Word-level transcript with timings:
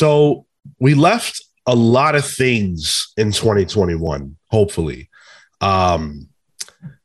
So 0.00 0.46
we 0.78 0.94
left 0.94 1.44
a 1.66 1.74
lot 1.74 2.14
of 2.14 2.24
things 2.24 3.12
in 3.18 3.32
2021, 3.32 4.34
hopefully. 4.50 5.10
Um, 5.60 6.30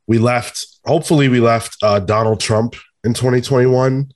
we 0.07 0.17
left, 0.17 0.65
hopefully, 0.85 1.27
we 1.27 1.41
left 1.41 1.75
uh, 1.83 1.99
Donald 1.99 2.39
Trump 2.39 2.75
in 3.03 3.13
2021. 3.13 4.13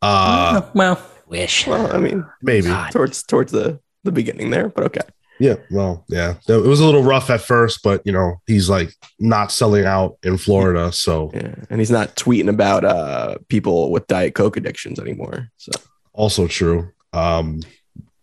Uh, 0.00 0.62
well, 0.72 1.04
Wish. 1.26 1.66
Well, 1.66 1.92
I 1.92 1.98
mean, 1.98 2.24
maybe. 2.42 2.68
God. 2.68 2.92
towards 2.92 3.24
towards 3.24 3.50
the 3.50 3.80
the 4.04 4.12
beginning 4.12 4.50
there, 4.50 4.68
but 4.68 4.84
okay. 4.84 5.00
Yeah. 5.40 5.56
Well, 5.72 6.04
yeah. 6.08 6.34
It 6.46 6.62
was 6.62 6.78
a 6.78 6.84
little 6.84 7.02
rough 7.02 7.28
at 7.28 7.40
first, 7.40 7.82
but, 7.82 8.02
you 8.04 8.12
know, 8.12 8.36
he's 8.46 8.70
like 8.70 8.94
not 9.18 9.50
selling 9.50 9.84
out 9.84 10.18
in 10.22 10.36
Florida. 10.36 10.92
So 10.92 11.32
Yeah, 11.34 11.56
and 11.70 11.80
he's 11.80 11.90
not 11.90 12.14
tweeting 12.14 12.48
about 12.48 12.84
uh 12.84 13.38
people 13.48 13.90
with 13.90 14.06
diet 14.06 14.36
coke 14.36 14.56
addictions 14.56 15.00
anymore. 15.00 15.48
So 15.56 15.72
also 16.12 16.46
true. 16.46 16.92
Um, 17.12 17.62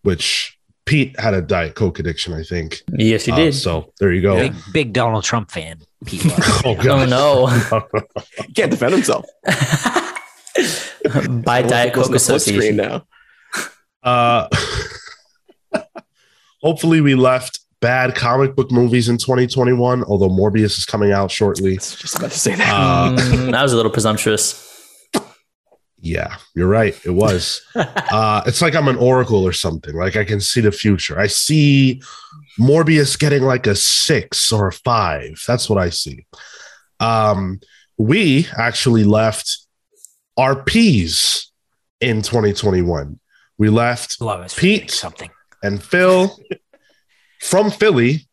which 0.02 0.56
Pete 0.86 1.18
had 1.20 1.34
a 1.34 1.40
Diet 1.42 1.74
Coke 1.74 1.98
addiction, 1.98 2.32
I 2.32 2.42
think. 2.42 2.82
yes, 2.96 3.24
he 3.24 3.32
Uh, 3.32 3.36
did. 3.36 3.54
so 3.54 3.92
there 4.00 4.12
you 4.12 4.22
go. 4.22 4.36
Big, 4.36 4.54
big 4.72 4.92
Donald 4.92 5.24
Trump 5.24 5.50
fan. 5.50 5.78
Pete 6.06 6.24
was. 6.24 6.62
Oh, 6.64 6.76
oh 6.88 7.04
no! 7.06 7.46
he 7.46 8.52
can't 8.54 8.70
defend 8.70 8.92
himself. 8.94 9.26
By 11.44 11.62
Diet 11.62 11.94
Coke 11.94 12.10
to 12.10 12.18
split 12.18 12.40
screen 12.42 12.58
Association. 12.58 12.76
now. 12.76 13.06
Uh, 14.02 14.48
hopefully, 16.62 17.00
we 17.00 17.14
left 17.14 17.60
bad 17.80 18.14
comic 18.14 18.54
book 18.54 18.70
movies 18.70 19.08
in 19.08 19.16
2021, 19.18 20.04
although 20.04 20.28
Morbius 20.28 20.76
is 20.78 20.84
coming 20.84 21.12
out 21.12 21.30
shortly. 21.30 21.72
I 21.72 21.74
was 21.76 21.94
just 21.96 22.16
about 22.18 22.30
to 22.30 22.38
say 22.38 22.54
that. 22.54 22.70
Uh, 22.72 23.10
Mm, 23.16 23.52
that 23.52 23.62
was 23.62 23.72
a 23.72 23.76
little 23.76 23.92
presumptuous. 23.92 24.66
Yeah, 26.00 26.36
you're 26.54 26.68
right. 26.68 26.98
It 27.04 27.10
was. 27.10 27.62
uh, 27.74 28.42
it's 28.46 28.62
like 28.62 28.74
I'm 28.74 28.88
an 28.88 28.96
oracle 28.96 29.46
or 29.46 29.52
something. 29.52 29.94
Like 29.94 30.16
I 30.16 30.24
can 30.24 30.40
see 30.40 30.60
the 30.60 30.72
future. 30.72 31.18
I 31.18 31.26
see 31.26 32.02
Morbius 32.58 33.18
getting 33.18 33.42
like 33.42 33.66
a 33.66 33.74
six 33.74 34.52
or 34.52 34.68
a 34.68 34.72
five. 34.72 35.42
That's 35.46 35.68
what 35.68 35.78
I 35.78 35.90
see. 35.90 36.26
Um, 36.98 37.60
we 37.98 38.46
actually 38.56 39.04
left 39.04 39.66
our 40.36 40.62
P's 40.62 41.52
in 42.00 42.22
2021. 42.22 43.20
We 43.58 43.68
left. 43.68 44.18
Pete. 44.56 44.90
Something. 44.90 45.30
and 45.62 45.82
Phil 45.82 46.38
from 47.40 47.70
Philly 47.70 48.26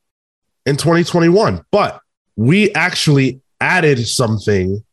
in 0.66 0.78
2021. 0.78 1.66
But 1.72 2.00
we 2.36 2.72
actually 2.74 3.42
added 3.60 4.08
something 4.08 4.84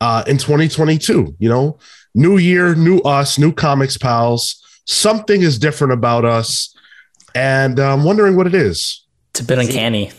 uh, 0.00 0.24
in 0.26 0.38
2022. 0.38 1.36
You 1.38 1.48
know, 1.48 1.78
new 2.14 2.36
year, 2.38 2.74
new 2.74 2.98
us, 3.00 3.38
new 3.38 3.52
comics 3.52 3.96
pals. 3.96 4.62
Something 4.86 5.42
is 5.42 5.58
different 5.58 5.92
about 5.92 6.24
us. 6.24 6.74
And 7.34 7.78
I'm 7.78 8.04
wondering 8.04 8.36
what 8.36 8.46
it 8.46 8.54
is. 8.54 9.04
It's 9.30 9.40
a 9.40 9.44
bit 9.44 9.58
Is 9.58 9.68
uncanny. 9.68 10.10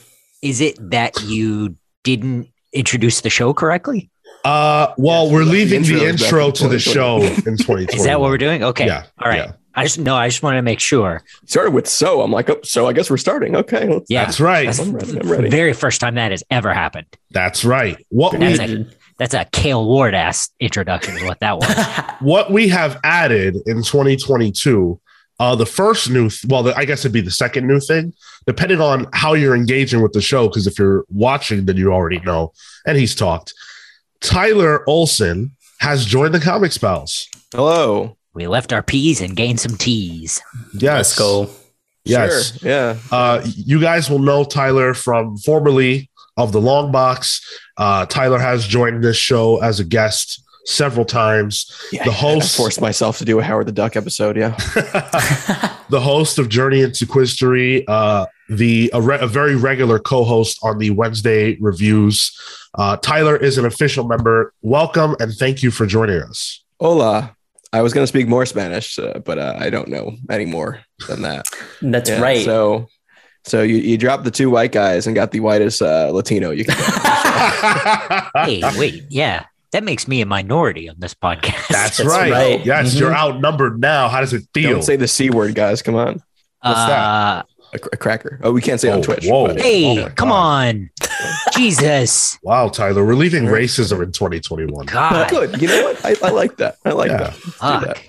Is 0.41 0.61
it 0.61 0.77
that 0.91 1.21
you 1.23 1.75
didn't 2.03 2.47
introduce 2.73 3.21
the 3.21 3.29
show 3.29 3.53
correctly? 3.53 4.09
Uh, 4.43 4.93
well, 4.97 5.25
Yes, 5.25 5.33
we're 5.33 5.43
leaving 5.43 5.83
the 5.83 6.05
intro 6.07 6.07
intro 6.07 6.51
to 6.51 6.67
the 6.67 6.79
show 6.79 7.17
in 7.21 7.57
2020. 7.57 7.85
Is 7.93 8.05
that 8.05 8.19
what 8.19 8.29
we're 8.29 8.37
doing? 8.37 8.63
Okay. 8.71 8.85
Yeah. 8.85 9.05
All 9.19 9.29
right. 9.29 9.37
yeah. 9.37 9.51
I 9.73 9.83
just 9.83 9.99
no. 9.99 10.15
I 10.15 10.27
just 10.27 10.43
wanted 10.43 10.57
to 10.57 10.61
make 10.63 10.79
sure. 10.79 11.21
Started 11.45 11.71
with 11.71 11.87
so. 11.87 12.21
I'm 12.21 12.31
like, 12.31 12.49
oh, 12.49 12.59
so 12.63 12.87
I 12.87 12.93
guess 12.93 13.09
we're 13.09 13.17
starting. 13.17 13.55
Okay. 13.55 13.87
Let's, 13.87 14.09
Yeah. 14.09 14.25
That's 14.25 14.39
right. 14.39 14.65
That's 14.65 14.79
I'm 14.79 14.93
ready. 14.93 15.11
I'm 15.11 15.27
the 15.27 15.33
ready. 15.35 15.49
very 15.49 15.73
first 15.73 16.01
time 16.01 16.15
that 16.15 16.31
has 16.31 16.43
ever 16.49 16.73
happened. 16.73 17.07
That's 17.31 17.63
right. 17.63 18.03
What 18.09 18.33
we 18.33 18.39
That's 18.39 18.59
a 18.59 18.85
that's 19.21 19.35
a 19.35 19.45
Kale 19.51 19.85
Ward 19.85 20.15
ass 20.15 20.49
introduction 20.59 21.15
is 21.15 21.23
what 21.23 21.39
that 21.41 21.57
was. 21.59 21.71
what 22.21 22.51
we 22.51 22.67
have 22.69 22.99
added 23.03 23.55
in 23.67 23.83
2022 23.83 24.99
uh 25.39 25.55
the 25.55 25.65
first 25.65 26.09
new 26.09 26.27
th- 26.29 26.45
well 26.49 26.61
the, 26.63 26.75
i 26.75 26.85
guess 26.85 26.99
it'd 27.01 27.11
be 27.13 27.21
the 27.21 27.31
second 27.31 27.67
new 27.67 27.79
thing 27.79 28.13
depending 28.45 28.81
on 28.81 29.05
how 29.13 29.33
you're 29.33 29.55
engaging 29.55 30.01
with 30.01 30.11
the 30.13 30.21
show 30.21 30.47
because 30.47 30.65
if 30.67 30.77
you're 30.79 31.05
watching 31.09 31.65
then 31.65 31.77
you 31.77 31.91
already 31.93 32.19
know 32.21 32.51
and 32.85 32.97
he's 32.97 33.15
talked 33.15 33.53
tyler 34.21 34.87
olson 34.87 35.51
has 35.79 36.05
joined 36.05 36.33
the 36.33 36.39
Comic 36.39 36.71
pals 36.79 37.27
Hello. 37.53 38.17
we 38.33 38.47
left 38.47 38.71
our 38.73 38.83
peas 38.83 39.19
and 39.21 39.35
gained 39.35 39.59
some 39.59 39.75
T's. 39.77 40.41
yes 40.73 41.17
Let's 41.17 41.17
go. 41.17 41.49
yes 42.05 42.59
Sure. 42.59 42.69
Yeah. 42.69 42.97
uh 43.11 43.41
you 43.45 43.79
guys 43.81 44.09
will 44.09 44.19
know 44.19 44.43
tyler 44.43 44.93
from 44.93 45.37
formerly 45.37 46.09
of 46.37 46.51
the 46.51 46.61
long 46.61 46.91
box 46.91 47.41
uh 47.77 48.05
tyler 48.05 48.39
has 48.39 48.65
joined 48.67 49.03
this 49.03 49.17
show 49.17 49.61
as 49.61 49.79
a 49.79 49.83
guest 49.83 50.41
several 50.65 51.05
times 51.05 51.71
yeah. 51.91 52.03
the 52.03 52.11
I 52.11 52.13
host 52.13 52.55
forced 52.55 52.81
myself 52.81 53.17
to 53.19 53.25
do 53.25 53.39
a 53.39 53.43
Howard 53.43 53.67
the 53.67 53.71
Duck 53.71 53.95
episode. 53.95 54.37
Yeah. 54.37 54.55
the 55.89 55.99
host 56.01 56.39
of 56.39 56.49
Journey 56.49 56.81
into 56.81 57.05
Quistery, 57.05 57.83
uh, 57.87 58.25
the 58.49 58.91
a, 58.93 59.01
re- 59.01 59.19
a 59.19 59.27
very 59.27 59.55
regular 59.55 59.99
co-host 59.99 60.59
on 60.63 60.77
the 60.77 60.91
Wednesday 60.91 61.57
reviews. 61.59 62.37
Uh, 62.75 62.97
Tyler 62.97 63.35
is 63.35 63.57
an 63.57 63.65
official 63.65 64.07
member. 64.07 64.53
Welcome 64.61 65.15
and 65.19 65.33
thank 65.33 65.63
you 65.63 65.71
for 65.71 65.85
joining 65.85 66.21
us. 66.21 66.63
Hola. 66.79 67.35
I 67.73 67.81
was 67.81 67.93
going 67.93 68.03
to 68.03 68.07
speak 68.07 68.27
more 68.27 68.45
Spanish, 68.45 68.99
uh, 68.99 69.19
but 69.19 69.39
uh, 69.39 69.55
I 69.57 69.69
don't 69.69 69.87
know 69.87 70.17
any 70.29 70.45
more 70.45 70.81
than 71.07 71.21
that. 71.21 71.45
That's 71.81 72.09
Yeah, 72.09 72.21
right. 72.21 72.43
So, 72.43 72.87
so 73.43 73.61
you, 73.63 73.77
you 73.77 73.97
dropped 73.97 74.23
the 74.23 74.31
two 74.31 74.49
white 74.49 74.71
guys 74.71 75.07
and 75.07 75.15
got 75.15 75.31
the 75.31 75.39
whitest 75.39 75.81
uh, 75.81 76.09
Latino 76.13 76.51
you 76.51 76.65
could. 76.65 76.75
Hey, 78.35 78.61
wait, 78.77 79.03
yeah, 79.09 79.45
that 79.71 79.83
makes 79.83 80.07
me 80.07 80.21
a 80.21 80.25
minority 80.25 80.89
on 80.89 80.95
this 80.99 81.13
podcast. 81.13 81.67
That's, 81.69 81.97
That's 81.97 82.09
right. 82.09 82.31
right. 82.31 82.65
Yes, 82.65 82.93
Mhm. 82.95 82.99
you're 82.99 83.13
outnumbered 83.15 83.79
now. 83.79 84.09
How 84.09 84.19
does 84.19 84.33
it 84.33 84.43
feel? 84.53 84.71
Don't 84.73 84.81
say 84.83 84.95
the 84.95 85.07
c 85.07 85.29
word, 85.29 85.55
guys. 85.55 85.81
Come 85.81 85.95
on, 85.95 86.21
What's 86.61 86.75
that? 86.85 86.99
Uh, 86.99 87.43
a, 87.73 87.79
cr- 87.79 87.89
a 87.93 87.97
cracker. 87.97 88.39
Oh, 88.43 88.51
we 88.51 88.61
can't 88.61 88.79
say 88.79 88.89
Oh, 88.89 88.95
on 88.97 89.01
Twitch. 89.01 89.25
whoa. 89.25 89.47
but- 89.47 89.61
Hey, 89.61 90.03
Oh 90.03 90.09
come 90.15 90.29
God. 90.29 90.35
on, 90.35 90.89
Jesus, 91.55 92.37
wow, 92.43 92.67
Tyler, 92.69 93.05
we're 93.05 93.15
leaving 93.15 93.45
racism 93.45 94.03
in 94.03 94.11
2021. 94.11 94.85
God, 94.87 95.29
Good. 95.29 95.61
You 95.61 95.67
know 95.67 95.83
what? 95.83 96.05
I, 96.05 96.15
I 96.27 96.29
like 96.31 96.57
that. 96.57 96.75
I 96.85 96.91
like 96.91 97.09
Yeah. 97.11 97.17
that. 97.17 97.33
Fuck. 97.33 97.85
that. 97.85 98.01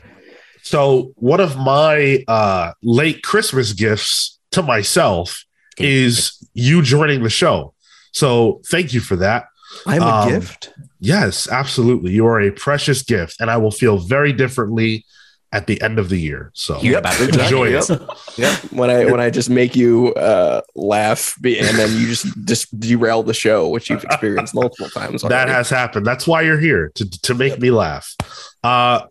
So, 0.64 1.12
one 1.16 1.40
of 1.40 1.56
my 1.56 2.22
uh, 2.28 2.72
late 2.82 3.22
Christmas 3.22 3.72
gifts 3.72 4.38
to 4.52 4.62
myself 4.62 5.44
is 5.78 6.38
you 6.54 6.82
joining 6.82 7.22
the 7.22 7.30
show. 7.30 7.74
So, 8.12 8.60
thank 8.70 8.92
you 8.92 9.00
for 9.00 9.16
that. 9.16 9.46
I'm 9.86 10.02
a 10.02 10.06
Um, 10.06 10.28
gift. 10.28 10.70
Yes, 11.00 11.48
absolutely. 11.48 12.12
You 12.12 12.26
are 12.26 12.40
a 12.40 12.50
precious 12.50 13.02
gift, 13.02 13.40
and 13.40 13.50
I 13.50 13.56
will 13.56 13.70
feel 13.70 13.98
very 13.98 14.32
differently 14.32 15.04
at 15.54 15.66
the 15.66 15.80
end 15.82 15.98
of 15.98 16.08
the 16.08 16.16
year. 16.18 16.50
So 16.54 16.78
it. 16.82 17.34
enjoy 17.40 17.68
Yep. 17.70 17.84
it. 17.90 18.00
Yep. 18.38 18.58
When 18.72 18.88
I 18.90 19.04
when 19.06 19.20
I 19.20 19.28
just 19.30 19.50
make 19.50 19.74
you 19.76 20.14
uh, 20.14 20.62
laugh 20.74 21.36
and 21.44 21.76
then 21.78 21.90
you 22.00 22.06
just 22.06 22.26
just 22.44 22.78
derail 22.80 23.22
the 23.22 23.34
show, 23.34 23.68
which 23.68 23.90
you've 23.90 24.04
experienced 24.04 24.54
multiple 24.54 24.88
times. 24.90 25.22
That 25.22 25.48
has 25.48 25.68
happened. 25.68 26.06
That's 26.06 26.26
why 26.26 26.42
you're 26.42 26.60
here 26.60 26.90
to 26.94 27.10
to 27.22 27.34
make 27.34 27.58
me 27.58 27.70
laugh. 27.70 28.14
Uh, 28.64 29.02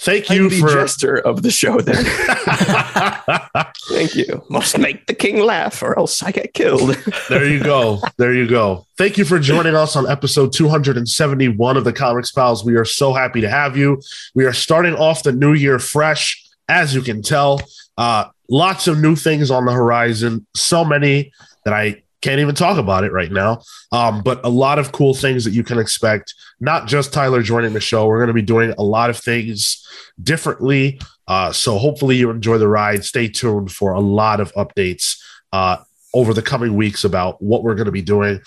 thank 0.00 0.30
you 0.30 0.48
the 0.48 0.60
for. 0.60 0.68
jester 0.68 1.16
of 1.16 1.42
the 1.42 1.50
show. 1.50 1.80
Then 1.80 2.04
thank 3.88 4.14
you. 4.14 4.42
Must 4.48 4.78
make 4.78 5.06
the 5.06 5.14
king 5.14 5.40
laugh, 5.40 5.82
or 5.82 5.98
else 5.98 6.22
I 6.22 6.30
get 6.30 6.54
killed. 6.54 6.96
there 7.28 7.46
you 7.46 7.62
go. 7.62 8.00
There 8.16 8.34
you 8.34 8.46
go. 8.46 8.86
Thank 8.96 9.18
you 9.18 9.24
for 9.24 9.38
joining 9.38 9.74
us 9.74 9.96
on 9.96 10.08
episode 10.08 10.52
271 10.52 11.76
of 11.76 11.84
the 11.84 11.92
Comics 11.92 12.32
Pals. 12.32 12.64
We 12.64 12.76
are 12.76 12.84
so 12.84 13.12
happy 13.12 13.40
to 13.40 13.48
have 13.48 13.76
you. 13.76 14.00
We 14.34 14.44
are 14.44 14.52
starting 14.52 14.94
off 14.94 15.22
the 15.22 15.32
new 15.32 15.54
year 15.54 15.78
fresh, 15.78 16.44
as 16.68 16.94
you 16.94 17.02
can 17.02 17.22
tell. 17.22 17.60
Uh, 17.96 18.26
lots 18.48 18.86
of 18.86 18.98
new 18.98 19.16
things 19.16 19.50
on 19.50 19.64
the 19.64 19.72
horizon. 19.72 20.46
So 20.54 20.84
many 20.84 21.32
that 21.64 21.74
I 21.74 22.02
can't 22.20 22.40
even 22.40 22.54
talk 22.54 22.78
about 22.78 23.04
it 23.04 23.12
right 23.12 23.30
now. 23.30 23.62
Um, 23.92 24.22
but 24.22 24.44
a 24.44 24.48
lot 24.48 24.78
of 24.78 24.92
cool 24.92 25.14
things 25.14 25.44
that 25.44 25.52
you 25.52 25.62
can 25.62 25.78
expect. 25.78 26.34
Not 26.60 26.88
just 26.88 27.12
Tyler 27.12 27.42
joining 27.42 27.72
the 27.72 27.80
show. 27.80 28.06
We're 28.06 28.18
going 28.18 28.28
to 28.28 28.34
be 28.34 28.42
doing 28.42 28.74
a 28.76 28.82
lot 28.82 29.10
of 29.10 29.16
things 29.16 29.86
differently. 30.22 31.00
Uh, 31.26 31.52
so 31.52 31.78
hopefully 31.78 32.16
you 32.16 32.30
enjoy 32.30 32.58
the 32.58 32.68
ride. 32.68 33.04
Stay 33.04 33.28
tuned 33.28 33.70
for 33.70 33.92
a 33.92 34.00
lot 34.00 34.40
of 34.40 34.52
updates 34.54 35.20
uh, 35.52 35.76
over 36.14 36.34
the 36.34 36.42
coming 36.42 36.74
weeks 36.74 37.04
about 37.04 37.40
what 37.40 37.62
we're 37.62 37.74
going 37.74 37.86
to 37.86 37.92
be 37.92 38.02
doing. 38.02 38.40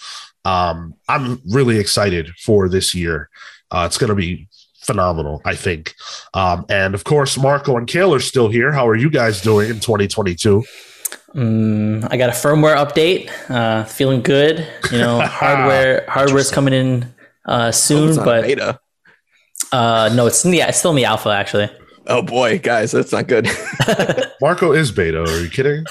Um, 0.43 0.95
I'm 1.07 1.41
really 1.49 1.77
excited 1.77 2.29
for 2.43 2.67
this 2.67 2.93
year. 2.93 3.29
Uh, 3.69 3.85
it's 3.87 3.97
going 3.97 4.09
to 4.09 4.15
be 4.15 4.47
phenomenal, 4.81 5.41
I 5.45 5.55
think. 5.55 5.93
Um, 6.33 6.65
and 6.69 6.93
of 6.95 7.03
course, 7.03 7.37
Marco 7.37 7.77
and 7.77 7.87
Cale 7.87 8.13
are 8.13 8.19
still 8.19 8.49
here. 8.49 8.71
How 8.71 8.87
are 8.87 8.95
you 8.95 9.09
guys 9.09 9.41
doing 9.41 9.69
in 9.69 9.75
2022? 9.75 10.63
Mm, 11.35 12.07
I 12.11 12.17
got 12.17 12.29
a 12.29 12.33
firmware 12.33 12.75
update. 12.75 13.29
Uh, 13.49 13.85
feeling 13.85 14.21
good. 14.21 14.67
You 14.91 14.97
know, 14.99 15.19
hardware 15.25 16.05
hardware's 16.09 16.51
coming 16.51 16.73
in 16.73 17.03
uh, 17.45 17.67
Oh, 17.67 17.71
soon, 17.71 18.09
it's 18.09 18.17
but 18.17 18.43
beta. 18.43 18.79
uh, 19.71 20.09
no, 20.13 20.27
it's 20.27 20.43
in 20.43 20.51
the 20.51 20.59
it's 20.61 20.77
still 20.79 20.91
in 20.91 20.97
the 20.97 21.05
alpha 21.05 21.29
actually. 21.29 21.69
Oh 22.07 22.21
boy, 22.21 22.59
guys, 22.59 22.91
that's 22.91 23.11
not 23.11 23.27
good. 23.27 23.47
Marco 24.41 24.73
is 24.73 24.91
beta. 24.91 25.21
Are 25.23 25.39
you 25.39 25.49
kidding? 25.49 25.85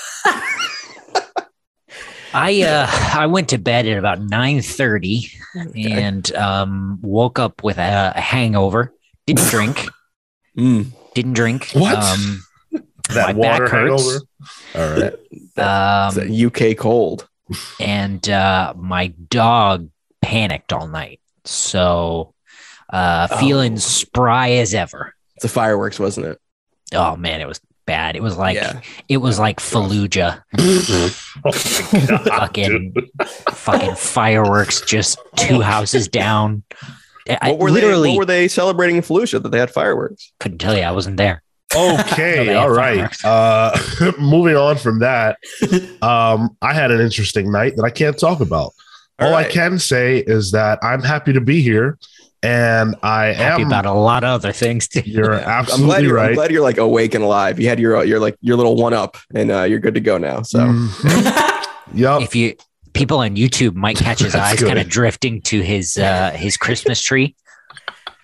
I 2.32 2.62
uh 2.62 2.86
I 3.18 3.26
went 3.26 3.48
to 3.48 3.58
bed 3.58 3.86
at 3.86 3.98
about 3.98 4.20
nine 4.20 4.62
thirty 4.62 5.30
and 5.74 6.32
um 6.36 6.98
woke 7.02 7.38
up 7.40 7.62
with 7.64 7.78
a, 7.78 8.12
a 8.14 8.20
hangover. 8.20 8.92
Didn't 9.26 9.48
drink. 9.48 9.86
Mm. 10.58 10.86
Didn't 11.14 11.34
drink. 11.34 11.68
What? 11.74 11.96
Um, 11.96 12.42
My 13.14 13.32
back 13.32 13.68
hurts. 13.68 14.22
All 14.74 14.80
right. 14.90 15.14
It's 15.30 15.58
Um, 15.58 16.46
UK 16.46 16.76
cold. 16.76 17.28
and 17.80 18.28
uh, 18.28 18.74
my 18.76 19.08
dog 19.08 19.88
panicked 20.22 20.72
all 20.72 20.86
night. 20.86 21.18
So 21.44 22.34
uh, 22.92 23.26
feeling 23.38 23.72
Oh. 23.74 23.76
spry 23.76 24.50
as 24.52 24.72
ever. 24.74 25.14
It's 25.36 25.42
the 25.42 25.48
fireworks, 25.48 25.98
wasn't 25.98 26.26
it? 26.26 26.40
Oh 26.94 27.16
man, 27.16 27.40
it 27.40 27.46
was 27.48 27.60
bad. 27.86 28.14
It 28.14 28.22
was 28.22 28.36
like 28.36 28.54
yeah. 28.56 28.80
it 29.08 29.16
was 29.16 29.38
like 29.40 29.58
Fallujah. 29.58 30.42
Oh 31.44 32.06
God, 32.06 32.24
Fucking- 32.28 32.92
dude. 32.92 33.10
Fucking 33.50 33.94
fireworks, 33.96 34.80
just 34.82 35.18
two 35.36 35.60
houses 35.60 36.06
down. 36.08 36.62
I 37.40 37.50
What 37.50 37.58
were 37.60 37.70
literally 37.70 38.10
they? 38.10 38.14
What 38.14 38.18
were 38.18 38.24
they 38.26 38.48
celebrating 38.48 38.96
in 38.96 39.02
Fallujah 39.02 39.42
that 39.42 39.48
they 39.50 39.58
had 39.58 39.70
fireworks? 39.70 40.32
couldn't 40.40 40.58
tell 40.58 40.76
you. 40.76 40.82
I 40.82 40.92
wasn't 40.92 41.16
there. 41.16 41.42
Okay, 41.74 42.46
They 42.46 42.54
all 42.54 42.70
right. 42.70 43.08
Uh, 43.24 43.76
moving 44.18 44.56
on 44.56 44.76
from 44.76 44.98
that, 45.00 45.38
um, 46.02 46.56
I 46.60 46.74
had 46.74 46.90
an 46.90 47.00
interesting 47.00 47.52
night 47.52 47.76
that 47.76 47.84
I 47.84 47.90
can't 47.90 48.18
talk 48.18 48.40
about. 48.40 48.72
All, 49.18 49.28
All 49.28 49.34
I 49.34 49.44
can 49.44 49.78
say 49.78 50.18
is 50.18 50.50
that 50.52 50.78
I'm 50.82 51.02
happy 51.02 51.32
to 51.34 51.40
be 51.40 51.60
here, 51.62 51.98
and 52.42 52.96
I 53.02 53.26
Happy 53.26 53.62
am. 53.62 53.68
about 53.68 53.86
a 53.86 53.92
lot 53.92 54.24
of 54.24 54.30
other 54.30 54.50
things 54.52 54.88
too. 54.88 55.02
You're 55.04 55.34
Yeah. 55.34 55.58
I'm 55.58 55.64
glad 55.64 55.68
absolutely 55.70 56.06
you're, 56.06 56.18
I'm 56.18 56.34
glad 56.34 56.50
you're 56.50 56.62
like 56.62 56.78
awake 56.78 57.14
and 57.14 57.22
alive. 57.22 57.60
You 57.60 57.68
had 57.68 57.78
your 57.78 58.02
your 58.04 58.18
like 58.18 58.36
your 58.40 58.56
little 58.56 58.76
one 58.76 58.94
up, 58.94 59.16
and 59.34 59.50
uh, 59.50 59.62
you're 59.64 59.78
good 59.78 59.94
to 59.94 60.00
go 60.00 60.18
now. 60.18 60.42
So 60.42 60.58
Mhm. 60.60 61.66
yep. 61.94 62.22
if 62.22 62.34
you 62.34 62.54
people 62.94 63.18
on 63.18 63.36
YouTube 63.36 63.74
might 63.74 63.96
catch 63.96 64.20
his 64.20 64.34
eyes 64.34 64.60
kind 64.60 64.78
of 64.78 64.88
drifting 64.88 65.40
to 65.42 65.60
his 65.60 65.96
uh 65.98 66.30
his 66.34 66.56
Christmas 66.56 67.00
tree. 67.02 67.36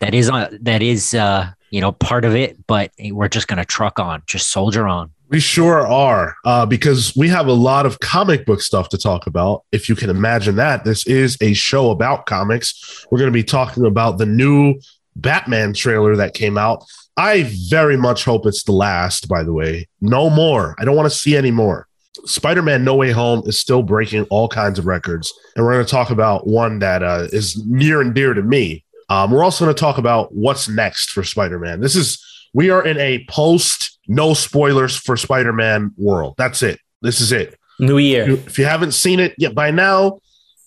That 0.01 0.15
is 0.15 0.29
on 0.29 0.59
that 0.63 0.83
is 0.83 1.15
uh 1.15 1.51
you 1.71 1.81
know 1.81 1.93
part 1.93 2.25
of 2.25 2.35
it, 2.35 2.57
but 2.67 2.91
we're 2.99 3.29
just 3.29 3.49
gonna 3.49 3.65
truck 3.65 3.99
on, 3.99 4.23
just 4.27 4.51
soldier 4.51 4.87
on. 4.87 5.11
We 5.29 5.41
sure 5.41 5.85
are, 5.85 6.37
uh, 6.45 6.67
because 6.67 7.17
we 7.17 7.29
have 7.31 7.49
a 7.49 7.53
lot 7.53 7.85
of 7.85 7.99
comic 7.99 8.47
book 8.47 8.61
stuff 8.61 8.89
to 8.91 8.99
talk 8.99 9.27
about. 9.27 9.65
If 9.73 9.89
you 9.89 9.97
can 9.97 10.09
imagine 10.09 10.55
that, 10.57 10.85
this 10.85 11.05
is 11.05 11.37
a 11.41 11.53
show 11.53 11.91
about 11.91 12.27
comics. 12.27 13.05
We're 13.11 13.19
going 13.19 13.33
to 13.33 13.35
be 13.37 13.43
talking 13.43 13.87
about 13.87 14.19
the 14.19 14.27
new 14.27 14.77
Batman 15.17 15.75
trailer 15.75 16.15
that 16.15 16.35
came 16.35 16.57
out. 16.57 16.85
I 17.17 17.51
very 17.69 17.97
much 17.97 18.25
hope 18.25 18.47
it's 18.47 18.63
the 18.63 18.73
last, 18.73 19.27
by 19.27 19.43
the 19.43 19.53
way. 19.53 19.89
No 20.01 20.31
more. 20.31 20.77
I 20.79 20.85
don't 20.85 20.95
want 20.95 21.11
to 21.11 21.19
see 21.19 21.37
any 21.37 21.51
more. 21.51 21.89
Spider 22.25 22.63
Man 22.63 22.85
No 22.85 22.95
Way 22.95 23.11
Home 23.11 23.43
is 23.47 23.59
still 23.59 23.83
breaking 23.83 24.25
all 24.31 24.49
kinds 24.49 24.79
of 24.79 24.87
records. 24.87 25.33
And 25.57 25.65
we're 25.65 25.73
going 25.73 25.85
to 25.85 25.91
talk 25.91 26.11
about 26.11 26.47
one 26.47 26.79
that 26.81 27.03
uh, 27.03 27.27
is 27.33 27.61
near 27.67 28.01
and 28.01 28.15
dear 28.15 28.33
to 28.33 28.43
me. 28.43 28.85
Um, 29.09 29.31
we're 29.31 29.45
also 29.45 29.65
going 29.65 29.75
to 29.75 29.81
talk 29.81 29.99
about 29.99 30.35
what's 30.35 30.69
next 30.69 31.11
for 31.11 31.23
Spider 31.23 31.59
Man. 31.59 31.81
This 31.81 31.95
is, 31.97 32.23
we 32.55 32.71
are 32.71 32.85
in 32.85 32.99
a 32.99 33.25
post 33.29 33.99
no 34.09 34.35
spoilers 34.35 34.97
for 34.97 35.17
Spider 35.17 35.53
Man 35.53 35.93
world. 35.97 36.35
That's 36.39 36.63
it. 36.63 36.81
This 37.03 37.21
is 37.21 37.33
it. 37.33 37.59
New 37.79 37.99
year. 37.99 38.31
If 38.31 38.59
you 38.59 38.65
haven't 38.65 38.93
seen 38.93 39.21
it 39.21 39.35
yet 39.39 39.55
by 39.55 39.71
now, 39.71 40.21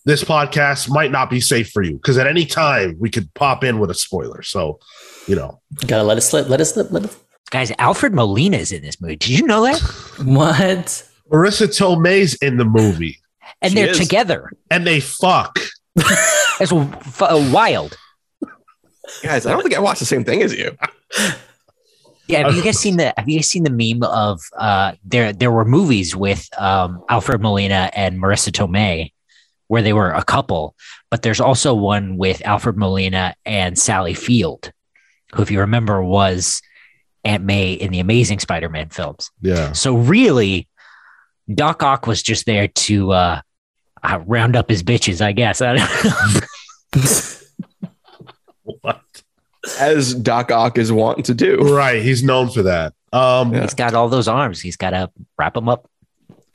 this 0.06 0.24
podcast 0.24 0.90
might 0.90 1.12
not 1.12 1.30
be 1.30 1.40
safe 1.42 1.70
for 1.72 1.82
you 1.84 1.94
because 1.94 2.18
at 2.18 2.28
any 2.28 2.46
time 2.46 2.96
we 3.00 3.10
could 3.10 3.34
pop 3.34 3.64
in 3.64 3.80
with 3.80 3.90
a 3.92 3.94
spoiler. 3.94 4.42
So, 4.44 4.80
you 5.28 5.36
know, 5.36 5.62
Gotta 5.88 6.04
let 6.04 6.18
it 6.18 6.22
slip. 6.22 6.48
Let 6.50 6.62
it 6.62 6.66
slip. 6.66 6.92
Let 6.92 7.06
it. 7.06 7.16
Guys, 7.52 7.72
Alfred 7.80 8.14
Molina 8.14 8.58
is 8.58 8.72
in 8.72 8.82
this 8.84 9.02
movie. 9.02 9.16
Did 9.16 9.30
you 9.40 9.46
know 9.48 9.64
that? 9.64 9.80
What? 10.24 11.04
Marisa 11.32 11.68
Tomei's 11.68 12.36
in 12.36 12.58
the 12.58 12.66
movie 12.66 13.20
And 13.62 13.72
She 13.72 13.76
they're 13.80 13.90
is. 13.92 13.98
together. 14.00 14.52
and 14.72 14.86
they 14.86 15.00
fuck. 15.00 15.58
That's 15.96 16.72
w- 16.72 16.90
f- 16.94 17.22
uh, 17.22 17.50
wild. 17.52 17.98
Guys, 19.24 19.46
I 19.46 19.52
don't 19.52 19.62
think 19.62 19.76
I 19.76 19.80
watched 19.80 20.00
the 20.00 20.06
same 20.06 20.24
thing 20.24 20.42
as 20.42 20.54
you. 20.54 20.78
Yeah, 22.28 22.46
have 22.46 22.56
you 22.56 22.64
guys 22.64 22.80
seen 22.80 22.98
the 22.98 23.14
have 23.18 23.28
you 23.28 23.38
guys 23.38 23.50
seen 23.50 23.64
the 23.64 23.70
meme 23.70 24.04
of 24.04 24.42
uh 24.58 24.94
there 25.04 25.34
there 25.34 25.52
were 25.52 25.66
movies 25.66 26.16
with 26.16 26.48
um 26.58 27.04
Alfred 27.10 27.42
Molina 27.42 27.90
and 27.94 28.22
Marisa 28.22 28.52
Tomei 28.52 29.12
where 29.68 29.82
they 29.84 29.94
were 29.94 30.12
a 30.12 30.24
couple, 30.24 30.76
but 31.12 31.22
there's 31.22 31.40
also 31.40 31.76
one 31.76 32.18
with 32.18 32.42
Alfred 32.44 32.76
Molina 32.76 33.36
and 33.46 33.78
Sally 33.78 34.16
Field, 34.16 34.72
who 35.34 35.44
if 35.44 35.52
you 35.52 35.60
remember 35.60 36.04
was 36.04 36.62
Aunt 37.24 37.44
May 37.44 37.74
in 37.74 37.92
the 37.92 38.00
Amazing 38.00 38.40
Spider-Man 38.40 38.90
films. 38.90 39.30
Yeah. 39.42 39.74
So 39.74 39.96
really 39.96 40.68
Doc 41.54 41.84
Ock 41.84 42.08
was 42.08 42.24
just 42.24 42.46
there 42.46 42.68
to 42.68 43.12
uh, 43.12 43.42
uh 44.04 44.20
round 44.26 44.56
up 44.56 44.70
his 44.70 44.84
bitches, 44.84 45.22
I 45.22 45.34
guess. 45.34 45.62
I 45.62 45.76
don't 45.76 46.06
know. 46.06 46.42
What? 49.78 49.82
As 49.82 50.14
Doc 50.14 50.52
Ock 50.52 50.78
is 50.78 50.92
wanting 50.92 51.24
to 51.26 51.34
do. 51.34 51.58
Right. 51.58 52.02
He's 52.02 52.24
known 52.24 52.50
for 52.50 52.64
that. 52.64 52.94
Um, 53.12 53.54
Yeah. 53.54 53.62
He's 53.62 53.74
got 53.74 53.94
all 53.94 54.10
those 54.10 54.28
arms. 54.28 54.62
He's 54.62 54.78
got 54.78 54.92
to 54.92 55.10
wrap 55.38 55.54
them 55.54 55.70
up. 55.70 55.90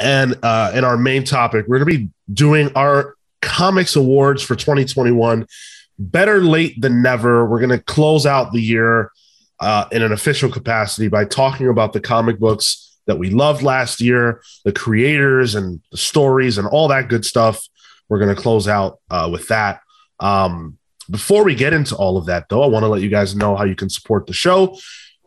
And 0.00 0.36
uh, 0.42 0.72
in 0.74 0.84
our 0.84 0.96
main 0.96 1.24
topic, 1.24 1.66
we're 1.68 1.78
going 1.78 1.90
to 1.90 1.98
be 1.98 2.10
doing 2.32 2.70
our 2.74 3.16
comics 3.42 3.96
awards 3.96 4.42
for 4.42 4.56
2021. 4.56 5.46
Better 5.98 6.40
late 6.40 6.80
than 6.80 7.02
never. 7.02 7.46
We're 7.46 7.60
going 7.60 7.70
to 7.70 7.78
close 7.78 8.26
out 8.26 8.52
the 8.52 8.60
year 8.60 9.12
uh, 9.60 9.86
in 9.92 10.02
an 10.02 10.12
official 10.12 10.50
capacity 10.50 11.08
by 11.08 11.24
talking 11.24 11.68
about 11.68 11.92
the 11.92 12.00
comic 12.00 12.38
books 12.40 12.98
that 13.06 13.18
we 13.18 13.30
loved 13.30 13.62
last 13.62 14.00
year, 14.00 14.42
the 14.64 14.72
creators 14.72 15.54
and 15.54 15.80
the 15.92 15.96
stories 15.96 16.58
and 16.58 16.66
all 16.66 16.88
that 16.88 17.08
good 17.08 17.24
stuff. 17.24 17.66
We're 18.08 18.18
going 18.18 18.34
to 18.34 18.40
close 18.40 18.66
out 18.66 18.98
uh, 19.10 19.28
with 19.30 19.48
that. 19.48 19.80
Um, 20.20 20.78
before 21.10 21.44
we 21.44 21.54
get 21.54 21.72
into 21.72 21.94
all 21.96 22.16
of 22.16 22.26
that, 22.26 22.48
though, 22.48 22.62
I 22.62 22.66
want 22.66 22.82
to 22.84 22.88
let 22.88 23.02
you 23.02 23.08
guys 23.08 23.34
know 23.34 23.56
how 23.56 23.64
you 23.64 23.74
can 23.76 23.88
support 23.90 24.26
the 24.26 24.32
show 24.32 24.78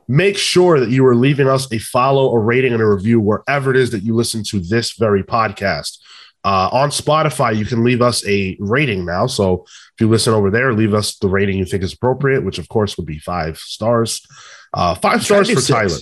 make 0.09 0.37
sure 0.37 0.79
that 0.79 0.89
you 0.89 1.05
are 1.05 1.15
leaving 1.15 1.49
us 1.49 1.69
a 1.73 1.77
follow, 1.79 2.31
a 2.33 2.39
rating, 2.39 2.71
and 2.71 2.81
a 2.81 2.85
review 2.87 3.19
wherever 3.19 3.71
it 3.71 3.75
is 3.75 3.91
that 3.91 4.03
you 4.03 4.15
listen 4.15 4.41
to 4.41 4.57
this 4.61 4.93
very 4.93 5.21
podcast. 5.21 5.97
Uh, 6.45 6.69
on 6.71 6.89
Spotify, 6.91 7.53
you 7.53 7.65
can 7.65 7.83
leave 7.83 8.01
us 8.01 8.25
a 8.25 8.55
rating 8.61 9.03
now. 9.03 9.27
So 9.27 9.65
if 9.65 9.99
you 9.99 10.07
listen 10.07 10.33
over 10.33 10.49
there, 10.49 10.71
leave 10.71 10.93
us 10.93 11.17
the 11.17 11.27
rating 11.27 11.57
you 11.57 11.65
think 11.65 11.83
is 11.83 11.91
appropriate, 11.91 12.45
which 12.45 12.57
of 12.57 12.69
course 12.69 12.95
would 12.95 13.05
be 13.05 13.19
five 13.19 13.57
stars. 13.57 14.25
Uh, 14.73 14.95
five 14.95 15.21
stars 15.25 15.49
for 15.49 15.59
six. 15.59 15.67
Tyler. 15.67 15.97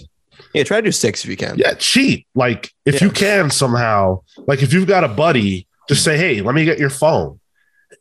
Yeah, 0.54 0.63
try 0.66 0.81
to 0.81 0.83
do 0.83 0.92
six 0.92 1.24
if 1.24 1.30
you 1.31 1.38
can. 1.38 1.57
Yeah, 1.57 1.74
cheat. 1.74 2.28
Like 2.36 2.71
if 2.86 3.01
Yeah. 3.01 3.06
you 3.07 3.10
can 3.12 3.50
somehow, 3.50 4.21
like 4.45 4.62
if 4.62 4.71
you've 4.71 4.88
got 4.88 5.04
a 5.04 5.07
buddy, 5.07 5.68
just 5.89 6.04
say, 6.04 6.16
"Hey, 6.16 6.42
let 6.42 6.54
me 6.54 6.63
get 6.63 6.78
your 6.78 6.92
phone." 6.92 7.39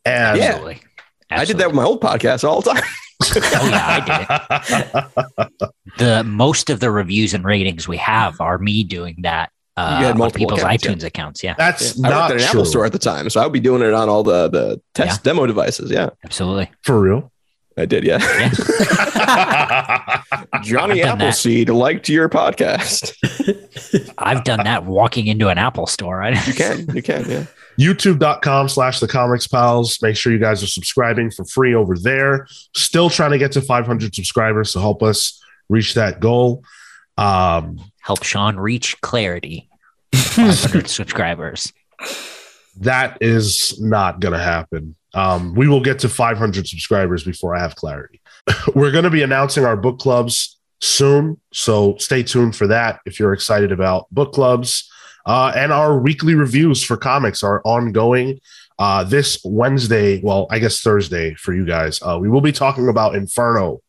And 0.05 0.37
Yeah. 0.37 0.73
Absolutely. 1.31 1.41
I 1.41 1.45
did 1.45 1.57
that 1.59 1.67
with 1.67 1.75
my 1.75 1.83
old 1.83 2.01
podcast 2.01 2.43
all 2.43 2.61
the 2.61 2.71
time. 2.73 2.83
Oh, 3.37 3.69
yeah, 3.69 4.45
I 4.49 5.07
did 5.39 5.97
the 5.97 6.23
most 6.25 6.69
of 6.69 6.81
the 6.81 6.91
reviews 6.91 7.33
and 7.33 7.45
ratings 7.45 7.87
we 7.87 7.95
have 7.97 8.39
are 8.41 8.57
me 8.57 8.83
doing 8.83 9.15
that 9.21 9.51
uh, 9.77 9.97
You 9.99 10.05
had 10.05 10.11
on 10.13 10.17
multiple 10.17 10.39
people's 10.47 10.59
accounts, 10.61 10.83
yeah. 10.83 10.91
iTunes 10.91 11.03
accounts. 11.05 11.43
Yeah, 11.43 11.55
That's 11.57 12.03
I 12.03 12.09
not 12.09 12.11
worked 12.11 12.31
at 12.31 12.31
an 12.31 12.37
true. 12.51 12.59
Apple 12.59 12.65
store 12.65 12.85
at 12.85 12.91
the 12.91 12.99
time, 12.99 13.29
so 13.29 13.39
I 13.41 13.45
would 13.45 13.53
be 13.53 13.59
doing 13.61 13.81
it 13.81 13.93
on 13.93 14.09
all 14.09 14.21
the 14.23 14.49
the 14.49 14.81
test 14.93 15.23
demo 15.23 15.45
devices. 15.45 15.89
Yeah, 15.91 16.09
absolutely. 16.25 16.69
for 16.83 16.99
real. 16.99 17.31
I 17.77 17.85
did. 17.85 18.05
Yeah, 18.05 18.19
Johnny 20.61 21.03
I've 21.03 21.19
that. 21.19 21.21
Appleseed 21.21 21.67
liked 21.69 22.07
your 22.07 22.29
podcast. 22.29 23.11
I've 24.17 24.45
done 24.45 24.63
that 24.63 24.85
walking 24.85 25.27
into 25.27 25.49
an 25.49 25.57
Apple 25.57 25.85
store. 25.85 26.23
I, 26.23 26.29
You 26.45 26.53
can, 26.53 26.95
you 26.95 27.01
can. 27.01 27.29
Yeah, 27.29 27.45
youtube.com 27.79 28.69
slash 28.69 29.01
the 29.01 29.07
comics 29.09 29.47
pals 29.47 30.01
make 30.01 30.15
sure 30.15 30.31
you 30.31 30.39
guys 30.39 30.63
are 30.63 30.67
subscribing 30.67 31.29
for 31.29 31.43
free 31.43 31.75
over 31.75 31.97
there 31.97 32.47
still 32.73 33.09
trying 33.09 33.31
to 33.31 33.37
get 33.37 33.51
to 33.51 33.61
500 33.61 34.15
subscribers 34.15 34.71
to 34.71 34.79
help 34.79 35.03
us 35.03 35.43
reach 35.67 35.93
that 35.95 36.21
goal 36.21 36.63
um 37.17 37.77
help 37.99 38.23
Sean 38.23 38.55
reach 38.55 39.01
clarity. 39.01 39.67
500 40.13 40.87
subscribers. 40.87 41.73
that 42.79 43.17
is 43.19 43.77
not 43.81 44.21
gonna 44.21 44.41
happen 44.41 44.95
um 45.15 45.53
we 45.55 45.67
will 45.67 45.81
get 45.81 45.97
to 45.99 46.09
500 46.09 46.67
subscribers 46.67 47.23
before 47.23 47.55
i 47.55 47.59
have 47.59 47.75
clarity. 47.75 48.21
We're 48.75 48.91
going 48.91 49.05
to 49.05 49.09
be 49.09 49.23
announcing 49.23 49.65
our 49.65 49.75
book 49.77 49.97
clubs 49.99 50.57
soon 50.81 51.39
so 51.51 51.95
stay 51.97 52.21
tuned 52.21 52.55
for 52.55 52.67
that 52.67 52.99
if 53.05 53.19
you're 53.19 53.33
excited 53.33 53.71
about 53.71 54.05
book 54.11 54.33
clubs. 54.33 54.91
Uh, 55.25 55.51
and 55.55 55.71
our 55.71 55.97
weekly 55.97 56.35
reviews 56.35 56.83
for 56.83 56.97
comics 56.97 57.41
are 57.41 57.59
ongoing 57.65 58.39
uh, 58.77 59.03
this 59.03 59.39
wednesday 59.43 60.21
well 60.21 60.45
i 60.51 60.59
guess 60.59 60.81
thursday 60.81 61.33
for 61.35 61.53
you 61.53 61.65
guys. 61.65 61.99
Uh, 62.03 62.17
we 62.21 62.29
will 62.29 62.41
be 62.41 62.51
talking 62.51 62.87
about 62.89 63.15
inferno 63.15 63.79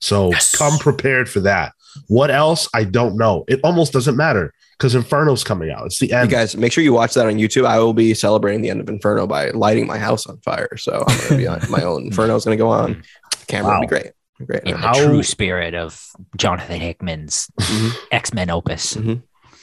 so 0.00 0.30
Yes. 0.32 0.54
come 0.54 0.76
prepared 0.78 1.30
for 1.30 1.40
that. 1.40 1.72
What 2.08 2.30
else? 2.30 2.68
I 2.74 2.84
don't 2.84 3.16
know. 3.16 3.44
It 3.48 3.60
almost 3.64 3.92
doesn't 3.94 4.16
matter 4.16 4.52
because 4.78 4.94
inferno's 4.94 5.42
coming 5.44 5.70
out 5.70 5.86
it's 5.86 5.98
the 5.98 6.06
end. 6.12 6.12
you 6.12 6.18
end 6.22 6.30
guys 6.30 6.56
make 6.56 6.72
sure 6.72 6.82
you 6.84 6.92
watch 6.92 7.14
that 7.14 7.26
on 7.26 7.34
YouTube. 7.34 7.66
I 7.66 7.78
will 7.78 7.94
be 7.94 8.14
celebrating 8.14 8.60
the 8.62 8.70
end 8.70 8.80
of 8.80 8.88
Inferno 8.88 9.26
by 9.26 9.50
lighting 9.50 9.86
my 9.86 9.98
house 9.98 10.26
on 10.26 10.38
fire. 10.38 10.76
So 10.76 11.04
I'm 11.06 11.16
going 11.18 11.28
to 11.30 11.36
be 11.36 11.46
on 11.46 11.60
my 11.70 11.82
own. 11.82 12.04
Inferno 12.06 12.34
is 12.36 12.44
going 12.44 12.56
to 12.58 12.62
go 12.62 12.68
on. 12.70 13.02
The 13.40 13.46
camera 13.46 13.74
will 13.74 13.80
be 13.82 13.86
great. 13.86 14.12
Great. 14.46 14.64
In 14.64 14.72
the 14.72 14.76
How- 14.78 14.92
true 15.06 15.22
spirit 15.22 15.74
of 15.74 16.04
Jonathan 16.36 16.80
Hickman's 16.80 17.48
Mhm. 17.60 17.92
X 18.10 18.34
Men 18.34 18.50
opus. 18.50 18.94
Mhm. 18.94 19.22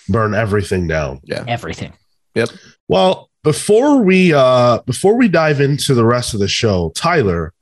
burn 0.09 0.33
everything 0.33 0.87
down 0.87 1.19
Yeah. 1.23 1.43
Everything. 1.47 1.93
Yep. 2.35 2.49
Well, 2.87 3.29
before 3.43 4.01
we 4.01 4.33
uh 4.33 4.79
before 4.85 5.15
we 5.17 5.27
dive 5.27 5.59
into 5.61 5.93
the 5.93 6.05
rest 6.05 6.33
of 6.33 6.39
the 6.39 6.47
show, 6.47 6.91
Tyler, 6.95 7.53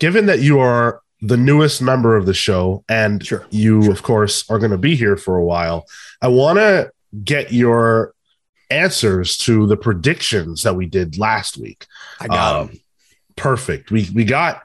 given 0.00 0.26
that 0.26 0.40
you 0.40 0.58
are 0.58 1.00
the 1.24 1.36
newest 1.36 1.80
member 1.80 2.16
of 2.16 2.26
the 2.26 2.34
show, 2.34 2.84
and 2.88 3.24
Sure. 3.24 3.46
you, 3.50 3.90
of 3.92 4.02
course, 4.02 4.44
are 4.50 4.58
going 4.58 4.72
to 4.72 4.78
be 4.78 4.96
here 4.96 5.16
for 5.16 5.36
a 5.36 5.44
while. 5.44 5.86
I 6.20 6.28
want 6.28 6.58
to 6.58 6.90
get 7.24 7.52
your 7.52 8.12
answers 8.70 9.36
to 9.36 9.66
the 9.66 9.76
predictions 9.76 10.62
that 10.64 10.74
we 10.74 10.86
did 10.86 11.18
last 11.18 11.56
week. 11.58 11.86
I 12.20 12.26
got 12.28 12.56
Um, 12.62 12.68
him. 12.70 12.80
Perfect. 13.36 13.90
We 13.90 14.08
we 14.14 14.24
got 14.24 14.62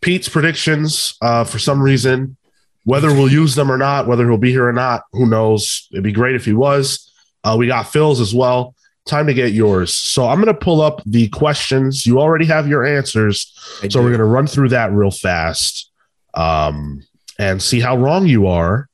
Pete's 0.00 0.28
predictions 0.28 1.14
uh, 1.22 1.44
for 1.44 1.58
some 1.58 1.80
reason. 1.82 2.36
Whether 2.84 3.08
we'll 3.08 3.32
use 3.32 3.54
them 3.54 3.72
or 3.72 3.78
not, 3.78 4.06
whether 4.06 4.28
he'll 4.28 4.36
be 4.36 4.50
here 4.50 4.68
or 4.68 4.72
not, 4.72 5.02
who 5.12 5.26
knows? 5.26 5.88
It'd 5.90 6.04
be 6.04 6.12
great 6.12 6.34
if 6.34 6.44
he 6.44 6.52
was. 6.52 7.10
Uh, 7.42 7.56
we 7.58 7.66
got 7.66 7.90
Phil's 7.90 8.20
as 8.20 8.34
well. 8.34 8.74
Time 9.06 9.26
to 9.26 9.34
get 9.34 9.52
yours. 9.52 9.92
So 9.94 10.28
I'm 10.28 10.36
going 10.40 10.54
to 10.54 10.60
pull 10.60 10.80
up 10.82 11.00
the 11.06 11.28
questions. 11.28 12.04
You 12.06 12.20
already 12.20 12.44
have 12.46 12.68
your 12.68 12.84
answers. 12.84 13.52
I 13.82 13.88
So 13.88 14.00
do. 14.00 14.02
we're 14.04 14.10
going 14.10 14.18
to 14.18 14.24
run 14.26 14.46
through 14.46 14.68
that 14.70 14.92
real 14.92 15.10
fast 15.10 15.90
um, 16.34 17.04
and 17.38 17.62
see 17.62 17.80
how 17.80 17.96
wrong 17.96 18.26
you 18.26 18.46
are. 18.46 18.88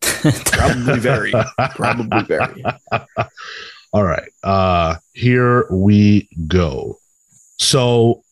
probably 0.00 0.98
very, 0.98 1.32
probably 1.74 2.22
very. 2.24 2.64
All 3.92 4.04
right. 4.04 4.28
Uh, 4.42 4.96
here 5.12 5.66
we 5.70 6.28
go. 6.46 6.98
So 7.58 8.22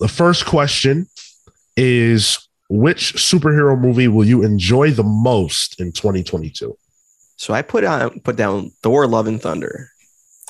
the 0.00 0.08
first 0.08 0.46
question 0.46 1.08
is 1.76 2.48
which 2.68 3.14
superhero 3.14 3.78
movie 3.78 4.08
will 4.08 4.24
you 4.24 4.42
enjoy 4.42 4.90
the 4.90 5.02
most 5.02 5.80
in 5.80 5.92
2022? 5.92 6.76
So 7.36 7.54
I 7.54 7.62
put 7.62 7.84
on 7.84 8.20
put 8.20 8.36
down 8.36 8.70
Thor: 8.82 9.06
Love 9.06 9.26
and 9.26 9.40
Thunder. 9.40 9.90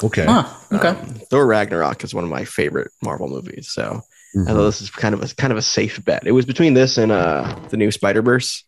Okay. 0.03 0.25
Huh, 0.25 0.49
okay. 0.73 0.89
Um, 0.89 0.97
Thor 1.31 1.47
Ragnarok 1.47 2.03
is 2.05 2.15
one 2.15 2.25
of 2.25 2.31
my 2.31 2.45
favorite 2.45 2.91
Marvel 3.03 3.29
movies. 3.29 3.71
So 3.71 4.03
I 4.35 4.39
Mhm. 4.39 4.47
thought 4.47 4.65
this 4.65 4.81
is 4.83 4.91
kind 4.91 5.15
of 5.15 5.23
a 5.23 5.35
kind 5.35 5.53
of 5.53 5.59
a 5.59 5.63
safe 5.63 6.05
bet. 6.05 6.27
It 6.27 6.33
was 6.33 6.47
between 6.47 6.75
this 6.75 6.99
and 6.99 7.11
uh 7.13 7.57
the 7.71 7.77
new 7.77 7.91
Spider 7.91 8.23
Verse. 8.23 8.65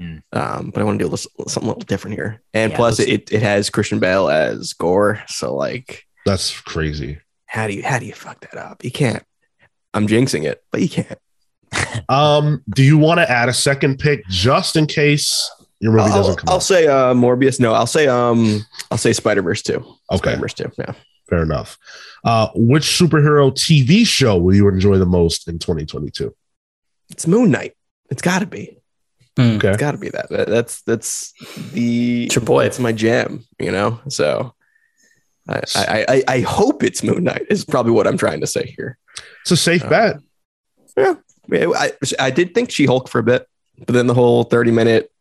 Mm. 0.00 0.22
Um, 0.32 0.70
but 0.74 0.82
I 0.82 0.84
want 0.84 0.98
to 0.98 1.04
do 1.04 1.08
a 1.08 1.12
little, 1.12 1.48
something 1.48 1.62
a 1.70 1.72
little 1.72 1.86
different 1.86 2.16
here. 2.16 2.42
And 2.52 2.70
Yeah, 2.70 2.76
plus, 2.76 3.00
it, 3.00 3.32
it 3.32 3.40
has 3.40 3.70
Christian 3.70 3.98
Bale 3.98 4.28
as 4.28 4.74
Gorr. 4.74 5.22
So 5.26 5.54
like, 5.54 6.04
That's 6.26 6.60
crazy. 6.60 7.18
how 7.46 7.66
do 7.66 7.72
you 7.72 7.82
how 7.82 7.98
do 7.98 8.04
you 8.04 8.12
fuck 8.12 8.40
that 8.40 8.56
up? 8.58 8.84
You 8.84 8.90
can't. 8.90 9.22
I'm 9.94 10.06
jinxing 10.06 10.44
it, 10.44 10.62
but 10.70 10.82
you 10.82 10.88
can't. 10.90 11.18
Um, 12.08 12.62
do 12.74 12.82
you 12.82 12.98
want 12.98 13.18
to 13.20 13.30
add 13.30 13.48
a 13.48 13.52
second 13.54 13.98
pick 13.98 14.24
just 14.28 14.76
in 14.76 14.86
case 14.86 15.50
your 15.80 15.92
movie 15.92 16.04
I'll, 16.10 16.16
doesn't 16.16 16.36
come 16.36 16.48
I'll 16.50 16.56
out? 16.56 16.62
say 16.62 16.86
uh 16.86 17.14
Morbius. 17.14 17.58
No, 17.58 17.72
I'll 17.72 17.86
say 17.86 18.06
um 18.06 18.64
I'll 18.90 18.98
say 18.98 19.12
Spider 19.14 19.42
Verse 19.42 19.62
two. 19.62 19.78
Okay, 20.12 20.18
Spider 20.18 20.40
Verse 20.40 20.54
two. 20.54 20.70
Yeah. 20.78 20.92
Fair 21.28 21.42
enough. 21.42 21.78
Uh, 22.24 22.48
which 22.54 22.84
superhero 22.84 23.52
TV 23.52 24.06
show 24.06 24.36
will 24.36 24.54
you 24.54 24.68
enjoy 24.68 24.98
the 24.98 25.06
most 25.06 25.48
in 25.48 25.58
2022? 25.58 26.34
It's 27.10 27.26
Moon 27.26 27.50
Knight. 27.50 27.74
It's 28.10 28.22
got 28.22 28.40
to 28.40 28.46
be. 28.46 28.78
Hmm. 29.36 29.56
Okay. 29.56 29.68
It's 29.68 29.76
got 29.78 29.92
to 29.92 29.98
be 29.98 30.08
that. 30.10 30.28
That- 30.30 30.48
That's 30.48 30.82
that's 30.82 31.32
the 31.72 32.24
It's 32.26 32.34
your 32.34 32.44
boy. 32.44 32.64
It's 32.64 32.78
my 32.78 32.92
jam. 32.92 33.44
You 33.58 33.72
know. 33.72 34.00
So. 34.08 34.52
I, 35.48 35.60
I, 35.76 36.04
I, 36.08 36.24
I 36.26 36.40
hope 36.40 36.82
it's 36.82 37.04
Moon 37.04 37.22
Knight 37.22 37.46
is 37.50 37.64
probably 37.64 37.92
what 37.92 38.08
I'm 38.08 38.18
trying 38.18 38.40
to 38.40 38.48
say 38.48 38.74
here. 38.76 38.98
It's 39.42 39.52
a 39.52 39.56
safe 39.56 39.84
Uh, 39.84 39.88
bet. 39.88 40.16
Yeah, 40.96 41.14
I, 41.76 41.92
I 42.18 42.30
did 42.32 42.52
think 42.52 42.72
She 42.72 42.84
Hulk 42.84 43.08
for 43.08 43.20
a 43.20 43.22
bit, 43.22 43.46
but 43.86 43.92
then 43.92 44.08
the 44.08 44.14
whole 44.14 44.42
30 44.42 44.72
minute 44.72 45.12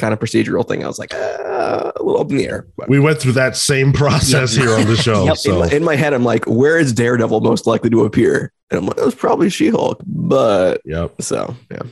kind 0.00 0.12
of 0.12 0.18
procedural 0.18 0.66
thing, 0.66 0.82
I 0.82 0.86
was 0.86 0.98
like, 0.98 1.14
uh, 1.14 1.92
a 1.94 2.02
little 2.02 2.20
up 2.20 2.30
in 2.30 2.38
the 2.38 2.46
air. 2.46 2.66
But 2.76 2.88
We 2.88 2.98
went 2.98 3.20
through 3.20 3.32
that 3.32 3.56
same 3.56 3.92
process 3.92 4.54
here 4.54 4.74
on 4.74 4.86
the 4.86 4.96
show. 5.02 5.24
Yep. 5.24 5.32
in, 5.32 5.36
So 5.36 5.58
my, 5.60 5.68
in 5.68 5.84
my 5.84 5.94
head, 5.94 6.14
I'm 6.14 6.24
like, 6.24 6.44
where 6.46 6.78
is 6.78 6.92
Daredevil 6.92 7.40
most 7.42 7.66
likely 7.66 7.90
to 7.90 8.04
appear? 8.04 8.52
And 8.70 8.78
I'm 8.78 8.86
like, 8.86 8.98
it 8.98 9.04
was 9.04 9.14
probably 9.14 9.50
She 9.50 9.68
Hulk, 9.68 10.00
but 10.06 10.80
yep. 10.84 11.20
so 11.20 11.54
yeah. 11.70 11.82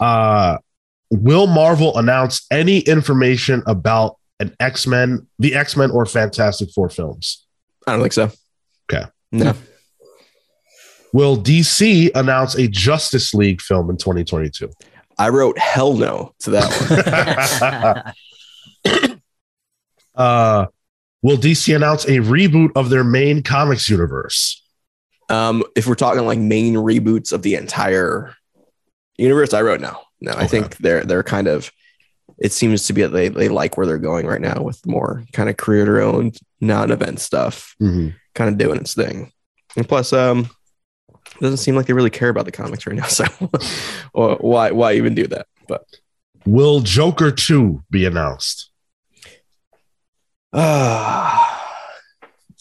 Uh, 0.00 0.58
will 1.10 1.46
Marvel 1.46 1.96
announce 1.98 2.46
any 2.50 2.78
information 2.78 3.62
about 3.66 4.16
an 4.40 4.54
X 4.58 4.86
Men, 4.86 5.26
the 5.38 5.54
X 5.54 5.76
Men 5.76 5.90
or 5.90 6.06
Fantastic 6.06 6.70
Four 6.70 6.88
films? 6.88 7.46
I 7.86 7.92
don't 7.92 8.00
think 8.00 8.12
so. 8.12 8.30
Okay. 8.90 9.06
No. 9.30 9.54
Will 11.12 11.36
DC 11.36 12.10
announce 12.14 12.54
a 12.54 12.66
Justice 12.68 13.34
League 13.34 13.60
film 13.60 13.90
in 13.90 13.96
2022? 13.98 14.70
I 15.18 15.28
wrote 15.28 15.58
hell 15.58 15.94
no 15.94 16.34
to 16.40 16.50
that 16.50 18.14
one. 18.84 19.02
uh, 20.14 20.66
will 21.22 21.36
DC 21.36 21.74
announce 21.74 22.04
a 22.04 22.18
reboot 22.18 22.70
of 22.76 22.90
their 22.90 23.04
main 23.04 23.42
comics 23.42 23.88
universe? 23.88 24.62
Um, 25.28 25.62
if 25.76 25.86
we're 25.86 25.94
talking 25.94 26.24
like 26.26 26.38
main 26.38 26.74
reboots 26.74 27.32
of 27.32 27.42
the 27.42 27.54
entire 27.54 28.34
universe, 29.16 29.54
I 29.54 29.62
wrote 29.62 29.80
no. 29.80 29.98
No, 30.20 30.32
I 30.36 30.46
think 30.46 30.76
they're 30.76 31.04
they're 31.04 31.22
kind 31.22 31.48
of. 31.48 31.70
It 32.38 32.52
seems 32.52 32.86
to 32.86 32.92
be 32.92 33.02
that 33.02 33.08
they 33.10 33.28
they 33.28 33.48
like 33.48 33.76
where 33.76 33.86
they're 33.86 33.98
going 33.98 34.26
right 34.26 34.40
now 34.40 34.62
with 34.62 34.84
more 34.86 35.24
kind 35.32 35.48
of 35.48 35.56
creator 35.56 36.00
owned 36.00 36.38
non-event 36.60 37.20
stuff, 37.20 37.74
Mhm. 37.80 38.14
kind 38.34 38.50
of 38.50 38.58
doing 38.58 38.78
its 38.78 38.94
thing. 38.94 39.32
And 39.76 39.88
plus, 39.88 40.12
um, 40.12 40.48
doesn't 41.42 41.58
seem 41.58 41.74
like 41.76 41.86
they 41.86 41.92
really 41.92 42.10
care 42.10 42.28
about 42.30 42.44
the 42.46 42.52
comics 42.52 42.86
right 42.86 42.96
now. 42.96 43.06
So, 43.06 43.24
well, 44.14 44.36
why 44.40 44.70
why 44.70 44.94
even 44.94 45.14
do 45.14 45.26
that? 45.28 45.46
But 45.68 45.84
Will 46.46 46.80
Joker 46.80 47.30
2 47.30 47.82
be 47.90 48.06
announced? 48.06 48.70
uh, 50.52 51.44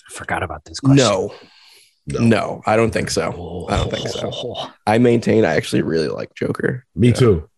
Forgot 0.09 0.43
about 0.43 0.65
this 0.65 0.79
question. 0.79 0.97
no, 0.97 1.33
no, 2.07 2.61
I 2.65 2.75
don't 2.75 2.91
think 2.91 3.09
so. 3.09 3.67
I 3.69 3.77
don't 3.77 3.89
think 3.91 4.07
so. 4.09 4.55
I 4.85 4.97
maintain 4.97 5.45
I 5.45 5.55
actually 5.55 5.81
really 5.81 6.07
like 6.09 6.33
Joker, 6.35 6.85
Me 6.95 7.09
Yeah. 7.09 7.13
too. 7.13 7.49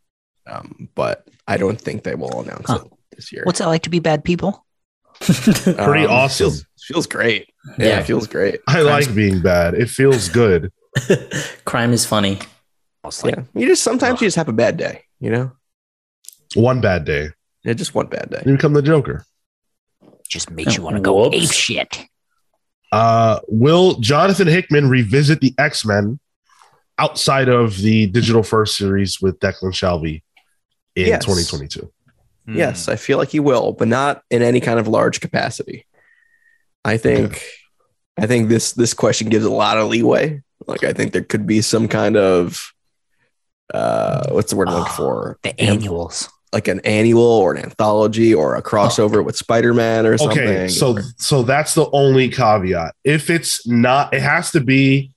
um, 0.48 0.89
but 0.96 1.27
I 1.48 1.58
don't 1.58 1.80
think 1.80 2.03
they 2.03 2.15
will 2.15 2.42
announce 2.42 2.68
Huh. 2.68 2.84
it 2.86 2.92
this 3.15 3.32
year. 3.32 3.44
What's 3.46 3.60
it 3.62 3.65
like 3.65 3.84
to 3.84 3.89
be 3.89 4.00
bad 4.00 4.24
people? 4.24 4.65
Pretty 5.20 5.75
Um, 5.77 6.12
awesome. 6.12 6.50
Feels, 6.51 6.65
feels 6.82 7.08
great. 7.08 7.50
Yeah, 7.77 7.88
Yeah. 7.88 8.00
it 8.00 8.03
feels 8.06 8.27
great. 8.27 8.60
I 8.68 8.82
like 8.82 9.13
being 9.15 9.42
bad. 9.42 9.74
It 9.74 9.89
feels 9.89 10.30
good. 10.30 10.72
Crime 11.66 11.94
is 11.94 12.06
funny. 12.06 12.40
Like, 13.04 13.36
yeah, 13.36 13.44
you 13.54 13.68
just 13.68 13.84
sometimes 13.84 14.22
you 14.22 14.28
just 14.28 14.38
have 14.38 14.48
a 14.48 14.54
bad 14.54 14.78
day. 14.78 15.02
You 15.20 15.30
know, 15.32 15.52
One 16.56 16.80
bad 16.82 17.04
day, 17.06 17.30
yeah, 17.64 17.74
just 17.74 17.94
one 17.96 18.08
bad 18.08 18.30
day. 18.30 18.42
you 18.46 18.54
become 18.54 18.74
the 18.74 18.82
Joker. 18.82 19.26
just 20.28 20.50
makes 20.52 20.76
you 20.78 20.84
want 20.84 20.96
to 20.96 21.02
go 21.02 21.16
Whoops. 21.30 21.36
ape 21.38 21.52
shit. 21.52 22.06
Uh, 22.92 23.40
will 23.48 23.96
Jonathan 24.00 24.48
Hickman 24.48 24.88
revisit 24.90 25.42
the 25.42 25.54
X 25.58 25.86
Men 25.86 26.20
outside 26.98 27.50
of 27.50 27.78
the 27.78 28.08
digital 28.08 28.44
first 28.44 28.78
series 28.78 29.20
with 29.22 29.40
Declan 29.40 29.72
Shalvey 29.74 30.22
in 30.96 31.08
Yes. 31.08 31.26
2022? 31.26 31.92
Hmm. 32.46 32.56
Yes, 32.56 32.88
I 32.88 32.96
feel 32.98 33.18
like 33.18 33.30
he 33.30 33.40
will, 33.40 33.72
but 33.74 33.88
not 33.88 34.22
in 34.30 34.42
any 34.42 34.60
kind 34.60 34.80
of 34.80 34.88
large 34.88 35.20
capacity. 35.22 35.86
I 36.86 36.98
think, 36.98 37.42
I 38.18 38.28
think 38.28 38.50
this 38.50 38.74
this 38.74 38.94
question 38.94 39.30
gives 39.30 39.46
a 39.46 39.50
lot 39.52 39.78
of 39.78 39.88
leeway. 39.90 40.42
Like 40.67 40.84
I 40.84 40.93
think 40.93 41.13
there 41.13 41.24
could 41.24 41.46
be 41.48 41.62
some 41.62 41.88
kind 41.88 42.17
of, 42.17 42.74
uh, 43.74 44.27
what's 44.29 44.51
the 44.51 44.55
word 44.58 44.70
I'm 44.70 44.75
looking 44.75 44.91
Oh, 44.93 44.96
for? 44.96 45.38
The 45.43 45.60
annuals. 45.60 46.29
Like 46.51 46.67
an 46.67 46.82
annual 46.82 47.24
or 47.24 47.53
an 47.55 47.63
anthology 47.63 48.34
or 48.34 48.55
a 48.55 48.62
crossover 48.62 49.24
with 49.25 49.36
Spider 49.36 49.74
Man 49.74 50.05
or 50.05 50.17
something. 50.17 50.39
Okay, 50.39 50.67
so 50.67 50.98
or- 50.98 51.01
so 51.17 51.41
that's 51.41 51.74
the 51.74 51.89
only 51.91 52.29
caveat. 52.29 52.93
If 53.03 53.29
it's 53.32 53.65
not, 53.67 54.13
it 54.13 54.22
has 54.22 54.51
to 54.51 54.60
be 54.60 55.10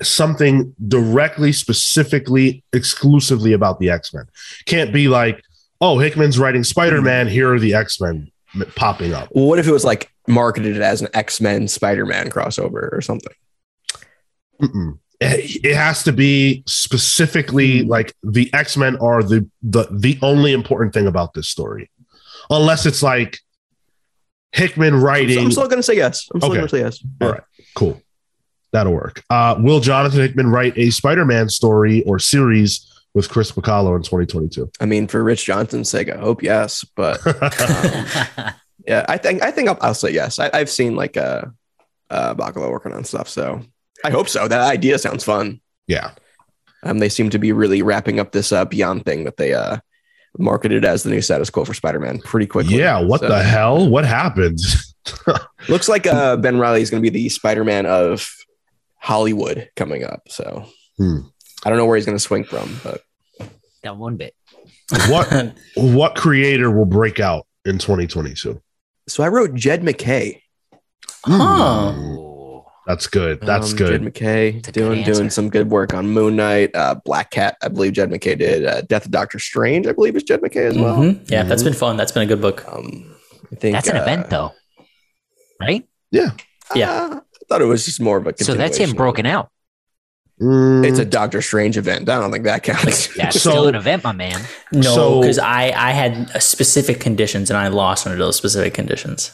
something 0.00 0.74
directly, 0.88 1.52
specifically, 1.52 2.64
exclusively 2.72 3.52
about 3.52 3.78
the 3.80 3.90
X 3.90 4.14
Men. 4.14 4.24
Can't 4.64 4.92
be 4.92 5.08
like, 5.08 5.42
oh, 5.80 5.98
Hickman's 5.98 6.38
writing 6.38 6.64
Spider 6.64 7.02
Man. 7.02 7.28
Here 7.28 7.52
are 7.52 7.58
the 7.58 7.74
X 7.74 8.00
Men 8.00 8.30
popping 8.74 9.12
up. 9.12 9.28
Well, 9.32 9.46
what 9.46 9.58
if 9.58 9.66
it 9.68 9.72
was 9.72 9.84
like 9.84 10.10
marketed 10.26 10.80
as 10.80 11.02
an 11.02 11.08
X 11.12 11.38
Men 11.40 11.68
Spider 11.68 12.06
Man 12.06 12.30
crossover 12.30 12.90
or 12.92 13.00
something? 13.02 13.32
Mm-mm. 14.62 14.98
It, 15.20 15.64
it 15.64 15.76
has 15.76 16.02
to 16.04 16.12
be 16.12 16.62
specifically 16.66 17.82
like 17.82 18.12
the 18.22 18.52
X 18.52 18.76
Men 18.76 18.96
are 18.96 19.22
the 19.22 19.48
the 19.62 19.86
the 19.90 20.18
only 20.22 20.52
important 20.52 20.92
thing 20.94 21.06
about 21.06 21.32
this 21.34 21.48
story, 21.48 21.90
unless 22.50 22.86
it's 22.86 23.02
like 23.02 23.38
Hickman 24.52 24.96
writing. 25.00 25.38
I'm 25.38 25.50
still 25.52 25.64
going 25.68 25.78
to 25.78 25.82
say 25.82 25.96
yes. 25.96 26.28
I'm 26.34 26.40
still 26.40 26.50
Okay. 26.50 26.58
going 26.58 26.68
to 26.68 26.76
say 26.76 26.82
yes. 26.82 27.04
All 27.20 27.30
right. 27.32 27.42
Cool. 27.76 28.02
That'll 28.72 28.92
work. 28.94 29.22
Uh, 29.30 29.54
will 29.58 29.80
Jonathan 29.80 30.20
Hickman 30.20 30.48
write 30.48 30.76
a 30.76 30.90
Spider-Man 30.90 31.48
story 31.50 32.02
or 32.04 32.18
series 32.18 32.88
with 33.14 33.28
Chris 33.28 33.52
Bachalo 33.52 33.94
in 33.96 34.02
2022? 34.02 34.70
I 34.80 34.86
mean, 34.86 35.06
for 35.06 35.22
Rich 35.22 35.44
Johnston's 35.44 35.88
sake, 35.90 36.10
I 36.10 36.16
hope 36.16 36.42
yes. 36.42 36.84
But 36.96 37.20
yeah, 38.86 39.04
I 39.08 39.18
think 39.18 39.42
I 39.42 39.50
think 39.50 39.68
I'll, 39.68 39.78
I'll 39.80 39.94
say 39.94 40.10
yes. 40.10 40.38
I, 40.38 40.50
I've 40.52 40.70
seen 40.70 40.96
like 40.96 41.16
uh, 41.16 41.42
uh, 42.10 42.34
Bachalo 42.34 42.70
working 42.70 42.92
on 42.92 43.04
stuff, 43.04 43.28
so 43.28 43.62
I 44.04 44.10
hope 44.10 44.28
so. 44.28 44.48
That 44.48 44.60
idea 44.60 44.98
sounds 44.98 45.24
fun. 45.24 45.60
yeah. 45.86 46.12
Um, 46.84 46.98
they 46.98 47.08
seem 47.08 47.30
to 47.30 47.38
be 47.38 47.52
really 47.52 47.80
wrapping 47.80 48.18
up 48.18 48.32
this 48.32 48.50
uh, 48.50 48.64
Beyond 48.64 49.04
thing 49.04 49.22
that 49.24 49.36
they 49.36 49.54
uh 49.54 49.76
marketed 50.38 50.84
as 50.84 51.02
the 51.04 51.10
new 51.10 51.20
status 51.20 51.48
quo 51.50 51.64
for 51.64 51.74
Spider-Man 51.74 52.18
pretty 52.20 52.46
quickly. 52.46 52.76
Yeah. 52.78 52.98
What 53.00 53.20
So, 53.20 53.28
the 53.28 53.42
hell? 53.42 53.88
What 53.88 54.04
happened? 54.04 54.58
Looks 55.68 55.88
like 55.88 56.06
uh, 56.08 56.36
Ben 56.38 56.58
Reilly 56.58 56.82
is 56.82 56.90
going 56.90 57.00
to 57.02 57.08
be 57.08 57.16
the 57.16 57.28
Spider-Man 57.28 57.86
of 57.86 58.28
Hollywood 58.96 59.68
coming 59.76 60.02
up. 60.04 60.22
So 60.28 60.66
Hmm. 60.98 61.18
I 61.64 61.68
don't 61.70 61.78
know 61.78 61.86
where 61.86 61.96
he's 61.96 62.06
going 62.06 62.16
to 62.18 62.22
swing 62.22 62.42
from, 62.44 62.76
but 62.82 63.02
Not 63.84 63.96
one 63.98 64.16
bit. 64.16 64.34
What 65.08 65.54
what 65.76 66.16
creator 66.16 66.70
will 66.70 66.84
break 66.86 67.20
out 67.20 67.46
in 67.64 67.78
2022? 67.78 68.60
So 69.08 69.22
I 69.22 69.28
wrote 69.28 69.54
Jed 69.54 69.84
MacKay. 69.84 70.42
Huh. 71.24 71.92
That's 72.86 73.06
good. 73.06 73.40
That's 73.42 73.70
Um, 73.70 73.76
good. 73.76 73.90
Jed 73.92 74.02
MacKay 74.02 74.48
It's 74.56 74.72
doing 74.72 75.04
doing 75.04 75.30
some 75.30 75.48
good 75.48 75.70
work 75.70 75.94
on 75.94 76.08
Moon 76.08 76.34
Knight, 76.36 76.70
uh, 76.74 76.96
Black 77.04 77.30
Cat. 77.30 77.56
I 77.62 77.68
believe 77.68 77.92
Jed 77.92 78.10
MacKay 78.10 78.34
did. 78.34 78.66
Uh, 78.66 78.80
Death 78.82 79.04
of 79.04 79.12
Doctor 79.12 79.38
Strange. 79.38 79.86
I 79.86 79.92
believe 79.92 80.16
is 80.16 80.24
Jed 80.24 80.42
MacKay 80.42 80.66
as 80.66 80.76
well. 80.76 80.96
Mhm. 80.98 81.30
Yeah, 81.30 81.44
that's 81.44 81.62
been 81.62 81.74
fun. 81.74 81.96
That's 81.96 82.10
been 82.12 82.24
a 82.24 82.26
good 82.26 82.40
book. 82.40 82.64
Um, 82.72 83.14
I 83.52 83.54
think 83.56 83.74
that's 83.74 83.88
an 83.88 83.96
uh, 83.98 84.02
event 84.02 84.30
though, 84.30 84.52
right? 85.60 85.84
Yeah. 86.10 86.30
uh, 86.74 86.74
I 86.74 87.20
thought 87.48 87.62
it 87.62 87.66
was 87.66 87.84
just 87.84 88.00
more 88.00 88.16
of 88.18 88.26
a. 88.26 88.34
So 88.42 88.54
that's 88.54 88.76
him 88.78 88.88
continuation. 88.90 88.96
broken 88.96 89.26
out. 89.26 89.48
Mm, 90.40 90.84
It's 90.88 90.98
a 90.98 91.04
Doctor 91.04 91.40
Strange 91.42 91.76
event. 91.78 92.08
I 92.08 92.18
don't 92.18 92.32
think 92.32 92.44
that 92.44 92.62
counts. 92.64 93.14
That's 93.16 93.40
So- 93.40 93.50
still 93.50 93.68
an 93.68 93.74
event, 93.76 94.02
my 94.02 94.12
man. 94.12 94.40
No, 94.72 94.82
So- 94.94 95.20
because 95.20 95.38
I 95.38 95.72
I 95.76 95.92
had 95.92 96.30
uh, 96.34 96.38
specific 96.40 96.98
conditions 96.98 97.48
and 97.50 97.56
I 97.56 97.68
lost 97.68 98.06
under 98.06 98.18
those 98.18 98.36
specific 98.36 98.74
conditions. 98.74 99.30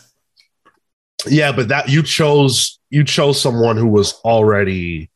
Yeah, 1.27 1.53
but 1.53 1.69
that 1.69 1.89
you 1.89 2.03
chose 2.03 2.79
you 2.91 3.05
chose 3.05 3.41
someone 3.41 3.77
who 3.77 3.89
was 3.89 4.15
already 4.25 5.11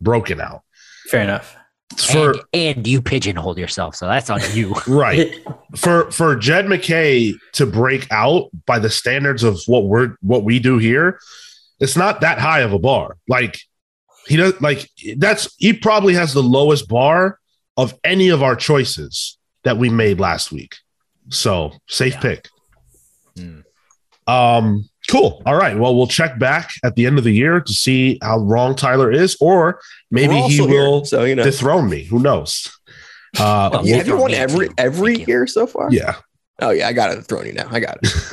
broken 0.00 0.40
out. 0.40 0.62
Fair 1.08 1.22
enough. 1.22 1.56
For 1.96 2.32
and, 2.32 2.40
and 2.52 2.86
you 2.86 3.00
pigeonholed 3.00 3.58
yourself, 3.58 3.94
so 3.94 4.06
that's 4.06 4.28
on 4.28 4.40
you. 4.52 4.74
right. 4.86 5.34
For 5.76 6.10
for 6.10 6.36
Jed 6.36 6.68
MacKay 6.68 7.34
to 7.52 7.66
break 7.66 8.10
out 8.10 8.50
by 8.66 8.78
the 8.78 8.90
standards 8.90 9.44
of 9.44 9.60
what 9.66 9.84
we're 9.84 10.16
what 10.20 10.44
we 10.44 10.58
do 10.58 10.78
here, 10.78 11.18
it's 11.80 11.96
not 11.96 12.20
that 12.20 12.38
high 12.38 12.60
of 12.60 12.72
a 12.72 12.78
bar. 12.78 13.16
Like 13.28 13.58
he 14.26 14.36
does 14.36 14.60
like 14.60 14.90
that's 15.16 15.54
he 15.58 15.72
probably 15.72 16.14
has 16.14 16.34
the 16.34 16.42
lowest 16.42 16.88
bar 16.88 17.38
of 17.76 17.94
any 18.02 18.28
of 18.28 18.42
our 18.42 18.56
choices 18.56 19.38
that 19.62 19.78
we 19.78 19.88
made 19.88 20.18
last 20.18 20.50
week. 20.52 20.74
So 21.28 21.72
safe 21.88 22.14
Yeah. 22.14 22.20
pick. 22.20 22.48
Hmm. 23.36 23.60
Um, 24.26 24.88
cool. 25.10 25.42
All 25.46 25.56
right. 25.56 25.78
Well, 25.78 25.94
we'll 25.96 26.06
check 26.06 26.38
back 26.38 26.70
at 26.84 26.94
the 26.96 27.06
end 27.06 27.18
of 27.18 27.24
the 27.24 27.32
year 27.32 27.60
to 27.60 27.72
see 27.72 28.18
how 28.22 28.38
wrong 28.38 28.74
Tyler 28.76 29.10
is, 29.10 29.36
or 29.40 29.80
maybe 30.10 30.34
he 30.34 30.40
also 30.42 30.66
here, 30.66 30.80
will 30.82 31.04
so 31.04 31.24
you 31.24 31.34
know. 31.34 31.44
dethrone 31.44 31.88
me. 31.88 32.04
Who 32.04 32.18
knows? 32.18 32.72
Uh, 33.38 33.68
Well, 33.70 33.84
Yeah, 33.84 33.90
Yeah, 33.90 33.96
have 33.98 34.06
you 34.06 34.16
won 34.16 34.32
every 34.32 34.68
too. 34.68 34.74
every 34.78 35.16
Thank 35.16 35.28
you. 35.28 35.34
year 35.34 35.46
so 35.46 35.66
far? 35.66 35.88
yeah. 35.92 36.14
Oh 36.62 36.70
yeah, 36.70 36.88
I 36.88 36.94
got 36.94 37.08
to 37.14 37.20
throw 37.20 37.42
you 37.42 37.52
now. 37.52 37.66
I 37.70 37.80
got 37.80 37.98
it. 38.02 38.08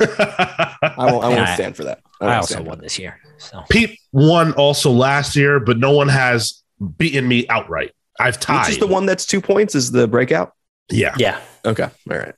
I 0.82 1.04
won't. 1.10 1.24
I 1.24 1.28
won't 1.28 1.40
Yeah. 1.40 1.54
stand 1.54 1.76
for 1.76 1.84
that. 1.84 2.00
I 2.22 2.24
won't 2.26 2.36
also 2.38 2.62
won 2.62 2.78
this 2.80 2.98
year. 2.98 3.18
So 3.36 3.62
Pete 3.68 3.98
won 4.12 4.52
also 4.54 4.90
last 4.90 5.36
year, 5.36 5.60
but 5.60 5.76
no 5.78 5.90
one 5.92 6.08
has 6.08 6.62
beaten 6.96 7.28
me 7.28 7.46
outright. 7.48 7.90
I've 8.18 8.36
Which 8.36 8.40
tied. 8.44 8.70
is 8.70 8.78
the 8.78 8.86
one 8.86 9.04
that's 9.04 9.26
two 9.26 9.42
points? 9.42 9.74
Is 9.74 9.90
the 9.90 10.08
breakout? 10.08 10.52
Yeah. 10.90 11.14
Yeah. 11.18 11.38
Okay. 11.66 11.88
All 12.10 12.16
right. 12.16 12.34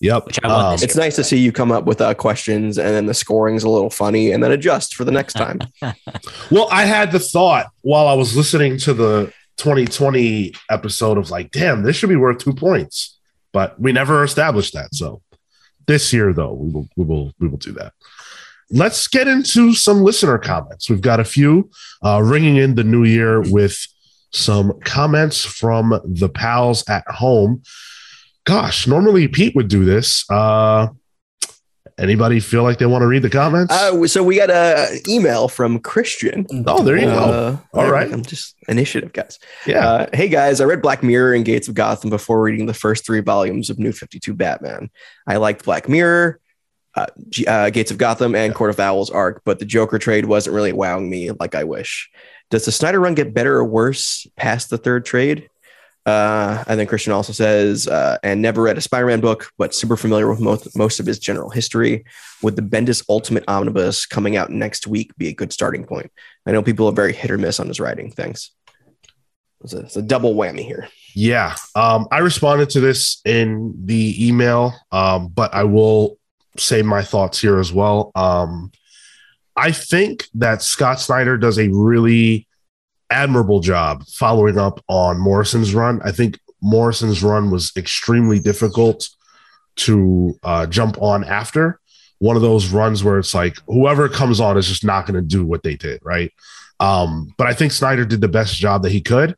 Yep. 0.00 0.26
Which 0.26 0.38
I 0.44 0.48
won 0.48 0.66
Um, 0.66 0.78
It's 0.80 0.96
nice 0.96 1.16
to 1.16 1.24
see 1.24 1.38
you 1.38 1.50
come 1.52 1.72
up 1.72 1.84
with 1.84 2.00
uh, 2.00 2.14
questions 2.14 2.78
and 2.78 2.88
then 2.88 3.06
the 3.06 3.14
scoring's 3.14 3.64
a 3.64 3.68
little 3.68 3.90
funny 3.90 4.30
and 4.30 4.42
then 4.42 4.52
adjust 4.52 4.94
for 4.94 5.04
the 5.04 5.10
next 5.10 5.32
time. 5.44 5.58
well, 6.50 6.68
I 6.70 6.84
had 6.84 7.10
the 7.12 7.18
thought 7.18 7.66
while 7.82 8.06
I 8.06 8.14
was 8.14 8.36
listening 8.36 8.78
to 8.78 8.94
the 8.94 9.32
2020 9.56 10.54
episode 10.70 11.18
of 11.18 11.30
like, 11.30 11.50
damn, 11.50 11.82
this 11.82 11.96
should 11.96 12.08
be 12.08 12.16
worth 12.16 12.38
two 12.38 12.54
points, 12.54 13.18
but 13.52 13.78
we 13.80 13.92
never 13.92 14.22
established 14.22 14.72
that. 14.74 14.94
So 14.94 15.20
this 15.86 16.12
year, 16.12 16.32
though, 16.32 16.52
we 16.52 16.70
will 16.70 16.88
we 16.96 17.04
will 17.04 17.32
we 17.40 17.48
will 17.48 17.58
do 17.58 17.72
that. 17.72 17.92
Let's 18.70 19.08
get 19.08 19.26
into 19.26 19.74
some 19.74 20.02
listener 20.02 20.38
comments. 20.38 20.88
We've 20.90 21.00
got 21.00 21.20
a 21.20 21.24
few 21.24 21.70
uh, 22.04 22.20
ringing 22.22 22.56
in 22.56 22.74
the 22.74 22.84
new 22.84 23.04
year 23.04 23.40
with 23.40 23.76
some 24.30 24.78
comments 24.84 25.44
from 25.44 25.98
the 26.04 26.28
pals 26.28 26.84
at 26.88 27.08
home. 27.08 27.62
Gosh, 28.48 28.86
normally 28.86 29.28
Pete 29.28 29.54
would 29.54 29.68
do 29.68 29.84
this. 29.84 30.24
Uh, 30.30 30.88
anybody 31.98 32.40
feel 32.40 32.62
like 32.62 32.78
they 32.78 32.86
want 32.86 33.02
to 33.02 33.06
read 33.06 33.20
the 33.20 33.28
comments? 33.28 33.70
Uh, 33.74 34.06
so 34.06 34.24
we 34.24 34.36
got 34.36 34.50
an 34.50 35.00
email 35.06 35.48
from 35.48 35.78
Christian. 35.80 36.46
oh, 36.66 36.82
there 36.82 36.96
you 36.96 37.04
go. 37.04 37.12
Uh, 37.12 37.56
All 37.74 37.90
right. 37.90 38.10
I'm 38.10 38.22
just 38.22 38.54
initiative, 38.66 39.12
guys. 39.12 39.38
Yeah. 39.66 39.86
Uh, 39.86 40.06
hey 40.14 40.28
guys, 40.28 40.62
I 40.62 40.64
read 40.64 40.80
Black 40.80 41.02
Mirror 41.02 41.34
and 41.34 41.44
Gates 41.44 41.68
of 41.68 41.74
Gotham 41.74 42.08
before 42.08 42.40
reading 42.40 42.64
the 42.64 42.72
first 42.72 43.04
three 43.04 43.20
volumes 43.20 43.68
of 43.68 43.78
New 43.78 43.92
52 43.92 44.32
Batman. 44.32 44.88
I 45.26 45.36
liked 45.36 45.66
Black 45.66 45.86
Mirror, 45.86 46.40
uh, 46.94 47.04
uh, 47.46 47.68
Gates 47.68 47.90
of 47.90 47.98
Gotham, 47.98 48.34
and 48.34 48.54
Court 48.54 48.70
of 48.70 48.80
Owls 48.80 49.10
arc, 49.10 49.42
but 49.44 49.58
the 49.58 49.66
Joker 49.66 49.98
trade 49.98 50.24
wasn't 50.24 50.56
really 50.56 50.72
wowing 50.72 51.10
me 51.10 51.32
like 51.32 51.54
I 51.54 51.64
wish. 51.64 52.08
Does 52.48 52.64
the 52.64 52.72
Snyder 52.72 52.98
run 52.98 53.14
get 53.14 53.34
better 53.34 53.56
or 53.56 53.64
worse 53.66 54.26
past 54.36 54.70
the 54.70 54.78
third 54.78 55.04
trade? 55.04 55.50
Uh, 56.08 56.64
and 56.66 56.80
then 56.80 56.86
Christian 56.86 57.12
also 57.12 57.34
says, 57.34 57.86
uh, 57.86 58.16
and 58.22 58.40
never 58.40 58.62
read 58.62 58.78
a 58.78 58.80
Spider-Man 58.80 59.20
book, 59.20 59.50
but 59.58 59.74
super 59.74 59.96
familiar 59.96 60.28
with 60.30 60.40
most, 60.40 60.74
most 60.74 61.00
of 61.00 61.06
his 61.06 61.18
general 61.18 61.50
history. 61.50 62.04
Would 62.42 62.56
the 62.56 62.62
Bendis 62.62 63.04
Ultimate 63.08 63.44
Omnibus 63.46 64.06
coming 64.06 64.34
out 64.36 64.50
next 64.50 64.86
week 64.86 65.14
be 65.18 65.28
a 65.28 65.34
good 65.34 65.52
starting 65.52 65.84
point? 65.84 66.10
I 66.46 66.52
know 66.52 66.62
people 66.62 66.86
are 66.88 66.92
very 66.92 67.12
hit 67.12 67.30
or 67.30 67.36
miss 67.36 67.60
on 67.60 67.68
his 67.68 67.78
writing. 67.78 68.10
Thanks. 68.10 68.52
It's 69.62 69.74
a, 69.74 69.80
it's 69.80 69.96
a 69.96 70.02
double 70.02 70.34
whammy 70.34 70.64
here. 70.64 70.88
Yeah. 71.14 71.56
Um, 71.74 72.08
I 72.10 72.18
responded 72.20 72.70
to 72.70 72.80
this 72.80 73.20
in 73.26 73.74
the 73.84 74.26
email, 74.26 74.72
um, 74.90 75.28
but 75.28 75.52
I 75.52 75.64
will 75.64 76.16
say 76.56 76.80
my 76.80 77.02
thoughts 77.02 77.38
here 77.38 77.58
as 77.58 77.70
well. 77.70 78.12
Um, 78.14 78.72
I 79.56 79.72
think 79.72 80.26
that 80.36 80.62
Scott 80.62 81.00
Snyder 81.00 81.36
does 81.36 81.58
a 81.58 81.68
really 81.68 82.47
admirable 83.10 83.60
job 83.60 84.06
following 84.08 84.58
up 84.58 84.82
on 84.88 85.18
Morrison's 85.18 85.74
run. 85.74 86.00
I 86.04 86.12
think 86.12 86.38
Morrison's 86.62 87.22
run 87.22 87.50
was 87.50 87.72
extremely 87.76 88.38
difficult 88.38 89.08
to 89.76 90.38
uh, 90.42 90.66
jump 90.66 91.00
on 91.00 91.24
after. 91.24 91.80
One 92.18 92.34
of 92.36 92.42
those 92.42 92.68
runs 92.68 93.04
where 93.04 93.18
it's 93.18 93.34
like 93.34 93.56
whoever 93.66 94.08
comes 94.08 94.40
on 94.40 94.56
is 94.58 94.66
just 94.66 94.84
not 94.84 95.06
going 95.06 95.14
to 95.14 95.22
do 95.26 95.44
what 95.44 95.62
they 95.62 95.76
did, 95.76 96.00
right? 96.04 96.32
Um, 96.80 97.32
but 97.38 97.46
I 97.46 97.54
think 97.54 97.72
Snyder 97.72 98.04
did 98.04 98.20
the 98.20 98.28
best 98.28 98.56
job 98.56 98.82
that 98.82 98.92
he 98.92 99.00
could. 99.00 99.36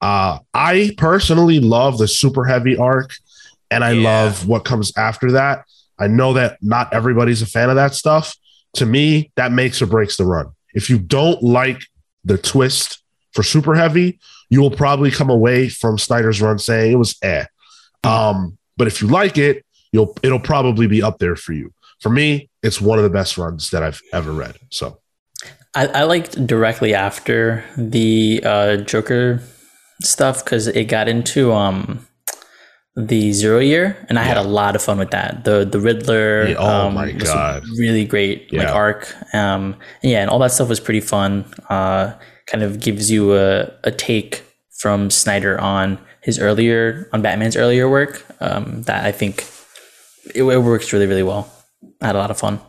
Uh, 0.00 0.38
I 0.54 0.92
personally 0.96 1.60
love 1.60 1.98
the 1.98 2.08
super 2.08 2.44
heavy 2.44 2.76
arc, 2.76 3.12
and 3.70 3.84
I 3.84 3.92
Yeah. 3.92 4.08
love 4.08 4.46
what 4.46 4.64
comes 4.64 4.92
after 4.96 5.32
that. 5.32 5.64
I 5.98 6.06
know 6.08 6.32
that 6.34 6.58
not 6.62 6.92
everybody's 6.92 7.42
a 7.42 7.46
fan 7.46 7.70
of 7.70 7.76
that 7.76 7.94
stuff. 7.94 8.34
To 8.76 8.86
me, 8.86 9.30
that 9.36 9.52
makes 9.52 9.82
or 9.82 9.86
breaks 9.86 10.16
the 10.16 10.24
run. 10.24 10.46
If 10.74 10.88
you 10.90 10.98
don't 10.98 11.42
like 11.42 11.82
the 12.24 12.38
twist 12.38 13.01
for 13.32 13.42
super 13.42 13.74
heavy, 13.74 14.18
you 14.50 14.60
will 14.60 14.70
probably 14.70 15.10
come 15.10 15.30
away 15.30 15.68
from 15.68 15.98
Snyder's 15.98 16.40
run 16.42 16.58
saying 16.58 16.92
it 16.92 16.96
was 16.96 17.16
eh. 17.22 17.44
Um, 18.04 18.58
but 18.76 18.86
if 18.86 19.00
you 19.00 19.08
like 19.08 19.38
it, 19.38 19.64
you'll 19.92 20.16
it'll 20.22 20.40
probably 20.40 20.86
be 20.86 21.02
up 21.02 21.18
there 21.18 21.36
for 21.36 21.52
you. 21.52 21.72
For 22.00 22.10
me, 22.10 22.50
it's 22.62 22.80
one 22.80 22.98
of 22.98 23.04
the 23.04 23.10
best 23.10 23.38
runs 23.38 23.70
that 23.70 23.82
I've 23.82 24.00
ever 24.12 24.32
read. 24.32 24.56
So 24.70 24.98
I, 25.74 25.86
I 25.86 26.02
liked 26.04 26.46
directly 26.46 26.94
after 26.94 27.64
the 27.76 28.42
uh, 28.44 28.76
Joker 28.78 29.42
stuff 30.02 30.44
because 30.44 30.66
it 30.66 30.84
got 30.84 31.08
into 31.08 31.52
um 31.52 32.06
the 32.94 33.32
zero 33.32 33.58
year, 33.58 34.04
and 34.10 34.18
I 34.18 34.22
had 34.22 34.36
a 34.36 34.42
lot 34.42 34.76
of 34.76 34.82
fun 34.82 34.98
with 34.98 35.12
that. 35.12 35.44
The 35.44 35.64
the 35.64 35.80
Riddler, 35.80 36.48
Yeah, 36.48 36.56
oh 36.58 36.88
um, 36.88 36.94
my 36.94 37.12
God. 37.12 37.64
really 37.78 38.04
great 38.04 38.52
like 38.52 38.68
arc. 38.68 39.14
Um, 39.34 39.76
yeah, 40.02 40.20
and 40.20 40.28
all 40.28 40.38
that 40.40 40.52
stuff 40.52 40.68
was 40.68 40.80
pretty 40.80 41.00
fun. 41.00 41.46
Uh, 41.70 42.12
kind 42.46 42.62
of 42.62 42.80
gives 42.80 43.10
you 43.10 43.36
a 43.36 43.70
a 43.84 43.90
take 43.90 44.42
from 44.70 45.10
Snyder 45.10 45.60
on 45.60 45.98
his 46.22 46.38
earlier 46.38 47.08
on 47.12 47.22
Batman's 47.22 47.56
earlier 47.56 47.88
work. 47.88 48.24
Um, 48.40 48.82
that 48.82 49.04
I 49.04 49.12
think 49.12 49.44
it, 50.34 50.42
it 50.42 50.58
works 50.58 50.92
really 50.92 51.06
really 51.06 51.22
well. 51.22 51.52
I 52.00 52.06
had 52.06 52.16
a 52.16 52.18
lot 52.18 52.30
of 52.30 52.38
fun. 52.38 52.60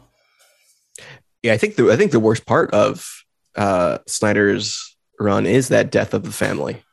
Yeah, 1.42 1.54
I 1.54 1.58
think 1.58 1.76
the 1.76 1.92
I 1.92 1.96
think 1.98 2.12
the 2.12 2.20
worst 2.20 2.46
part 2.46 2.72
of 2.72 3.08
uh, 3.56 4.00
Snyder's 4.08 4.96
run 5.20 5.46
is 5.46 5.68
that 5.68 5.92
death 5.92 6.14
of 6.14 6.24
the 6.24 6.32
family 6.32 6.84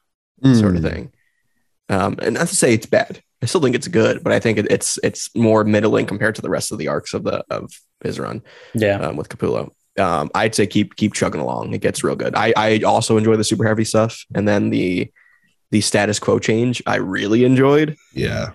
sort 0.55 0.77
of 0.77 0.83
thing. 0.83 1.12
Um, 1.88 2.16
and 2.23 2.35
not 2.35 2.49
to 2.49 2.57
say 2.57 2.73
it's 2.73 2.87
bad. 2.87 3.23
I 3.43 3.47
still 3.47 3.61
think 3.61 3.75
it's 3.75 3.88
good, 3.88 4.23
but 4.23 4.33
I 4.33 4.38
think 4.38 4.59
it, 4.59 4.66
it's 4.71 4.99
it's 5.03 5.35
more 5.35 5.64
middling 5.64 6.07
compared 6.07 6.35
to 6.37 6.43
the 6.43 6.51
rest 6.51 6.73
of 6.73 6.79
the 6.79 6.88
arcs 6.88 7.14
of 7.14 7.25
the 7.25 7.45
of 7.51 7.71
his 8.03 8.19
run 8.19 8.43
Yeah, 8.75 9.01
um, 9.01 9.16
with 9.16 9.29
Capullo. 9.29 9.71
Um, 9.98 10.31
I'd 10.35 10.55
say 10.55 10.66
keep 10.66 10.96
keep 10.96 11.14
chugging 11.14 11.40
along. 11.40 11.74
It 11.74 11.81
gets 11.81 12.05
real 12.05 12.16
good. 12.16 12.35
I 12.35 12.53
I 12.57 12.81
also 12.81 13.16
enjoy 13.16 13.37
the 13.37 13.44
super 13.44 13.66
heavy 13.66 13.85
stuff, 13.85 14.24
and 14.35 14.46
then 14.46 14.70
the 14.70 15.11
the 15.70 15.81
status 15.81 16.18
quo 16.18 16.38
change 16.38 16.83
I 16.87 16.96
really 16.96 17.44
enjoyed. 17.44 17.96
Yeah. 18.14 18.53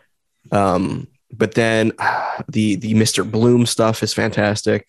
Um, 0.52 1.08
but 1.32 1.54
then 1.54 1.92
ah, 2.00 2.44
the 2.50 2.76
the 2.76 2.94
Mr. 2.94 3.30
Bloom 3.30 3.66
stuff 3.66 4.04
is 4.04 4.14
fantastic. 4.14 4.88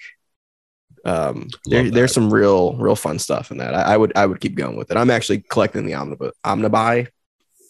Um, 1.05 1.49
there, 1.67 1.89
there's 1.89 2.13
some 2.13 2.35
real 2.35 2.75
real 2.77 2.97
fun 2.97 3.19
stuff 3.21 3.53
in 3.53 3.59
that. 3.59 3.75
I, 3.75 3.95
I 3.95 3.97
would 3.97 4.13
I 4.17 4.27
would 4.27 4.41
keep 4.41 4.57
going 4.57 4.77
with 4.77 4.91
it. 4.91 4.97
I'm 4.97 5.11
actually 5.11 5.39
collecting 5.39 5.87
the 5.87 5.95
omnibus 5.95 6.33
omnibuy 6.45 7.09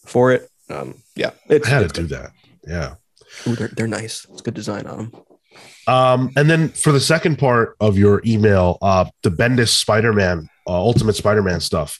for 0.06 0.32
it. 0.32 0.48
Um, 0.70 1.02
yeah, 1.14 1.30
it's, 1.48 1.66
I 1.66 1.70
had 1.70 1.82
it's 1.82 1.92
to 1.94 2.02
do 2.02 2.06
that. 2.08 2.30
Yeah. 2.66 2.94
Ooh, 3.46 3.54
they're, 3.54 3.68
they're 3.68 3.86
nice. 3.86 4.26
It's 4.30 4.40
good 4.40 4.54
design 4.54 4.86
on 4.86 4.96
them. 4.96 5.12
Um, 5.86 6.32
and 6.36 6.50
then 6.50 6.70
for 6.70 6.92
the 6.92 7.00
second 7.00 7.38
part 7.38 7.76
of 7.80 7.96
your 7.96 8.20
email, 8.26 8.78
uh, 8.82 9.04
the 9.22 9.30
Bendis 9.30 9.68
Spider-Man, 9.68 10.48
uh, 10.66 10.72
Ultimate 10.72 11.14
Spider-Man 11.14 11.60
stuff. 11.60 11.98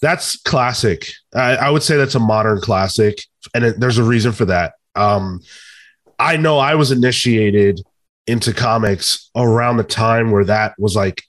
that's 0.00 0.36
classic. 0.42 1.08
I, 1.34 1.56
I 1.56 1.70
would 1.70 1.82
say 1.82 1.96
that's 1.96 2.14
a 2.14 2.20
modern 2.20 2.60
classic, 2.60 3.22
and 3.54 3.64
it, 3.64 3.80
there's 3.80 3.98
a 3.98 4.04
reason 4.04 4.32
for 4.32 4.44
that. 4.46 4.74
Um, 4.94 5.40
I 6.18 6.36
know 6.36 6.58
I 6.58 6.74
was 6.74 6.90
initiated 6.90 7.80
into 8.26 8.52
comics 8.52 9.30
around 9.36 9.76
the 9.76 9.84
time 9.84 10.30
where 10.30 10.44
that 10.44 10.74
was 10.78 10.96
like, 10.96 11.22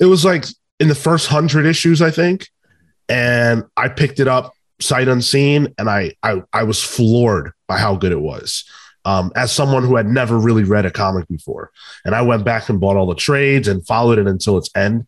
it 0.00 0.06
was 0.06 0.24
like 0.24 0.44
in 0.80 0.88
the 0.88 0.94
first 0.94 1.28
hundred 1.28 1.66
issues, 1.66 2.02
I 2.02 2.10
think, 2.10 2.48
and 3.08 3.64
I 3.76 3.88
picked 3.88 4.20
it 4.20 4.28
up 4.28 4.52
sight 4.80 5.08
unseen, 5.08 5.74
and 5.78 5.88
I 5.88 6.12
I, 6.22 6.42
I 6.52 6.62
was 6.64 6.82
floored 6.82 7.52
by 7.68 7.78
how 7.78 7.96
good 7.96 8.12
it 8.12 8.20
was. 8.20 8.64
Um, 9.04 9.32
as 9.34 9.50
someone 9.50 9.82
who 9.84 9.96
had 9.96 10.06
never 10.06 10.38
really 10.38 10.62
read 10.62 10.86
a 10.86 10.90
comic 10.90 11.26
before, 11.26 11.72
and 12.04 12.14
I 12.14 12.22
went 12.22 12.44
back 12.44 12.68
and 12.68 12.80
bought 12.80 12.96
all 12.96 13.06
the 13.06 13.16
trades 13.16 13.66
and 13.66 13.84
followed 13.86 14.18
it 14.18 14.28
until 14.28 14.58
its 14.58 14.70
end. 14.76 15.06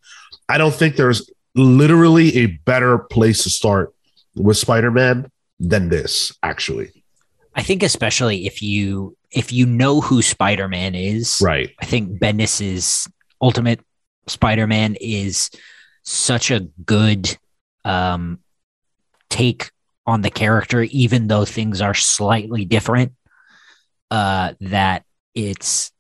I 0.49 0.59
don't 0.59 0.75
think 0.75 0.97
there's 0.97 1.31
literally 1.55 2.37
a 2.39 2.47
better 2.47 2.99
place 2.99 3.45
to 3.45 3.51
start 3.51 3.95
with 4.35 4.57
Spider-Man 4.57 5.31
than 5.61 5.89
this, 5.89 6.33
actually. 6.43 7.05
I 7.55 7.63
think 7.63 7.83
especially 7.83 8.47
if 8.47 8.63
you 8.63 9.17
if 9.31 9.53
you 9.53 9.67
know 9.67 10.01
who 10.01 10.23
Spider-Man 10.23 10.95
is, 10.95 11.41
Right. 11.43 11.71
I 11.81 11.87
think 11.87 12.19
Bendis's 12.19 13.09
Ultimate 13.41 13.81
Spider-Man 14.27 14.97
is 15.01 15.51
such 16.03 16.51
a 16.51 16.61
good 16.85 17.37
um, 17.85 18.39
take 19.29 19.71
on 20.07 20.21
the 20.23 20.31
character, 20.31 20.83
even 20.83 21.29
though 21.29 21.45
things 21.45 21.81
are 21.81 21.95
slightly 21.95 22.65
different. 22.65 23.13
Uh, 24.15 24.55
that 24.61 25.03
it's 25.35 25.91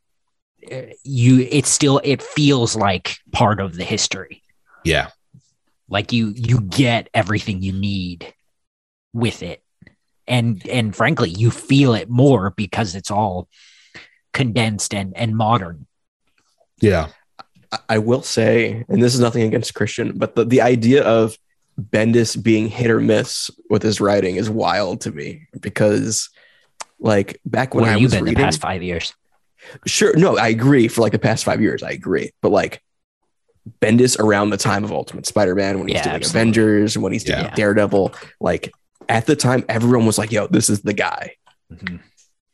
uh, 0.71 0.93
you. 1.03 1.41
It 1.51 1.67
still 1.67 2.01
it 2.05 2.23
feels 2.23 2.77
like 2.77 3.17
part 3.33 3.59
of 3.61 3.75
the 3.75 3.83
history. 3.85 4.43
Yeah. 4.85 5.09
Like 5.89 6.13
you 6.13 6.33
you 6.35 6.61
get 6.61 7.09
everything 7.13 7.63
you 7.63 7.73
need 7.73 8.33
with 9.13 9.43
it, 9.43 9.63
and 10.29 10.65
and 10.69 10.95
frankly, 10.95 11.31
you 11.31 11.51
feel 11.51 11.95
it 11.95 12.09
more 12.09 12.51
because 12.51 12.95
it's 12.95 13.11
all 13.11 13.49
condensed 14.33 14.95
and 14.95 15.17
and 15.17 15.37
modern. 15.37 15.87
Yeah. 16.81 17.09
I- 17.73 17.79
I 17.89 17.99
will 17.99 18.23
say, 18.23 18.85
and 18.89 19.03
this 19.03 19.15
is 19.15 19.21
nothing 19.21 19.43
against 19.43 19.75
Christian, 19.75 20.13
but 20.17 20.37
the, 20.37 20.45
the 20.45 20.61
idea 20.63 21.03
of 21.03 21.37
Bendis 21.77 22.41
being 22.41 22.69
hit 22.69 22.89
or 22.89 23.01
miss 23.01 23.51
with 23.69 23.83
his 23.83 24.01
writing 24.01 24.37
is 24.37 24.49
wild 24.49 25.01
to 25.01 25.11
me 25.11 25.49
because, 25.61 26.31
like, 27.05 27.41
back 27.45 27.75
when 27.75 27.83
Where 27.83 27.91
I 27.91 27.93
have 27.93 28.01
you 28.01 28.07
was 28.07 28.15
been 28.15 28.25
reading, 28.25 28.39
the 28.39 28.45
past 28.45 28.61
five 28.61 28.83
years? 28.83 29.15
sure, 29.87 30.17
no, 30.17 30.37
I 30.37 30.49
agree. 30.49 30.89
For 30.89 31.01
like 31.03 31.13
the 31.13 31.19
past 31.21 31.45
five 31.45 31.61
years, 31.61 31.83
I 31.83 31.91
agree. 31.91 32.33
But 32.43 32.51
like, 32.51 32.83
Bendis 33.81 34.19
around 34.19 34.51
the 34.51 34.57
time 34.59 34.85
of 34.85 34.93
Ultimate 34.93 35.25
Spider-Man, 35.27 35.79
when 35.79 35.89
he's 35.89 35.95
Yeah, 35.97 36.03
doing 36.03 36.15
absolutely. 36.17 36.41
Avengers, 36.41 36.99
when 36.99 37.13
he's 37.13 37.25
doing 37.25 37.45
Yeah. 37.45 37.55
Daredevil, 37.55 38.13
like 38.41 38.73
at 39.09 39.25
the 39.27 39.37
time, 39.37 39.65
everyone 39.69 40.05
was 40.07 40.19
like, 40.19 40.33
"Yo, 40.33 40.47
this 40.49 40.69
is 40.69 40.83
the 40.83 40.93
guy." 40.93 41.37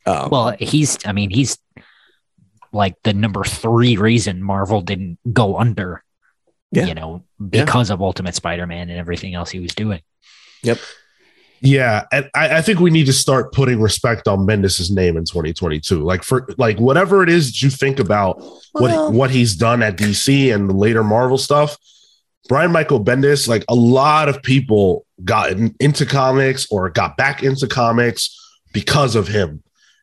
Um, 0.06 0.28
Well, 0.30 0.54
he's. 0.58 0.98
I 1.04 1.12
mean, 1.12 1.30
he's 1.30 1.58
like 2.72 2.94
the 3.02 3.12
number 3.12 3.42
three 3.44 3.96
reason 3.96 4.42
Marvel 4.42 4.80
didn't 4.82 5.18
go 5.32 5.58
under. 5.58 6.04
Yeah. 6.72 6.86
You 6.86 6.94
know, 6.94 7.24
because 7.48 7.90
of 7.90 8.00
Ultimate 8.00 8.36
Spider-Man 8.36 8.90
and 8.90 8.98
everything 8.98 9.34
else 9.34 9.50
he 9.50 9.58
was 9.58 9.74
doing. 9.74 10.02
Yeah. 11.62 12.04
And 12.12 12.30
I, 12.34 12.58
I 12.58 12.62
think 12.62 12.80
we 12.80 12.90
need 12.90 13.06
to 13.06 13.12
start 13.12 13.52
putting 13.52 13.80
respect 13.80 14.26
on 14.28 14.46
Bendis's 14.46 14.90
name 14.90 15.16
in 15.16 15.24
2022. 15.24 16.02
Like 16.02 16.22
for 16.22 16.46
like 16.56 16.78
whatever 16.78 17.22
it 17.22 17.28
is 17.28 17.48
that 17.50 17.62
you 17.62 17.70
think 17.70 17.98
about 17.98 18.38
what 18.72 18.90
Well- 18.90 19.12
what 19.12 19.30
he's 19.30 19.54
done 19.56 19.82
at 19.82 19.96
DC 19.96 20.54
and 20.54 20.68
the 20.70 20.74
later 20.74 21.04
Marvel 21.04 21.38
stuff. 21.38 21.76
Brian 22.48 22.72
Michael 22.72 23.04
Bendis, 23.04 23.46
like 23.46 23.64
a 23.68 23.74
lot 23.74 24.28
of 24.28 24.42
people 24.42 25.06
got 25.22 25.50
in- 25.52 25.74
into 25.78 26.04
comics 26.06 26.66
or 26.70 26.88
got 26.90 27.16
back 27.16 27.42
into 27.42 27.68
comics 27.68 28.36
because 28.72 29.14
of 29.14 29.28
him. 29.28 29.62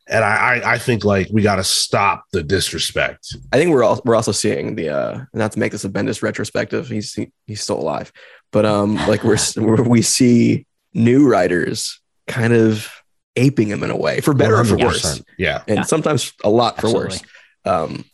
And 0.10 0.24
I, 0.24 0.36
I, 0.62 0.74
I 0.74 0.78
think 0.78 1.04
like 1.04 1.28
we 1.34 1.42
got 1.42 1.58
to 1.58 1.64
stop 1.66 2.24
the 2.32 2.42
disrespect. 2.44 3.36
I 3.52 3.58
think 3.58 3.72
we're 3.72 3.84
all, 3.84 4.00
we're 4.06 4.16
also 4.16 4.32
seeing 4.32 4.76
the 4.76 4.90
uh 4.90 5.20
not 5.34 5.52
to 5.54 5.60
make 5.60 5.72
this 5.74 5.84
a 5.84 5.90
Bendis 5.90 6.22
retrospective. 6.22 6.88
He's 6.88 7.14
he, 7.14 7.32
he's 7.48 7.62
still 7.62 7.80
alive, 7.80 8.14
but 8.54 8.66
um 8.66 8.96
like 9.08 9.24
we're, 9.26 9.38
we're 9.58 9.84
we 9.84 10.02
see 10.02 10.66
new 10.94 11.28
writers 11.28 12.00
kind 12.28 12.54
of 12.54 12.90
aping 13.36 13.68
him 13.70 13.84
in 13.84 13.90
a 13.92 13.98
way 13.98 14.20
for 14.22 14.34
better 14.34 14.58
or 14.58 14.66
for 14.66 14.78
worse, 14.78 15.22
Yeah. 15.38 15.62
and 15.68 15.78
Yeah. 15.78 15.84
sometimes 15.84 16.34
a 16.44 16.50
lot 16.50 16.80
for 16.80 16.88
Absolutely. 16.88 17.18
worse. 17.18 17.22
Um, 17.66 18.06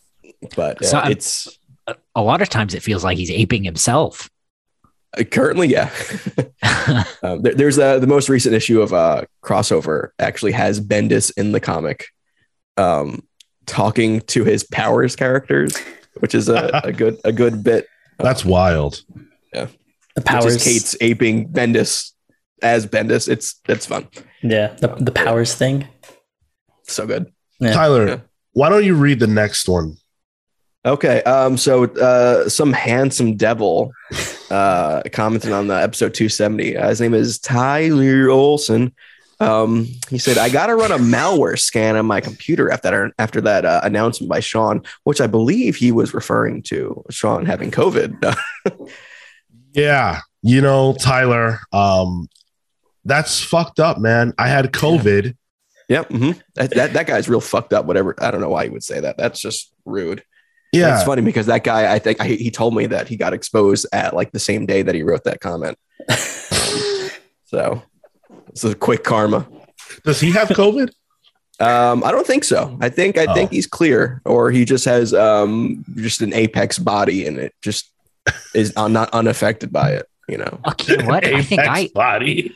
but 0.55 0.81
uh, 0.83 0.85
So 0.87 0.97
I'm- 0.99 1.11
it's 1.11 1.57
A- 1.87 1.95
A 2.15 2.21
lot 2.21 2.41
of 2.41 2.47
times 2.47 2.73
it 2.73 2.81
feels 2.81 3.03
like 3.03 3.17
he's 3.17 3.29
aping 3.31 3.63
himself. 3.65 4.29
uh, 5.17 5.23
currently 5.25 5.67
yeah. 5.67 5.89
um, 7.23 7.41
there, 7.41 7.53
there's 7.55 7.77
uh, 7.77 7.99
the 7.99 8.07
most 8.07 8.29
recent 8.29 8.55
issue 8.55 8.81
of 8.81 8.93
uh 8.93 9.23
crossover 9.43 10.09
actually 10.19 10.53
has 10.53 10.79
Bendis 10.79 11.31
in 11.37 11.51
the 11.51 11.59
comic, 11.59 12.05
um, 12.77 13.21
talking 13.65 14.21
to 14.21 14.43
his 14.45 14.63
powers 14.63 15.15
characters, 15.15 15.77
which 16.19 16.33
is 16.33 16.47
a, 16.49 16.81
a 16.85 16.93
good 16.93 17.17
a 17.25 17.31
good 17.33 17.63
bit. 17.63 17.85
That's 18.17 18.45
wild. 18.45 19.01
Yeah, 19.53 19.65
the 20.15 20.21
Which 20.21 20.25
powers. 20.25 20.55
is 20.55 20.63
Kate's 20.63 20.95
aping 21.01 21.49
Bendis 21.49 22.12
as 22.63 22.87
Bendis. 22.87 23.27
It's 23.29 23.59
it's 23.67 23.85
fun. 23.85 24.07
Yeah. 24.41 24.75
The, 24.79 24.87
the 24.99 25.11
powers 25.11 25.53
thing. 25.53 25.87
So 26.83 27.05
good. 27.05 27.31
Yeah. 27.59 27.73
Tyler, 27.73 28.07
Yeah. 28.07 28.17
why 28.53 28.69
don't 28.69 28.83
you 28.85 28.95
read 28.95 29.19
the 29.19 29.27
next 29.27 29.67
one? 29.69 29.97
Okay. 30.85 31.21
Um, 31.23 31.55
so 31.57 31.83
uh 31.85 32.49
some 32.49 32.73
handsome 32.73 33.37
devil 33.37 33.91
uh 34.49 35.01
commented 35.11 35.51
on 35.51 35.67
the 35.67 35.75
episode 35.75 36.13
270. 36.13 36.75
Uh, 36.77 36.89
his 36.89 36.99
name 37.01 37.13
is 37.13 37.39
Tyler 37.39 38.29
Olson. 38.29 38.93
Um, 39.39 39.87
he 40.09 40.19
said, 40.19 40.37
I 40.37 40.47
gotta 40.49 40.75
run 40.75 40.91
a 40.91 40.97
malware 40.97 41.59
scan 41.59 41.97
on 41.97 42.05
my 42.05 42.21
computer 42.21 42.69
after 42.71 42.91
that 42.91 43.11
after 43.17 43.41
that 43.41 43.65
uh, 43.65 43.81
announcement 43.83 44.29
by 44.29 44.39
Sean, 44.39 44.83
which 45.03 45.19
I 45.19 45.27
believe 45.27 45.75
he 45.75 45.91
was 45.91 46.13
referring 46.13 46.61
to 46.63 47.03
Sean 47.09 47.45
having 47.45 47.69
COVID. 47.71 48.35
Yeah, 49.73 50.19
you 50.43 50.61
know, 50.61 50.93
Tyler, 50.99 51.59
um, 51.71 52.27
that's 53.05 53.39
fucked 53.41 53.79
up, 53.79 53.97
man. 53.97 54.33
I 54.37 54.47
had 54.47 54.71
COVID. 54.71 55.35
yep. 55.89 56.09
mhm. 56.09 56.39
That, 56.55 56.71
that 56.75 56.93
that 56.93 57.07
guy's 57.07 57.27
real 57.29 57.41
fucked 57.41 57.73
up. 57.73 57.85
Whatever. 57.85 58.15
I 58.19 58.31
don't 58.31 58.41
know 58.41 58.49
why 58.49 58.63
he 58.65 58.69
would 58.69 58.83
say 58.83 58.99
that. 58.99 59.17
That's 59.17 59.39
just 59.41 59.73
rude. 59.85 60.23
Yeah, 60.71 60.95
It's 60.95 61.03
funny 61.03 61.21
because 61.21 61.45
that 61.45 61.63
guy, 61.63 61.93
I 61.93 61.99
think 61.99 62.19
I, 62.19 62.25
he 62.25 62.49
told 62.49 62.73
me 62.75 62.87
that 62.87 63.07
he 63.07 63.15
got 63.15 63.31
exposed 63.33 63.85
at 63.93 64.15
like 64.15 64.31
the 64.31 64.39
same 64.39 64.65
day 64.65 64.81
that 64.81 64.95
he 64.95 65.03
wrote 65.03 65.23
that 65.25 65.39
comment. 65.39 65.77
So 67.45 67.83
it's 68.49 68.63
a 68.63 68.73
quick 68.73 69.03
karma. 69.03 69.47
does 70.03 70.19
he 70.19 70.31
have 70.31 70.49
COVID? 70.49 70.89
Um, 71.59 72.03
I 72.03 72.11
don't 72.11 72.25
think 72.25 72.43
so. 72.43 72.75
I 72.81 72.89
think 72.89 73.15
I 73.15 73.31
think 73.35 73.51
Oh. 73.51 73.53
he's 73.53 73.67
clear, 73.67 74.21
or 74.25 74.49
he 74.49 74.65
just 74.65 74.85
has 74.85 75.13
um 75.13 75.85
just 75.95 76.19
an 76.21 76.33
apex 76.33 76.79
body, 76.79 77.27
and 77.27 77.37
it 77.37 77.53
just 77.61 77.91
is 78.55 78.75
not 78.75 79.11
unaffected 79.11 79.71
by 79.71 79.91
it. 79.91 80.07
You 80.27 80.37
know. 80.37 80.59
Okay, 80.67 81.03
what? 81.05 81.25
I 81.25 81.41
think 81.41 81.61
I 81.61 81.89
body. 81.93 82.55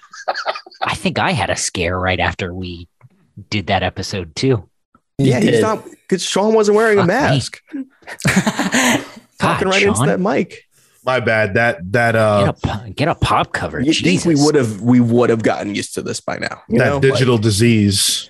I 0.82 0.96
think 0.96 1.20
I 1.20 1.32
had 1.32 1.50
a 1.50 1.56
scare 1.56 2.00
right 2.00 2.20
after 2.20 2.54
we 2.54 2.88
did 3.50 3.68
that 3.68 3.84
episode 3.84 4.36
too. 4.36 4.70
Yeah, 5.18 5.40
he's 5.40 5.52
did. 5.52 5.62
not 5.62 5.84
because 5.86 6.24
Sean 6.24 6.54
wasn't 6.54 6.78
wearing 6.78 7.00
a 7.00 7.02
Fuck 7.02 7.08
me. 7.08 7.14
mask, 7.14 7.62
talking 9.40 9.66
God, 9.68 9.74
right 9.74 9.84
into 9.84 10.06
that 10.06 10.20
mic. 10.20 10.64
My 11.04 11.20
bad. 11.20 11.54
That 11.56 11.92
that 11.94 12.12
Get 12.14 12.16
uh 12.16 12.54
a, 12.86 12.90
get 12.92 13.08
a 13.08 13.16
pop 13.16 13.54
cover. 13.54 13.80
You 13.80 13.94
Jesus. 13.94 14.24
think 14.24 14.38
we 14.38 14.44
would 14.44 14.56
have 14.56 14.82
we 14.82 15.00
would 15.00 15.30
have 15.30 15.42
gotten 15.42 15.74
used 15.74 15.94
to 15.96 16.02
this 16.02 16.20
by 16.20 16.38
now? 16.38 16.62
You 16.68 16.80
that 16.80 16.86
know, 16.86 17.00
digital 17.00 17.38
disease. 17.38 18.30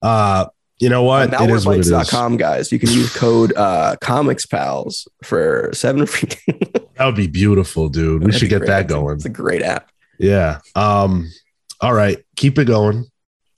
Uh, 0.00 0.46
you 0.78 0.88
know 0.88 1.02
what? 1.02 1.30
Like, 1.32 1.40
it 1.42 1.50
is 1.50 1.66
what 1.66 1.76
it 1.76 1.80
is. 1.80 1.90
malwarebytes.com 1.90 2.36
guys. 2.38 2.72
You 2.72 2.78
can 2.78 2.90
use 2.90 3.14
code 3.14 3.52
uh, 3.54 3.96
comics 4.00 4.46
pals 4.46 5.06
for 5.24 5.70
seven 5.74 6.06
free. 6.06 6.30
That 7.00 7.06
would 7.06 7.16
be 7.16 7.28
beautiful, 7.28 7.88
dude. 7.88 8.20
We 8.20 8.26
That'd 8.26 8.40
should 8.40 8.50
get 8.50 8.58
great. 8.58 8.66
that 8.68 8.86
going. 8.88 9.14
It's 9.16 9.24
a 9.24 9.30
great 9.30 9.62
app. 9.62 9.90
Yeah. 10.18 10.60
Um. 10.74 11.30
All 11.80 11.94
right, 11.94 12.18
keep 12.36 12.58
it 12.58 12.66
going. 12.66 13.06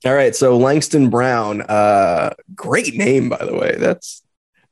All 0.05 0.15
right, 0.15 0.33
so 0.35 0.57
Langston 0.57 1.11
Brown, 1.11 1.63
uh, 1.63 2.35
great 2.55 2.95
name 2.95 3.29
by 3.31 3.45
the 3.45 3.53
way. 3.53 3.75
That's 3.77 4.23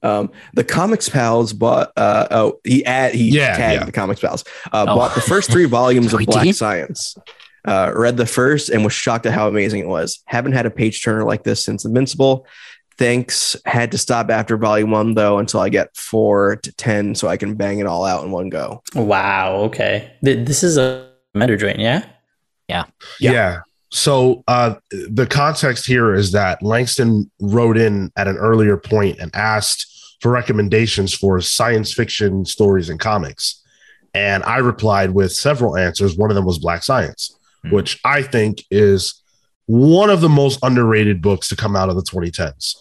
um, 0.05 0.31
the 0.55 0.63
Comics 0.63 1.09
Pals 1.09 1.53
bought. 1.53 1.91
Uh, 1.97 2.29
oh, 2.31 2.61
he 2.63 2.87
ad 2.87 3.13
he 3.13 3.31
Yeah, 3.31 3.57
tagged 3.57 3.81
yeah. 3.81 3.85
the 3.87 3.91
Comics 3.93 4.21
Pals. 4.21 4.45
Uh, 4.73 4.87
Oh. 4.89 4.95
Bought 4.95 5.17
the 5.17 5.21
first 5.21 5.51
three 5.51 5.65
volumes 5.81 6.15
of 6.15 6.21
Black? 6.25 6.55
Science. 6.55 7.17
Uh, 7.65 7.93
read 7.95 8.17
the 8.17 8.25
first 8.25 8.69
and 8.69 8.85
was 8.85 8.93
shocked 8.93 9.27
at 9.27 9.33
how 9.33 9.49
amazing 9.49 9.81
it 9.81 9.89
was. 9.89 10.21
Haven't 10.27 10.53
had 10.53 10.65
a 10.65 10.71
page 10.71 11.03
turner 11.03 11.25
like 11.25 11.43
this 11.43 11.63
since 11.65 11.85
Invincible. 11.85 12.47
Thanks. 13.01 13.57
Had 13.65 13.91
to 13.93 13.99
stop 13.99 14.29
after 14.31 14.59
volume 14.59 14.91
one 14.91 15.15
though 15.15 15.39
until 15.39 15.61
I 15.61 15.71
get 15.71 15.97
four 15.97 16.57
to 16.57 16.73
ten, 16.73 17.15
so 17.15 17.29
I 17.29 17.39
can 17.39 17.55
bang 17.55 17.79
it 17.79 17.87
all 17.87 18.05
out 18.05 18.23
in 18.25 18.31
one 18.31 18.51
go. 18.51 18.83
wow. 18.95 19.55
Okay. 19.63 20.13
This 20.21 20.63
is 20.63 20.77
a 20.77 21.09
meta 21.35 21.57
joint, 21.57 21.79
yeah? 21.79 22.05
Yeah. 22.69 22.85
Yeah. 23.19 23.61
So 23.89 24.45
uh, 24.47 24.75
the 24.91 25.27
context 25.27 25.87
here 25.87 26.13
is 26.15 26.33
that 26.33 26.63
Langston 26.63 27.31
wrote 27.41 27.79
in 27.79 28.13
at 28.17 28.29
an 28.29 28.37
earlier 28.37 28.77
point 28.77 29.19
and 29.19 29.35
asked 29.35 30.19
for 30.21 30.31
recommendations 30.31 31.15
for 31.15 31.41
science 31.41 31.95
fiction 31.95 32.45
stories 32.45 32.91
and 32.91 33.01
comics. 33.01 33.65
And 34.13 34.45
I 34.45 34.59
replied 34.59 35.13
with 35.13 35.33
several 35.33 35.75
answers. 35.75 36.19
One 36.19 36.31
of 36.31 36.37
them 36.37 36.45
was 36.45 36.59
Black 36.59 36.83
Science, 36.83 37.35
Hmm. 37.65 37.71
which 37.71 37.99
I 38.05 38.21
think 38.23 38.63
is 38.71 39.15
one 39.67 40.11
of 40.11 40.21
the 40.21 40.29
most 40.29 40.59
underrated 40.63 41.23
books 41.23 41.49
to 41.49 41.57
come 41.57 41.75
out 41.77 41.89
of 41.89 41.97
the 41.97 42.03
2010s. 42.03 42.77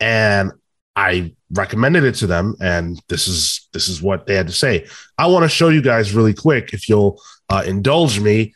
And 0.00 0.52
I 0.96 1.34
recommended 1.52 2.04
it 2.04 2.14
to 2.16 2.26
them, 2.26 2.54
and 2.60 3.00
this 3.08 3.26
is 3.28 3.68
this 3.72 3.88
is 3.88 4.00
what 4.02 4.26
they 4.26 4.34
had 4.34 4.46
to 4.46 4.52
say. 4.52 4.86
I 5.18 5.26
want 5.26 5.44
to 5.44 5.48
show 5.48 5.68
you 5.68 5.82
guys 5.82 6.12
really 6.14 6.34
quick, 6.34 6.72
if 6.72 6.88
you'll 6.88 7.20
uh, 7.48 7.64
indulge 7.66 8.20
me, 8.20 8.54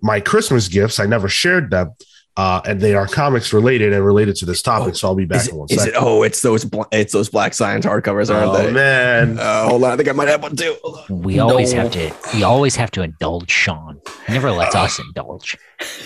my 0.00 0.20
Christmas 0.20 0.68
gifts. 0.68 1.00
I 1.00 1.06
never 1.06 1.28
shared 1.28 1.70
them, 1.70 1.92
uh, 2.36 2.60
and 2.66 2.80
they 2.80 2.94
are 2.94 3.06
comics 3.08 3.52
related 3.52 3.92
and 3.92 4.04
related 4.04 4.36
to 4.36 4.46
this 4.46 4.62
topic. 4.62 4.90
Oh, 4.90 4.92
so 4.96 5.08
I'll 5.08 5.14
be 5.16 5.24
back 5.24 5.40
Is, 5.40 5.48
in 5.48 5.56
one 5.56 5.66
it, 5.70 5.74
is 5.74 5.78
second. 5.82 5.94
it? 5.96 6.02
Oh, 6.04 6.22
it's 6.22 6.40
those. 6.42 6.64
Bla- 6.64 6.86
it's 6.92 7.12
those 7.12 7.28
Black 7.28 7.52
Science 7.54 7.84
hardcovers, 7.84 8.32
aren't 8.32 8.50
oh 8.50 8.56
they? 8.66 8.72
man, 8.72 9.38
Uh, 9.40 9.68
hold 9.68 9.82
on, 9.82 9.90
I 9.92 9.96
think 9.96 10.08
I 10.08 10.12
might 10.12 10.28
have 10.28 10.42
one 10.42 10.54
too. 10.54 10.76
Hold 10.84 10.98
on. 11.10 11.22
We 11.22 11.40
always 11.40 11.72
have 11.72 11.90
to. 11.92 12.12
We 12.34 12.42
always 12.44 12.76
have 12.76 12.90
to 12.92 13.02
indulge 13.02 13.50
Sean. 13.50 14.00
He 14.28 14.34
never 14.34 14.52
lets 14.52 14.74
us 14.76 15.00
indulge. 15.00 15.56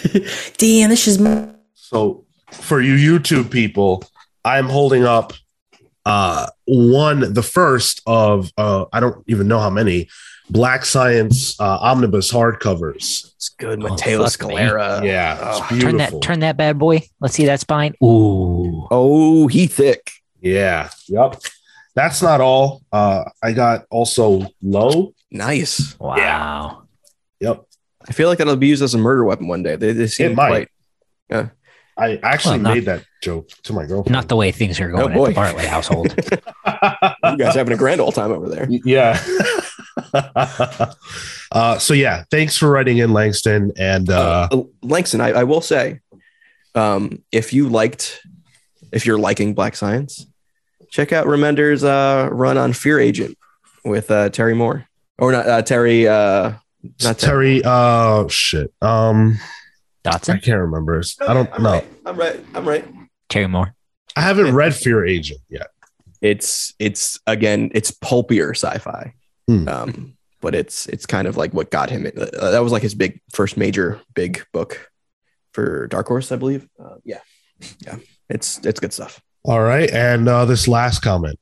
Dan, 0.58 0.88
this 0.90 1.06
is 1.06 1.18
my- 1.18 1.48
So 1.74 2.24
for 2.50 2.80
you 2.80 2.94
YouTube 3.18 3.50
people, 3.50 4.02
I'm 4.46 4.68
holding 4.68 5.04
up 5.04 5.32
uh 6.06 6.46
one 6.66 7.32
the 7.34 7.42
first 7.42 8.00
of 8.06 8.52
uh 8.56 8.84
I 8.92 9.00
don't 9.00 9.24
even 9.26 9.48
know 9.48 9.58
how 9.58 9.70
many 9.70 10.08
Black 10.48 10.84
Science 10.84 11.58
uh 11.60 11.78
omnibus 11.80 12.30
hardcovers. 12.32 13.32
It's 13.34 13.48
good. 13.48 13.82
Oh, 13.82 13.88
Matteo 13.88 14.24
fuck 14.24 14.48
me. 14.48 14.54
yeah, 14.54 14.68
Scalera. 14.70 14.98
it's 15.02 15.60
Oh, 15.60 15.66
beautiful. 15.68 15.88
Turn 15.90 15.96
that. 15.98 16.22
Turn 16.22 16.40
that 16.40 16.56
bad 16.56 16.78
boy. 16.78 17.02
Let's 17.20 17.34
see 17.34 17.46
that 17.46 17.58
spine. 17.60 17.94
Ooh. 18.04 18.86
oh, 18.90 19.48
he 19.48 19.66
thick. 19.66 20.12
yeah, 20.40 20.90
yep. 21.08 21.40
That's 21.96 22.22
not 22.22 22.40
all. 22.40 22.82
Uh 22.92 23.24
I 23.42 23.52
got 23.52 23.86
also 23.90 24.46
low. 24.62 25.12
Nice. 25.32 25.98
Wow. 25.98 26.84
Yep. 27.40 27.64
I 28.08 28.12
feel 28.12 28.28
like 28.28 28.38
that'll 28.38 28.54
be 28.54 28.68
used 28.68 28.82
as 28.84 28.94
a 28.94 28.98
murder 28.98 29.24
weapon 29.24 29.48
one 29.48 29.64
day. 29.64 29.74
They, 29.74 29.90
they 29.92 30.06
seem 30.06 30.30
It 30.30 30.34
might. 30.36 30.68
quite. 31.28 31.50
I 31.98 32.18
actually 32.22 32.56
Well, 32.56 32.62
not- 32.62 32.74
made 32.74 32.84
that 32.86 33.04
joke 33.22 33.48
to 33.64 33.72
my 33.72 33.86
girlfriend. 33.86 34.12
Not 34.12 34.28
the 34.28 34.36
way 34.36 34.52
things 34.52 34.78
are 34.80 34.88
going 34.90 35.16
Oh, 35.16 35.24
at 35.24 35.28
the 35.30 35.34
Bartley 35.34 35.66
household. 35.66 36.14
You 36.66 37.38
guys 37.38 37.54
having 37.56 37.72
a 37.72 37.76
grand 37.76 38.00
old 38.00 38.14
time 38.14 38.30
over 38.32 38.48
there. 38.48 38.68
yeah. 38.70 39.18
uh, 41.52 41.78
so 41.78 41.94
yeah, 41.94 42.24
thanks 42.30 42.56
for 42.56 42.70
writing 42.70 42.98
in, 42.98 43.12
Langston. 43.12 43.72
And 43.78 44.10
uh, 44.10 44.48
Uh, 44.50 44.62
Langston, 44.82 45.20
I, 45.20 45.30
I 45.30 45.44
will 45.44 45.60
say, 45.60 46.00
um, 46.74 47.22
if 47.32 47.52
you 47.52 47.68
liked, 47.68 48.20
if 48.92 49.06
you're 49.06 49.18
liking 49.18 49.54
Black 49.54 49.76
Science, 49.76 50.26
check 50.90 51.12
out 51.12 51.26
Remender's 51.26 51.82
uh, 51.84 52.28
run 52.30 52.58
on 52.58 52.72
Fear 52.72 53.00
Agent 53.00 53.36
with 53.84 54.10
uh, 54.10 54.28
Terry 54.30 54.54
Moore, 54.54 54.86
or 55.18 55.32
not 55.32 55.48
uh, 55.48 55.62
Terry. 55.62 56.06
Uh, 56.06 56.52
not 57.02 57.18
Terry, 57.18 57.60
Terry. 57.60 57.62
uh, 57.64 58.28
shit. 58.28 58.72
Um, 58.82 59.38
I 60.06 60.18
can't 60.18 60.60
remember. 60.60 61.02
I 61.26 61.34
don't 61.34 61.50
I'm 61.52 61.62
know. 61.62 61.72
Right. 61.72 61.88
I'm 62.06 62.16
right. 62.16 62.40
I'm 62.54 62.68
right. 62.68 62.84
Terry 63.28 63.46
Moore. 63.46 63.74
I 64.16 64.20
haven't 64.22 64.54
read 64.54 64.74
Fear 64.74 65.04
Agent 65.06 65.40
yet. 65.48 65.68
It's 66.22 66.72
it's 66.78 67.18
again, 67.26 67.70
it's 67.74 67.90
pulpier 67.90 68.52
sci-fi, 68.54 69.12
Hmm. 69.46 69.68
um, 69.68 70.16
but 70.40 70.54
it's 70.54 70.86
it's 70.86 71.04
kind 71.06 71.28
of 71.28 71.36
like 71.36 71.52
what 71.52 71.70
got 71.70 71.90
him. 71.90 72.06
Uh, 72.06 72.50
that 72.50 72.62
was 72.62 72.72
like 72.72 72.82
his 72.82 72.94
big 72.94 73.20
first 73.32 73.56
major 73.56 74.00
big 74.14 74.44
book 74.52 74.90
for 75.52 75.86
Dark 75.88 76.06
Horse, 76.08 76.32
I 76.32 76.36
believe. 76.36 76.66
Uh, 76.82 76.96
yeah, 77.04 77.20
yeah, 77.84 77.96
it's 78.30 78.58
it's 78.64 78.80
good 78.80 78.92
stuff. 78.94 79.20
All 79.44 79.60
right. 79.60 79.90
And 79.90 80.28
uh, 80.28 80.44
this 80.46 80.66
last 80.66 81.00
comment. 81.02 81.38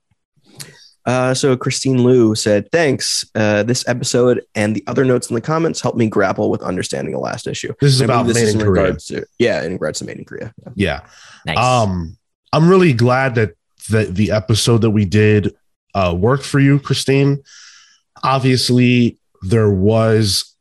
Uh, 1.06 1.34
so 1.34 1.56
Christine 1.56 2.02
Liu 2.02 2.34
said, 2.34 2.70
"Thanks. 2.72 3.24
Uh, 3.34 3.62
this 3.62 3.86
episode 3.86 4.42
and 4.54 4.74
the 4.74 4.82
other 4.86 5.04
notes 5.04 5.28
in 5.28 5.34
the 5.34 5.40
comments 5.40 5.80
helped 5.80 5.98
me 5.98 6.06
grapple 6.08 6.50
with 6.50 6.62
understanding 6.62 7.12
the 7.12 7.20
last 7.20 7.46
issue." 7.46 7.74
This 7.80 7.92
is 7.92 8.00
I 8.02 8.06
about 8.06 8.22
believe 8.22 8.36
Made 8.36 8.42
is 8.42 8.54
in 8.54 8.60
in 8.60 8.66
Korea. 8.66 8.82
regards 8.82 9.06
to 9.06 9.26
yeah, 9.38 9.62
in 9.62 9.72
regards 9.72 9.98
to 9.98 10.04
Made 10.06 10.18
in 10.18 10.24
Korea. 10.24 10.54
Yeah. 10.64 10.72
Yeah. 10.74 11.00
Nice. 11.46 11.58
Um, 11.58 12.16
I'm 12.52 12.68
really 12.68 12.92
glad 12.92 13.34
that 13.34 13.54
the 13.90 14.04
the 14.04 14.30
episode 14.30 14.78
that 14.82 14.90
we 14.90 15.04
did 15.04 15.54
uh, 15.94 16.14
worked 16.16 16.44
for 16.44 16.60
you, 16.60 16.78
Christine. 16.78 17.42
Obviously, 18.22 19.18
there 19.42 19.70
was, 19.70 20.54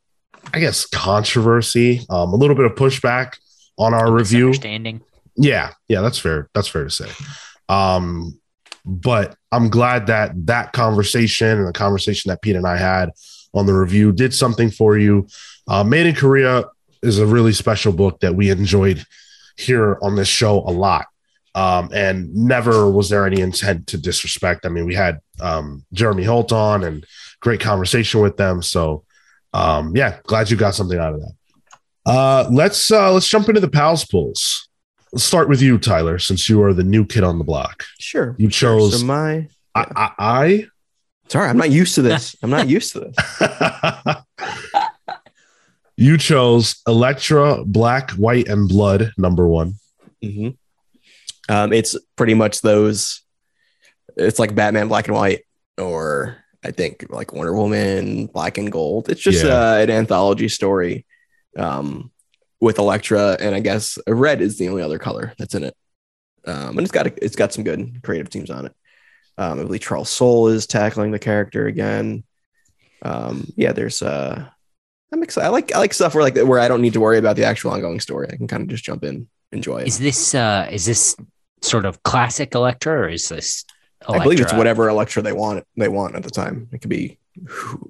I 0.52 0.58
guess, 0.58 0.84
controversy, 0.86 2.04
um, 2.10 2.32
a 2.32 2.36
little 2.36 2.56
bit 2.56 2.66
of 2.66 2.72
pushback 2.72 3.36
on 3.78 3.94
our 3.94 4.12
review. 4.12 4.48
Misunderstanding. 4.48 5.00
Yeah, 5.36 5.72
yeah, 5.88 6.02
that's 6.02 6.18
fair. 6.18 6.50
That's 6.54 6.68
fair 6.68 6.84
to 6.84 6.90
say. 6.90 7.10
Um, 7.68 8.38
but 8.84 9.36
I'm 9.54 9.70
glad 9.70 10.08
that 10.08 10.46
that 10.46 10.72
conversation 10.72 11.58
and 11.58 11.68
the 11.68 11.72
conversation 11.72 12.28
that 12.30 12.42
Pete 12.42 12.56
and 12.56 12.66
I 12.66 12.76
had 12.76 13.10
on 13.52 13.66
the 13.66 13.74
review 13.74 14.10
did 14.12 14.34
something 14.34 14.70
for 14.70 14.98
you. 14.98 15.28
Uh, 15.68 15.84
Made 15.84 16.06
in 16.06 16.14
Korea 16.14 16.64
is 17.02 17.18
a 17.18 17.26
really 17.26 17.52
special 17.52 17.92
book 17.92 18.20
that 18.20 18.34
we 18.34 18.50
enjoyed 18.50 19.04
here 19.56 19.98
on 20.02 20.16
this 20.16 20.28
show 20.28 20.58
a 20.58 20.72
lot. 20.72 21.06
Um, 21.54 21.90
and 21.94 22.34
never 22.34 22.90
was 22.90 23.10
there 23.10 23.26
any 23.26 23.40
intent 23.40 23.86
to 23.88 23.96
disrespect. 23.96 24.66
I 24.66 24.70
mean, 24.70 24.86
we 24.86 24.94
had 24.96 25.20
um, 25.40 25.84
Jeremy 25.92 26.24
Holt 26.24 26.50
on 26.50 26.82
and 26.82 27.06
great 27.38 27.60
conversation 27.60 28.20
with 28.20 28.36
them. 28.36 28.60
So, 28.60 29.04
um, 29.52 29.94
yeah, 29.94 30.18
glad 30.24 30.50
you 30.50 30.56
got 30.56 30.74
something 30.74 30.98
out 30.98 31.14
of 31.14 31.20
that. 31.20 31.32
Uh, 32.06 32.48
let's 32.50 32.90
uh, 32.90 33.12
let's 33.12 33.28
jump 33.28 33.48
into 33.48 33.60
the 33.60 33.68
pals 33.68 34.04
pulls. 34.04 34.68
Let's 35.14 35.22
start 35.22 35.48
with 35.48 35.62
you, 35.62 35.78
Tyler, 35.78 36.18
since 36.18 36.48
you 36.48 36.60
are 36.64 36.74
the 36.74 36.82
new 36.82 37.06
kid 37.06 37.22
on 37.22 37.38
the 37.38 37.44
block. 37.44 37.84
Sure. 38.00 38.34
You 38.36 38.48
chose 38.48 38.98
So 38.98 39.06
my 39.06 39.46
I, 39.72 40.10
I, 40.18 40.66
sorry, 41.28 41.48
I'm 41.48 41.56
not 41.56 41.70
used 41.70 41.94
to 41.94 42.02
this. 42.02 42.34
I'm 42.42 42.50
not 42.50 42.68
used 42.68 42.92
to 42.94 43.00
this. 43.00 44.16
You 45.96 46.18
chose 46.18 46.82
Elektra, 46.88 47.64
Black, 47.64 48.10
White, 48.12 48.48
and 48.48 48.68
Blood, 48.68 49.12
number 49.16 49.46
one. 49.46 49.74
Mm-hmm. 50.24 51.52
Um, 51.54 51.72
it's 51.72 51.96
pretty 52.16 52.34
much 52.34 52.62
those. 52.62 53.22
It's 54.16 54.40
like 54.40 54.56
Batman 54.56 54.88
Black 54.88 55.06
and 55.06 55.16
White, 55.16 55.42
or 55.78 56.38
I 56.64 56.72
think 56.72 57.06
like 57.10 57.32
Wonder 57.32 57.54
Woman 57.54 58.26
Black 58.26 58.58
and 58.58 58.72
Gold. 58.72 59.08
It's 59.08 59.20
just 59.20 59.44
Yeah. 59.44 59.54
uh, 59.54 59.74
an 59.76 59.90
anthology 59.90 60.48
story 60.48 61.06
um, 61.56 62.10
with 62.64 62.78
Elektra, 62.78 63.36
and 63.38 63.54
I 63.54 63.60
guess 63.60 63.98
red 64.08 64.40
is 64.40 64.58
the 64.58 64.68
only 64.68 64.82
other 64.82 64.98
color 64.98 65.34
that's 65.38 65.54
in 65.54 65.64
it. 65.64 65.76
Um, 66.46 66.70
and 66.70 66.80
it's 66.80 66.90
got 66.90 67.06
a, 67.06 67.24
it's 67.24 67.36
got 67.36 67.52
some 67.52 67.62
good 67.62 68.02
creative 68.02 68.30
teams 68.30 68.50
on 68.50 68.66
it. 68.66 68.74
Um, 69.36 69.60
I 69.60 69.64
believe 69.64 69.80
Charles 69.80 70.08
Soule 70.08 70.48
is 70.48 70.66
tackling 70.66 71.10
the 71.10 71.18
character 71.18 71.66
again. 71.66 72.24
Um, 73.02 73.52
yeah, 73.56 73.72
there's 73.72 74.02
uh, 74.02 74.48
I'm 75.12 75.22
excited. 75.22 75.46
I 75.46 75.50
like 75.50 75.74
I 75.74 75.78
like 75.78 75.94
stuff 75.94 76.14
where 76.14 76.24
like 76.24 76.36
where 76.36 76.58
I 76.58 76.68
don't 76.68 76.80
need 76.80 76.94
to 76.94 77.00
worry 77.00 77.18
about 77.18 77.36
the 77.36 77.44
actual 77.44 77.70
ongoing 77.70 78.00
story. 78.00 78.28
I 78.32 78.36
can 78.36 78.48
kind 78.48 78.62
of 78.62 78.68
just 78.68 78.84
jump 78.84 79.04
in, 79.04 79.28
enjoy 79.52 79.78
it. 79.78 79.88
Is 79.88 79.98
this 79.98 80.34
uh 80.34 80.68
is 80.70 80.86
this 80.86 81.16
sort 81.62 81.84
of 81.84 82.02
classic 82.02 82.54
Elektra 82.54 82.92
or 82.92 83.08
is 83.08 83.28
this 83.28 83.64
I 84.06 84.22
believe 84.22 84.40
it's 84.40 84.52
whatever 84.52 84.88
Elektra 84.88 85.22
they 85.22 85.32
want. 85.32 85.64
They 85.76 85.88
want 85.88 86.14
at 86.14 86.22
the 86.22 86.30
time. 86.30 86.68
It 86.72 86.80
could 86.80 86.90
be 86.90 87.18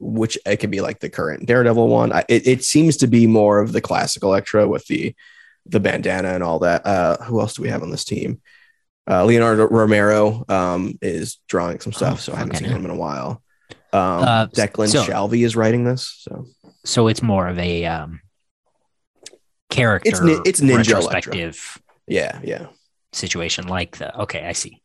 which 0.00 0.38
it 0.46 0.56
could 0.58 0.70
be 0.70 0.80
like 0.80 1.00
the 1.00 1.10
current 1.10 1.46
Daredevil 1.46 1.88
one. 1.88 2.12
I, 2.12 2.24
it, 2.28 2.46
it 2.46 2.64
seems 2.64 2.96
to 2.98 3.06
be 3.06 3.26
more 3.26 3.60
of 3.60 3.72
the 3.72 3.80
classic 3.80 4.22
Elektra 4.22 4.66
with 4.66 4.86
the 4.86 5.14
the 5.66 5.80
bandana 5.80 6.28
and 6.34 6.42
all 6.42 6.58
that. 6.60 6.84
Uh, 6.86 7.16
who 7.24 7.40
else 7.40 7.54
do 7.54 7.62
we 7.62 7.68
have 7.68 7.82
on 7.82 7.90
this 7.90 8.04
team? 8.04 8.40
Uh, 9.08 9.24
Leonardo 9.24 9.68
Romero 9.68 10.44
um, 10.48 10.98
is 11.02 11.38
drawing 11.48 11.78
some 11.80 11.92
stuff, 11.92 12.14
Oh, 12.14 12.20
so 12.20 12.32
I 12.32 12.36
haven't 12.36 12.56
seen 12.56 12.68
him 12.70 12.84
in 12.86 12.90
a 12.90 12.96
while. 12.96 13.42
Um, 13.92 14.00
Uh, 14.00 14.46
Declan 14.46 14.88
so- 14.88 15.04
Shalvey 15.04 15.44
is 15.44 15.54
writing 15.56 15.84
this, 15.84 16.16
so 16.20 16.46
So 16.84 17.08
it's 17.08 17.22
more 17.22 17.46
of 17.48 17.58
a 17.58 17.84
um 17.84 18.20
character 19.70 20.08
It's 20.28 20.40
it's 20.46 20.60
Ninja 20.60 20.76
retrospective 20.78 21.78
yeah, 22.06 22.40
yeah. 22.44 22.66
situation 23.12 23.66
like 23.68 23.96
the 23.98 24.16
okay, 24.22 24.46
I 24.46 24.52
see. 24.52 24.82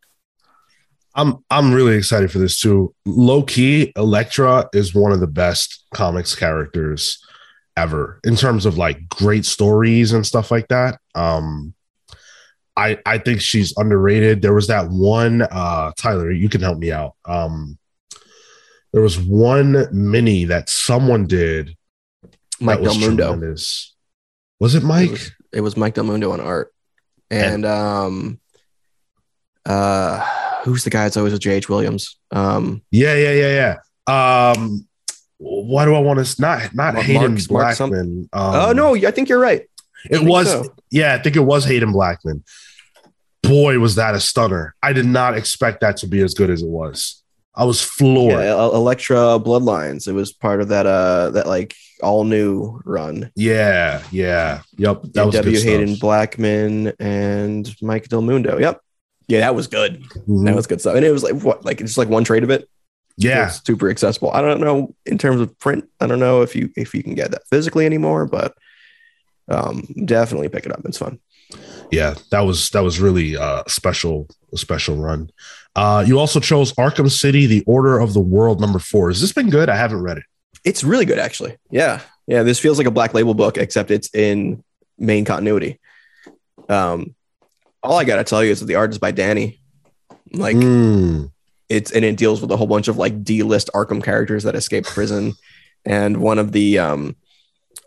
I'm 1.19 1.43
I'm 1.49 1.73
really 1.73 1.97
excited 1.97 2.31
for 2.31 2.39
this 2.39 2.59
too. 2.61 2.95
Low 3.05 3.43
key, 3.43 3.91
Elektra 3.97 4.69
is 4.73 4.95
one 4.95 5.11
of 5.11 5.19
the 5.19 5.27
best 5.27 5.85
comics 5.93 6.33
characters 6.33 7.21
ever 7.75 8.21
in 8.23 8.37
terms 8.37 8.65
of 8.65 8.77
like 8.77 9.09
great 9.09 9.45
stories 9.45 10.13
and 10.13 10.25
stuff 10.25 10.49
like 10.49 10.69
that. 10.69 10.99
Um, 11.15 11.73
I 12.77 12.99
I 13.05 13.17
think 13.17 13.41
she's 13.41 13.77
underrated. 13.77 14.41
There 14.41 14.53
was 14.53 14.67
that 14.67 14.89
one 14.89 15.41
uh 15.41 15.91
Tyler, 15.97 16.31
you 16.31 16.47
can 16.47 16.61
help 16.61 16.77
me 16.77 16.93
out. 16.93 17.15
Um, 17.25 17.77
there 18.93 19.01
was 19.01 19.19
one 19.19 19.87
mini 19.91 20.45
that 20.45 20.69
someone 20.69 21.27
did. 21.27 21.75
Mike 22.61 22.81
Del 22.81 22.97
Mundo. 22.97 23.33
tremendous. 23.33 23.93
Was 24.61 24.73
it 24.73 24.83
Mike? 24.83 25.07
It 25.07 25.11
was, 25.11 25.31
it 25.53 25.61
was 25.61 25.77
Mike 25.77 25.95
Del 25.95 26.05
Mundo 26.05 26.31
on 26.31 26.39
art, 26.39 26.73
and 27.29 27.65
um, 27.65 28.39
uh, 29.65 30.48
who's 30.63 30.83
the 30.83 30.89
guy 30.89 31.03
that's 31.03 31.17
always 31.17 31.33
with 31.33 31.41
J.H. 31.41 31.69
Williams? 31.69 32.17
Um, 32.31 32.81
Yeah, 32.91 33.15
yeah, 33.15 33.31
yeah, 33.33 33.75
yeah. 34.07 34.51
Um, 34.53 34.87
why 35.37 35.85
do 35.85 35.95
I 35.95 35.99
want 35.99 36.25
to 36.25 36.41
not 36.41 36.73
not 36.75 36.93
Mark- 36.95 37.05
Haden 37.05 37.33
Mark- 37.33 37.51
Mark 37.51 37.77
Blackman? 37.77 38.29
um, 38.33 38.55
oh 38.55 38.71
no, 38.73 38.95
I 38.95 39.11
think 39.11 39.29
you're 39.29 39.39
right. 39.39 39.61
I 40.11 40.15
it 40.15 40.23
was. 40.23 40.49
so. 40.51 40.73
Yeah, 40.91 41.13
I 41.15 41.19
think 41.21 41.35
it 41.35 41.41
was 41.41 41.65
Haden 41.65 41.91
Blackman. 41.91 42.43
Boy, 43.43 43.79
was 43.79 43.95
that 43.95 44.15
a 44.15 44.19
stunner! 44.19 44.75
I 44.83 44.91
did 44.93 45.05
not 45.05 45.37
expect 45.37 45.81
that 45.81 45.97
to 45.97 46.07
be 46.07 46.21
as 46.21 46.33
good 46.33 46.49
as 46.49 46.61
it 46.61 46.67
was. 46.67 47.23
I 47.55 47.63
was 47.63 47.81
floored. 47.81 48.33
Yeah, 48.43 48.53
Elektra 48.53 49.17
Bloodlines. 49.39 50.07
It 50.07 50.11
was 50.13 50.31
part 50.33 50.61
of 50.61 50.67
that 50.69 50.85
uh 50.85 51.31
that 51.31 51.47
like 51.47 51.73
all 52.03 52.23
new 52.25 52.79
run. 52.85 53.31
Yeah, 53.35 54.03
yeah, 54.11 54.61
yep. 54.77 55.01
That 55.13 55.25
was 55.25 55.35
W. 55.35 55.55
good 55.57 55.63
Haden 55.63 55.87
stuff. 55.89 56.01
Blackman 56.01 56.93
and 56.99 57.73
Mike 57.81 58.07
Del 58.09 58.21
Mundo. 58.21 58.57
Yep. 58.59 58.81
Yeah, 59.29 59.39
that 59.39 59.55
was 59.55 59.67
good. 59.67 60.03
Mhm. 60.27 60.45
That 60.45 60.55
was 60.55 60.67
good 60.67 60.81
stuff. 60.81 60.95
And 60.95 61.05
it 61.05 61.11
was 61.11 61.23
like 61.23 61.35
what, 61.41 61.63
like 61.63 61.77
just 61.77 61.97
like 61.97 62.09
one 62.09 62.23
trade 62.25 62.43
of 62.43 62.49
it. 62.49 62.67
yeah, 63.15 63.47
It's 63.47 63.61
super 63.65 63.89
accessible. 63.89 64.31
I 64.31 64.41
don't 64.41 64.59
know 64.59 64.93
in 65.05 65.17
terms 65.17 65.39
of 65.39 65.57
print. 65.59 65.87
I 66.01 66.07
don't 66.07 66.19
know 66.19 66.41
if 66.41 66.55
you 66.55 66.69
if 66.75 66.93
you 66.93 67.03
can 67.03 67.13
get 67.15 67.31
that 67.31 67.47
physically 67.49 67.85
anymore, 67.85 68.25
but 68.25 68.53
um 69.47 69.87
definitely 70.05 70.49
pick 70.49 70.65
it 70.65 70.71
up. 70.71 70.81
It's 70.85 70.97
fun. 70.97 71.19
yeah. 71.91 72.15
That 72.31 72.41
was 72.41 72.69
that 72.71 72.81
was 72.83 72.99
really 72.99 73.37
uh, 73.37 73.63
special, 73.67 74.27
a 74.53 74.57
special 74.57 74.95
run. 74.97 75.29
Uh, 75.75 76.03
you 76.07 76.17
also 76.19 76.39
chose 76.39 76.73
Arkham 76.73 77.09
City: 77.09 77.45
The 77.45 77.63
Order 77.67 77.99
of 77.99 78.13
the 78.13 78.19
World 78.19 78.59
number 78.59 78.79
four. 78.79 79.09
Has 79.09 79.21
this 79.21 79.31
been 79.33 79.49
good? 79.49 79.69
I 79.69 79.75
haven't 79.75 80.01
read 80.01 80.17
it. 80.17 80.23
It's 80.65 80.83
really 80.83 81.05
good 81.05 81.19
actually. 81.19 81.55
Yeah. 81.71 82.01
Yeah. 82.27 82.43
This 82.43 82.59
feels 82.59 82.77
like 82.77 82.87
a 82.87 82.91
black 82.91 83.13
label 83.13 83.33
book, 83.33 83.57
except 83.57 83.91
it's 83.91 84.09
in 84.13 84.63
main 84.97 85.23
continuity. 85.25 85.79
Um 86.67 87.15
all 87.83 87.97
I 87.97 88.03
gotta 88.03 88.23
tell 88.23 88.43
you 88.43 88.51
is 88.51 88.59
that 88.59 88.65
the 88.65 88.75
art 88.75 88.91
is 88.91 88.97
by 88.97 89.11
Dani. 89.11 89.59
Like 90.31 90.55
Mm, 90.55 91.31
it's 91.69 91.91
and 91.91 92.05
it 92.05 92.17
deals 92.17 92.41
with 92.41 92.51
a 92.51 92.57
whole 92.57 92.67
bunch 92.67 92.87
of 92.87 92.97
like 92.97 93.23
D-list 93.23 93.69
Arkham 93.73 94.03
characters 94.03 94.43
that 94.43 94.55
escaped 94.55 94.87
prison, 94.87 95.33
and 95.85 96.17
one 96.17 96.39
of 96.39 96.51
the 96.51 96.79
um 96.79 97.15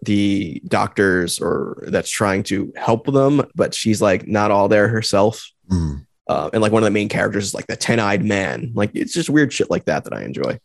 the 0.03 0.61
doctors 0.67 1.39
or 1.39 1.85
that's 1.87 2.11
trying 2.11 2.43
to 2.45 2.73
help 2.77 3.07
them, 3.07 3.43
but 3.55 3.75
she's 3.75 4.03
like 4.03 4.27
not 4.27 4.51
all 4.51 4.69
there 4.69 4.89
herself. 4.89 5.49
mm. 5.71 6.05
Uh, 6.29 6.49
and 6.53 6.63
like 6.63 6.73
one 6.73 6.83
of 6.83 6.87
the 6.87 6.91
main 6.91 7.09
characters 7.09 7.47
is 7.47 7.55
like 7.55 7.67
the 7.67 7.77
ten-eyed 7.77 8.25
man. 8.25 8.73
Like 8.75 8.91
it's 8.95 9.13
just 9.13 9.29
weird 9.29 9.53
shit 9.53 9.71
like 9.71 9.85
that 9.87 10.05
that 10.05 10.13
I 10.13 10.23
enjoy. 10.23 10.59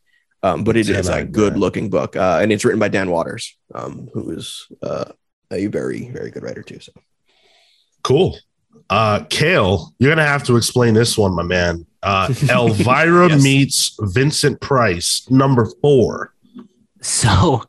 Um, 0.44 0.64
but 0.64 0.78
it 0.78 0.88
is 0.88 1.10
a 1.10 1.26
good-looking 1.26 1.90
book, 1.90 2.16
uh, 2.16 2.40
and 2.42 2.52
it's 2.52 2.64
written 2.64 2.80
by 2.80 2.90
Dan 2.90 3.10
Watters, 3.10 3.58
um, 3.74 4.08
who 4.14 4.30
is 4.30 4.68
uh, 4.84 5.06
a 5.52 5.66
very 5.68 6.10
very 6.10 6.30
good 6.30 6.44
writer 6.44 6.62
too. 6.62 6.80
So 6.80 6.92
Cool. 8.04 8.38
Uh, 8.90 9.24
Cale, 9.30 9.94
you're 10.00 10.12
gonna 10.12 10.26
have 10.26 10.44
to 10.46 10.56
explain 10.56 10.94
this 10.94 11.18
one, 11.18 11.34
my 11.36 11.44
man. 11.44 11.86
Uh, 12.04 12.34
Elvira 12.50 13.30
Yes. 13.30 13.44
meets 13.44 13.98
Vincent 14.02 14.62
Price, 14.62 15.30
number 15.30 15.66
four. 15.82 16.34
So, 17.02 17.64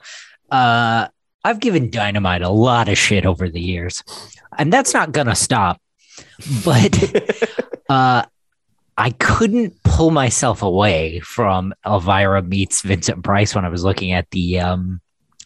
uh, 0.51 1.09
I've 1.45 1.61
given 1.61 1.91
Dynamite 1.91 2.43
a 2.43 2.49
lot 2.51 2.89
of 2.89 2.97
shit 2.99 3.27
over 3.27 3.49
the 3.49 3.61
years, 3.61 4.03
and 4.59 4.73
that's 4.73 4.95
not 4.95 5.13
gonna 5.13 5.35
stop. 5.35 5.81
But 6.65 6.97
uh, 7.89 8.25
I 8.97 9.11
couldn't 9.19 9.83
pull 9.83 10.11
myself 10.11 10.63
away 10.63 11.21
from 11.21 11.75
Elvira 11.87 12.43
meets 12.43 12.83
Vincent 12.83 13.25
Price 13.25 13.55
when 13.55 13.65
I 13.65 13.69
was 13.71 13.83
looking 13.85 14.13
at 14.13 14.31
the 14.31 14.61
um, 14.61 15.01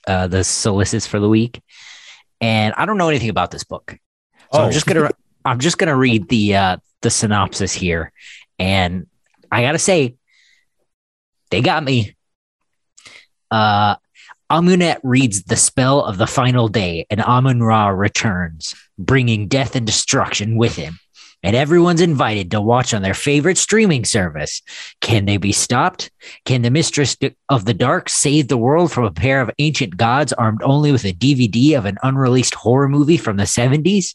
uh, 0.07 0.27
the 0.27 0.45
solicits 0.45 1.07
for 1.07 1.19
the 1.19 1.29
week, 1.29 1.63
and 2.43 2.75
I 2.77 2.85
don't 2.85 2.99
know 2.99 3.09
anything 3.09 3.31
about 3.31 3.51
this 3.53 3.65
book, 3.65 3.97
so 4.53 4.61
Oh. 4.61 4.65
I'm 4.65 4.73
just 4.73 4.85
gonna 4.87 5.11
I'm 5.45 5.59
just 5.59 5.79
gonna 5.79 5.97
read 5.97 6.29
the 6.29 6.57
uh, 6.57 6.77
the 7.01 7.11
synopsis 7.11 7.73
here, 7.73 8.13
and 8.59 9.07
I 9.51 9.63
gotta 9.63 9.79
say, 9.79 10.17
they 11.51 11.61
got 11.61 11.85
me. 11.85 12.15
Uh, 13.51 13.97
Amunet 14.51 14.99
reads 15.03 15.45
the 15.45 15.57
spell 15.57 16.03
of 16.03 16.19
the 16.19 16.27
final 16.27 16.69
day, 16.69 17.07
and 17.11 17.21
Amun 17.21 17.63
Ra 17.63 17.89
returns, 17.89 18.75
bringing 18.99 19.49
death 19.49 19.77
and 19.77 19.87
destruction 19.87 20.57
with 20.57 20.77
him. 20.77 20.99
And 21.43 21.57
everyone's 21.57 22.01
invited 22.01 22.51
to 22.53 22.61
watch 22.61 22.95
on 22.95 23.03
their 23.03 23.15
favorite 23.15 23.59
streaming 23.59 24.05
service. 24.05 24.63
Can 25.01 25.25
they 25.25 25.39
be 25.39 25.53
stopped? 25.53 26.11
Can 26.45 26.63
the 26.63 26.71
mistress 26.71 27.17
of 27.49 27.65
the 27.65 27.75
dark 27.75 28.09
save 28.09 28.49
the 28.49 28.57
world 28.57 28.93
from 28.93 29.05
a 29.05 29.11
pair 29.11 29.41
of 29.41 29.51
ancient 29.59 29.97
gods 29.97 30.33
armed 30.33 30.63
only 30.63 30.93
with 30.93 31.05
a 31.05 31.13
DVD 31.13 31.77
of 31.77 31.85
an 31.85 31.99
unreleased 32.03 32.55
horror 32.55 32.89
movie 32.89 33.17
from 33.17 33.39
the 33.39 33.45
70s? 33.45 34.15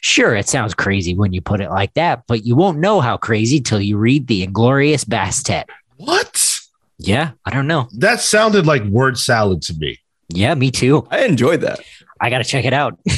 Sure, 0.00 0.34
it 0.34 0.48
sounds 0.48 0.74
crazy 0.74 1.14
when 1.14 1.32
you 1.32 1.40
put 1.40 1.60
it 1.60 1.70
like 1.70 1.92
that, 1.94 2.22
but 2.26 2.44
you 2.44 2.54
won't 2.54 2.78
know 2.78 3.00
how 3.00 3.16
crazy 3.16 3.60
till 3.60 3.80
you 3.80 3.96
read 3.98 4.26
the 4.26 4.42
Inglorious 4.42 5.04
Bastet. 5.04 5.64
What? 5.96 6.60
Yeah, 6.98 7.32
I 7.44 7.50
don't 7.50 7.66
know. 7.66 7.88
That 7.98 8.20
sounded 8.20 8.66
like 8.66 8.84
word 8.84 9.18
salad 9.18 9.62
to 9.62 9.74
me. 9.74 9.98
Yeah, 10.28 10.54
me 10.54 10.70
too. 10.70 11.06
I 11.10 11.24
enjoyed 11.24 11.62
that. 11.62 11.80
I 12.20 12.30
got 12.30 12.38
to 12.38 12.44
check 12.44 12.64
it 12.64 12.72
out. 12.72 12.98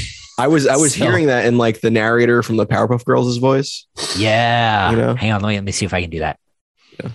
I 0.42 0.48
was 0.48 0.66
I 0.66 0.76
was 0.76 0.94
So- 0.94 1.04
hearing 1.04 1.26
that 1.26 1.44
in 1.46 1.56
like 1.58 1.80
the 1.80 1.90
narrator 1.90 2.42
from 2.42 2.56
the 2.56 2.66
Powerpuff 2.66 3.04
Girls' 3.04 3.36
voice. 3.38 3.86
Yeah. 4.16 4.90
You 4.90 4.96
know? 4.96 5.14
Hang 5.14 5.32
on, 5.32 5.40
let 5.40 5.48
me, 5.50 5.54
let 5.56 5.64
me 5.64 5.72
see 5.72 5.84
if 5.86 5.94
I 5.94 6.00
can 6.00 6.10
do 6.10 6.18
that. 6.18 6.38
Yeah. 7.02 7.10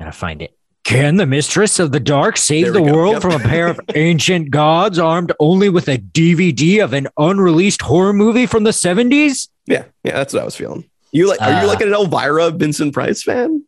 Gotta 0.00 0.12
find 0.12 0.42
it. 0.42 0.56
Can 0.82 1.16
the 1.16 1.24
mistress 1.26 1.78
of 1.78 1.92
the 1.92 2.00
dark 2.00 2.36
save 2.36 2.72
the 2.72 2.80
go. 2.80 2.92
world 2.92 3.12
Yep. 3.14 3.22
from 3.22 3.32
a 3.32 3.38
pair 3.38 3.68
of 3.68 3.80
ancient 3.94 4.50
gods 4.50 4.98
armed 4.98 5.32
only 5.40 5.68
with 5.68 5.88
a 5.88 5.96
DVD 5.98 6.82
of 6.84 6.92
an 6.92 7.08
unreleased 7.16 7.80
horror 7.82 8.12
movie 8.12 8.44
from 8.46 8.64
the 8.64 8.70
70s? 8.70 9.48
Yeah, 9.66 9.84
yeah, 10.02 10.12
that's 10.14 10.34
what 10.34 10.42
I 10.42 10.44
was 10.44 10.56
feeling. 10.56 10.84
You 11.12 11.28
like? 11.28 11.40
Are 11.40 11.50
you 11.50 11.56
Uh, 11.56 11.66
like 11.68 11.80
an 11.80 11.92
Elvira 11.94 12.50
Vincent 12.50 12.92
Price 12.92 13.22
fan? 13.22 13.64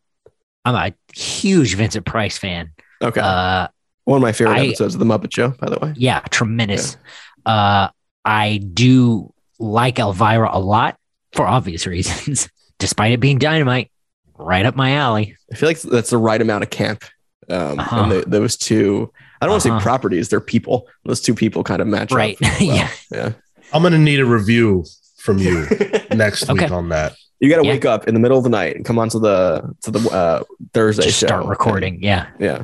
I'm 0.64 0.74
a 0.74 0.92
huge 1.18 1.74
Vincent 1.76 2.04
Price 2.04 2.36
fan. 2.36 2.72
Okay, 3.00 3.20
Uh, 3.22 3.68
one 4.04 4.16
of 4.16 4.22
my 4.22 4.32
favorite 4.32 4.56
I- 4.58 4.66
episodes 4.66 4.94
of 4.94 4.98
the 4.98 5.06
Muppet 5.06 5.32
Show, 5.32 5.50
by 5.60 5.70
the 5.70 5.78
way. 5.80 5.94
yeah, 5.96 6.20
tremendous. 6.30 6.96
Uh, 7.46 7.88
I 8.26 8.58
do 8.58 9.32
like 9.58 9.98
Elvira 9.98 10.50
a 10.52 10.58
lot 10.60 10.98
for 11.32 11.46
obvious 11.46 11.86
reasons, 11.96 12.48
despite 12.78 13.12
it 13.12 13.20
being 13.20 13.38
dynamite, 13.38 13.90
right 14.36 14.66
up 14.66 14.74
my 14.76 14.92
alley. 14.92 15.36
I 15.52 15.54
feel 15.56 15.68
like 15.68 15.80
that's 15.80 16.10
the 16.10 16.18
right 16.18 16.40
amount 16.42 16.64
of 16.64 16.70
camp. 16.70 17.04
Um, 17.48 17.78
Uh-huh. 17.78 17.96
and 18.02 18.12
the, 18.12 18.24
those 18.26 18.56
two, 18.56 19.12
I 19.40 19.46
don't 19.46 19.52
want 19.52 19.62
to 19.62 19.68
Uh-huh. 19.70 19.78
say 19.78 19.82
properties; 19.82 20.28
they're 20.28 20.40
people. 20.40 20.88
Those 21.04 21.20
two 21.20 21.34
people 21.34 21.62
kind 21.62 21.80
of 21.80 21.86
match 21.86 22.10
Right. 22.12 22.36
up. 22.42 22.52
well. 22.60 22.68
yeah. 22.76 22.90
yeah. 23.12 23.32
I'm 23.72 23.82
gonna 23.82 23.98
need 23.98 24.18
a 24.20 24.26
review 24.26 24.84
from 25.18 25.38
you 25.38 25.66
next 26.10 26.50
week 26.52 26.70
on 26.70 26.88
that. 26.90 27.14
You 27.40 27.48
got 27.50 27.56
to 27.60 27.64
Yeah. 27.66 27.72
wake 27.74 27.84
up 27.84 28.08
in 28.08 28.14
the 28.14 28.20
middle 28.20 28.38
of 28.38 28.44
the 28.44 28.50
night 28.50 28.76
and 28.76 28.84
come 28.84 28.98
onto 28.98 29.18
the 29.20 29.62
to 29.82 29.90
the 29.90 30.08
uh, 30.10 30.42
Thursday 30.72 31.04
Just 31.04 31.20
show. 31.20 31.26
start 31.28 31.46
recording. 31.46 32.02
Yeah. 32.02 32.26
Yeah, 32.40 32.62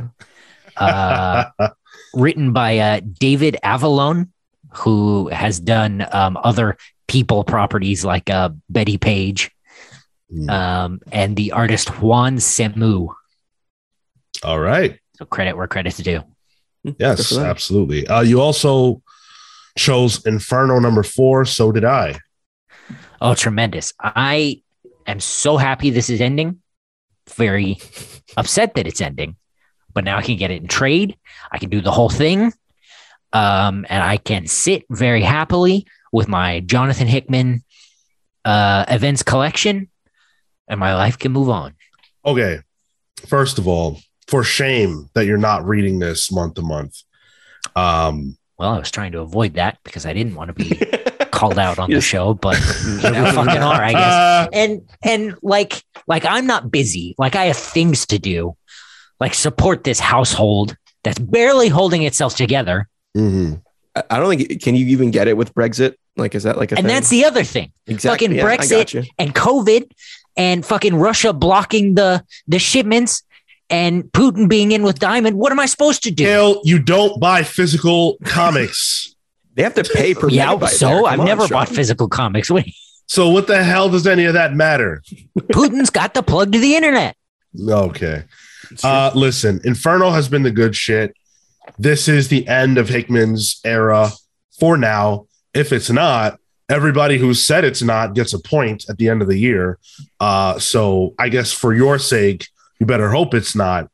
Uh, 0.77 1.45
written 2.15 2.53
by 2.53 2.79
uh, 2.79 3.01
David 3.21 3.57
Avallone, 3.65 4.29
who 4.75 5.29
has 5.29 5.61
done 5.61 6.07
um, 6.13 6.39
other 6.43 6.77
people 7.09 7.45
properties 7.45 8.05
like 8.05 8.31
uh, 8.31 8.51
Bettie 8.69 8.99
Page 8.99 9.51
Hmm. 10.31 10.49
um, 10.49 11.01
and 11.13 11.37
the 11.37 11.53
artist 11.53 12.01
Juan 12.01 12.37
Samu. 12.39 13.13
All 14.43 14.59
right. 14.59 14.99
So 15.17 15.27
credit 15.27 15.59
where 15.59 15.67
credit's 15.69 15.99
due. 15.99 16.23
Yes, 16.99 17.37
absolutely. 17.37 18.07
Uh, 18.09 18.23
you 18.23 18.41
also 18.41 19.03
chose 19.77 20.25
Inferno 20.25 20.79
number 20.79 21.03
four. 21.03 21.45
So 21.45 21.71
did 21.71 21.85
I. 21.85 22.19
Oh, 23.21 23.35
tremendous. 23.35 23.93
I 24.01 24.63
am 25.07 25.21
so 25.21 25.59
happy 25.59 25.91
this 25.91 26.09
is 26.09 26.21
ending. 26.23 26.61
Very 27.37 27.79
upset 28.37 28.75
that 28.75 28.87
it's 28.87 29.03
ending, 29.03 29.37
but 29.93 30.03
now 30.03 30.17
I 30.17 30.23
can 30.23 30.37
get 30.39 30.51
it 30.51 30.63
in 30.63 30.67
trade. 30.67 31.15
I 31.53 31.59
can 31.59 31.69
do 31.69 31.81
the 31.83 31.93
whole 31.93 32.09
thing. 32.11 32.53
Um, 33.33 33.87
and 33.89 34.03
I 34.03 34.17
can 34.19 34.47
sit 34.47 34.85
very 34.91 35.23
happily 35.23 35.87
with 36.13 36.29
my 36.29 36.61
Jonathan 36.61 37.07
Hickman 37.07 37.65
uh, 38.45 38.85
events 38.89 39.23
collection, 39.23 39.89
and 40.69 40.79
my 40.79 40.95
life 40.95 41.19
can 41.19 41.33
move 41.33 41.49
on. 41.49 41.75
Okay. 42.25 42.61
First 43.27 43.59
of 43.59 43.67
all, 43.69 44.01
for 44.27 44.45
shame 44.45 45.09
that 45.15 45.27
you're 45.27 45.39
not 45.39 45.67
reading 45.67 45.99
this 45.99 46.31
month 46.31 46.55
to 46.55 46.63
month. 46.63 47.03
Um, 47.77 48.37
Well, 48.59 48.71
I 48.75 48.79
was 48.79 48.91
trying 48.91 49.13
to 49.13 49.21
avoid 49.21 49.55
that 49.55 49.79
because 49.85 50.07
I 50.07 50.13
didn't 50.13 50.35
want 50.35 50.49
to 50.49 50.55
be 50.55 50.75
called 51.31 51.59
out 51.59 51.79
on 51.79 51.91
the 51.91 52.01
show, 52.01 52.35
but 52.35 52.59
you 52.87 53.11
know, 53.11 53.33
fucking 53.33 53.63
are, 53.63 53.83
I 53.83 53.93
guess. 53.93 54.49
and 54.53 54.83
and 55.05 55.37
like 55.43 55.83
like 56.07 56.25
I'm 56.25 56.47
not 56.47 56.71
busy. 56.71 57.15
Like 57.19 57.37
I 57.37 57.47
have 57.47 57.57
things 57.57 58.07
to 58.07 58.19
do. 58.19 58.57
Like 59.21 59.35
support 59.35 59.85
this 59.85 60.01
household 60.01 60.77
that's 61.05 61.19
barely 61.19 61.69
holding 61.69 62.03
itself 62.03 62.37
together. 62.37 62.89
Mhm. 63.17 63.61
I 63.97 64.03
I 64.11 64.19
don't 64.19 64.29
think 64.37 64.63
can 64.63 64.75
you 64.75 64.87
even 64.87 65.11
get 65.11 65.29
it 65.29 65.37
with 65.37 65.55
Brexit. 65.55 65.95
Like, 66.17 66.35
is 66.35 66.43
that 66.43 66.59
like 66.59 66.73
a 66.73 66.77
And 66.77 66.87
thing? 66.87 66.95
that's 66.95 67.09
the 67.09 67.25
other 67.25 67.43
thing. 67.45 67.73
exactly 67.87 68.27
fucking 68.29 68.37
yeah, 68.39 68.45
Brexit. 68.45 69.07
And 69.19 69.35
COVID 69.35 69.91
and 70.37 70.65
fucking 70.65 70.95
Russia 70.97 71.33
blocking 71.33 71.95
the 71.95 72.25
the 72.47 72.59
shipments 72.59 73.23
and 73.71 74.05
Putin 74.13 74.49
being 74.49 74.73
in 74.73 74.83
with 74.83 74.99
Diamond. 74.99 75.37
What 75.39 75.53
am 75.53 75.61
I 75.61 75.67
supposed 75.67 76.03
to 76.05 76.11
do? 76.11 76.25
Cale, 76.25 76.61
you 76.65 76.79
don't 76.79 77.19
buy 77.21 77.43
physical 77.43 78.19
comics. 78.25 79.09
They 79.55 79.63
have 79.65 79.75
to 79.75 79.85
pay 79.85 80.15
per 80.15 80.31
yeah, 80.31 80.47
megabyte 80.55 80.69
so 80.71 81.05
I've 81.05 81.21
on, 81.21 81.27
never 81.27 81.43
Sean. 81.43 81.51
bought 81.59 81.69
physical 81.69 82.09
comics. 82.09 82.51
What- 82.55 82.65
So 83.07 83.29
what 83.29 83.47
the 83.47 83.63
hell 83.63 83.91
does 83.91 84.07
any 84.07 84.25
of 84.25 84.33
that 84.33 84.55
matter? 84.55 85.03
Putin's 85.53 85.91
got 85.91 86.15
the 86.15 86.23
plug 86.23 86.53
to 86.53 86.59
the 86.59 86.75
internet. 86.75 87.17
Okay. 87.69 88.25
Uh, 88.83 89.11
listen, 89.15 89.61
Inferno 89.65 90.11
has 90.11 90.27
been 90.31 90.43
the 90.43 90.51
good 90.51 90.75
shit. 90.75 91.15
This 91.79 92.09
is 92.09 92.29
the 92.29 92.47
end 92.49 92.79
of 92.79 92.89
Hickman's 92.89 93.61
era 93.65 94.11
for 94.59 94.77
now. 94.77 95.27
If 95.55 95.73
it's 95.73 95.91
not, 95.91 96.39
everybody 96.69 97.19
who 97.19 97.35
said 97.35 97.65
it's 97.65 97.83
not 97.83 98.15
gets 98.15 98.33
a 98.33 98.39
point 98.39 98.85
at 98.89 98.99
the 98.99 99.09
end 99.09 99.23
of 99.23 99.29
the 99.29 99.39
year. 99.39 99.79
Uh, 100.21 100.59
so 100.59 101.15
I 101.19 101.29
guess 101.29 101.53
for 101.53 101.75
your 101.75 101.99
sake, 101.99 102.47
You 102.81 102.87
better 102.87 103.11
hope 103.11 103.33
it's 103.33 103.55
not. 103.55 103.91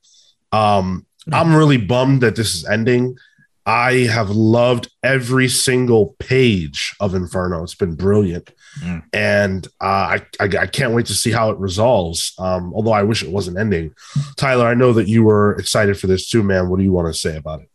Um, 0.50 1.04
I'm 1.30 1.54
really 1.54 1.76
bummed 1.76 2.22
that 2.22 2.36
this 2.36 2.54
is 2.54 2.64
ending. 2.64 3.18
I 3.66 4.06
have 4.10 4.30
loved 4.30 4.90
every 5.02 5.48
single 5.48 6.16
page 6.18 6.96
of 7.00 7.14
Inferno. 7.14 7.62
It's 7.62 7.74
been 7.74 7.96
brilliant, 7.96 8.50
Mm. 8.84 9.02
and 9.12 9.66
uh, 9.80 9.84
I, 10.18 10.26
I 10.40 10.44
I 10.60 10.66
can't 10.66 10.92
wait 10.94 11.06
to 11.06 11.14
see 11.14 11.30
how 11.32 11.50
it 11.50 11.58
resolves. 11.58 12.32
Um, 12.38 12.72
although 12.74 12.92
I 12.92 13.02
wish 13.02 13.22
it 13.22 13.30
wasn't 13.30 13.58
ending. 13.58 13.94
Tyler, 14.36 14.66
I 14.66 14.74
know 14.74 14.92
that 14.92 15.08
you 15.08 15.22
were 15.24 15.54
excited 15.58 15.98
for 15.98 16.06
this 16.06 16.28
too, 16.28 16.42
man. 16.42 16.68
What 16.68 16.78
do 16.78 16.84
you 16.84 16.92
want 16.92 17.12
to 17.12 17.18
say 17.18 17.36
about 17.36 17.60
it? 17.62 17.68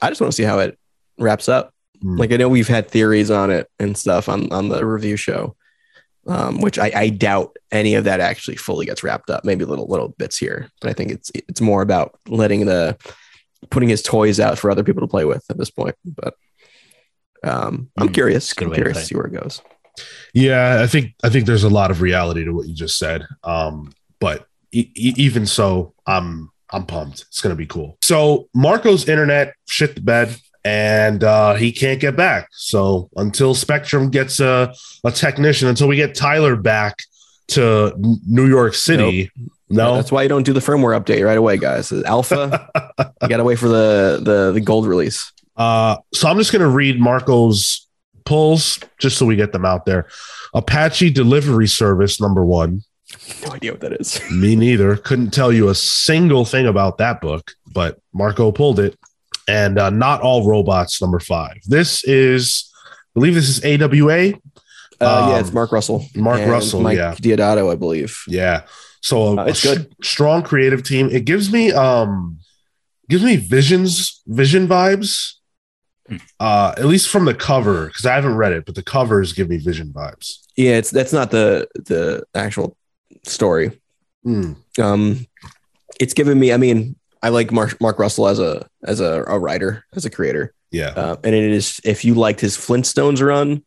I 0.00 0.08
just 0.08 0.20
want 0.20 0.32
to 0.32 0.36
see 0.36 0.44
how 0.44 0.58
it 0.60 0.78
wraps 1.18 1.48
up. 1.48 1.74
Hmm. 2.00 2.16
Like 2.16 2.32
I 2.32 2.36
know 2.36 2.48
we've 2.48 2.68
had 2.68 2.88
theories 2.88 3.30
on 3.30 3.50
it 3.50 3.68
and 3.78 3.96
stuff 3.98 4.28
on 4.28 4.50
on 4.52 4.68
the 4.68 4.86
review 4.86 5.16
show, 5.16 5.56
um, 6.26 6.60
which 6.60 6.78
I, 6.78 6.90
I 6.94 7.08
doubt 7.10 7.56
any 7.70 7.94
of 7.96 8.04
that 8.04 8.20
actually 8.20 8.56
fully 8.56 8.86
gets 8.86 9.02
wrapped 9.02 9.28
up. 9.30 9.44
Maybe 9.44 9.64
little 9.66 9.86
little 9.88 10.08
bits 10.08 10.38
here, 10.38 10.70
but 10.80 10.88
I 10.90 10.94
think 10.94 11.10
it's 11.10 11.30
it's 11.34 11.60
more 11.60 11.82
about 11.82 12.18
letting 12.28 12.64
the 12.66 12.96
putting 13.68 13.90
his 13.90 14.00
toys 14.02 14.40
out 14.40 14.58
for 14.58 14.70
other 14.70 14.82
people 14.84 15.02
to 15.02 15.06
play 15.10 15.26
with 15.26 15.44
at 15.50 15.58
this 15.58 15.70
point. 15.70 15.94
But 16.04 16.34
um, 17.44 17.90
I'm 17.98 18.08
Hmm, 18.08 18.12
curious. 18.14 18.48
that's 18.48 18.52
a 18.52 18.54
good 18.56 18.64
I'm 18.64 18.70
way 18.70 18.76
to 18.76 18.82
curious 18.82 18.98
to 19.00 19.04
see 19.06 19.14
where 19.16 19.26
it 19.26 19.32
goes. 19.32 19.60
Yeah, 20.34 20.80
I 20.82 20.86
think 20.86 21.14
I 21.22 21.28
think 21.28 21.46
there's 21.46 21.64
a 21.64 21.68
lot 21.70 21.90
of 21.90 22.00
reality 22.00 22.44
to 22.44 22.52
what 22.52 22.68
you 22.68 22.74
just 22.74 22.98
said. 22.98 23.26
Um, 23.44 23.92
but 24.20 24.46
e- 24.72 24.90
even 24.94 25.46
so, 25.46 25.94
I'm 26.06 26.50
I'm 26.70 26.86
pumped. 26.86 27.22
It's 27.22 27.40
gonna 27.40 27.56
be 27.56 27.66
cool. 27.66 27.98
So 28.02 28.48
Marco's 28.54 29.08
internet 29.08 29.54
shit 29.68 29.94
the 29.94 30.00
bed, 30.00 30.36
and 30.64 31.24
uh, 31.24 31.54
he 31.54 31.72
can't 31.72 32.00
get 32.00 32.16
back. 32.16 32.48
So 32.52 33.10
until 33.16 33.54
Spectrum 33.54 34.10
gets 34.10 34.40
a 34.40 34.72
a 35.04 35.10
technician, 35.10 35.68
until 35.68 35.88
we 35.88 35.96
get 35.96 36.14
Tyler 36.14 36.56
back 36.56 36.98
to 37.48 37.92
New 38.26 38.46
York 38.46 38.74
City, 38.74 39.30
no, 39.72 39.94
That's 39.94 40.10
why 40.10 40.24
you 40.24 40.28
don't 40.28 40.42
do 40.42 40.52
the 40.52 40.60
firmware 40.60 41.00
update 41.00 41.24
right 41.24 41.38
away, 41.38 41.56
guys. 41.56 41.92
Alpha, 41.92 42.68
you 43.22 43.28
got 43.28 43.36
to 43.36 43.44
wait 43.44 43.58
for 43.58 43.68
the 43.68 44.20
the 44.20 44.52
the 44.52 44.60
gold 44.60 44.86
release. 44.86 45.32
Uh, 45.56 45.96
so 46.12 46.28
I'm 46.28 46.38
just 46.38 46.52
going 46.52 46.62
to 46.62 46.68
read 46.68 46.98
Marco's 46.98 47.86
pulls 48.24 48.78
just 48.98 49.16
so 49.18 49.26
we 49.26 49.36
get 49.36 49.52
them 49.52 49.64
out 49.64 49.86
there. 49.86 50.06
Apache 50.54 51.10
Delivery 51.10 51.66
Service 51.68 52.20
number 52.20 52.44
one. 52.44 52.82
No 53.46 53.52
idea 53.52 53.72
what 53.72 53.80
that 53.80 53.92
is. 53.94 54.20
Me 54.30 54.54
neither. 54.56 54.96
Couldn't 54.96 55.30
tell 55.32 55.52
you 55.52 55.68
a 55.68 55.74
single 55.74 56.44
thing 56.44 56.66
about 56.66 56.98
that 56.98 57.20
book, 57.20 57.52
but 57.72 57.98
Marco 58.12 58.52
pulled 58.52 58.78
it. 58.80 58.96
And 59.48 59.78
uh, 59.78 59.90
not 59.90 60.20
all 60.20 60.46
robots 60.48 61.00
number 61.02 61.18
five. 61.18 61.56
This 61.66 62.04
is, 62.04 62.70
I 62.86 62.94
believe 63.14 63.34
this 63.34 63.48
is 63.48 63.64
AWA. 63.64 64.34
Uh, 65.00 65.28
yeah, 65.30 65.34
Um, 65.34 65.40
it's 65.40 65.52
Mark 65.52 65.72
Russell. 65.72 66.04
Mark 66.14 66.38
and 66.40 66.50
Russell, 66.50 66.80
Mike 66.82 66.98
yeah. 66.98 67.14
Deodato, 67.14 67.72
I 67.72 67.74
believe. 67.74 68.16
Yeah. 68.28 68.62
So 69.00 69.22
a, 69.22 69.36
Uh, 69.40 69.44
it's 69.46 69.64
a 69.64 69.76
good. 69.76 69.86
s- 69.86 70.08
strong 70.08 70.42
creative 70.42 70.84
team. 70.84 71.08
It 71.10 71.24
gives 71.24 71.50
me 71.50 71.72
um 71.72 72.38
gives 73.08 73.24
me 73.24 73.36
visions 73.36 74.22
vision 74.28 74.68
vibes. 74.68 75.32
Uh 76.38 76.74
at 76.76 76.86
least 76.86 77.08
from 77.08 77.24
the 77.24 77.34
cover 77.34 77.86
because 77.86 78.06
I 78.06 78.14
haven't 78.14 78.36
read 78.36 78.52
it, 78.52 78.64
but 78.66 78.74
the 78.74 78.82
covers 78.82 79.32
give 79.32 79.48
me 79.48 79.58
vision 79.58 79.92
vibes. 79.92 80.38
Yeah, 80.56 80.72
it's 80.76 80.90
that's 80.90 81.12
not 81.12 81.30
the 81.30 81.68
the 81.74 82.24
actual 82.34 82.76
story. 83.24 83.80
Hmm. 84.24 84.52
Um, 84.80 85.26
it's 85.98 86.14
given 86.14 86.38
me. 86.38 86.52
I 86.52 86.56
mean, 86.56 86.96
I 87.22 87.28
like 87.30 87.52
Mark 87.52 87.80
Mark 87.80 87.98
Russell 87.98 88.26
as 88.28 88.38
a 88.38 88.66
as 88.84 89.00
a, 89.00 89.24
a 89.26 89.38
writer, 89.38 89.84
as 89.94 90.04
a 90.04 90.10
creator, 90.10 90.52
Yeah. 90.70 90.88
uh, 90.96 91.16
and 91.24 91.34
it 91.34 91.50
is. 91.50 91.80
If 91.84 92.04
you 92.04 92.14
liked 92.14 92.40
his 92.40 92.56
Flintstones 92.56 93.24
run, 93.24 93.62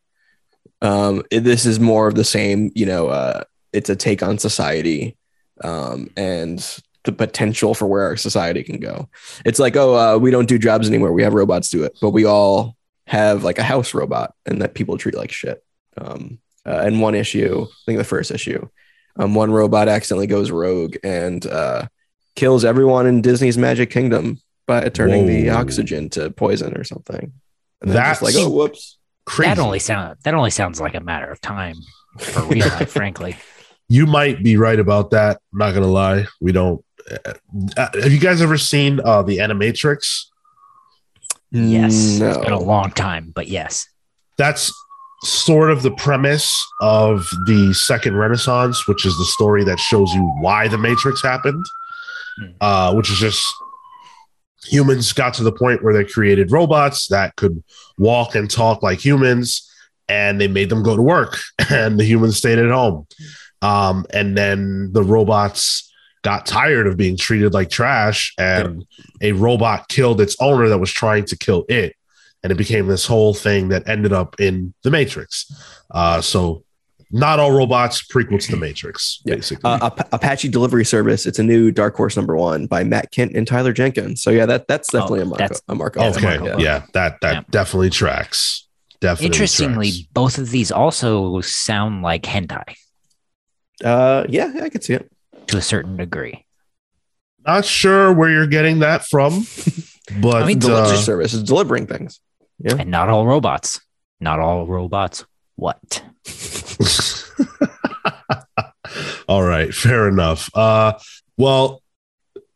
um, 0.82 1.22
it- 1.30 1.44
this 1.44 1.64
is 1.66 1.78
more 1.80 2.08
of 2.08 2.14
the 2.14 2.24
same. 2.24 2.70
You 2.74 2.86
know, 2.86 3.08
uh, 3.08 3.44
it's 3.72 3.90
a 3.90 3.96
take 3.96 4.22
on 4.22 4.38
society, 4.38 5.16
um, 5.62 6.10
and 6.16 6.58
the 7.04 7.12
potential 7.12 7.74
for 7.74 7.86
where 7.86 8.04
our 8.04 8.16
society 8.16 8.62
can 8.62 8.78
go. 8.80 9.08
It's 9.44 9.58
like, 9.58 9.76
oh, 9.76 9.94
uh, 9.94 10.18
we 10.18 10.30
don't 10.30 10.48
do 10.48 10.58
jobs 10.58 10.88
anymore. 10.88 11.12
We 11.12 11.22
have 11.22 11.34
robots 11.34 11.68
do 11.68 11.84
it, 11.84 11.96
but 12.00 12.10
we 12.10 12.24
all 12.24 12.76
have 13.06 13.44
like 13.44 13.58
a 13.58 13.62
house 13.62 13.92
robot, 13.94 14.34
and 14.46 14.62
that 14.62 14.74
people 14.74 14.96
treat 14.96 15.14
like 15.14 15.30
shit. 15.30 15.62
Um, 15.96 16.38
uh, 16.66 16.80
in 16.86 17.00
one 17.00 17.14
issue, 17.14 17.66
I 17.68 17.82
think 17.84 17.98
the 17.98 18.04
first 18.04 18.30
issue, 18.30 18.68
um, 19.16 19.34
one 19.34 19.52
robot 19.52 19.88
accidentally 19.88 20.26
goes 20.26 20.50
rogue 20.50 20.96
and 21.04 21.44
uh, 21.46 21.86
kills 22.36 22.64
everyone 22.64 23.06
in 23.06 23.20
Disney's 23.20 23.58
Magic 23.58 23.90
Kingdom 23.90 24.40
by 24.66 24.88
turning 24.88 25.26
the 25.26 25.50
oxygen 25.50 26.08
to 26.10 26.30
poison 26.30 26.74
or 26.74 26.84
something. 26.84 27.32
And 27.82 27.90
That's- 27.90 28.20
just 28.20 28.22
like, 28.22 28.34
oh, 28.36 28.48
whoops. 28.50 28.98
Crazy. 29.26 29.54
That 29.54 29.58
only 29.58 29.78
sound 29.78 30.16
that 30.24 30.34
only 30.34 30.50
sounds 30.50 30.80
like 30.80 30.94
a 30.94 31.00
matter 31.00 31.30
of 31.30 31.40
time 31.40 31.76
for 32.18 32.42
real 32.44 32.66
life, 32.68 32.90
frankly. 32.92 33.36
you 33.88 34.04
might 34.06 34.42
be 34.42 34.56
right 34.58 34.78
about 34.78 35.10
that. 35.12 35.40
I'm 35.52 35.58
not 35.58 35.72
gonna 35.72 35.86
lie. 35.86 36.26
We 36.42 36.52
don't. 36.52 36.84
Uh, 37.10 37.88
have 37.94 38.12
you 38.12 38.18
guys 38.20 38.40
ever 38.40 38.56
seen 38.58 39.00
uh, 39.04 39.22
the 39.22 39.38
Animatrix? 39.38 40.24
Yes, 41.50 42.18
No. 42.18 42.30
it's 42.30 42.38
been 42.38 42.52
a 42.52 42.58
long 42.58 42.90
time, 42.92 43.30
but 43.34 43.48
yes. 43.48 43.86
That's 44.38 44.72
sort 45.22 45.70
of 45.70 45.82
the 45.82 45.92
premise 45.92 46.52
of 46.80 47.28
the 47.46 47.72
Second 47.74 48.16
Renaissance, 48.16 48.88
which 48.88 49.06
is 49.06 49.16
the 49.16 49.24
story 49.24 49.64
that 49.64 49.78
shows 49.78 50.12
you 50.12 50.22
why 50.40 50.68
the 50.68 50.78
Matrix 50.78 51.22
happened. 51.22 51.64
Hmm. 52.38 52.46
Uh, 52.60 52.94
which 52.94 53.10
is 53.10 53.18
just 53.18 53.44
humans 54.66 55.12
got 55.12 55.34
to 55.34 55.44
the 55.44 55.52
point 55.52 55.84
where 55.84 55.94
they 55.94 56.04
created 56.04 56.50
robots 56.50 57.06
that 57.08 57.36
could 57.36 57.62
walk 57.98 58.34
and 58.34 58.50
talk 58.50 58.82
like 58.82 58.98
humans, 58.98 59.70
and 60.08 60.40
they 60.40 60.48
made 60.48 60.68
them 60.70 60.82
go 60.82 60.96
to 60.96 61.02
work, 61.02 61.38
and 61.70 61.98
the 62.00 62.04
humans 62.04 62.36
stayed 62.38 62.58
at 62.58 62.70
home. 62.70 63.06
Um, 63.62 64.04
and 64.12 64.36
then 64.36 64.92
the 64.92 65.02
robots 65.04 65.90
got 66.24 66.44
tired 66.46 66.88
of 66.88 66.96
being 66.96 67.16
treated 67.16 67.54
like 67.54 67.70
trash, 67.70 68.34
and 68.38 68.84
a 69.20 69.30
robot 69.32 69.86
killed 69.88 70.20
its 70.20 70.34
owner 70.40 70.68
that 70.68 70.78
was 70.78 70.90
trying 70.90 71.24
to 71.26 71.36
kill 71.38 71.64
it 71.68 71.94
and 72.42 72.50
it 72.52 72.56
became 72.56 72.86
this 72.88 73.06
whole 73.06 73.32
thing 73.32 73.68
that 73.68 73.88
ended 73.88 74.12
up 74.12 74.38
in 74.38 74.74
the 74.82 74.90
Matrix. 74.90 75.50
Uh, 75.90 76.20
so, 76.20 76.62
not 77.10 77.40
all 77.40 77.52
robots 77.52 78.02
prequel 78.02 78.38
to 78.38 78.50
the 78.50 78.56
Matrix, 78.58 79.22
Yeah. 79.24 79.36
basically. 79.36 79.70
Uh, 79.70 79.86
Ap- 79.86 80.12
Apache 80.12 80.48
Delivery 80.48 80.84
Service. 80.84 81.24
It's 81.24 81.38
a 81.38 81.42
new 81.42 81.70
Dark 81.70 81.96
Horse 81.96 82.16
number 82.16 82.36
one 82.36 82.66
by 82.66 82.84
Matt 82.84 83.10
Kindt 83.12 83.34
and 83.34 83.46
Tyler 83.46 83.72
Jenkins. 83.72 84.20
So 84.22 84.28
yeah, 84.30 84.44
that 84.44 84.68
that's 84.68 84.90
definitely 84.92 85.20
a 85.22 85.24
Marco. 85.24 85.38
that's- 85.38 85.62
a 85.68 85.74
Marco. 85.74 86.00
that's 86.00 86.16
a 86.16 86.20
okay, 86.26 86.38
Marco. 86.38 86.58
yeah, 86.58 86.82
that 86.92 87.20
that 87.22 87.34
Yeah. 87.34 87.40
definitely 87.50 87.88
tracks. 87.90 88.66
Definitely. 89.00 89.26
Interestingly, 89.26 89.90
tracks. 89.90 90.08
both 90.12 90.36
of 90.38 90.50
these 90.50 90.70
also 90.70 91.40
sound 91.40 92.02
like 92.02 92.24
hentai 92.24 92.74
Uh, 93.82 94.24
yeah, 94.28 94.52
yeah, 94.54 94.64
I 94.64 94.68
could 94.68 94.84
see 94.84 94.94
it. 94.94 95.10
To 95.48 95.56
a 95.56 95.62
certain 95.62 95.96
degree. 95.96 96.44
not 97.46 97.64
sure 97.64 98.12
where 98.12 98.30
you're 98.30 98.46
getting 98.46 98.80
that 98.80 99.06
from, 99.06 99.46
but 100.20 100.42
I 100.42 100.46
mean, 100.46 100.58
Delivery 100.58 100.96
uh, 100.96 101.00
service 101.00 101.32
is 101.32 101.42
delivering 101.42 101.86
things. 101.86 102.20
Yeah. 102.58 102.76
And 102.78 102.90
not 102.90 103.08
all 103.08 103.26
robots. 103.26 103.80
Not 104.20 104.40
all 104.40 104.66
robots. 104.66 105.24
What? 105.56 106.02
all 109.28 109.42
right, 109.42 109.74
fair 109.74 110.08
enough. 110.08 110.50
Uh, 110.54 110.94
well, 111.36 111.82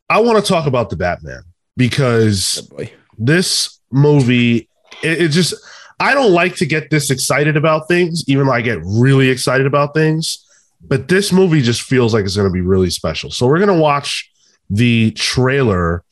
I 0.08 0.20
want 0.20 0.42
to 0.42 0.48
talk 0.48 0.66
about 0.66 0.90
the 0.90 0.96
Batman 0.96 1.42
because 1.76 2.68
Oh, 2.78 2.84
this 3.18 3.80
movie 3.90 4.68
it, 5.02 5.22
it 5.22 5.28
just 5.28 5.54
i 5.98 6.12
don't 6.12 6.32
like 6.32 6.54
to 6.56 6.66
get 6.66 6.90
this 6.90 7.10
excited 7.10 7.56
about 7.56 7.88
things 7.88 8.22
even 8.28 8.46
though 8.46 8.52
i 8.52 8.60
get 8.60 8.78
really 8.84 9.30
excited 9.30 9.66
about 9.66 9.94
things 9.94 10.44
but 10.80 11.08
this 11.08 11.32
movie 11.32 11.62
just 11.62 11.82
feels 11.82 12.14
like 12.14 12.24
it's 12.24 12.36
going 12.36 12.48
to 12.48 12.52
be 12.52 12.60
really 12.60 12.90
special. 12.90 13.30
So 13.30 13.46
we're 13.46 13.58
going 13.58 13.76
to 13.76 13.82
watch 13.82 14.30
the 14.70 15.10
trailer 15.12 16.04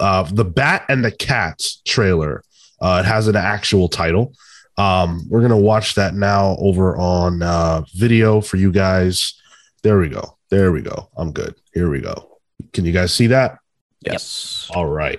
of 0.00 0.36
the 0.36 0.44
bat 0.44 0.84
and 0.88 1.04
the 1.04 1.10
cat 1.10 1.62
trailer. 1.84 2.42
Uh, 2.80 3.02
it 3.04 3.08
has 3.08 3.28
an 3.28 3.36
actual 3.36 3.88
title. 3.88 4.34
Um, 4.76 5.26
we're 5.28 5.40
going 5.40 5.50
to 5.50 5.56
watch 5.56 5.94
that 5.94 6.14
now 6.14 6.56
over 6.58 6.96
on 6.96 7.42
uh, 7.42 7.82
video 7.94 8.40
for 8.40 8.56
you 8.56 8.72
guys. 8.72 9.34
There 9.82 9.98
we 9.98 10.08
go. 10.08 10.36
There 10.50 10.72
we 10.72 10.82
go. 10.82 11.08
I'm 11.16 11.32
good. 11.32 11.54
Here 11.72 11.90
we 11.90 12.00
go. 12.00 12.38
Can 12.72 12.84
you 12.84 12.92
guys 12.92 13.14
see 13.14 13.28
that? 13.28 13.58
Yes. 14.00 14.70
all 14.74 14.86
right. 14.86 15.18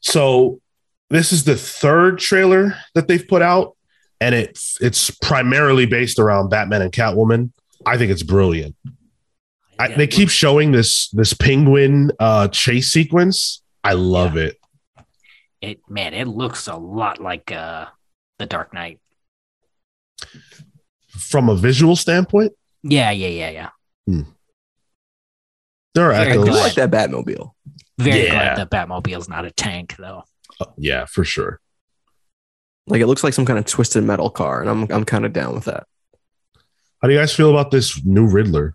So 0.00 0.60
this 1.10 1.32
is 1.32 1.44
the 1.44 1.56
third 1.56 2.18
trailer 2.18 2.76
that 2.94 3.08
they've 3.08 3.26
put 3.26 3.42
out, 3.42 3.76
and 4.20 4.34
it's 4.34 4.78
it's 4.80 5.10
primarily 5.10 5.86
based 5.86 6.18
around 6.18 6.48
Batman 6.50 6.82
and 6.82 6.92
Catwoman. 6.92 7.50
I 7.86 7.96
think 7.98 8.10
it's 8.10 8.22
brilliant. 8.22 8.76
I, 9.78 9.88
they 9.88 10.06
keep 10.08 10.28
showing 10.28 10.72
this 10.72 11.08
this 11.10 11.32
penguin 11.34 12.10
uh, 12.18 12.48
chase 12.48 12.90
sequence. 12.92 13.62
I 13.84 13.92
love 13.92 14.36
it. 14.36 14.56
it 15.60 15.80
man, 15.88 16.14
it 16.14 16.26
looks 16.26 16.66
a 16.66 16.76
lot 16.76 17.20
like 17.20 17.52
uh 17.52 17.86
the 18.38 18.46
Dark 18.46 18.74
Knight. 18.74 18.98
From 21.10 21.48
a 21.48 21.54
visual 21.54 21.96
standpoint, 21.96 22.52
Yeah, 22.82 23.10
yeah, 23.10 23.28
yeah, 23.28 23.50
yeah. 24.08 24.22
there 25.94 26.06
are 26.06 26.12
Very 26.24 26.30
I 26.30 26.44
do 26.44 26.50
like 26.50 26.74
that 26.74 26.90
Batmobile. 26.90 27.52
Very 27.98 28.24
Yeah. 28.24 28.54
glad 28.54 28.58
that 28.58 28.70
Batmobile's 28.70 29.28
not 29.28 29.44
a 29.44 29.50
tank 29.50 29.94
though. 29.96 30.24
Uh, 30.60 30.66
yeah, 30.76 31.04
for 31.06 31.24
sure. 31.24 31.60
Like 32.86 33.00
it 33.00 33.06
looks 33.06 33.22
like 33.24 33.34
some 33.34 33.46
kind 33.46 33.58
of 33.58 33.64
twisted 33.66 34.02
metal 34.04 34.30
car, 34.30 34.60
and 34.60 34.68
I'm 34.70 34.90
I'm 34.90 35.04
kind 35.04 35.24
of 35.26 35.32
down 35.32 35.54
with 35.54 35.64
that. 35.66 35.86
How 37.00 37.08
do 37.08 37.14
you 37.14 37.20
guys 37.20 37.34
feel 37.34 37.50
about 37.50 37.70
this 37.70 38.04
new 38.04 38.26
Riddler? 38.26 38.74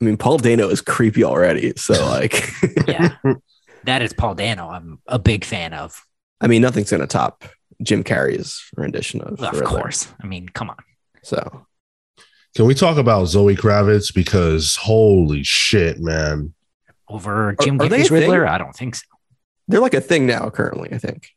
I 0.00 0.04
mean, 0.04 0.16
Paul 0.16 0.38
Dano 0.38 0.68
is 0.68 0.80
creepy 0.82 1.24
already. 1.24 1.72
So, 1.76 1.94
like, 2.06 2.50
Yeah. 2.86 3.16
that 3.84 4.02
is 4.02 4.12
Paul 4.12 4.34
Dano. 4.34 4.68
I'm 4.68 4.98
a 5.06 5.18
big 5.18 5.44
fan 5.44 5.72
of. 5.72 6.04
I 6.40 6.48
mean, 6.48 6.60
nothing's 6.60 6.90
going 6.90 7.00
to 7.00 7.06
top 7.06 7.44
Jim 7.82 8.04
Carrey's 8.04 8.62
rendition 8.76 9.22
of. 9.22 9.38
the 9.38 9.48
Of 9.48 9.54
Riddler. 9.60 9.66
course. 9.68 10.12
I 10.20 10.26
mean, 10.26 10.48
come 10.50 10.68
on. 10.68 10.76
So, 11.22 11.66
Can 12.54 12.66
we 12.66 12.74
talk 12.74 12.98
about 12.98 13.24
Zoe 13.26 13.56
Kravitz? 13.56 14.12
Because 14.14 14.76
holy 14.76 15.42
shit, 15.42 15.98
man. 15.98 16.52
Over 17.08 17.54
Jim 17.62 17.80
are 17.80 17.88
they 17.88 17.96
a 17.96 17.98
Carrey's 18.00 18.08
thing? 18.10 18.20
Riddler? 18.20 18.46
I 18.48 18.58
don't 18.58 18.74
think 18.74 18.96
so. 18.96 19.02
they're 19.68 19.80
like 19.80 19.94
a 19.94 20.00
thing 20.02 20.26
now, 20.26 20.50
currently, 20.50 20.92
I 20.92 20.98
think. 20.98 21.30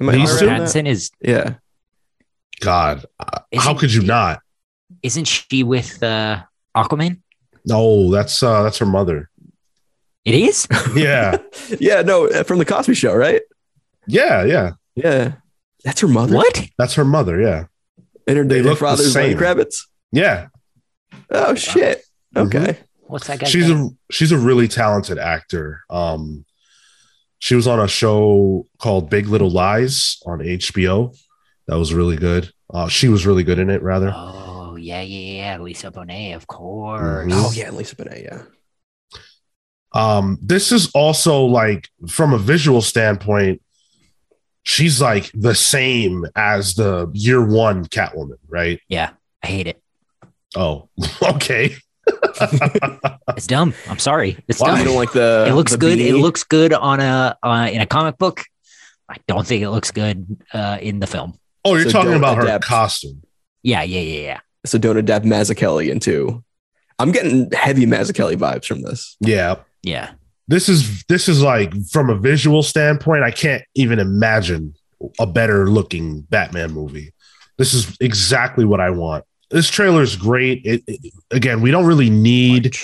Am 0.00 0.08
I 0.08 0.12
These 0.12 0.30
right 0.32 0.40
two? 0.40 0.46
Pattinson 0.46 0.86
is 0.86 1.10
Yeah. 1.20 1.54
God, 2.60 3.04
Isn't- 3.50 3.64
how 3.64 3.74
could 3.76 3.92
you 3.92 4.02
not? 4.02 4.40
Isn't 5.02 5.24
she 5.26 5.62
with 5.62 6.02
uh 6.02 6.42
Aquaman? 6.76 7.20
No, 7.64 8.10
that's 8.10 8.42
uh 8.42 8.62
that's 8.62 8.78
her 8.78 8.86
mother. 8.86 9.28
It 10.24 10.34
is? 10.34 10.68
Yeah. 10.96 11.38
yeah, 11.80 12.02
no, 12.02 12.28
from 12.44 12.58
the 12.58 12.64
Cosby 12.64 12.94
show, 12.94 13.14
right? 13.14 13.42
yeah, 14.06 14.44
yeah. 14.44 14.72
Yeah. 14.94 15.32
That's 15.84 16.00
her 16.00 16.08
mother. 16.08 16.36
what? 16.36 16.68
That's 16.78 16.94
her 16.94 17.04
mother, 17.04 17.40
yeah. 17.40 17.64
And 18.26 18.36
her, 18.38 18.44
They 18.44 18.58
her 18.58 18.64
look 18.64 18.78
the 18.78 18.84
father's 18.84 19.14
Lenny 19.14 19.30
same. 19.30 19.38
Kravitz. 19.38 19.82
Yeah. 20.12 20.48
Oh 21.30 21.54
shit. 21.54 22.02
Okay. 22.36 22.78
What's 23.00 23.26
that 23.26 23.40
guy? 23.40 23.46
she's 23.46 23.68
a 23.70 23.88
she's 24.10 24.32
a 24.32 24.38
really 24.38 24.68
talented 24.68 25.18
actor. 25.18 25.80
Um 25.90 26.44
she 27.40 27.56
was 27.56 27.66
on 27.66 27.80
a 27.80 27.88
show 27.88 28.66
called 28.78 29.10
Big 29.10 29.26
Little 29.26 29.50
Lies 29.50 30.18
on 30.26 30.38
HBO. 30.38 31.16
That 31.66 31.76
was 31.76 31.92
really 31.92 32.16
good. 32.16 32.52
Uh, 32.72 32.86
she 32.88 33.08
was 33.08 33.26
really 33.26 33.42
good 33.42 33.58
in 33.58 33.68
it, 33.68 33.82
rather. 33.82 34.12
Oh, 34.14 34.41
yeah, 34.82 35.00
yeah, 35.02 35.36
yeah. 35.36 35.58
Lisa 35.58 35.90
Bonet, 35.90 36.34
of 36.36 36.46
course. 36.46 37.26
Mhm. 37.26 37.32
Oh 37.32 37.52
yeah, 37.54 37.70
Lisa 37.70 37.96
Bonet. 37.96 38.22
Yeah. 38.24 38.42
Um, 39.94 40.38
this 40.42 40.72
is 40.72 40.90
also 40.94 41.44
like 41.44 41.88
from 42.08 42.32
a 42.32 42.38
visual 42.38 42.80
standpoint, 42.80 43.60
she's 44.62 45.00
like 45.00 45.30
the 45.34 45.54
same 45.54 46.26
as 46.34 46.74
the 46.74 47.10
year 47.12 47.44
one 47.44 47.84
Catwoman, 47.86 48.38
right? 48.48 48.80
Yeah, 48.88 49.10
I 49.42 49.46
hate 49.48 49.66
it. 49.66 49.82
Oh, 50.56 50.88
okay. 51.22 51.74
It's 53.36 53.46
dumb. 53.46 53.72
I'm 53.88 53.98
sorry. 53.98 54.36
It's 54.48 54.60
Why? 54.60 54.70
I 54.72 54.76
dumb. 54.78 54.86
don't 54.86 54.96
like 54.96 55.12
the. 55.12 55.46
It 55.48 55.54
looks 55.54 55.72
the 55.72 55.78
good. 55.78 55.98
It 56.00 56.14
looks 56.14 56.42
good 56.44 56.72
on 56.72 57.00
a 57.00 57.36
uh, 57.42 57.68
in 57.72 57.80
a 57.80 57.86
comic 57.86 58.18
book. 58.18 58.42
I 59.08 59.16
don't 59.28 59.46
think 59.46 59.62
it 59.62 59.70
looks 59.70 59.90
good 59.90 60.36
uh, 60.52 60.78
in 60.80 60.98
the 61.00 61.06
film. 61.06 61.38
Oh, 61.64 61.74
you're 61.76 61.84
So 61.84 61.90
talking 61.92 62.10
don't 62.10 62.18
about 62.18 62.38
her 62.38 62.58
costume. 62.58 63.22
Yeah, 63.62 63.82
yeah, 63.82 64.00
yeah, 64.00 64.20
yeah. 64.20 64.40
So 64.64 64.78
don't 64.78 64.96
adapt 64.96 65.24
Mazzucchelli 65.24 65.90
into. 65.90 66.42
I'm 66.98 67.10
getting 67.12 67.50
heavy 67.52 67.86
Mazzucchelli 67.86 68.36
vibes 68.36 68.64
from 68.66 68.82
this. 68.82 69.16
Yeah. 69.20 69.56
Yeah. 69.82 70.12
This 70.48 70.68
is 70.68 71.02
this 71.08 71.28
is 71.28 71.42
like 71.42 71.72
from 71.90 72.10
a 72.10 72.14
visual 72.16 72.62
standpoint, 72.62 73.22
I 73.24 73.30
can't 73.30 73.62
even 73.74 73.98
imagine 73.98 74.74
a 75.18 75.26
better 75.26 75.68
looking 75.68 76.22
Batman 76.22 76.72
movie. 76.72 77.12
This 77.58 77.74
is 77.74 77.96
exactly 78.00 78.64
what 78.64 78.80
I 78.80 78.90
want. 78.90 79.24
This 79.50 79.68
trailer 79.68 80.02
is 80.02 80.16
great. 80.16 80.62
It, 80.64 80.82
it- 80.86 81.12
again, 81.30 81.60
we 81.60 81.70
don't 81.70 81.86
really 81.86 82.10
need 82.10 82.76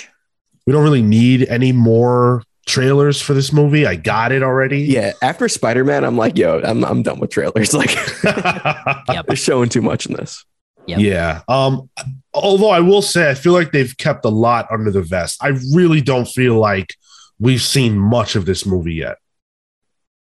we 0.65 0.73
don't 0.73 0.83
really 0.83 1.01
need 1.01 1.47
any 1.47 1.71
more 1.71 2.43
trailers 2.67 3.21
for 3.21 3.33
this 3.33 3.51
movie. 3.51 3.87
I 3.87 3.95
got 3.95 4.31
it 4.31 4.43
already. 4.43 4.81
Yeah, 4.81 5.13
after 5.23 5.47
Spider 5.49 5.83
Man, 5.83 6.03
I'm 6.03 6.17
like, 6.17 6.37
yo, 6.37 6.61
I'm 6.63 6.83
I'm 6.85 7.03
done 7.03 7.19
with 7.19 7.29
trailers. 7.31 7.73
Like, 7.73 7.95
Yep. 8.23 9.25
they're 9.27 9.35
showing 9.35 9.69
too 9.69 9.81
much 9.81 10.05
in 10.05 10.13
this. 10.13 10.45
Yep. 10.89 10.99
Yeah. 10.99 11.41
Um, 11.47 11.89
although 12.33 12.69
I 12.69 12.79
will 12.79 13.01
say, 13.01 13.29
I 13.29 13.33
feel 13.33 13.53
like 13.53 13.71
they've 13.71 13.95
kept 13.97 14.25
a 14.25 14.29
lot 14.29 14.67
under 14.71 14.91
the 14.91 15.01
vest. 15.01 15.37
I 15.43 15.49
really 15.73 16.01
don't 16.01 16.27
feel 16.27 16.55
like 16.59 16.95
we've 17.39 17.61
seen 17.61 17.97
much 17.97 18.35
of 18.35 18.45
this 18.45 18.65
movie 18.65 18.95
yet. 18.95 19.17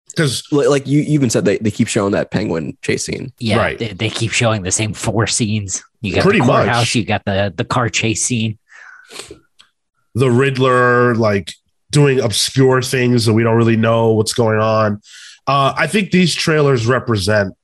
Because 0.08 0.44
Like 0.52 0.86
you, 0.86 1.00
you 1.00 1.12
even 1.14 1.28
said 1.28 1.44
they, 1.44 1.58
they 1.58 1.70
keep 1.72 1.88
showing 1.88 2.12
that 2.12 2.30
penguin 2.30 2.76
chase 2.82 3.04
scene. 3.06 3.32
Yeah, 3.38 3.56
Right. 3.58 3.78
they, 3.78 3.88
they 3.92 4.10
keep 4.10 4.30
showing 4.30 4.62
the 4.62 4.70
same 4.70 4.92
four 4.94 5.26
scenes. 5.26 5.82
You 6.02 6.14
got 6.14 6.22
Pretty 6.22 6.38
the 6.38 6.44
much. 6.46 6.66
courthouse, 6.66 6.94
you 6.94 7.04
got 7.04 7.24
the 7.24 7.52
the 7.56 7.64
car 7.64 7.88
chase 7.88 8.24
scene. 8.24 8.58
the 10.14 10.30
Riddler, 10.30 11.14
like 11.16 11.52
doing 11.90 12.20
obscure 12.20 12.80
things 12.82 13.24
that 13.26 13.32
we 13.32 13.42
don't 13.42 13.56
really 13.56 13.76
know 13.76 14.12
what's 14.12 14.32
going 14.32 14.60
on. 14.60 15.00
Uh, 15.46 15.74
I 15.76 15.86
think 15.88 16.10
these 16.10 16.34
trailers 16.34 16.86
represent 16.86 17.54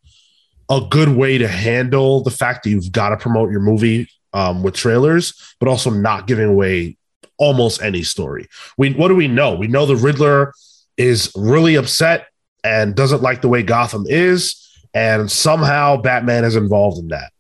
a 0.71 0.81
good 0.89 1.09
way 1.09 1.37
to 1.37 1.49
handle 1.49 2.23
the 2.23 2.31
fact 2.31 2.63
that 2.63 2.71
you've 2.71 2.93
got 2.93 3.11
to 3.11 3.17
promote 3.17 3.51
your 3.51 3.61
movie 3.61 4.09
um, 4.33 4.63
with 4.63 4.75
trailers, 4.75 5.55
but 5.59 5.69
also 5.69 5.91
not 5.91 6.29
giving 6.29 6.49
away 6.49 6.97
almost 7.39 7.83
any 7.83 8.05
story. 8.05 8.47
We 8.79 8.93
what 8.93 9.09
do 9.09 9.17
we 9.17 9.29
know? 9.29 9.55
We 9.57 9.67
know 9.67 9.85
the 9.85 9.97
Riddler 9.97 10.53
is 10.97 11.33
really 11.35 11.75
upset 11.75 12.29
and 12.63 12.95
doesn't 12.95 13.23
like 13.23 13.43
the 13.43 13.49
way 13.49 13.63
Gotham 13.63 14.05
is, 14.09 14.71
and 14.95 15.31
somehow 15.31 15.97
Batman 15.97 16.45
is 16.45 16.55
involved 16.57 16.99
in 16.99 17.09
that. 17.09 17.33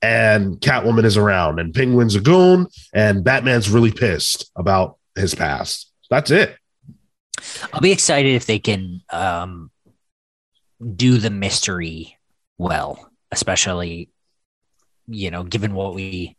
And 0.00 0.56
Catwoman 0.60 1.04
is 1.04 1.16
around, 1.16 1.60
and 1.60 1.74
Penguin's 1.74 2.16
a 2.16 2.20
goon, 2.20 2.66
and 2.92 3.22
Batman's 3.22 3.70
really 3.70 3.92
pissed 3.92 4.50
about 4.56 4.98
his 5.14 5.34
past. 5.34 5.92
That's 6.10 6.30
it. 6.30 6.56
I'll 7.72 7.80
be 7.80 7.92
excited 7.92 8.34
if 8.34 8.46
they 8.46 8.58
can 8.58 9.02
um, 9.10 9.70
do 10.96 11.18
the 11.18 11.30
mystery 11.30 12.16
well, 12.62 13.10
especially 13.30 14.08
you 15.08 15.30
know, 15.30 15.42
given 15.42 15.74
what 15.74 15.94
we 15.94 16.36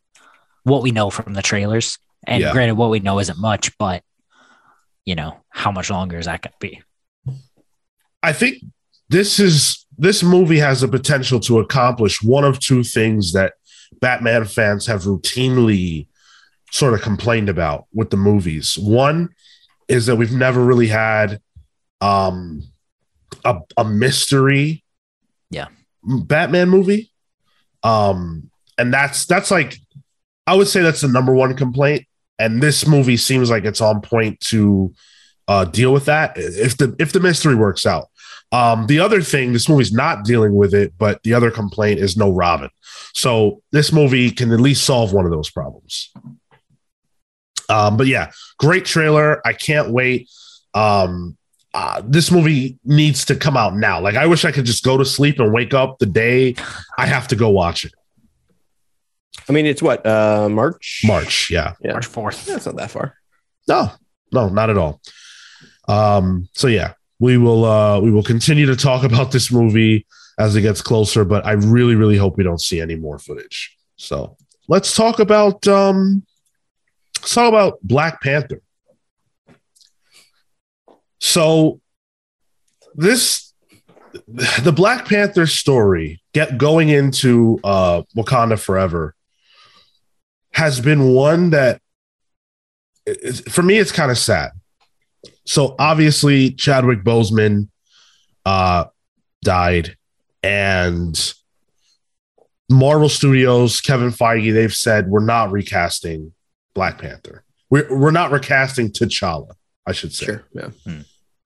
what 0.64 0.82
we 0.82 0.92
know 0.92 1.10
from 1.10 1.34
the 1.34 1.42
trailers. 1.42 1.98
And 2.26 2.42
Yeah. 2.42 2.54
granted, 2.54 2.76
what 2.76 2.90
we 2.90 3.00
know 3.00 3.20
isn't 3.20 3.38
much, 3.38 3.78
but 3.78 4.04
you 5.06 5.16
know, 5.16 5.38
how 5.50 5.72
much 5.72 5.90
longer 5.90 6.18
is 6.18 6.26
that 6.26 6.42
going 6.42 6.54
to 6.54 6.58
be? 6.60 6.82
I 8.24 8.32
think 8.32 8.64
this 9.10 9.40
is 9.40 9.86
this 9.98 10.24
movie 10.24 10.60
has 10.60 10.82
the 10.82 10.88
potential 10.88 11.40
to 11.42 11.60
accomplish 11.60 12.24
one 12.24 12.46
of 12.46 12.60
two 12.60 12.84
things 12.84 13.34
that 13.34 13.54
Batman 14.00 14.46
fans 14.46 14.88
have 14.88 15.04
routinely 15.04 16.08
sort 16.72 16.94
of 16.94 17.02
complained 17.02 17.50
about 17.50 17.86
with 17.94 18.10
the 18.10 18.18
movies. 18.18 18.78
One 18.78 19.30
is 19.88 20.06
that 20.06 20.16
we've 20.16 20.32
never 20.32 20.64
really 20.64 20.88
had 20.88 21.42
um 22.00 22.64
a, 23.44 23.60
a 23.78 23.84
mystery. 23.84 24.83
Batman 26.04 26.70
movie. 26.70 27.12
Um 27.84 28.50
and 28.78 28.94
that's 28.94 29.26
that's 29.26 29.52
like 29.52 29.78
I 30.48 30.56
would 30.56 30.68
say 30.68 30.82
that's 30.82 31.02
the 31.02 31.08
number 31.08 31.34
one 31.34 31.56
complaint 31.56 32.06
and 32.40 32.62
this 32.62 32.88
movie 32.88 33.18
seems 33.18 33.50
like 33.50 33.66
it's 33.66 33.82
on 33.82 34.02
point 34.02 34.40
to 34.42 34.94
uh, 35.48 35.66
deal 35.66 35.94
with 35.94 36.06
that 36.06 36.34
if 36.38 36.78
the 36.78 36.96
if 37.00 37.12
the 37.12 37.20
mystery 37.20 37.56
works 37.56 37.86
out. 37.86 38.10
Um, 38.52 38.86
the 38.86 39.00
other 39.00 39.22
thing, 39.22 39.52
this 39.52 39.68
movie's 39.68 39.92
not 39.92 40.26
dealing 40.26 40.56
with 40.56 40.74
it, 40.74 40.94
but 40.98 41.24
the 41.24 41.34
other 41.34 41.50
complaint 41.50 42.00
is 42.00 42.16
no 42.16 42.32
Robin. 42.32 42.70
So 43.14 43.62
this 43.72 43.92
movie 43.92 44.30
can 44.30 44.52
at 44.52 44.60
least 44.60 44.86
solve 44.86 45.12
one 45.12 45.26
of 45.26 45.32
those 45.32 45.50
problems. 45.50 46.14
Um, 47.68 47.98
but 47.98 48.08
yeah, 48.08 48.32
great 48.60 48.86
trailer. 48.86 49.46
I 49.46 49.54
can't 49.54 49.92
wait. 49.92 50.30
Um, 50.76 51.36
uh, 51.74 52.02
this 52.06 52.32
movie 52.32 52.78
needs 52.86 53.26
to 53.26 53.36
come 53.36 53.58
out 53.58 53.76
now. 53.76 54.00
Like 54.00 54.16
I 54.16 54.28
wish 54.28 54.46
I 54.46 54.52
could 54.52 54.66
just 54.66 54.84
go 54.84 54.98
to 54.98 55.06
sleep 55.06 55.40
and 55.40 55.52
wake 55.52 55.74
up 55.74 56.00
the 56.00 56.06
day 56.06 56.56
I 56.98 57.08
have 57.08 57.28
to 57.30 57.36
go 57.36 57.50
watch 57.50 57.86
it. 57.86 57.94
I 59.50 59.52
mean, 59.52 59.66
it's 59.66 59.82
what 59.82 60.06
uh 60.06 60.50
March. 60.50 61.02
March, 61.06 61.50
yeah. 61.50 61.74
Yeah, 61.82 61.94
March 61.94 62.06
fourth. 62.06 62.46
that's 62.46 62.66
not 62.66 62.76
that 62.78 62.92
far. 62.92 63.16
No, 63.68 63.92
no, 64.32 64.50
not 64.50 64.70
at 64.70 64.78
all. 64.78 65.02
Um, 65.88 66.48
so 66.54 66.68
yeah, 66.68 66.94
we 67.20 67.38
will 67.38 67.66
uh 67.66 68.00
we 68.00 68.12
will 68.12 68.24
continue 68.24 68.66
to 68.68 68.76
talk 68.76 69.04
about 69.04 69.32
this 69.32 69.52
movie 69.52 70.06
as 70.40 70.56
it 70.56 70.62
gets 70.62 70.82
closer, 70.82 71.26
but 71.26 71.46
I 71.46 71.54
really, 71.54 71.96
really 71.96 72.18
hope 72.18 72.38
we 72.38 72.44
don't 72.44 72.62
see 72.62 72.82
any 72.82 72.96
more 72.96 73.20
footage. 73.20 73.76
So 73.98 74.38
let's 74.68 74.96
talk 74.96 75.20
about 75.20 75.68
um 75.68 76.24
let's 77.20 77.34
talk 77.34 77.50
about 77.50 77.80
Black 77.82 78.22
Panther. 78.22 78.62
So 81.24 81.80
this 82.96 83.54
the 84.28 84.74
Black 84.74 85.08
Panther 85.08 85.48
story 85.48 86.22
get 86.34 86.58
going 86.58 86.90
into 86.90 87.62
uh 87.64 88.02
Wakanda 88.16 88.60
Forever 88.60 89.16
has 90.52 90.82
been 90.82 91.14
one 91.14 91.52
that 91.52 91.82
for 93.50 93.64
me, 93.64 93.78
it's 93.78 93.92
kind 93.92 94.12
of 94.12 94.18
sad. 94.18 94.52
So 95.46 95.76
obviously, 95.80 96.52
Chadwick 96.52 97.04
Boseman 97.04 97.70
uh, 98.46 98.86
died, 99.44 99.98
and 100.42 101.34
Marvel 102.70 103.10
Studios, 103.10 103.82
Kevin 103.82 104.10
Feige, 104.12 104.54
they've 104.54 104.74
said 104.74 105.08
we're 105.08 105.26
not 105.26 105.52
recasting 105.52 106.34
Black 106.74 106.98
Panther. 106.98 107.44
We're 107.70 107.98
we're 107.98 108.12
not 108.12 108.32
recasting 108.32 108.90
T'Challa, 108.92 109.54
I 109.86 109.94
should 109.94 110.14
say 110.14 110.26
Sure. 110.26 110.44
Yeah. 110.54 110.70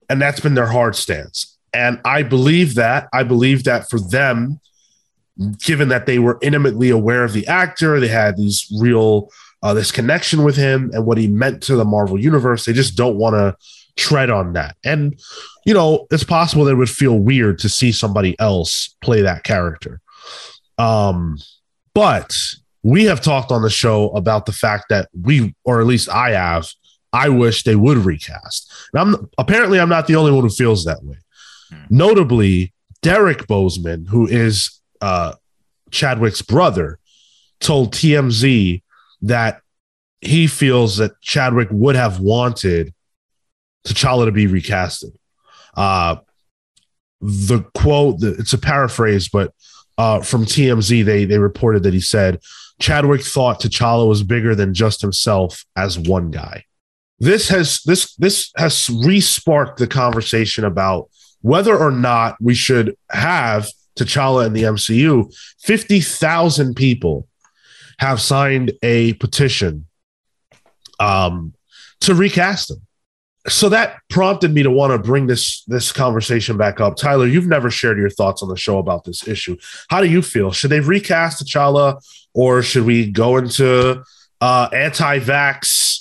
And 0.08 0.20
that's 0.20 0.40
been 0.40 0.54
their 0.54 0.66
hard 0.66 0.96
stance. 0.96 1.58
And 1.72 2.00
I 2.04 2.22
believe 2.22 2.74
that. 2.76 3.08
I 3.12 3.22
believe 3.22 3.64
that 3.64 3.90
for 3.90 4.00
them, 4.00 4.60
given 5.58 5.88
that 5.88 6.06
they 6.06 6.18
were 6.18 6.38
intimately 6.42 6.90
aware 6.90 7.24
of 7.24 7.32
the 7.32 7.46
actor, 7.46 8.00
they 8.00 8.08
had 8.08 8.36
these 8.36 8.66
real 8.80 9.30
uh, 9.62 9.74
this 9.74 9.90
connection 9.90 10.44
with 10.44 10.56
him 10.56 10.90
and 10.92 11.04
what 11.04 11.18
he 11.18 11.26
meant 11.26 11.62
to 11.64 11.76
the 11.76 11.84
Marvel 11.84 12.18
universe. 12.18 12.64
They 12.64 12.72
just 12.72 12.96
don't 12.96 13.16
want 13.16 13.34
to 13.34 13.56
tread 13.96 14.30
on 14.30 14.52
that. 14.52 14.76
And, 14.84 15.20
you 15.66 15.74
know, 15.74 16.06
it's 16.10 16.24
possible 16.24 16.64
that 16.64 16.72
it 16.72 16.76
would 16.76 16.88
feel 16.88 17.18
weird 17.18 17.58
to 17.60 17.68
see 17.68 17.90
somebody 17.90 18.38
else 18.38 18.94
play 19.00 19.22
that 19.22 19.42
character. 19.42 20.00
Um, 20.78 21.38
but 21.92 22.36
we 22.84 23.04
have 23.04 23.20
talked 23.20 23.50
on 23.50 23.62
the 23.62 23.70
show 23.70 24.10
about 24.10 24.46
the 24.46 24.52
fact 24.52 24.86
that 24.90 25.08
we, 25.20 25.54
or 25.64 25.80
at 25.80 25.86
least 25.86 26.08
I 26.08 26.30
have, 26.30 26.68
I 27.12 27.28
wish 27.28 27.62
they 27.62 27.76
would 27.76 27.98
recast. 27.98 28.72
And 28.92 29.00
I'm 29.00 29.30
apparently 29.38 29.80
I'm 29.80 29.88
not 29.88 30.06
the 30.06 30.16
only 30.16 30.32
one 30.32 30.42
who 30.42 30.50
feels 30.50 30.84
that 30.84 31.02
way. 31.02 31.16
Hmm. 31.70 31.76
Notably, 31.90 32.72
Derrick 33.02 33.46
Boseman, 33.46 34.08
who 34.08 34.26
is 34.26 34.80
uh, 35.00 35.34
Chadwick's 35.90 36.42
brother, 36.42 36.98
told 37.60 37.92
TMZ 37.92 38.82
that 39.22 39.62
he 40.20 40.46
feels 40.46 40.96
that 40.96 41.20
Chadwick 41.20 41.68
would 41.70 41.96
have 41.96 42.20
wanted 42.20 42.92
T'Challa 43.86 44.26
to 44.26 44.32
be 44.32 44.46
recasted. 44.46 45.12
Uh, 45.74 46.16
the 47.20 47.60
quote, 47.74 48.20
the, 48.20 48.34
it's 48.34 48.52
a 48.52 48.58
paraphrase, 48.58 49.28
but 49.28 49.52
uh, 49.96 50.20
from 50.20 50.44
TMZ, 50.44 51.04
they 51.04 51.24
they 51.24 51.38
reported 51.38 51.82
that 51.82 51.94
he 51.94 52.00
said 52.00 52.40
Chadwick 52.80 53.22
thought 53.22 53.60
T'Challa 53.60 54.08
was 54.08 54.22
bigger 54.22 54.54
than 54.54 54.74
just 54.74 55.00
himself 55.00 55.64
as 55.76 55.98
one 55.98 56.30
guy. 56.30 56.64
This 57.20 57.48
has 57.48 57.82
this 57.82 58.14
this 58.14 58.52
has 58.56 58.88
re-sparked 58.88 59.78
the 59.78 59.86
conversation 59.86 60.64
about 60.64 61.08
whether 61.40 61.76
or 61.76 61.90
not 61.90 62.36
we 62.40 62.54
should 62.54 62.96
have 63.10 63.68
T'Challa 63.98 64.46
in 64.46 64.52
the 64.52 64.62
MCU. 64.62 65.34
Fifty 65.60 66.00
thousand 66.00 66.74
people 66.74 67.26
have 67.98 68.20
signed 68.20 68.72
a 68.82 69.14
petition 69.14 69.86
um, 71.00 71.54
to 72.00 72.14
recast 72.14 72.70
him. 72.70 72.82
So 73.48 73.68
that 73.70 73.96
prompted 74.10 74.52
me 74.52 74.62
to 74.62 74.70
want 74.70 74.92
to 74.92 74.98
bring 74.98 75.26
this 75.26 75.64
this 75.64 75.90
conversation 75.90 76.56
back 76.56 76.80
up. 76.80 76.96
Tyler, 76.96 77.26
you've 77.26 77.46
never 77.46 77.70
shared 77.70 77.98
your 77.98 78.10
thoughts 78.10 78.42
on 78.42 78.48
the 78.48 78.56
show 78.56 78.78
about 78.78 79.04
this 79.04 79.26
issue. 79.26 79.56
How 79.88 80.00
do 80.00 80.08
you 80.08 80.22
feel? 80.22 80.52
Should 80.52 80.70
they 80.70 80.80
recast 80.80 81.44
T'Challa, 81.44 82.00
or 82.34 82.62
should 82.62 82.84
we 82.84 83.10
go 83.10 83.38
into 83.38 84.04
uh, 84.40 84.68
anti-vax 84.72 85.97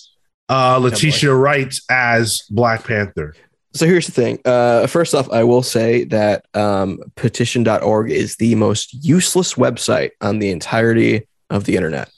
uh, 0.50 0.78
Letitia 0.78 1.34
Wright 1.34 1.74
as 1.90 2.42
Black 2.50 2.84
Panther? 2.86 3.36
So 3.74 3.86
here's 3.86 4.06
the 4.08 4.12
thing. 4.12 4.40
Uh, 4.44 4.88
first 4.88 5.14
off, 5.14 5.30
I 5.32 5.44
will 5.44 5.62
say 5.62 6.06
that 6.06 6.46
um, 6.56 7.00
petition.org 7.16 8.10
is 8.10 8.38
the 8.38 8.56
most 8.56 8.94
useless 9.06 9.54
website 9.54 10.12
on 10.22 10.40
the 10.40 10.50
entirety 10.50 11.28
of 11.50 11.66
the 11.66 11.76
internet. 11.76 12.10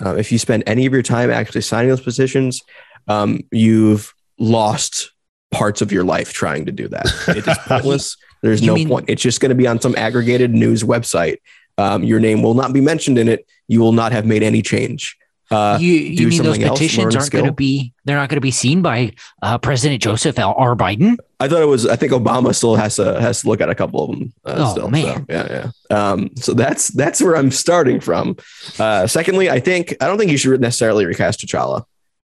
Um, 0.00 0.18
if 0.18 0.30
you 0.30 0.38
spend 0.38 0.64
any 0.66 0.86
of 0.86 0.92
your 0.92 1.02
time 1.02 1.30
actually 1.30 1.62
signing 1.62 1.88
those 1.88 2.00
petitions, 2.02 2.62
um, 3.08 3.40
you've 3.50 4.12
lost 4.38 5.12
parts 5.50 5.80
of 5.80 5.90
your 5.90 6.04
life 6.04 6.32
trying 6.32 6.66
to 6.66 6.72
do 6.72 6.88
that. 6.88 7.06
It 7.28 7.46
is 7.48 7.58
pointless. 7.66 8.16
There's 8.42 8.60
You 8.60 8.68
no 8.68 8.74
mean- 8.74 8.88
point. 8.88 9.06
It's 9.08 9.22
just 9.22 9.40
going 9.40 9.48
to 9.50 9.54
be 9.56 9.66
on 9.66 9.80
some 9.80 9.96
aggregated 9.96 10.52
news 10.52 10.82
website. 10.84 11.38
Um, 11.78 12.04
your 12.04 12.20
name 12.20 12.42
will 12.42 12.54
not 12.54 12.72
be 12.72 12.80
mentioned 12.80 13.18
in 13.18 13.28
it. 13.28 13.46
You 13.66 13.80
will 13.80 13.92
not 13.92 14.12
have 14.12 14.26
made 14.26 14.42
any 14.42 14.62
change. 14.62 15.16
Uh, 15.50 15.78
you 15.80 15.92
you 15.94 16.28
mean 16.28 16.42
those 16.42 16.58
else, 16.58 16.78
petitions 16.78 17.14
learn 17.14 17.16
aren't 17.16 17.30
going 17.30 17.44
to 17.46 17.52
be 17.52 17.94
they're 18.04 18.16
not 18.16 18.28
going 18.28 18.36
to 18.36 18.42
be 18.42 18.50
seen 18.50 18.82
by 18.82 19.12
uh, 19.42 19.56
President 19.56 20.02
Joseph 20.02 20.38
L. 20.38 20.54
R. 20.58 20.76
Biden? 20.76 21.16
I 21.40 21.48
thought 21.48 21.62
it 21.62 21.66
was. 21.66 21.86
I 21.86 21.96
think 21.96 22.12
Obama 22.12 22.54
still 22.54 22.76
has 22.76 22.96
to 22.96 23.20
has 23.20 23.42
to 23.42 23.48
look 23.48 23.60
at 23.60 23.70
a 23.70 23.74
couple 23.74 24.04
of 24.04 24.10
them. 24.10 24.32
Uh, 24.44 24.54
Oh, 24.58 24.72
still, 24.72 24.90
man. 24.90 25.16
So, 25.16 25.24
yeah, 25.28 25.70
yeah. 25.90 26.10
Um, 26.10 26.30
so 26.36 26.52
that's 26.52 26.88
that's 26.88 27.22
where 27.22 27.36
I'm 27.36 27.50
starting 27.50 28.00
from. 28.00 28.36
Uh, 28.78 29.06
secondly, 29.06 29.48
I 29.48 29.60
think 29.60 29.94
I 30.00 30.06
don't 30.06 30.18
think 30.18 30.30
you 30.30 30.36
should 30.36 30.60
necessarily 30.60 31.06
recast 31.06 31.40
T'Challa, 31.40 31.84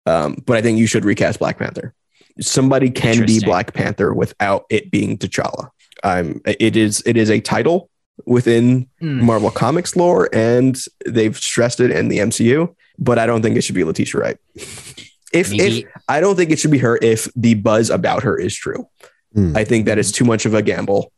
um, 0.05 0.36
but 0.45 0.57
I 0.57 0.61
think 0.61 0.78
you 0.80 0.88
should 0.88 1.05
recast 1.05 1.39
Black 1.39 1.57
Panther. 1.57 1.93
Somebody 2.41 2.89
can 2.89 3.26
be 3.26 3.39
Black 3.39 3.74
Panther 3.74 4.13
without 4.13 4.66
it 4.70 4.91
being 4.91 5.18
T'Challa. 5.18 5.70
Um, 6.03 6.41
it 6.45 6.76
is 6.76 7.01
it 7.05 7.16
is 7.16 7.30
a 7.32 7.39
title 7.39 7.89
within 8.26 8.88
Hmm. 8.99 9.26
Marvel 9.26 9.51
Comics 9.51 9.95
lore, 9.95 10.30
and 10.34 10.78
they've 11.05 11.36
stressed 11.38 11.80
it 11.80 11.91
in 11.91 12.07
the 12.07 12.20
MCU. 12.20 12.74
But 12.97 13.20
I 13.20 13.26
don't 13.26 13.41
think 13.41 13.57
it 13.57 13.61
should 13.63 13.76
be 13.76 13.84
Letitia 13.84 14.20
Wright. 14.22 14.38
If 15.34 15.51
if 15.51 15.84
I 16.07 16.22
don't 16.22 16.38
think 16.38 16.51
it 16.51 16.59
should 16.59 16.72
be 16.72 16.78
her 16.78 16.97
if 17.01 17.28
the 17.36 17.55
buzz 17.55 17.89
about 17.89 18.24
her 18.24 18.39
is 18.39 18.55
true. 18.55 18.88
Hmm. 19.34 19.57
I 19.57 19.66
think 19.66 19.86
that 19.88 19.97
is 19.97 20.13
too 20.13 20.24
much 20.24 20.45
of 20.45 20.53
a 20.53 20.61
gamble. 20.61 21.11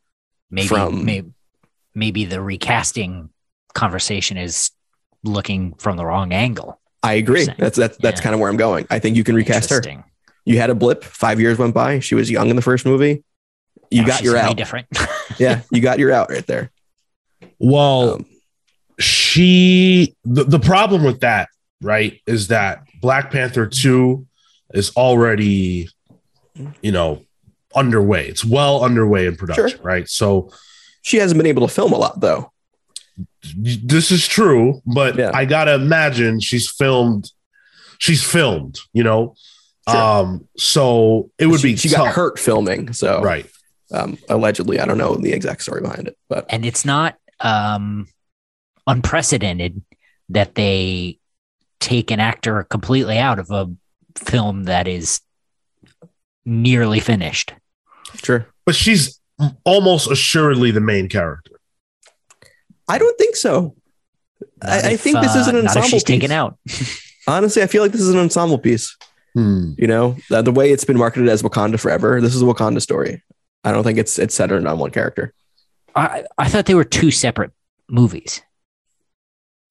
maybe 0.49 0.67
from- 0.67 1.05
maybe 1.05 1.29
maybe 1.93 2.25
the 2.25 2.41
recasting 2.41 3.29
conversation 3.75 4.37
is 4.37 4.71
looking 5.23 5.73
from 5.75 5.97
the 5.97 6.05
wrong 6.05 6.31
angle. 6.33 6.79
I 7.03 7.13
agree. 7.13 7.45
That's 7.59 7.77
that's 7.77 7.97
that's 7.97 8.19
Yeah. 8.19 8.23
kind 8.23 8.33
of 8.33 8.39
where 8.39 8.49
I'm 8.49 8.57
going. 8.57 8.87
I 8.89 8.97
think 8.97 9.17
you 9.17 9.23
can 9.23 9.35
recast 9.35 9.69
her. 9.69 9.81
You 10.45 10.57
had 10.57 10.71
a 10.71 10.75
blip. 10.75 11.03
Five 11.03 11.39
years 11.39 11.59
went 11.59 11.75
by. 11.75 11.99
She 11.99 12.15
was 12.15 12.31
young 12.31 12.49
in 12.49 12.55
the 12.55 12.61
first 12.63 12.85
movie. 12.87 13.23
You 13.91 14.01
Now 14.01 14.07
got 14.07 14.23
your 14.23 14.37
out. 14.37 14.57
different. 14.57 14.87
Yeah, 15.37 15.61
you 15.71 15.81
got 15.81 15.99
your 15.99 16.11
out 16.11 16.31
right 16.31 16.47
there. 16.47 16.71
Well, 17.59 18.15
Um, 18.15 18.25
she 18.99 20.15
the, 20.25 20.43
the 20.43 20.59
problem 20.59 21.03
with 21.03 21.19
that 21.19 21.49
right 21.81 22.19
is 22.25 22.47
that 22.47 22.81
black 23.01 23.29
panther 23.31 23.67
2 23.67 24.25
is 24.73 24.89
already 24.95 25.87
you 26.81 26.91
know 26.91 27.21
underway 27.75 28.27
it's 28.27 28.43
well 28.43 28.83
underway 28.83 29.27
in 29.27 29.35
production 29.35 29.69
Sure. 29.77 29.79
right 29.85 30.09
so 30.09 30.51
she 31.03 31.17
hasn't 31.17 31.37
been 31.37 31.45
able 31.45 31.67
to 31.67 31.71
film 31.71 31.93
a 31.93 31.97
lot 31.97 32.19
though. 32.21 32.51
this 33.55 34.09
is 34.09 34.27
true 34.27 34.81
but 34.87 35.15
Yeah. 35.15 35.29
i 35.33 35.45
gotta 35.45 35.75
imagine 35.75 36.39
she's 36.39 36.67
filmed 36.69 37.29
she's 37.99 38.23
filmed 38.23 38.79
you 38.93 39.03
know 39.03 39.35
Sure. 39.87 40.01
um 40.01 40.47
so 40.57 41.29
it 41.37 41.45
would 41.45 41.59
she, 41.61 41.73
be 41.73 41.77
she 41.77 41.89
tough. 41.89 42.05
got 42.05 42.13
hurt 42.15 42.39
filming. 42.39 42.91
So 42.93 43.21
right 43.21 43.45
um, 43.89 44.17
allegedly, 44.27 44.81
I 44.81 44.85
don't 44.85 44.97
know 44.97 45.15
the 45.15 45.31
exact 45.31 45.61
story 45.61 45.79
behind 45.79 46.09
it, 46.09 46.17
but 46.27 46.45
and 46.49 46.65
it's 46.65 46.83
not 46.83 47.15
um, 47.39 48.07
unprecedented 48.85 49.81
that 50.29 50.55
they 50.55 51.19
take 51.79 52.11
an 52.11 52.19
actor 52.19 52.63
completely 52.63 53.17
out 53.17 53.39
of 53.39 53.51
a 53.51 53.69
film 54.17 54.63
that 54.63 54.87
is 54.87 55.21
nearly 56.45 56.99
finished. 56.99 57.53
sure. 58.23 58.47
but 58.65 58.75
she's 58.75 59.19
almost 59.63 60.09
assuredly 60.09 60.71
the 60.71 60.81
main 60.81 61.07
character 61.07 61.57
I 62.87 62.97
don't 62.97 63.17
think 63.17 63.35
so. 63.35 63.75
Not 64.63 64.85
I, 64.85 64.91
I 64.91 64.97
think 64.97 65.19
this 65.19 65.35
is 65.35 65.47
uh, 65.47 65.49
an 65.49 65.55
not 65.57 65.65
ensemble 65.65 65.89
she's 65.89 66.03
piece. 66.03 66.21
taken 66.21 66.31
out. 66.31 66.57
Honestly, 67.27 67.61
I 67.61 67.67
feel 67.67 67.83
like 67.83 67.91
this 67.91 68.01
is 68.01 68.09
an 68.13 68.19
ensemble 68.19 68.57
piece. 68.57 68.95
hmm. 69.33 69.73
You 69.77 69.87
know, 69.87 70.15
the, 70.29 70.41
the 70.41 70.51
way 70.51 70.71
it's 70.71 70.85
been 70.85 70.97
marketed 70.97 71.27
as 71.27 71.43
Wakanda 71.43 71.79
forever. 71.79 72.21
This 72.21 72.33
is 72.33 72.41
a 72.41 72.45
Wakanda 72.45 72.81
story. 72.81 73.21
I 73.63 73.71
don't 73.73 73.83
think 73.83 73.99
it's 73.99 74.17
it's 74.17 74.35
centered 74.35 74.65
on 74.65 74.79
one 74.79 74.91
character. 74.91 75.33
I, 75.97 76.23
I 76.37 76.47
thought 76.49 76.65
they 76.65 76.75
were 76.75 76.83
two 76.83 77.11
separate 77.11 77.51
movies. 77.89 78.41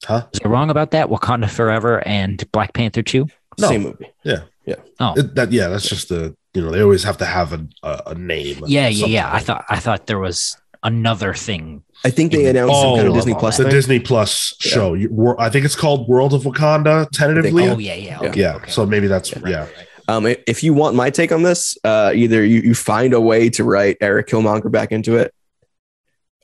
huh 0.04 0.26
Was 0.32 0.40
I 0.44 0.48
wrong 0.48 0.70
about 0.70 0.90
that? 0.92 1.08
Wakanda 1.08 1.48
Forever 1.50 2.06
and 2.06 2.42
Black 2.52 2.72
Panther 2.74 3.02
2? 3.02 3.26
No. 3.58 3.68
Same 3.68 3.82
movie. 3.84 4.06
Yeah. 4.24 4.40
Yeah. 4.66 4.76
Oh, 5.00 5.14
It- 5.16 5.34
that 5.36 5.52
yeah 5.52 5.68
that's 5.68 5.88
just 5.88 6.08
the 6.08 6.36
you 6.54 6.62
know 6.62 6.70
they 6.70 6.82
always 6.82 7.04
have 7.04 7.18
to 7.18 7.24
have 7.24 7.52
a, 7.52 7.66
a, 7.82 8.02
a 8.08 8.14
name 8.14 8.62
yeah, 8.66 8.88
yeah, 8.88 9.06
yeah. 9.06 9.30
I 9.32 9.38
thought 9.40 9.64
I 9.68 9.78
thought 9.78 10.06
there 10.06 10.18
was 10.18 10.56
another 10.82 11.34
thing. 11.34 11.82
I 12.04 12.10
think 12.10 12.32
they 12.32 12.46
In 12.46 12.54
the 12.54 12.62
announced 12.62 12.80
some 12.80 12.96
kind 12.96 13.08
of 13.08 13.14
Disney 13.14 13.34
Plus 13.34 13.56
the 13.56 13.64
thing. 13.64 13.72
Disney 13.72 14.00
Plus 14.00 14.54
Yeah. 14.64 14.70
show. 14.72 14.94
You- 14.94 15.36
I 15.38 15.48
think 15.50 15.64
it's 15.64 15.76
called 15.76 16.08
World 16.08 16.32
of 16.34 16.42
Wakanda 16.42 17.08
tentatively. 17.10 17.68
Oh, 17.68 17.78
yeah, 17.78 17.94
yeah. 17.94 18.18
Yeah. 18.22 18.28
Okay, 18.28 18.40
yeah. 18.40 18.54
okay. 18.56 18.70
So 18.70 18.86
maybe 18.86 19.06
that's 19.06 19.32
Yeah. 19.32 19.40
yeah. 19.46 19.66
Um, 20.08 20.26
if 20.26 20.62
you 20.62 20.72
want 20.72 20.94
my 20.94 21.10
take 21.10 21.32
on 21.32 21.42
this, 21.42 21.76
uh, 21.82 22.12
either 22.14 22.44
you, 22.44 22.60
you 22.60 22.74
find 22.74 23.12
a 23.12 23.20
way 23.20 23.48
to 23.50 23.64
write 23.64 23.96
Eric 24.00 24.28
Killmonger 24.28 24.70
back 24.70 24.92
into 24.92 25.16
it, 25.16 25.34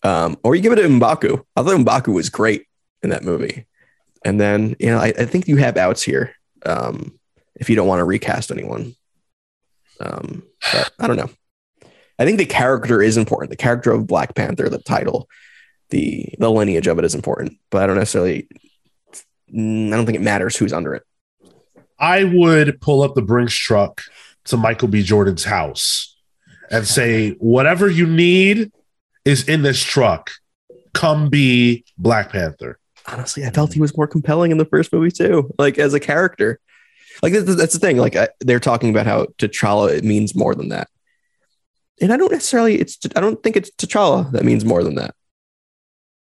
um, 0.03 0.37
or 0.43 0.55
you 0.55 0.63
give 0.63 0.73
it 0.73 0.77
to 0.77 0.89
Mbaku. 0.89 1.45
I 1.57 1.63
thought 1.63 1.79
Mbaku 1.79 2.13
was 2.13 2.31
great 2.31 2.67
in 3.03 3.11
that 3.11 3.25
movie. 3.25 3.67
And 4.25 4.41
then, 4.41 4.77
you 4.79 4.87
know, 4.87 4.99
I, 4.99 5.13
I 5.19 5.25
think 5.25 5.49
you 5.49 5.57
have 5.57 5.77
outs 5.77 6.03
here 6.03 6.35
um, 6.65 7.19
if 7.57 7.69
you 7.69 7.77
don't 7.77 7.89
want 7.89 8.01
to 8.01 8.05
recast 8.05 8.51
anyone. 8.51 8.95
Um, 10.01 10.43
I 10.99 11.07
don't 11.07 11.17
know. 11.17 11.31
I 12.19 12.25
think 12.25 12.39
the 12.39 12.47
character 12.47 13.03
is 13.03 13.17
important. 13.17 13.51
The 13.51 13.57
character 13.57 13.91
of 13.91 14.07
Black 14.07 14.35
Panther, 14.35 14.69
the 14.69 14.79
title, 14.79 15.29
the 15.91 16.35
the 16.39 16.51
lineage 16.51 16.87
of 16.87 16.99
it 16.99 17.05
is 17.05 17.15
important. 17.15 17.59
But 17.71 17.83
I 17.83 17.87
don't 17.87 17.99
necessarily. 17.99 18.49
I 19.49 19.91
don't 19.91 20.07
think 20.07 20.17
it 20.17 20.23
matters 20.23 20.57
who's 20.57 20.73
under 20.73 20.95
it. 20.95 21.03
I 21.99 22.25
would 22.25 22.81
pull 22.81 23.03
up 23.03 23.15
the 23.15 23.23
Brinks 23.23 23.55
truck 23.55 24.03
to 24.45 24.57
Michael 24.57 24.89
B. 24.89 25.03
Jordan's 25.03 25.45
house 25.45 26.17
and 26.71 26.87
say, 26.87 27.33
whatever 27.33 27.89
you 27.89 28.07
need 28.07 28.73
is 29.25 29.49
in 29.49 29.63
this 29.63 29.83
truck. 29.83 30.31
Come 30.95 31.29
be 31.29 31.85
Black 31.97 32.31
Panther. 32.31 32.79
honestly, 33.07 33.45
I 33.45 33.51
felt 33.51 33.73
he 33.73 33.81
was 33.81 33.97
more 33.97 34.07
compelling 34.07 34.51
in 34.51 34.59
the 34.59 34.65
first 34.65 34.93
movie 34.93 35.11
too. 35.11 35.51
Like 35.59 35.79
as 35.79 35.95
a 35.95 36.01
character, 36.01 36.61
like 37.23 37.33
that's, 37.33 37.73
the 37.73 37.79
thing. 37.79 37.97
Like 37.97 38.17
I, 38.17 38.29
they're 38.41 38.61
talking 38.61 38.91
about 38.91 39.07
how 39.07 39.27
T'Challa 39.39 39.97
it 39.97 40.05
means 40.05 40.35
more 40.35 40.55
than 40.55 40.69
that, 40.69 40.89
and 42.01 42.13
I 42.13 42.17
don't 42.17 42.33
necessarily. 42.33 42.81
It's 42.81 42.99
I 43.17 43.21
don't 43.21 43.43
think 43.43 43.57
it's 43.57 43.71
T'Challa 43.71 44.31
that 44.33 44.45
means 44.45 44.65
more 44.65 44.83
than 44.85 44.97
that. 44.97 45.15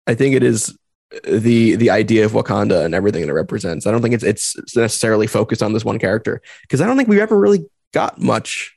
I 0.06 0.14
think 0.14 0.34
it 0.34 0.42
is 0.42 0.76
the 1.24 1.76
the 1.76 1.90
idea 1.90 2.24
of 2.24 2.32
Wakanda 2.32 2.84
and 2.84 2.94
everything 2.94 3.22
that 3.22 3.28
it 3.28 3.34
represents. 3.34 3.86
I 3.86 3.90
don't 3.90 4.02
think 4.02 4.14
it's 4.14 4.24
it's 4.24 4.76
necessarily 4.76 5.26
focused 5.26 5.62
on 5.62 5.72
this 5.72 5.84
one 5.84 5.98
character 5.98 6.40
because 6.62 6.80
I 6.80 6.86
don't 6.86 6.96
think 6.96 7.08
we've 7.08 7.20
ever 7.20 7.38
really 7.38 7.66
got 7.92 8.20
much. 8.20 8.76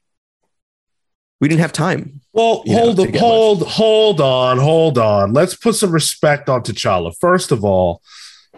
We 1.41 1.47
didn't 1.47 1.61
have 1.61 1.73
time. 1.73 2.21
Well, 2.33 2.63
know, 2.65 2.75
hold 2.75 2.99
on, 2.99 3.13
hold, 3.13 3.67
hold 3.67 4.21
on, 4.21 4.57
hold 4.57 4.97
on. 4.97 5.33
Let's 5.33 5.55
put 5.55 5.75
some 5.75 5.91
respect 5.91 6.49
on 6.49 6.61
T'Challa. 6.61 7.13
First 7.19 7.51
of 7.51 7.63
all, 7.63 8.01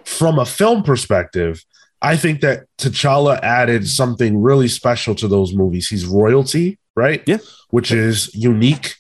from 0.06 0.40
a 0.40 0.46
film 0.46 0.84
perspective, 0.84 1.64
I 2.02 2.16
think 2.16 2.42
that 2.42 2.66
T'Challa 2.78 3.40
added 3.42 3.88
something 3.88 4.42
really 4.42 4.68
special 4.68 5.16
to 5.16 5.28
those 5.28 5.54
movies. 5.54 5.88
He's 5.88 6.06
royalty, 6.06 6.78
right? 6.96 7.24
Yeah. 7.26 7.38
Which 7.70 7.92
is 7.92 8.34
unique 8.36 8.96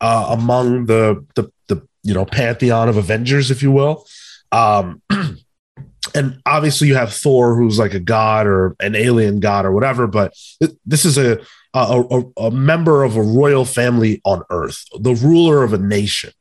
uh, 0.00 0.28
among 0.30 0.86
the 0.86 1.24
the 1.34 1.50
the 1.68 1.86
you 2.02 2.14
know 2.14 2.24
pantheon 2.24 2.88
of 2.88 2.96
Avengers, 2.96 3.50
if 3.50 3.62
you 3.62 3.70
will. 3.70 4.06
Um, 4.52 5.02
and 6.14 6.40
obviously, 6.46 6.88
you 6.88 6.94
have 6.94 7.12
Thor, 7.12 7.54
who's 7.54 7.78
like 7.78 7.94
a 7.94 8.00
god 8.00 8.46
or 8.46 8.76
an 8.80 8.94
alien 8.94 9.40
god 9.40 9.66
or 9.66 9.72
whatever. 9.72 10.06
But 10.06 10.34
th- 10.60 10.76
this 10.86 11.04
is 11.04 11.18
a 11.18 11.40
a, 11.74 12.02
a 12.10 12.46
a 12.46 12.50
member 12.50 13.04
of 13.04 13.16
a 13.16 13.22
royal 13.22 13.64
family 13.64 14.20
on 14.24 14.42
Earth, 14.50 14.84
the 14.98 15.14
ruler 15.14 15.62
of 15.62 15.72
a 15.72 15.78
nation. 15.78 16.32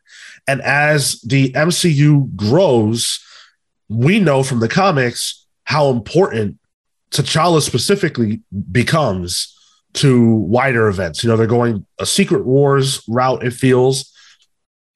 And 0.47 0.61
as 0.61 1.21
the 1.21 1.51
MCU 1.53 2.35
grows, 2.35 3.19
we 3.87 4.19
know 4.19 4.41
from 4.43 4.59
the 4.59 4.67
comics 4.69 5.45
how 5.65 5.89
important 5.89 6.57
T'Challa 7.11 7.61
specifically 7.61 8.41
becomes 8.71 9.55
to 9.93 10.25
wider 10.35 10.87
events. 10.87 11.23
You 11.23 11.29
know, 11.29 11.37
they're 11.37 11.47
going 11.47 11.85
a 11.99 12.05
Secret 12.05 12.45
Wars 12.45 13.03
route, 13.07 13.43
it 13.43 13.53
feels, 13.53 14.11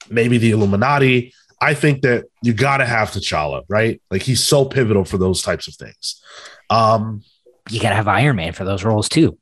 maybe 0.09 0.37
the 0.37 0.51
Illuminati. 0.51 1.33
I 1.61 1.73
think 1.73 2.01
that 2.01 2.25
you 2.41 2.53
got 2.53 2.77
to 2.77 2.85
have 2.85 3.11
T'Challa, 3.11 3.63
right? 3.69 4.01
Like 4.11 4.23
he's 4.23 4.43
so 4.43 4.65
pivotal 4.65 5.05
for 5.05 5.17
those 5.17 5.41
types 5.41 5.67
of 5.67 5.75
things. 5.75 6.21
Um, 6.69 7.23
You 7.69 7.79
gotta 7.79 7.95
have 7.95 8.07
Iron 8.07 8.35
Man 8.35 8.53
for 8.53 8.65
those 8.65 8.83
roles 8.83 9.07
too. 9.07 9.37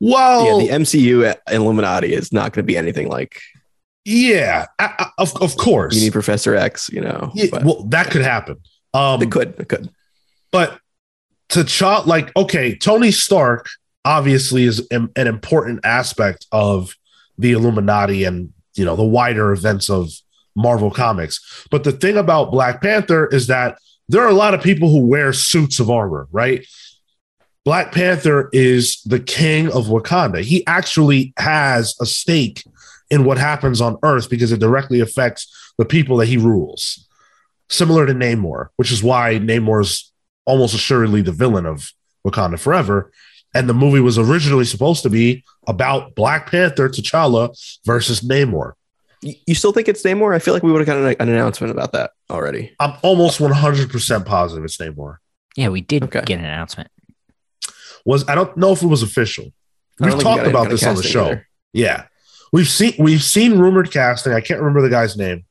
Well, 0.00 0.60
yeah, 0.60 0.66
the 0.78 0.84
MCU 0.84 1.34
Illuminati 1.50 2.12
is 2.12 2.32
not 2.32 2.52
going 2.52 2.64
to 2.64 2.66
be 2.66 2.76
anything 2.76 3.08
like 3.08 3.40
yeah, 4.04 4.66
I- 4.78 4.94
I- 4.98 5.10
of, 5.18 5.34
of 5.42 5.56
course. 5.56 5.94
you 5.96 6.02
need 6.02 6.12
Professor 6.12 6.54
X. 6.54 6.88
You 6.92 7.00
know, 7.00 7.30
Yeah, 7.34 7.46
but 7.50 7.64
well, 7.64 7.82
that 7.88 8.10
could 8.10 8.22
happen. 8.22 8.58
Um, 8.94 9.20
it 9.22 9.30
could, 9.32 9.54
it 9.58 9.68
could. 9.68 9.90
but 10.52 10.78
T'Challa, 11.48 12.06
like, 12.06 12.34
okay, 12.36 12.76
Tony 12.76 13.10
Stark 13.10 13.68
obviously 14.04 14.64
is 14.64 14.86
an, 14.90 15.10
an 15.16 15.26
important 15.26 15.80
aspect 15.84 16.46
of 16.52 16.94
the 17.38 17.52
Illuminati 17.52 18.24
and 18.24 18.52
you 18.74 18.84
know 18.84 18.94
the 18.96 19.04
wider 19.04 19.52
events 19.52 19.90
of 19.90 20.10
Marvel 20.54 20.90
Comics. 20.90 21.66
But 21.70 21.84
the 21.84 21.92
thing 21.92 22.16
about 22.16 22.50
Black 22.52 22.80
Panther 22.80 23.26
is 23.26 23.46
that 23.48 23.78
there 24.08 24.22
are 24.22 24.28
a 24.28 24.34
lot 24.34 24.54
of 24.54 24.62
people 24.62 24.88
who 24.88 25.04
wear 25.06 25.32
suits 25.32 25.80
of 25.80 25.90
armor, 25.90 26.28
right? 26.30 26.64
Black 27.66 27.90
Panther 27.90 28.48
is 28.52 29.02
the 29.02 29.18
king 29.18 29.66
of 29.66 29.86
Wakanda. 29.86 30.40
He 30.40 30.64
actually 30.68 31.34
has 31.36 31.96
a 32.00 32.06
stake 32.06 32.62
in 33.10 33.24
what 33.24 33.38
happens 33.38 33.80
on 33.80 33.98
Earth 34.04 34.30
because 34.30 34.52
it 34.52 34.60
directly 34.60 35.00
affects 35.00 35.72
the 35.76 35.84
people 35.84 36.16
that 36.18 36.26
he 36.26 36.36
rules. 36.36 37.08
Similar 37.68 38.06
to 38.06 38.14
Namor, 38.14 38.68
which 38.76 38.92
is 38.92 39.02
why 39.02 39.40
Namor's 39.40 40.12
almost 40.44 40.74
assuredly 40.74 41.22
the 41.22 41.32
villain 41.32 41.66
of 41.66 41.90
Wakanda 42.24 42.56
Forever. 42.58 43.10
And 43.52 43.68
the 43.68 43.74
movie 43.74 43.98
was 44.00 44.16
originally 44.16 44.64
supposed 44.64 45.02
to 45.02 45.10
be 45.10 45.42
about 45.66 46.14
Black 46.14 46.48
Panther, 46.48 46.88
T'Challa 46.88 47.50
versus 47.84 48.20
Namor. 48.20 48.74
You 49.22 49.34
you 49.46 49.56
still 49.56 49.72
think 49.72 49.88
it's 49.88 50.04
Namor? 50.04 50.32
I 50.32 50.38
feel 50.38 50.54
like 50.54 50.62
we 50.62 50.70
would 50.70 50.78
have 50.78 50.86
gotten 50.86 51.04
an, 51.04 51.16
an 51.18 51.28
announcement 51.30 51.72
about 51.72 51.90
that 51.92 52.12
already. 52.30 52.76
I'm 52.78 52.92
almost 53.02 53.40
100% 53.40 54.24
positive 54.24 54.64
it's 54.64 54.76
Namor. 54.76 55.16
Yeah, 55.56 55.70
we 55.70 55.80
did 55.80 56.04
Okay. 56.04 56.22
get 56.24 56.38
an 56.38 56.44
announcement. 56.44 56.90
Was 58.06 58.26
I 58.28 58.34
don't 58.34 58.56
know 58.56 58.72
if 58.72 58.82
it 58.82 58.86
was 58.86 59.02
official. 59.02 59.52
We've 60.00 60.10
don't 60.10 60.20
think 60.20 60.30
we 60.30 60.36
talked 60.36 60.48
about 60.48 60.70
this 60.70 60.86
on 60.86 60.94
the 60.94 61.02
show. 61.02 61.26
either. 61.26 61.48
Yeah. 61.74 62.06
We've 62.52 62.68
seen 62.68 62.94
we've 62.98 63.22
seen 63.22 63.58
rumored 63.58 63.90
casting. 63.90 64.32
I 64.32 64.40
can't 64.40 64.60
remember 64.60 64.80
the 64.80 64.88
guy's 64.88 65.16
name. 65.16 65.44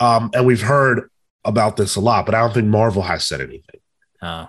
Um, 0.00 0.30
and 0.32 0.46
we've 0.46 0.62
heard 0.62 1.10
about 1.44 1.76
this 1.76 1.96
a 1.96 2.00
lot, 2.00 2.24
but 2.26 2.34
I 2.34 2.40
don't 2.40 2.54
think 2.54 2.66
Marvel 2.66 3.02
has 3.02 3.26
said 3.26 3.40
anything. 3.40 3.80
Oh, 4.22 4.48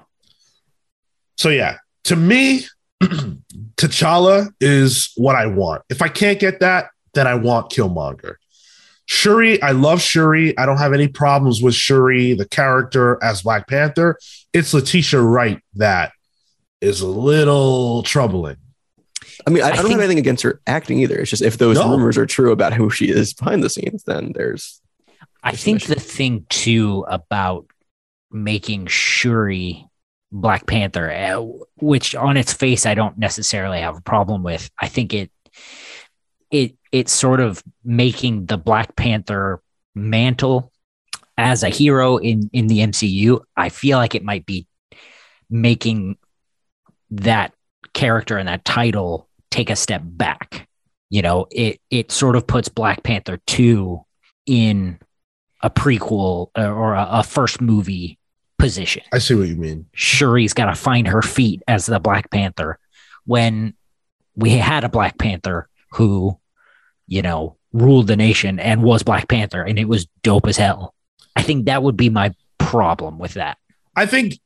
So 1.38 1.50
yeah, 1.50 1.78
to 2.06 2.16
me, 2.16 2.66
T'Challa 3.04 4.52
is 4.60 5.12
what 5.18 5.36
I 5.36 5.48
want. 5.48 5.84
If 5.90 6.02
I 6.02 6.08
can't 6.08 6.40
get 6.40 6.60
that, 6.62 6.90
then 7.14 7.28
I 7.28 7.36
want 7.36 7.72
Killmonger. 7.72 8.36
Shuri, 9.06 9.62
I 9.62 9.72
love 9.72 10.02
Shuri. 10.02 10.58
I 10.58 10.66
don't 10.66 10.78
have 10.78 10.94
any 10.94 11.08
problems 11.08 11.62
with 11.62 11.74
Shuri, 11.76 12.34
the 12.34 12.48
character 12.48 13.18
as 13.24 13.42
Black 13.42 13.68
Panther. 13.68 14.18
It's 14.54 14.74
Letitia 14.74 15.22
Wright 15.22 15.62
that 15.76 16.12
is 16.82 17.02
a 17.02 17.08
little 17.08 18.04
troubling. 18.04 18.58
I 19.46 19.50
mean, 19.50 19.64
I, 19.64 19.68
I 19.68 19.70
I 19.70 19.76
don't 19.76 19.84
think- 19.86 19.92
have 19.94 20.02
anything 20.02 20.20
against 20.20 20.44
her 20.44 20.62
acting 20.68 21.00
either. 21.00 21.18
It's 21.20 21.30
just 21.30 21.42
if 21.44 21.58
those 21.58 21.78
No. 21.78 21.90
rumors 21.92 22.18
are 22.18 22.26
true 22.26 22.52
about 22.52 22.74
who 22.74 22.90
she 22.90 23.10
is 23.10 23.34
behind 23.34 23.64
the 23.64 23.70
scenes, 23.70 24.04
then 24.04 24.32
there's 24.34 24.82
I 25.44 25.52
Just 25.52 25.64
think 25.64 25.76
mission. 25.82 25.94
the 25.94 26.00
thing 26.00 26.46
too 26.50 27.06
about 27.08 27.68
making 28.32 28.88
Shuri 28.88 29.86
Black 30.32 30.66
Panther, 30.66 31.10
uh, 31.10 31.42
which 31.78 32.14
on 32.16 32.36
its 32.36 32.52
face 32.52 32.86
I 32.86 32.96
don't 32.96 33.18
necessarily 33.18 33.80
have 33.80 33.98
a 33.98 34.02
problem 34.02 34.44
with. 34.44 34.70
I 34.80 34.88
think 34.88 35.14
it 35.14 35.32
it 36.52 36.76
it's 36.92 37.12
sort 37.14 37.40
of 37.40 37.64
making 37.86 38.46
the 38.48 38.58
Black 38.58 38.96
Panther 38.96 39.62
mantle 39.96 40.72
as 41.38 41.64
a 41.64 41.70
hero 41.70 42.18
in 42.18 42.50
in 42.52 42.68
the 42.68 42.80
MCU. 42.80 43.40
I 43.56 43.70
feel 43.70 43.98
like 43.98 44.16
it 44.16 44.24
might 44.24 44.46
be 44.46 44.68
making 45.50 46.18
that 47.12 47.54
character 47.94 48.38
and 48.38 48.48
that 48.48 48.66
title 48.66 49.28
take 49.52 49.70
a 49.70 49.76
step 49.76 50.02
back. 50.04 50.68
You 51.10 51.22
know, 51.22 51.48
it 51.52 51.80
it 51.90 52.12
sort 52.12 52.36
of 52.36 52.46
puts 52.46 52.70
Black 52.70 53.04
Panther 53.04 53.40
2 53.48 54.02
in 54.46 55.00
a 55.62 55.70
prequel 55.70 56.50
uh, 56.58 56.68
or 56.68 56.94
a, 56.94 57.08
a 57.10 57.24
first 57.24 57.62
movie 57.62 58.20
position. 58.60 59.04
I 59.14 59.20
see 59.20 59.36
what 59.36 59.48
you 59.48 59.56
mean. 59.56 59.86
Shuri's 59.94 60.54
got 60.54 60.66
to 60.66 60.76
find 60.76 61.08
her 61.08 61.22
feet 61.22 61.62
as 61.68 61.86
the 61.86 62.00
Black 62.00 62.30
Panther 62.30 62.80
when 63.26 63.74
we 64.36 64.52
had 64.52 64.84
a 64.84 64.90
Black 64.90 65.18
Panther 65.18 65.70
who, 65.92 66.38
you 67.08 67.22
know, 67.22 67.58
ruled 67.74 68.08
the 68.08 68.16
nation 68.16 68.60
and 68.60 68.84
was 68.84 69.04
Black 69.04 69.28
Panther 69.28 69.64
and 69.64 69.80
it 69.80 69.86
was 69.86 70.08
dope 70.24 70.48
as 70.48 70.58
hell. 70.58 70.94
I 71.36 71.42
think 71.42 71.66
that 71.66 71.84
would 71.84 71.98
be 71.98 72.10
my 72.10 72.34
problem 72.58 73.20
with 73.20 73.36
that. 73.36 73.58
I 73.96 74.06
think 74.06 74.40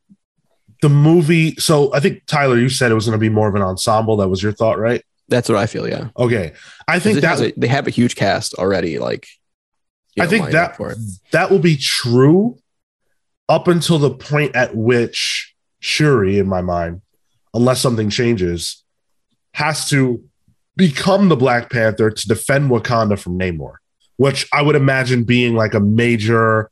the 0.81 0.89
movie. 0.89 1.55
So 1.55 1.93
I 1.93 1.99
think 1.99 2.25
Tyler, 2.25 2.57
you 2.57 2.69
said 2.69 2.91
it 2.91 2.95
was 2.95 3.05
going 3.05 3.17
to 3.17 3.19
be 3.19 3.29
more 3.29 3.47
of 3.47 3.55
an 3.55 3.61
ensemble. 3.61 4.17
That 4.17 4.27
was 4.29 4.41
your 4.43 4.51
thought, 4.51 4.77
right? 4.79 5.03
that's 5.29 5.47
what 5.47 5.57
I 5.57 5.65
feel. 5.65 5.87
Yeah, 5.87 6.09
Okay, 6.17 6.51
I 6.89 6.99
think 6.99 7.21
that 7.21 7.39
a- 7.39 7.53
they 7.55 7.67
have 7.67 7.87
a 7.87 7.89
huge 7.91 8.15
cast 8.17 8.53
already. 8.55 8.99
Like, 8.99 9.27
I 10.19 10.23
know, 10.25 10.29
think 10.29 10.51
that 10.51 10.77
that 11.31 11.49
will 11.49 11.59
be 11.59 11.77
true 11.77 12.57
up 13.47 13.69
until 13.69 13.97
the 13.97 14.11
point 14.11 14.55
at 14.57 14.75
which 14.75 15.55
Shuri, 15.79 16.37
in 16.37 16.47
my 16.49 16.61
mind, 16.61 17.01
unless 17.53 17.79
something 17.79 18.09
changes, 18.09 18.83
has 19.53 19.87
to 19.89 20.21
become 20.75 21.29
the 21.29 21.37
Black 21.37 21.69
Panther 21.69 22.11
to 22.11 22.27
defend 22.27 22.69
Wakanda 22.69 23.17
from 23.17 23.39
Namor, 23.39 23.75
which 24.17 24.47
I 24.51 24.61
would 24.61 24.75
imagine 24.75 25.23
being 25.23 25.55
like 25.55 25.73
a 25.73 25.79
major, 25.79 26.69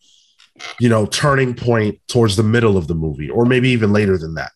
you 0.80 0.90
know, 0.90 1.06
turning 1.06 1.54
point 1.54 2.00
towards 2.08 2.36
the 2.36 2.44
middle 2.44 2.78
of 2.78 2.88
the 2.88 2.96
movie, 2.96 3.30
or 3.30 3.46
maybe 3.46 3.70
even 3.70 3.94
later 3.94 4.18
than 4.18 4.36
that. 4.36 4.52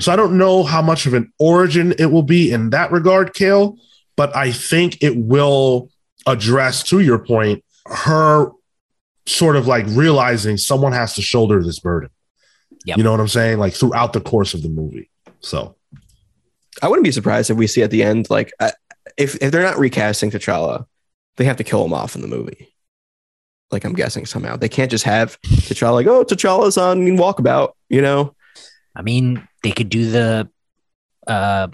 So 0.00 0.12
I 0.12 0.16
don't 0.16 0.38
know 0.38 0.62
how 0.62 0.80
much 0.80 1.06
of 1.06 1.14
an 1.14 1.32
origin 1.38 1.92
it 1.98 2.06
will 2.06 2.22
be 2.22 2.52
in 2.52 2.70
that 2.70 2.92
regard, 2.92 3.34
Cale, 3.34 3.76
but 4.16 4.34
I 4.36 4.52
think 4.52 5.02
it 5.02 5.16
will 5.16 5.90
address, 6.26 6.82
to 6.84 7.00
your 7.00 7.18
point, 7.18 7.64
her 7.86 8.50
sort 9.26 9.56
of 9.56 9.66
like 9.66 9.86
realizing 9.88 10.56
someone 10.56 10.92
has 10.92 11.14
to 11.14 11.22
shoulder 11.22 11.62
this 11.62 11.80
burden. 11.80 12.10
Yep. 12.84 12.96
You 12.96 13.02
know 13.02 13.10
what 13.10 13.20
I'm 13.20 13.28
saying? 13.28 13.58
Like 13.58 13.74
throughout 13.74 14.12
the 14.12 14.20
course 14.20 14.54
of 14.54 14.62
the 14.62 14.68
movie. 14.68 15.10
So 15.40 15.76
I 16.80 16.88
wouldn't 16.88 17.04
be 17.04 17.12
surprised 17.12 17.50
if 17.50 17.56
we 17.56 17.66
see 17.66 17.82
at 17.82 17.90
the 17.90 18.02
end, 18.02 18.30
like, 18.30 18.52
I, 18.60 18.72
if 19.16 19.36
if 19.42 19.50
they're 19.50 19.62
not 19.62 19.78
recasting 19.78 20.30
T'Challa, 20.30 20.86
they 21.36 21.44
have 21.44 21.56
to 21.56 21.64
kill 21.64 21.84
him 21.84 21.92
off 21.92 22.14
in 22.14 22.22
the 22.22 22.28
movie. 22.28 22.68
Like, 23.70 23.84
I'm 23.84 23.92
guessing 23.94 24.24
somehow 24.26 24.56
they 24.56 24.68
can't 24.68 24.90
just 24.90 25.04
have 25.04 25.40
T'Challa 25.42 25.92
like, 25.94 26.06
oh, 26.06 26.24
T'Challa's 26.24 26.78
on 26.78 27.00
Walkabout, 27.18 27.72
you 27.88 28.00
know? 28.00 28.34
I 28.96 29.02
mean, 29.02 29.46
they 29.62 29.72
could 29.72 29.88
do 29.90 30.10
the 30.10 30.48
uh 31.26 31.68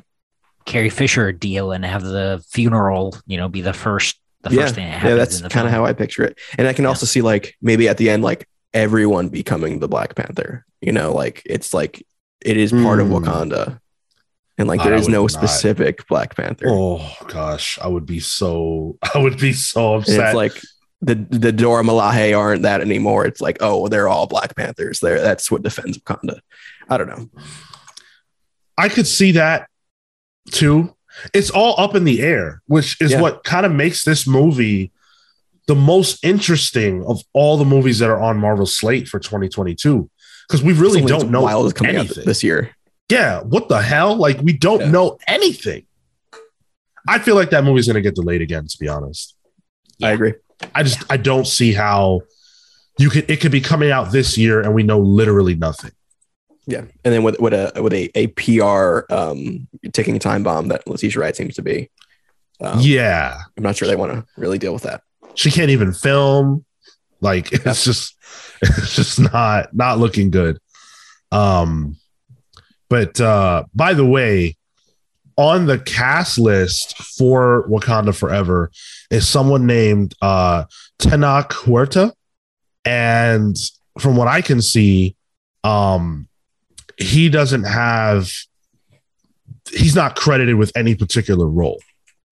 Carrie 0.67 0.91
Fisher 0.91 1.31
deal 1.33 1.73
and 1.73 1.85
have 1.85 2.03
the 2.03 2.43
funeral, 2.51 3.17
you 3.27 3.37
know, 3.37 3.49
be 3.49 3.61
the 3.61 3.73
first 3.73 4.19
the 4.43 4.51
yeah, 4.55 4.63
first 4.63 4.75
thing 4.75 4.91
that 4.91 5.05
yeah, 5.05 5.15
that's 5.15 5.41
kind 5.43 5.67
of 5.67 5.73
how 5.73 5.85
I 5.85 5.93
picture 5.93 6.25
it. 6.25 6.39
And 6.59 6.67
I 6.67 6.73
can 6.73 6.87
also 6.87 7.07
see 7.07 7.23
like 7.23 7.55
maybe 7.63 7.89
at 7.89 7.97
the 7.99 8.11
end, 8.11 8.23
like 8.23 8.49
everyone 8.73 9.29
becoming 9.29 9.79
the 9.81 9.89
Black 9.89 10.15
Panther. 10.17 10.65
You 10.81 10.93
know, 10.93 11.13
like 11.13 11.43
it's 11.47 11.73
like 11.73 12.05
it 12.45 12.57
is 12.57 12.73
part 12.73 13.01
of 13.01 13.07
Hmm. 13.09 13.15
Wakanda, 13.15 13.79
and 14.59 14.69
like 14.69 14.81
I 14.81 14.85
there 14.85 14.95
is 14.95 15.07
would 15.07 15.13
no 15.13 15.23
not. 15.23 15.31
specific 15.31 16.07
Black 16.09 16.37
Panther. 16.37 16.67
oh 16.69 17.11
gosh, 17.29 17.79
I 17.83 17.87
would 17.89 18.05
be 18.07 18.21
so 18.21 18.99
I 19.15 19.19
would 19.19 19.39
be 19.39 19.53
so 19.53 19.95
And 19.95 20.03
upset. 20.03 20.21
it's 20.27 20.35
like 20.35 20.61
the 21.05 21.15
the 21.31 21.53
Dora 21.53 21.83
Milaje 21.83 22.37
aren't 22.39 22.63
that 22.63 22.81
anymore. 22.81 23.27
It's 23.27 23.41
like, 23.41 23.59
oh, 23.61 23.89
they're 23.89 24.09
all 24.09 24.27
Black 24.27 24.57
Panthers. 24.57 25.01
There, 25.01 25.21
that's 25.21 25.51
what 25.51 25.63
defends 25.63 25.99
Wakanda. 25.99 26.41
I 26.89 26.97
don't 26.99 27.09
know. 27.09 27.29
I 28.77 28.89
could 28.89 29.07
see 29.07 29.33
that 29.33 29.69
too. 30.51 30.95
It's 31.33 31.51
all 31.51 31.79
up 31.79 31.95
in 31.95 32.05
the 32.05 32.23
air, 32.23 32.61
which 32.67 33.01
is 33.01 33.13
Yeah. 33.13 33.21
what 33.21 33.45
kind 33.45 33.65
of 33.65 33.73
makes 33.73 34.05
this 34.05 34.27
movie 34.27 34.91
the 35.67 35.75
most 35.77 36.23
interesting 36.25 37.05
of 37.07 37.23
all 37.33 37.57
the 37.57 37.65
movies 37.65 37.99
that 38.01 38.11
are 38.11 38.21
on 38.21 38.37
Marvel's 38.39 38.77
slate 38.77 39.09
for 39.09 39.19
2022. 39.21 40.11
Because 40.49 40.63
we 40.63 40.73
really 40.75 41.01
Something 41.01 41.07
don't 41.21 41.31
know 41.31 41.43
Wild 41.43 41.67
is 41.67 41.73
coming 41.73 41.97
out 41.97 42.07
anything. 42.07 42.25
this 42.27 42.43
year. 42.43 42.71
yeah, 43.11 43.41
what 43.43 43.69
the 43.69 43.81
hell? 43.81 44.17
Like 44.17 44.41
we 44.43 44.53
don't 44.53 44.81
Yeah. 44.81 44.91
know 44.91 45.19
anything. 45.27 45.87
I 47.09 47.19
feel 47.19 47.35
like 47.35 47.51
that 47.51 47.65
movie's 47.65 47.87
gonna 47.87 48.01
get 48.03 48.15
delayed 48.15 48.43
again, 48.43 48.67
to 48.67 48.77
be 48.79 48.89
honest. 48.89 49.35
I 50.03 50.11
agree. 50.13 50.35
I 50.75 50.83
just 50.83 51.03
I 51.11 51.17
don't 51.17 51.47
see 51.47 51.73
how 51.73 52.23
you 52.99 53.11
could 53.11 53.31
it 53.31 53.41
could 53.41 53.53
be 53.53 53.61
coming 53.61 53.91
out 53.91 54.13
this 54.13 54.39
year 54.39 54.61
and 54.61 54.75
we 54.75 54.83
know 54.83 54.99
literally 54.99 55.55
nothing. 55.55 55.93
Yeah, 56.67 56.81
and 56.81 57.13
then 57.13 57.23
with 57.23 57.39
with 57.41 57.53
a 57.53 57.73
with 57.83 57.93
a, 57.93 58.11
a 58.15 58.29
PR 58.29 59.13
um, 59.13 59.69
ticking 59.93 60.19
time 60.19 60.43
bomb 60.43 60.69
that 60.69 60.87
Letitia 60.87 61.21
Wright 61.21 61.37
seems 61.37 61.57
to 61.57 61.63
be. 61.63 61.91
Um, 62.61 62.79
yeah. 62.81 63.39
I'm 63.57 63.63
not 63.63 63.77
sure 63.77 63.89
they 63.89 63.97
want 63.97 64.13
to 64.13 64.25
really 64.41 64.59
deal 64.59 64.73
with 64.73 64.85
that. 64.85 65.03
she 65.35 65.51
can't 65.51 65.71
even 65.71 65.93
film 65.93 66.65
like 67.21 67.53
it's 67.67 67.85
just 67.85 68.17
it's 68.63 68.95
just 68.95 69.21
not 69.21 69.75
not 69.75 69.99
looking 69.99 70.31
good 70.31 70.59
um 71.33 71.97
but 72.89 73.21
uh 73.21 73.65
by 73.75 73.95
the 73.95 74.07
way 74.07 74.57
on 75.37 75.67
the 75.67 75.79
cast 75.79 76.39
list 76.39 76.97
for 76.97 77.69
wakanda 77.69 78.15
forever 78.15 78.71
is 79.15 79.29
someone 79.29 79.67
named 79.67 80.15
uh 80.21 80.65
Tenoch 80.99 81.51
Huerta 81.53 82.13
and 82.85 83.57
from 83.99 84.17
what 84.17 84.29
i 84.29 84.41
can 84.43 84.61
see 84.61 85.17
um 85.63 86.29
he 86.99 87.29
doesn't 87.29 87.65
have 87.65 88.31
he's 89.71 89.95
not 89.95 90.17
credited 90.17 90.57
with 90.57 90.71
any 90.77 90.95
particular 90.95 91.47
role 91.47 91.81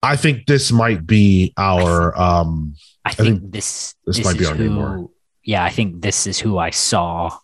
i 0.03 0.15
think 0.15 0.45
this 0.45 0.71
might 0.71 1.07
be 1.07 1.53
our 1.57 2.17
um 2.19 2.75
I 3.05 3.13
think 3.13 3.39
think 3.41 3.51
this 3.51 3.95
this 4.05 4.23
might 4.23 4.37
be 4.37 4.45
our 4.45 4.55
who, 4.55 4.69
Namor. 4.69 5.09
Yeah, 5.43 5.63
I 5.63 5.69
think 5.69 6.01
this 6.01 6.25
is 6.25 6.39
who 6.39 6.57
I 6.57 6.69
saw 6.69 7.37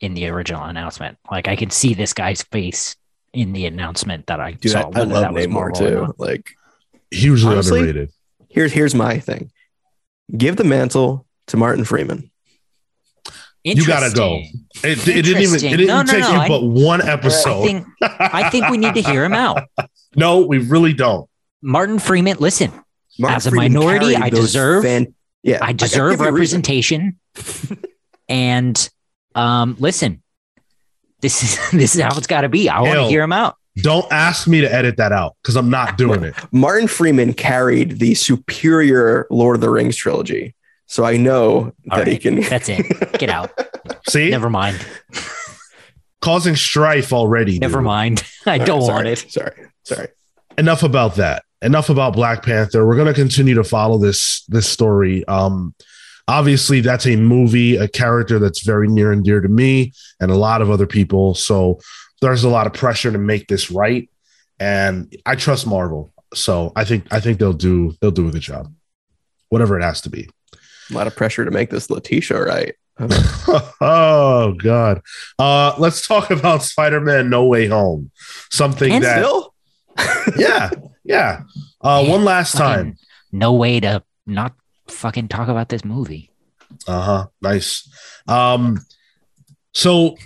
in 0.00 0.14
the 0.14 0.28
original 0.28 0.64
announcement. 0.64 1.16
Like 1.30 1.48
I 1.48 1.56
could 1.56 1.72
see 1.72 1.94
this 1.94 2.12
guy's 2.12 2.42
face 2.42 2.96
in 3.32 3.52
the 3.52 3.64
announcement 3.66 4.26
that 4.26 4.40
I 4.40 4.52
Dude, 4.52 4.72
saw. 4.72 4.90
I, 4.94 5.00
I 5.00 5.04
love 5.04 5.22
that 5.22 5.32
was 5.32 5.46
Namor 5.46 5.50
Marvel 5.50 5.86
or 5.86 5.90
too. 5.90 6.00
not. 6.02 6.20
Like 6.20 6.50
hugely 7.10 7.52
Honestly, 7.52 7.80
underrated 7.80 8.10
here's 8.50 8.72
here's 8.72 8.94
my 8.94 9.18
thing. 9.18 9.50
Give 10.36 10.56
the 10.56 10.64
mantle 10.64 11.26
to 11.48 11.56
Martin 11.56 11.84
Freeman. 11.84 12.30
You 13.64 13.84
gotta 13.86 14.14
go. 14.14 14.40
It, 14.82 15.06
it 15.06 15.22
didn't 15.22 15.42
even 15.42 15.56
it 15.56 15.60
didn't 15.76 15.86
No, 15.86 16.02
no, 16.02 16.10
take 16.12 16.20
no, 16.20 16.30
you 16.32 16.38
I- 16.38 16.48
but 16.48 16.62
one 16.62 17.02
I 17.02 17.12
episode. 17.12 17.62
think 17.62 17.86
I 18.02 18.48
think 18.50 18.68
we 18.68 18.78
need 18.78 18.94
to 18.94 19.02
hear 19.02 19.24
him 19.24 19.34
out. 19.34 19.64
no, 20.16 20.40
we 20.46 20.58
really 20.58 20.92
don't. 20.94 21.28
Martin 21.62 21.98
Freeman, 21.98 22.38
listen, 22.38 22.72
Martin 23.18 23.36
As 23.36 23.46
a 23.46 23.50
Freeman 23.50 23.74
minority, 23.74 24.16
I 24.16 24.30
deserve- 24.30 24.84
fan- 24.84 25.14
yeah, 25.42 25.58
I 25.60 25.72
deserve 25.74 26.20
you 26.20 26.26
a 26.26 26.32
reason. 26.32 26.60
representation. 26.62 27.18
and 28.30 28.88
um, 29.34 29.76
listen, 29.78 30.22
this 31.20 31.42
is 31.42 31.70
this 31.78 31.94
is 31.94 32.00
how 32.00 32.16
it's 32.16 32.26
got 32.26 32.42
to 32.42 32.48
be. 32.48 32.68
I 32.70 32.80
want 32.80 32.94
to 32.94 33.04
hear 33.08 33.22
him 33.22 33.32
out. 33.32 33.56
Don't 33.82 34.10
ask 34.12 34.46
me 34.48 34.60
to 34.60 34.72
edit 34.72 34.96
that 34.98 35.12
out 35.12 35.36
because 35.42 35.56
I'm 35.56 35.70
not 35.70 35.96
doing 35.98 36.22
it. 36.24 36.34
Martin 36.52 36.88
Freeman 36.88 37.32
carried 37.34 37.98
the 37.98 38.14
superior 38.14 39.26
Lord 39.30 39.56
of 39.56 39.60
the 39.60 39.70
Rings 39.70 39.96
trilogy, 39.96 40.54
so 40.86 41.04
I 41.04 41.16
know 41.16 41.72
that 41.86 41.98
All 42.00 42.04
he 42.04 42.18
can. 42.18 42.40
That's 42.48 42.68
it. 42.68 42.86
Get 43.18 43.30
out. 43.30 43.50
See, 44.08 44.30
Never 44.30 44.50
mind. 44.50 44.84
causing 46.20 46.56
strife 46.56 47.12
already. 47.12 47.52
dude. 47.52 47.60
Never 47.62 47.82
mind. 47.82 48.22
I 48.46 48.58
don't 48.58 48.82
Sorry, 48.82 48.94
want 48.94 49.06
it. 49.08 49.30
Sorry, 49.30 49.52
sorry. 49.84 50.08
enough 50.58 50.82
about 50.82 51.16
that. 51.16 51.44
Enough 51.62 51.90
about 51.90 52.14
Black 52.14 52.42
Panther. 52.42 52.86
We're 52.86 52.96
going 52.96 53.08
to 53.08 53.14
continue 53.14 53.54
to 53.54 53.64
follow 53.64 53.98
this 53.98 54.44
this 54.48 54.66
story. 54.66 55.26
Um, 55.28 55.74
obviously, 56.26 56.80
that's 56.80 57.06
a 57.06 57.16
movie, 57.16 57.76
a 57.76 57.86
character 57.86 58.38
that's 58.38 58.62
very 58.62 58.88
near 58.88 59.12
and 59.12 59.22
dear 59.22 59.40
to 59.42 59.48
me 59.48 59.92
and 60.20 60.30
a 60.30 60.36
lot 60.36 60.62
of 60.62 60.70
other 60.70 60.86
people. 60.86 61.34
So 61.34 61.78
there's 62.20 62.44
a 62.44 62.48
lot 62.48 62.66
of 62.66 62.72
pressure 62.72 63.10
to 63.10 63.18
make 63.18 63.48
this 63.48 63.70
right, 63.70 64.08
and 64.58 65.14
I 65.26 65.34
trust 65.36 65.66
Marvel. 65.66 66.12
So 66.34 66.72
I 66.76 66.84
think 66.84 67.06
I 67.10 67.20
think 67.20 67.38
they'll 67.38 67.52
do 67.52 67.94
they'll 68.00 68.10
do 68.10 68.28
a 68.28 68.32
good 68.32 68.42
job, 68.42 68.72
whatever 69.48 69.78
it 69.78 69.82
has 69.82 70.00
to 70.02 70.10
be. 70.10 70.28
A 70.90 70.94
lot 70.94 71.06
of 71.06 71.16
pressure 71.16 71.44
to 71.44 71.50
make 71.50 71.70
this 71.70 71.90
Letitia 71.90 72.42
right. 72.42 72.74
oh 73.80 74.54
God. 74.58 75.00
Uh, 75.38 75.74
let's 75.78 76.06
talk 76.06 76.30
about 76.30 76.62
Spider-Man: 76.62 77.30
No 77.30 77.46
Way 77.46 77.66
Home. 77.66 78.10
Something 78.50 78.92
And 78.92 79.04
that 79.04 79.24
Still, 79.24 79.54
yeah 80.36 80.70
yeah. 81.10 81.42
Uh, 81.80 82.04
one 82.04 82.24
last 82.24 82.56
time. 82.56 82.96
No 83.32 83.52
way 83.52 83.80
to 83.80 84.02
not 84.26 84.54
fucking 84.88 85.28
talk 85.28 85.48
about 85.48 85.68
this 85.68 85.84
movie. 85.84 86.30
Uh-huh. 86.86 87.26
Nice. 87.42 87.88
Um 88.28 88.80
so 89.72 90.16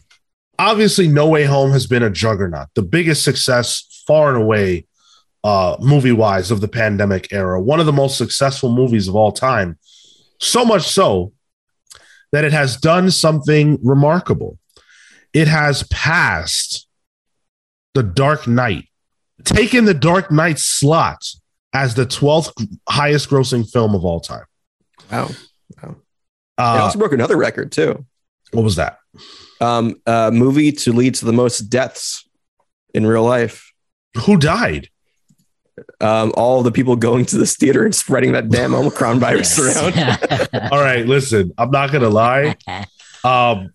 obviously 0.59 1.09
No 1.09 1.29
Way 1.29 1.45
Home 1.45 1.71
has 1.73 1.87
been 1.87 2.03
a 2.03 2.11
juggernaut. 2.11 2.69
The 2.75 2.83
biggest 2.83 3.23
success 3.25 4.03
far 4.07 4.35
and 4.35 4.43
away 4.43 4.87
uh 5.43 5.77
movie-wise 5.81 6.51
of 6.51 6.61
the 6.61 6.69
pandemic 6.69 7.33
era. 7.33 7.61
One 7.61 7.81
of 7.81 7.87
the 7.87 7.93
most 7.93 8.17
successful 8.17 8.71
movies 8.75 9.09
of 9.09 9.15
all 9.17 9.33
time. 9.33 9.79
So 10.41 10.65
much 10.65 10.83
so 10.83 11.33
that 12.33 12.45
it 12.45 12.53
has 12.53 12.77
done 12.77 13.11
something 13.11 13.79
remarkable. 13.83 14.59
It 15.33 15.49
has 15.49 15.83
passed 15.85 16.87
The 17.95 18.03
Dark 18.03 18.47
Knight. 18.49 18.85
Taken 19.45 19.85
The 19.85 19.95
Dark 19.95 20.31
Knight 20.31 20.59
slot 20.59 21.25
as 21.73 21.95
the 21.95 22.07
12th 22.07 22.53
highest 22.89 23.29
grossing 23.29 23.69
film 23.71 23.95
of 23.95 24.05
all 24.05 24.21
time. 24.21 24.45
wow. 25.11 25.29
Wow. 25.83 25.91
It 25.91 26.63
Uh, 26.63 26.83
also 26.85 26.99
broke 26.99 27.13
another 27.13 27.37
record 27.37 27.71
too. 27.73 28.05
what 28.53 28.63
was 28.63 28.77
that? 28.77 28.99
Um, 29.61 29.97
uh, 30.07 30.31
movie 30.33 30.73
to 30.73 30.93
lead 30.93 31.15
to 31.17 31.25
the 31.25 31.33
most 31.33 31.61
deaths 31.71 32.29
in 32.95 33.07
real 33.07 33.25
life. 33.25 33.73
Who 34.27 34.37
died? 34.37 34.89
Um, 36.01 36.33
all 36.37 36.63
the 36.63 36.71
people 36.71 36.95
going 36.97 37.25
to 37.27 37.39
this 37.39 37.57
theater 37.57 37.85
and 37.85 37.95
spreading 37.95 38.33
that 38.33 38.49
damn 38.49 38.75
Omicron 38.75 39.19
virus 39.19 39.59
around. 39.59 39.95
All 40.73 40.81
right, 40.81 41.05
listen, 41.07 41.53
I'm 41.59 41.71
not 41.71 41.91
gonna 41.93 42.11
lie. 42.11 42.57
Um, 43.25 43.71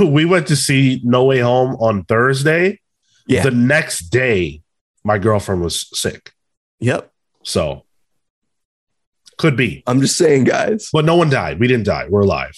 we 0.00 0.24
went 0.24 0.46
to 0.46 0.56
see 0.56 1.02
No 1.04 1.24
Way 1.24 1.40
Home 1.40 1.76
on 1.80 2.04
Thursday. 2.04 2.80
Yeah. 3.26 3.42
The 3.42 3.50
next 3.50 4.08
day, 4.08 4.62
my 5.04 5.18
girlfriend 5.18 5.60
was 5.60 5.86
sick, 5.92 6.32
Yep. 6.80 7.12
so 7.42 7.84
could 9.36 9.54
be, 9.54 9.82
I'm 9.86 10.00
just 10.00 10.16
saying, 10.16 10.44
guys. 10.44 10.88
but 10.94 11.04
no 11.04 11.14
one 11.14 11.28
died. 11.28 11.60
We 11.60 11.68
didn't 11.68 11.84
die. 11.84 12.06
We're 12.08 12.22
alive. 12.22 12.56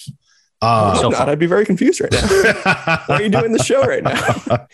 Uh, 0.65 0.95
So 0.95 1.09
not, 1.09 1.29
I'd 1.29 1.37
be 1.39 1.45
very 1.45 1.65
confused 1.65 2.01
right 2.01 2.11
now. 2.11 2.27
Why 3.07 3.17
are 3.17 3.21
you 3.21 3.29
doing 3.29 3.51
the 3.51 3.63
show 3.63 3.83
right 3.83 4.01
now? 4.03 4.65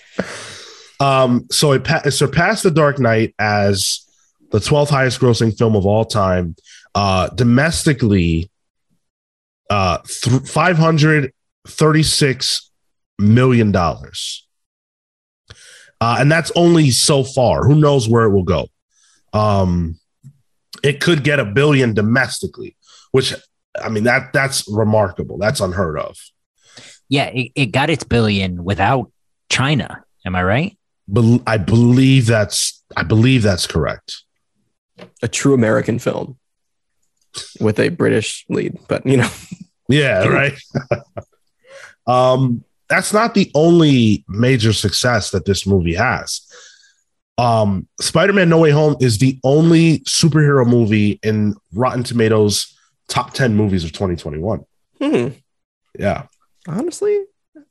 um, 1.23 1.47
so 1.51 1.73
it, 1.73 1.83
pa- 1.83 2.01
it 2.05 2.11
surpassed 2.11 2.63
The 2.63 2.71
Dark 2.71 2.97
Knight 2.99 3.35
as 3.39 4.05
the 4.51 4.59
12th 4.59 4.89
highest 4.89 5.19
grossing 5.19 5.57
film 5.57 5.75
of 5.75 5.85
all 5.85 6.05
time. 6.05 6.55
Uh, 6.95 7.27
domestically, 7.29 8.49
uh, 9.69 9.97
th- 10.05 10.47
536 10.47 12.71
million 13.19 13.71
dollars. 13.71 14.47
Uh, 16.01 16.17
and 16.19 16.31
that's 16.31 16.51
only 16.55 16.89
so 16.89 17.23
far. 17.23 17.63
Who 17.65 17.75
knows 17.75 18.09
where 18.09 18.25
it 18.25 18.31
will 18.31 18.43
go? 18.43 18.67
Um, 19.33 19.99
it 20.83 20.99
could 20.99 21.23
get 21.23 21.39
a 21.39 21.45
billion 21.45 21.93
domestically, 21.93 22.75
which 23.11 23.35
I 23.79 23.89
mean 23.89 24.03
that 24.05 24.33
that's 24.33 24.67
remarkable. 24.67 25.37
That's 25.37 25.59
unheard 25.59 25.99
of. 25.99 26.17
yeah, 27.09 27.25
it, 27.25 27.51
it 27.55 27.65
got 27.67 27.89
its 27.89 28.03
billion 28.03 28.63
without 28.63 29.11
China. 29.49 30.03
Am 30.25 30.35
I 30.35 30.43
right? 30.43 30.77
Bel 31.07 31.41
I 31.45 31.57
believe 31.57 32.25
that's 32.25 32.83
I 32.95 33.03
believe 33.03 33.43
that's 33.43 33.67
correct. 33.67 34.23
A 35.23 35.27
true 35.27 35.53
American 35.53 35.99
film 35.99 36.37
with 37.59 37.79
a 37.79 37.89
British 37.89 38.45
lead, 38.49 38.77
but 38.87 39.05
you 39.05 39.17
know, 39.17 39.29
Yeah, 39.91 40.25
right. 40.25 40.53
um, 42.07 42.63
that's 42.87 43.13
not 43.13 43.33
the 43.33 43.51
only 43.53 44.23
major 44.27 44.73
success 44.73 45.31
that 45.31 45.45
this 45.45 45.67
movie 45.67 45.95
has. 45.95 46.41
Um, 47.37 47.87
Spider-Man: 47.99 48.49
No 48.49 48.59
Way 48.59 48.71
Home 48.71 48.95
is 49.01 49.17
the 49.17 49.39
only 49.43 49.99
superhero 49.99 50.65
movie 50.65 51.19
in 51.23 51.55
Rotten 51.73 52.03
Tomatoes 52.03 52.70
top 53.11 53.33
10 53.33 53.55
movies 53.55 53.83
of 53.83 53.91
2021. 53.91 54.65
hmm, 54.99 55.27
Yeah. 55.97 56.23
honestly, 56.67 57.19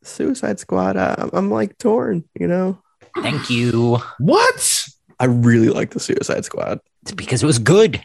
Suicide 0.02 0.58
Squad, 0.60 0.96
I, 0.96 1.28
I'm 1.32 1.50
like 1.50 1.76
torn. 1.78 2.24
You 2.38 2.46
know, 2.46 2.82
Thank 3.22 3.50
you. 3.50 3.98
What? 4.18 4.84
I 5.18 5.24
really 5.26 5.68
like 5.68 5.90
the 5.90 6.00
Suicide 6.00 6.44
Squad. 6.44 6.80
It's 7.02 7.12
because 7.12 7.42
it 7.42 7.46
was 7.46 7.58
good. 7.58 8.00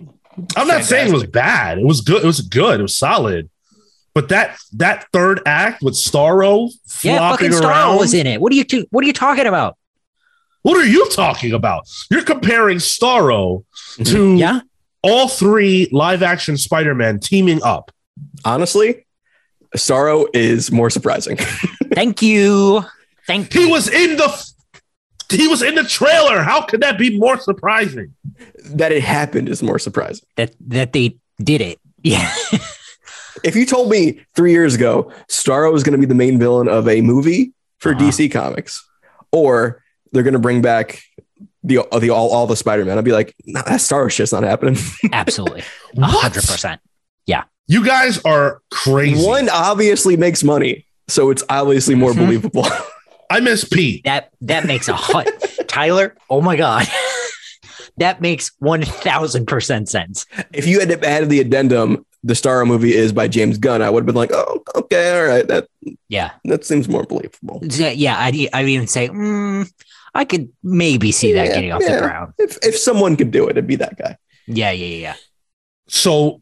I'm 0.57 0.67
not 0.67 0.83
saying 0.83 1.09
it 1.09 1.13
was 1.13 1.25
bad. 1.25 1.77
It 1.77 1.86
was 1.86 2.01
good. 2.01 2.23
It 2.23 2.27
was 2.27 2.41
good. 2.41 2.79
It 2.79 2.83
was 2.83 2.95
solid. 2.95 3.49
But 4.13 4.29
that 4.29 4.57
that 4.73 5.05
third 5.13 5.41
act 5.45 5.81
with 5.83 5.93
Starro 5.93 6.69
Yeah, 7.03 7.17
flopping 7.19 7.51
fucking 7.51 7.61
Starro 7.61 7.69
around. 7.69 7.97
was 7.97 8.13
in 8.13 8.27
it. 8.27 8.39
What 8.41 8.51
are 8.51 8.55
you 8.55 8.63
two, 8.63 8.86
what 8.89 9.03
are 9.03 9.07
you 9.07 9.13
talking 9.13 9.45
about? 9.45 9.77
What 10.63 10.77
are 10.77 10.86
you 10.86 11.07
talking 11.09 11.53
about? 11.53 11.83
You're 12.09 12.23
comparing 12.23 12.77
Starro 12.79 13.63
to 14.03 14.36
Yeah. 14.36 14.61
All 15.06 15.28
three 15.28 15.88
live 15.91 16.24
action 16.24 16.58
Spider-Man 16.58 17.20
teaming 17.20 17.62
up. 17.64 17.91
Honestly, 18.43 19.06
Starro 19.78 20.26
is 20.34 20.72
more 20.72 20.89
surprising. 20.89 21.38
Thank 21.93 22.22
you. 22.22 22.84
Thank 23.28 23.53
He 23.53 23.64
you. 23.64 23.70
was 23.70 23.88
in 23.88 24.18
the 24.18 24.51
he 25.32 25.47
was 25.47 25.62
in 25.62 25.76
the 25.76 25.84
trailer. 25.84 26.41
How 26.43 26.62
could 26.62 26.82
that 26.82 26.97
be 26.97 27.18
more 27.18 27.39
surprising? 27.39 28.14
that 28.76 28.91
it 28.91 29.03
happened 29.03 29.47
is 29.49 29.62
more 29.64 29.78
surprising. 29.80 30.26
that 30.38 30.53
that 30.68 30.93
they 30.93 31.18
did 31.41 31.62
it. 31.62 31.80
Yeah. 32.03 32.32
If 33.43 33.56
you 33.56 33.66
told 33.66 33.89
me 33.89 34.22
three 34.36 34.51
years 34.51 34.76
ago 34.76 35.12
Starro 35.30 35.72
was 35.72 35.84
going 35.84 35.93
to 35.93 35.99
be 35.99 36.06
the 36.06 36.16
main 36.16 36.38
villain 36.39 36.68
of 36.68 36.88
a 36.88 37.01
movie 37.01 37.53
for 37.80 37.91
Uh-huh. 37.93 37.99
DC 38.06 38.32
Comics, 38.32 38.84
or 39.32 39.84
they're 40.12 40.24
going 40.24 40.34
to 40.34 40.39
bring 40.39 40.62
back 40.62 41.01
the 41.66 41.86
the 41.99 42.09
all, 42.11 42.30
all 42.32 42.47
the 42.47 42.55
Spider 42.55 42.86
Man, 42.86 42.97
I'd 42.97 43.03
be 43.05 43.11
like, 43.11 43.36
nah, 43.45 43.61
that 43.63 43.80
Starro 43.80 44.09
shit's 44.11 44.32
not 44.32 44.43
happening. 44.43 44.78
Absolutely. 45.11 45.63
A 45.97 46.05
hundred 46.05 46.43
percent. 46.43 46.82
Yeah. 47.26 47.43
You 47.68 47.84
guys 47.86 48.20
are 48.26 48.61
crazy. 48.72 49.26
One 49.26 49.49
obviously 49.49 50.16
makes 50.18 50.43
money, 50.43 50.86
so 51.07 51.32
it's 51.32 51.43
obviously 51.49 51.95
more 51.95 52.11
Mhm. 52.11 52.18
believable. 52.18 52.68
I 53.32 53.39
miss 53.39 53.63
Pete. 53.68 54.03
That 54.05 54.30
that 54.41 54.66
makes 54.66 54.88
a 54.88 54.93
hut. 54.95 55.28
Tyler, 55.68 56.16
oh 56.30 56.41
my 56.41 56.55
God. 56.55 56.86
that 57.97 58.22
makes 58.22 58.51
one 58.59 58.84
thousand 58.84 59.47
percent 59.47 59.89
sense. 59.89 60.26
if 60.53 60.68
you 60.68 60.80
had 60.80 60.91
added 61.03 61.30
the 61.30 61.39
addendum, 61.39 62.05
the 62.24 62.34
Starro 62.34 62.68
movie 62.68 62.93
is 62.93 63.11
by 63.13 63.28
James 63.28 63.57
Gunn, 63.57 63.82
I 63.82 63.89
would 63.89 64.01
have 64.01 64.05
been 64.05 64.16
like, 64.16 64.32
oh, 64.34 64.63
okay, 64.76 65.20
all 65.20 65.26
right, 65.28 65.47
that 65.47 65.68
Yeah. 66.09 66.32
that 66.45 66.66
seems 66.66 66.88
more 66.88 67.03
believable. 67.03 67.61
Yeah, 67.63 68.16
I'd, 68.20 68.36
I'd 68.53 68.68
even 68.68 68.88
say, 68.88 69.09
mm, 69.09 69.68
I 70.16 70.26
could 70.26 70.49
maybe 70.63 71.11
see 71.11 71.34
that 71.34 71.47
Yeah, 71.47 71.53
getting 71.55 71.72
off 71.74 71.82
yeah. 71.84 71.95
the 71.95 72.01
ground. 72.01 72.34
If 72.39 72.57
if 72.63 72.78
someone 72.78 73.16
could 73.18 73.32
do 73.32 73.47
it, 73.47 73.51
it'd 73.51 73.68
be 73.68 73.76
that 73.76 73.97
guy. 73.97 74.18
Yeah, 74.47 74.72
yeah, 74.72 74.86
yeah, 74.88 74.97
yeah. 74.97 75.16
So 75.88 76.41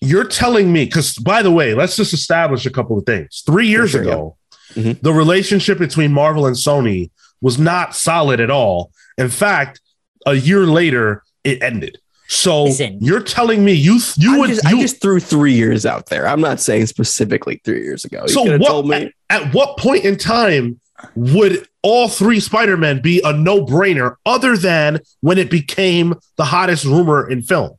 you're 0.00 0.24
telling 0.28 0.72
me, 0.72 0.84
because 0.84 1.16
by 1.16 1.42
the 1.42 1.50
way, 1.50 1.74
let's 1.74 1.96
just 1.96 2.12
establish 2.12 2.64
a 2.64 2.70
couple 2.70 2.96
of 2.96 3.04
things. 3.04 3.42
Three 3.44 3.66
years 3.66 3.90
sure, 3.90 4.02
ago, 4.02 4.36
yeah. 4.76 4.82
Mhm. 4.94 5.00
the 5.02 5.12
relationship 5.12 5.78
between 5.78 6.12
Marvel 6.12 6.46
and 6.46 6.54
Sony 6.56 7.10
was 7.40 7.58
not 7.58 7.94
solid 7.96 8.40
at 8.40 8.50
all. 8.50 8.92
In 9.16 9.28
fact, 9.28 9.80
a 10.26 10.34
year 10.34 10.66
later, 10.66 11.22
it 11.44 11.62
ended. 11.62 11.98
So 12.28 12.64
Listen. 12.64 12.98
you're 13.00 13.22
telling 13.22 13.64
me 13.64 13.72
you 13.72 13.98
you 14.18 14.34
I 14.34 14.38
would 14.38 14.50
just, 14.50 14.64
you, 14.70 14.78
I 14.78 14.80
just 14.82 15.00
threw 15.00 15.18
three 15.18 15.54
years 15.54 15.86
out 15.86 16.06
there. 16.06 16.28
I'm 16.28 16.40
not 16.42 16.60
saying 16.60 16.86
specifically 16.86 17.60
three 17.64 17.82
years 17.82 18.04
ago. 18.04 18.22
You 18.26 18.34
So 18.34 18.42
what- 18.58 18.66
told 18.68 18.88
me. 18.88 19.12
at 19.30 19.54
what 19.54 19.78
point 19.78 20.04
in 20.04 20.16
time 20.16 20.78
would 21.14 21.66
all 21.82 22.08
three 22.08 22.40
Spider-Men 22.40 23.00
be 23.00 23.20
a 23.24 23.32
no-brainer 23.32 24.16
other 24.26 24.56
than 24.56 25.00
when 25.20 25.38
it 25.38 25.50
became 25.50 26.14
the 26.36 26.44
hottest 26.44 26.84
rumor 26.84 27.28
in 27.28 27.42
film? 27.42 27.76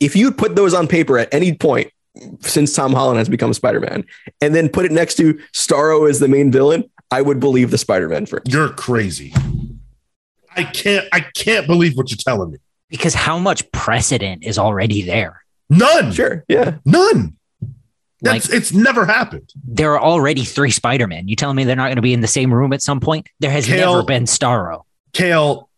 If 0.00 0.14
you 0.14 0.32
put 0.32 0.56
those 0.56 0.74
on 0.74 0.86
paper 0.86 1.18
at 1.18 1.32
any 1.32 1.54
point 1.54 1.90
since 2.40 2.74
Tom 2.74 2.92
Holland 2.92 3.18
has 3.18 3.28
become 3.28 3.52
Spider 3.54 3.80
Man, 3.80 4.04
and 4.40 4.54
then 4.54 4.68
put 4.68 4.84
it 4.84 4.92
next 4.92 5.14
to 5.16 5.34
Starro 5.52 6.08
as 6.08 6.18
the 6.18 6.28
main 6.28 6.50
villain, 6.50 6.90
I 7.10 7.22
would 7.22 7.40
believe 7.40 7.70
the 7.70 7.78
Spider 7.78 8.08
Man 8.08 8.26
for 8.26 8.42
You're 8.44 8.70
crazy. 8.70 9.32
I 10.56 10.64
can't 10.64 11.06
I 11.12 11.20
can't 11.20 11.66
believe 11.66 11.96
what 11.96 12.10
you're 12.10 12.18
telling 12.18 12.50
me. 12.50 12.58
Because 12.88 13.14
how 13.14 13.38
much 13.38 13.70
precedent 13.70 14.44
is 14.44 14.58
already 14.58 15.02
there? 15.02 15.44
None. 15.70 16.12
sure. 16.12 16.44
Yeah. 16.48 16.78
None. 16.84 17.36
That's 18.20 18.48
it's 18.50 18.72
never 18.72 19.06
happened. 19.06 19.52
There 19.64 19.92
are 19.92 20.00
already 20.00 20.44
three 20.44 20.70
Spider-Men. 20.70 21.28
You 21.28 21.36
telling 21.36 21.56
me 21.56 21.64
they're 21.64 21.76
not 21.76 21.86
going 21.86 21.96
to 21.96 22.02
be 22.02 22.12
in 22.12 22.20
the 22.20 22.26
same 22.26 22.52
room 22.52 22.72
at 22.72 22.82
some 22.82 23.00
point? 23.00 23.28
There 23.40 23.50
has 23.50 23.66
Cale- 23.66 23.92
never 23.94 24.04
been 24.04 24.24
Starro. 24.24 24.82
Cale, 25.12 25.68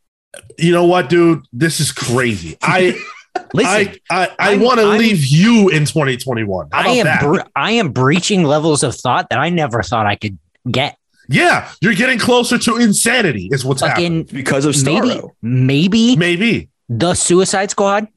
you 0.59 0.73
know 0.73 0.85
what, 0.87 1.09
dude? 1.09 1.43
This 1.53 1.81
is 1.81 1.93
crazy. 1.93 2.57
I 2.63 2.99
Listen, 3.55 3.95
I 4.11 4.29
I, 4.29 4.29
I 4.39 4.57
want 4.57 4.81
to 4.81 4.87
leave 4.87 5.25
you 5.27 5.69
in 5.69 5.85
2021. 5.85 6.69
How 6.73 6.81
I 6.81 6.87
am 6.95 7.05
that? 7.05 7.23
bre- 7.23 7.41
I 7.55 7.73
am 7.73 7.91
breaching 7.93 8.43
levels 8.45 8.83
of 8.83 8.95
thought 8.95 9.29
that 9.31 9.39
I 9.39 9.51
never 9.51 9.83
thought 9.83 10.07
I 10.07 10.17
could 10.17 10.37
get. 10.71 10.97
yeah, 11.29 11.71
you're 11.81 11.95
getting 11.95 12.19
closer 12.19 12.59
to 12.59 12.77
insanity. 12.77 13.49
Is 13.53 13.65
what's 13.65 13.83
happening. 13.83 14.25
Fucking 14.25 14.37
Because 14.37 14.65
of 14.65 14.75
maybe 14.85 15.09
Starro. 15.11 15.31
maybe 15.43 16.17
Maybe. 16.17 16.71
the 16.89 17.15
Suicide 17.15 17.71
Squad 17.71 18.09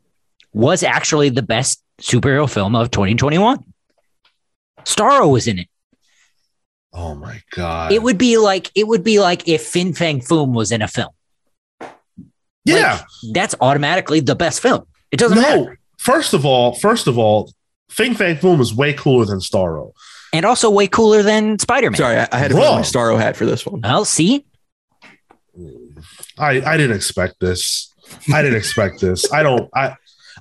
was 0.54 0.82
actually 0.82 1.30
the 1.30 1.44
best 1.44 1.84
superhero 2.02 2.50
film 2.50 2.76
of 2.76 2.90
2021. 2.92 3.64
Starro 4.86 5.32
was 5.32 5.48
in 5.48 5.60
it. 5.60 5.68
Oh 6.94 7.16
my 7.16 7.42
god. 7.52 7.92
It 7.92 8.04
would 8.04 8.18
be 8.18 8.38
like 8.38 8.72
it 8.76 8.88
would 8.88 9.04
be 9.04 9.20
like 9.20 9.48
if 9.48 9.64
Fin 9.64 9.94
Fang 9.94 10.20
Foom 10.20 10.54
was 10.54 10.72
in 10.72 10.82
a 10.82 10.88
film. 10.88 11.10
yeah. 12.66 13.02
That's 13.34 13.56
automatically 13.62 14.20
the 14.20 14.36
best 14.36 14.62
film. 14.62 14.86
It 15.12 15.18
doesn't 15.18 15.38
no. 15.38 15.42
matter. 15.42 15.80
First 15.98 16.34
of 16.34 16.46
all, 16.46 16.76
first 16.76 17.08
of 17.08 17.18
all, 17.18 17.52
Fin 17.90 18.14
Fang 18.14 18.36
Foom 18.36 18.60
is 18.60 18.74
way 18.74 18.94
cooler 18.94 19.26
than 19.26 19.40
Starro. 19.40 19.94
And 20.34 20.46
also 20.46 20.70
way 20.70 20.88
cooler 20.88 21.22
than 21.22 21.60
Spider-Man. 21.60 21.96
Sorry, 21.96 22.18
I, 22.18 22.28
I 22.32 22.38
had 22.38 22.50
to 22.50 22.56
put 22.56 22.62
my 22.62 22.68
Wrong. 22.68 22.82
Starro 22.82 23.18
hat 23.20 23.36
for 23.36 23.46
this 23.46 23.66
one. 23.66 23.82
Well, 23.82 24.04
see, 24.04 24.46
I 26.38 26.62
I 26.62 26.78
didn't 26.78 26.96
expect 26.96 27.40
this. 27.40 27.94
I 28.34 28.42
didn't 28.42 28.58
expect 28.58 29.00
this. 29.00 29.32
I 29.32 29.44
don't. 29.44 29.70
I 29.76 29.96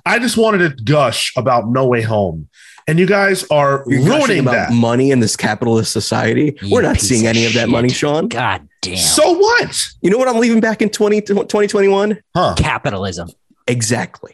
I 0.05 0.19
just 0.19 0.35
wanted 0.35 0.77
to 0.77 0.83
gush 0.83 1.31
about 1.37 1.69
No 1.69 1.87
Way 1.87 2.01
Home, 2.01 2.49
and 2.87 2.99
you 2.99 3.05
guys 3.05 3.45
are 3.51 3.83
You're 3.87 4.01
ruining 4.03 4.39
about 4.39 4.51
that. 4.69 4.71
money 4.73 5.11
in 5.11 5.19
this 5.19 5.35
capitalist 5.35 5.91
society. 5.91 6.57
You 6.61 6.71
We're 6.73 6.81
not 6.81 6.99
seeing 6.99 7.25
of 7.25 7.29
any 7.29 7.45
of 7.45 7.53
that 7.53 7.69
money, 7.69 7.89
Sean. 7.89 8.27
god 8.27 8.67
damn. 8.81 8.97
So 8.97 9.31
what? 9.37 9.81
You 10.01 10.09
know 10.09 10.17
what 10.17 10.27
I'm 10.27 10.37
leaving 10.39 10.59
back 10.59 10.81
in 10.81 10.89
20, 10.89 11.21
2021? 11.21 12.19
Huh? 12.35 12.55
Capitalism. 12.57 13.29
Exactly. 13.67 14.33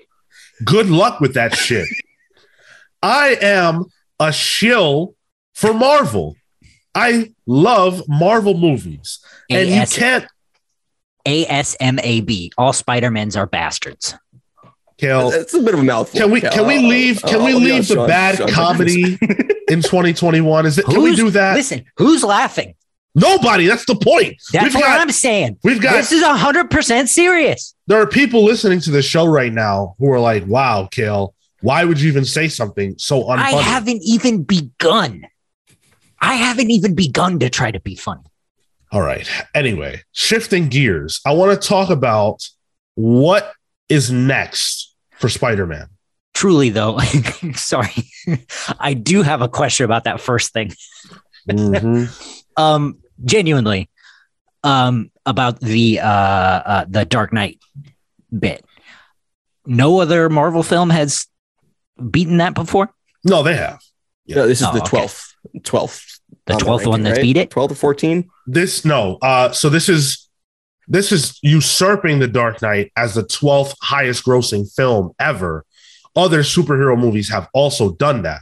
Good 0.64 0.90
luck 0.90 1.20
with 1.20 1.34
that 1.36 1.56
shit. 1.56 1.88
I 3.02 3.38
am 3.42 3.86
a 4.20 4.34
shill 4.34 5.16
for 5.54 5.74
Marvel. 5.74 6.36
I 6.96 7.34
love 7.46 8.02
Marvel 8.10 8.56
movies, 8.56 9.20
and 9.50 9.70
you 9.70 9.86
can't, 9.86 10.26
ASMAB. 11.26 12.50
All 12.58 12.74
Spider-Mans 12.74 13.36
are 13.38 13.46
bastards. 13.46 14.16
Kel. 15.00 15.32
It's 15.32 15.54
a 15.54 15.62
bit 15.62 15.74
of 15.74 15.80
a 15.80 15.84
mouthful. 15.84 16.20
Can 16.20 16.32
we 16.32 16.42
can 16.42 16.68
we 16.68 16.76
uh, 16.78 16.82
I'll- 16.82 16.88
leave 16.88 17.22
can 17.22 17.40
I'll- 17.40 17.46
we 17.46 17.54
leave 17.54 17.88
the 17.88 17.96
Sean- 17.96 18.08
bad 18.08 18.38
Sean, 18.38 18.50
comedy 18.50 19.04
in 19.70 19.82
2021? 19.82 20.66
Is 20.66 20.78
it? 20.78 20.86
Can 20.86 21.02
we 21.02 21.16
do 21.16 21.30
that? 21.32 21.56
Listen, 21.56 21.86
who's 21.98 22.24
laughing? 22.24 22.76
Nobody. 23.16 23.66
That's 23.66 23.86
the 23.86 23.96
point. 23.96 24.36
That's 24.54 24.66
we've 24.66 24.76
what 24.76 24.84
got 24.84 25.00
I'm 25.02 25.10
saying. 25.12 25.58
we've 25.64 25.82
got 25.82 25.94
This 25.94 26.12
is 26.12 26.24
hundred 26.24 26.70
percent 26.70 27.10
serious. 27.10 27.74
there 27.88 28.00
are 28.02 28.06
people 28.08 28.44
listening 28.44 28.80
to 28.82 28.92
the 28.92 29.02
show 29.02 29.26
right 29.26 29.52
now 29.52 29.96
who 30.00 30.12
are 30.12 30.20
like, 30.20 30.46
"Wow, 30.46 30.88
Cale, 30.92 31.34
why 31.62 31.86
would 31.86 32.00
you 32.00 32.10
even 32.10 32.24
say 32.26 32.48
something 32.48 32.96
so 32.98 33.24
unfunny?" 33.24 33.38
I 33.40 33.52
haven't 33.52 34.02
even 34.04 34.44
begun. 34.44 35.26
I 36.22 36.36
haven't 36.36 36.70
even 36.70 36.94
begun 36.96 37.40
to 37.40 37.50
try 37.50 37.72
to 37.72 37.80
be 37.80 37.96
funny. 37.96 38.22
All 38.92 39.02
right. 39.02 39.28
Anyway, 39.56 40.02
shifting 40.12 40.68
gears, 40.68 41.22
I 41.26 41.32
want 41.34 41.60
to 41.60 41.68
talk 41.68 41.90
about 41.90 42.48
what 42.96 43.54
is 43.88 44.12
next 44.12 44.89
for 45.20 45.30
Spider-Man. 45.30 45.88
Truly, 46.34 46.70
though, 46.70 47.00
sorry, 47.56 47.92
I 48.80 48.94
do 48.94 49.22
have 49.22 49.42
a 49.42 49.50
question 49.50 49.84
about 49.86 50.06
that 50.06 50.22
first 50.22 50.54
thing. 50.54 50.74
Um, 52.58 52.98
genuinely, 53.24 53.90
um, 54.64 55.12
about 55.26 55.62
the 55.62 56.02
uh, 56.02 56.06
uh 56.06 56.86
the 56.90 57.06
Dark 57.06 57.32
Knight 57.32 57.58
bit. 58.38 58.66
No 59.66 60.02
other 60.02 60.30
Marvel 60.30 60.62
film 60.62 60.90
has 60.90 61.28
beaten 62.12 62.38
that 62.38 62.56
before. 62.56 62.90
No, 63.24 63.44
they 63.44 63.56
have. 63.56 63.80
No, 64.28 64.48
this 64.48 64.62
is 64.62 64.68
Oh, 64.68 64.74
the 64.74 64.82
okay. 64.82 64.98
12th. 64.98 65.34
12th. 65.60 66.20
The 66.46 66.54
on 66.54 66.60
twelfth 66.60 66.86
one 66.86 67.02
ranking, 67.02 67.04
that's 67.04 67.18
right? 67.18 67.24
beat 67.24 67.38
it. 67.38 67.50
12 67.50 67.70
to 67.70 67.76
14. 67.76 68.30
This 68.48 68.84
no. 68.86 69.18
Uh, 69.22 69.52
so 69.52 69.70
this 69.70 69.88
is 69.90 70.29
this 70.90 71.12
is 71.12 71.38
usurping 71.44 72.20
the 72.20 72.28
Dark 72.28 72.62
Knight 72.62 72.92
as 72.98 73.14
the 73.14 73.24
12th 73.24 73.76
highest 73.82 74.26
grossing 74.26 74.66
film 74.76 75.12
ever. 75.20 75.66
Other 76.16 76.40
superhero 76.42 77.00
movies 77.00 77.30
have 77.30 77.48
also 77.54 77.94
done 77.94 78.24
that. 78.24 78.42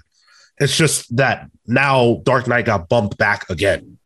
It's 0.59 0.75
just 0.75 1.15
that 1.17 1.49
now 1.67 2.21
Dark 2.23 2.47
Knight 2.47 2.65
got 2.65 2.89
bumped 2.89 3.17
back 3.17 3.49
again. 3.49 3.97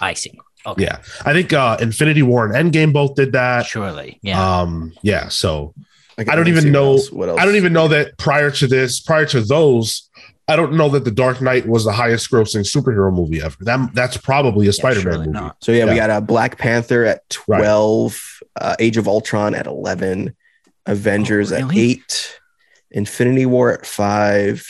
I 0.00 0.14
see. 0.14 0.38
Okay, 0.66 0.84
Yeah. 0.84 0.98
I 1.26 1.32
think 1.34 1.52
uh 1.52 1.76
Infinity 1.80 2.22
War 2.22 2.50
and 2.50 2.72
Endgame 2.72 2.92
both 2.92 3.16
did 3.16 3.32
that. 3.32 3.66
surely, 3.66 4.18
yeah. 4.22 4.60
Um, 4.60 4.94
yeah, 5.02 5.28
so 5.28 5.74
can 6.16 6.30
I 6.30 6.36
don't 6.36 6.48
even 6.48 6.62
see 6.62 6.68
what 6.68 6.72
know- 6.72 6.92
else- 6.92 7.10
What 7.12 7.28
else? 7.28 7.40
I 7.40 7.44
don't 7.44 7.56
even 7.56 7.72
know 7.74 7.88
that 7.88 8.16
prior 8.16 8.50
to 8.52 8.66
this, 8.66 9.00
prior 9.00 9.26
to 9.26 9.42
those, 9.42 10.08
I 10.46 10.56
don't 10.56 10.74
know 10.74 10.90
that 10.90 11.04
The 11.04 11.10
Dark 11.10 11.40
Knight 11.40 11.66
was 11.66 11.84
the 11.84 11.92
highest 11.92 12.30
grossing 12.30 12.60
superhero 12.70 13.10
movie 13.12 13.40
ever. 13.40 13.56
That, 13.60 13.94
that's 13.94 14.16
probably 14.18 14.68
a 14.68 14.72
Spider-Man 14.74 15.18
movie. 15.20 15.30
not. 15.30 15.56
So 15.62 15.72
yeah, 15.72 15.86
we 15.88 15.94
got 15.96 16.10
a 16.10 16.20
Black 16.20 16.58
Panther 16.58 17.04
at 17.04 17.26
12, 17.30 18.40
uh, 18.60 18.76
Age 18.78 18.96
of 18.98 19.08
Ultron 19.08 19.54
at 19.54 19.66
11, 19.66 20.36
Avengers 20.86 21.50
Oh, 21.50 21.56
at 21.56 21.74
8, 21.74 22.40
Infinity 22.90 23.46
War 23.46 23.72
at 23.72 23.86
five, 23.86 24.66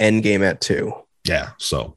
Endgame 0.00 0.42
at 0.42 0.60
two. 0.60 0.92
Yeah. 1.26 1.50
So, 1.58 1.96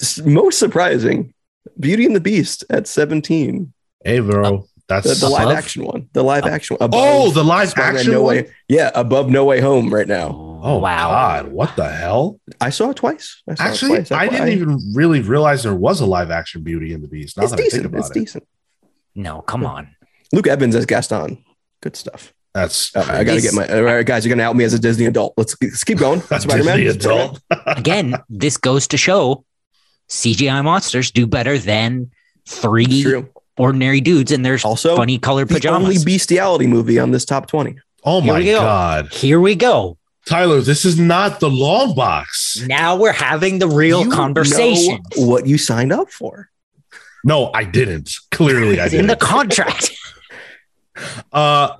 S- 0.00 0.20
Most 0.20 0.58
surprising, 0.60 1.34
Beauty 1.80 2.06
and 2.06 2.14
the 2.14 2.20
Beast 2.20 2.62
at 2.70 2.86
17. 2.86 3.72
hey, 4.04 4.20
bro, 4.20 4.42
The, 4.58 4.66
that's 4.86 5.20
the 5.20 5.28
live 5.28 5.48
action 5.56 5.84
one. 5.84 6.08
The 6.12 6.22
live 6.22 6.44
uh, 6.44 6.48
action 6.50 6.76
one. 6.78 6.90
oh, 6.92 7.30
the 7.32 7.42
live 7.44 7.70
Spider-Man 7.70 7.96
action 7.96 8.12
no 8.12 8.22
one? 8.22 8.36
way. 8.36 8.50
Yeah, 8.68 8.92
above 8.94 9.28
No 9.28 9.44
Way 9.44 9.60
Home 9.60 9.92
right 9.92 10.06
now. 10.08 10.28
Oh. 10.28 10.47
Oh 10.60 10.78
wow. 10.78 11.08
God, 11.10 11.48
what 11.52 11.76
the 11.76 11.88
hell? 11.88 12.40
I 12.60 12.70
saw 12.70 12.90
it 12.90 12.96
twice. 12.96 13.42
I 13.48 13.54
saw 13.54 13.62
Actually, 13.64 13.92
it 14.00 14.06
twice. 14.06 14.12
I 14.12 14.28
didn't 14.28 14.48
FYI. 14.48 14.52
even 14.52 14.92
really 14.94 15.20
realize 15.20 15.62
there 15.62 15.74
was 15.74 16.00
a 16.00 16.06
live 16.06 16.30
action 16.30 16.62
Beauty 16.62 16.92
and 16.92 17.02
the 17.02 17.08
Beast. 17.08 17.36
Now 17.36 17.44
It's 17.44 17.52
that 17.52 17.56
I 17.58 17.62
think 17.62 17.70
decent. 17.72 17.86
about 17.86 17.98
It's 18.00 18.10
it, 18.10 18.14
decent. 18.14 18.48
No, 19.14 19.40
come 19.42 19.64
on. 19.64 19.94
Luke 20.32 20.46
Evans 20.46 20.74
as 20.76 20.86
Gaston. 20.86 21.44
Good 21.82 21.96
stuff. 21.96 22.32
that's 22.54 22.94
Uh, 22.96 23.04
I 23.08 23.24
got 23.24 23.34
to 23.34 23.40
get 23.40 23.54
my 23.54 23.66
all 23.68 23.82
right, 23.82 24.04
guys. 24.04 24.24
You're 24.24 24.34
gonna 24.34 24.42
help 24.42 24.56
me 24.56 24.64
as 24.64 24.74
a 24.74 24.78
Disney 24.78 25.06
adult. 25.06 25.34
Let's, 25.36 25.54
let's 25.62 25.84
keep 25.84 25.98
going. 25.98 26.20
Spider 26.38 26.64
Man. 26.64 26.78
Disney 26.78 26.86
adult. 27.04 27.40
Again, 27.66 28.16
this 28.28 28.56
goes 28.56 28.88
to 28.88 28.96
show 28.96 29.44
CGI 30.08 30.64
monsters 30.64 31.10
do 31.10 31.26
better 31.26 31.58
than 31.58 32.10
three 32.48 33.04
ordinary 33.56 34.00
dudes 34.00 34.32
and 34.32 34.44
there's 34.44 34.64
Also, 34.64 34.96
funny 34.96 35.18
colored 35.18 35.48
the 35.48 35.54
pajamas. 35.54 35.88
only 35.88 36.04
bestiality 36.04 36.66
movie 36.66 36.98
on 36.98 37.10
this 37.10 37.24
top 37.24 37.46
twenty. 37.46 37.76
Oh 38.04 38.20
Here 38.20 38.32
my 38.32 38.38
we 38.38 38.44
go. 38.46 38.60
God, 38.60 39.12
Here 39.12 39.40
we 39.40 39.54
go. 39.54 39.98
Tyler, 40.28 40.60
this 40.60 40.84
is 40.84 40.98
not 40.98 41.40
the 41.40 41.48
long 41.50 41.94
box. 41.94 42.62
Now 42.66 42.96
we're 42.96 43.12
having 43.12 43.58
the 43.58 43.68
real 43.68 44.04
You 44.04 44.10
conversation. 44.10 45.00
know 45.16 45.26
what 45.26 45.46
you 45.46 45.56
signed 45.58 45.92
up 45.92 46.10
for? 46.10 46.50
No, 47.24 47.50
I 47.52 47.64
didn't. 47.64 48.12
Clearly, 48.30 48.78
I 48.80 48.84
It's 48.84 48.94
in 48.94 49.00
didn't. 49.06 49.10
In 49.10 49.18
the 49.18 49.24
contract. 49.24 49.90
Uh, 51.32 51.76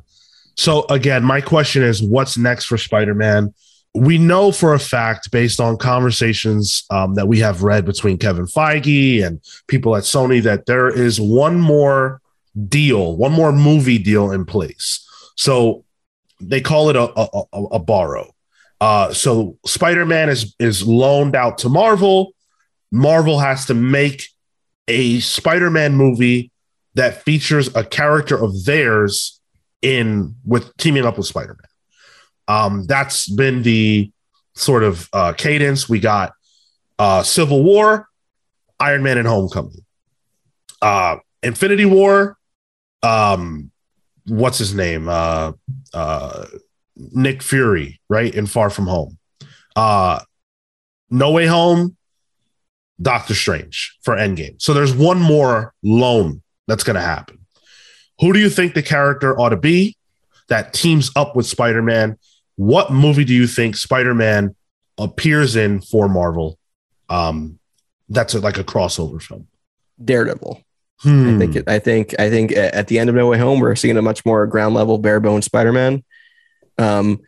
so 0.55 0.85
again, 0.91 1.25
my 1.25 1.41
question 1.41 1.83
is, 1.83 2.01
what's 2.01 2.39
next 2.39 2.67
for 2.67 2.79
Spider-Man? 2.79 3.53
We 3.95 4.17
know 4.17 4.53
for 4.53 4.75
a 4.75 4.79
fact, 4.79 5.33
based 5.33 5.59
on 5.61 5.77
conversations 5.77 6.85
um, 6.91 7.15
that 7.15 7.27
we 7.27 7.41
have 7.41 7.65
read 7.65 7.85
between 7.85 8.19
Kevin 8.19 8.47
Feige 8.47 9.25
and 9.27 9.41
people 9.67 9.97
at 9.97 10.05
Sony, 10.05 10.41
that 10.43 10.67
there 10.67 10.89
is 10.89 11.21
one 11.21 11.59
more 11.59 12.21
deal, 12.69 13.17
one 13.17 13.33
more 13.33 13.51
movie 13.51 13.99
deal 13.99 14.31
in 14.31 14.45
place. 14.45 15.05
So 15.37 15.85
they 16.41 16.61
call 16.61 16.91
it 16.91 16.95
a 16.97 17.11
a, 17.19 17.43
a, 17.53 17.63
a 17.73 17.79
borrow. 17.81 18.33
Uh, 18.81 19.13
so 19.13 19.59
Spider-Man 19.67 20.29
is 20.29 20.55
is 20.59 20.87
loaned 20.87 21.35
out 21.35 21.59
to 21.59 21.69
Marvel. 21.69 22.33
Marvel 22.93 23.39
has 23.39 23.67
to 23.67 23.75
make 23.75 24.29
a 24.87 25.21
Spider-Man 25.21 25.95
movie 25.95 26.51
that 26.95 27.23
features 27.23 27.75
a 27.75 27.85
character 27.85 28.43
of 28.43 28.65
theirs 28.65 29.41
in 29.83 30.35
with 30.45 30.77
teaming 30.77 31.05
up 31.05 31.17
with 31.17 31.27
Spider-Man. 31.27 31.69
Um, 32.49 32.87
that's 32.87 33.29
been 33.29 33.63
the 33.63 34.11
sort 34.55 34.83
of 34.83 35.09
uh, 35.13 35.33
cadence. 35.35 35.89
We 35.89 36.01
got 36.01 36.33
uh, 36.99 37.23
Civil 37.23 37.63
War, 37.63 38.09
Iron 38.81 39.03
Man, 39.03 39.19
and 39.19 39.29
Homecoming. 39.29 39.85
Uh, 40.81 41.17
Infinity 41.43 41.85
War. 41.85 42.37
Um, 43.03 43.71
what's 44.27 44.59
his 44.59 44.75
name? 44.75 45.09
Uh, 45.09 45.53
uh, 45.93 46.47
Nick 46.99 47.43
Fury, 47.43 48.01
right? 48.09 48.35
In 48.35 48.47
Far 48.47 48.71
From 48.71 48.87
Home. 48.87 49.19
Uh, 49.77 50.21
No 51.11 51.33
Way 51.33 51.47
Home. 51.47 51.97
Doctor 53.01 53.35
Strange 53.35 53.97
for 54.03 54.17
Endgame. 54.17 54.61
So 54.61 54.75
there's 54.75 54.95
one 54.95 55.21
more 55.21 55.73
loan 55.85 56.43
that's 56.67 56.83
going 56.83 56.97
to 56.97 57.01
happen. 57.01 57.39
Who 58.21 58.33
do 58.33 58.41
you 58.41 58.51
think 58.51 58.75
the 58.75 58.83
character 58.83 59.39
ought 59.39 59.51
to 59.51 59.57
be 59.57 59.97
that 60.49 60.73
teams 60.73 61.13
up 61.15 61.37
with 61.37 61.47
Spider 61.47 61.83
Man? 61.83 62.19
What 62.57 62.91
movie 62.91 63.25
do 63.25 63.33
you 63.35 63.47
think 63.47 63.77
Spider 63.77 64.15
Man 64.15 64.57
appears 64.99 65.55
in 65.55 65.81
for 65.81 66.09
Marvel? 66.09 66.59
Um, 67.09 67.61
that's 68.09 68.35
a, 68.35 68.41
like 68.41 68.59
a 68.59 68.65
crossover 68.65 69.23
film. 69.23 69.47
Daredevil. 70.05 70.61
Hmm. 71.01 71.37
I 71.37 71.39
think. 71.39 71.57
It, 71.57 71.69
I 71.69 71.79
think. 71.79 72.15
I 72.19 72.29
think 72.29 72.51
at 72.51 72.89
the 72.89 72.99
end 72.99 73.09
of 73.09 73.15
No 73.15 73.29
Way 73.29 73.39
Home, 73.39 73.61
we're 73.61 73.77
seeing 73.77 73.97
a 73.97 74.03
much 74.03 74.27
more 74.27 74.45
ground 74.49 74.75
level, 74.75 74.99
bare 74.99 75.21
bones 75.21 75.45
Spider 75.45 75.73
Man. 75.73 76.03
Um, 76.79 77.21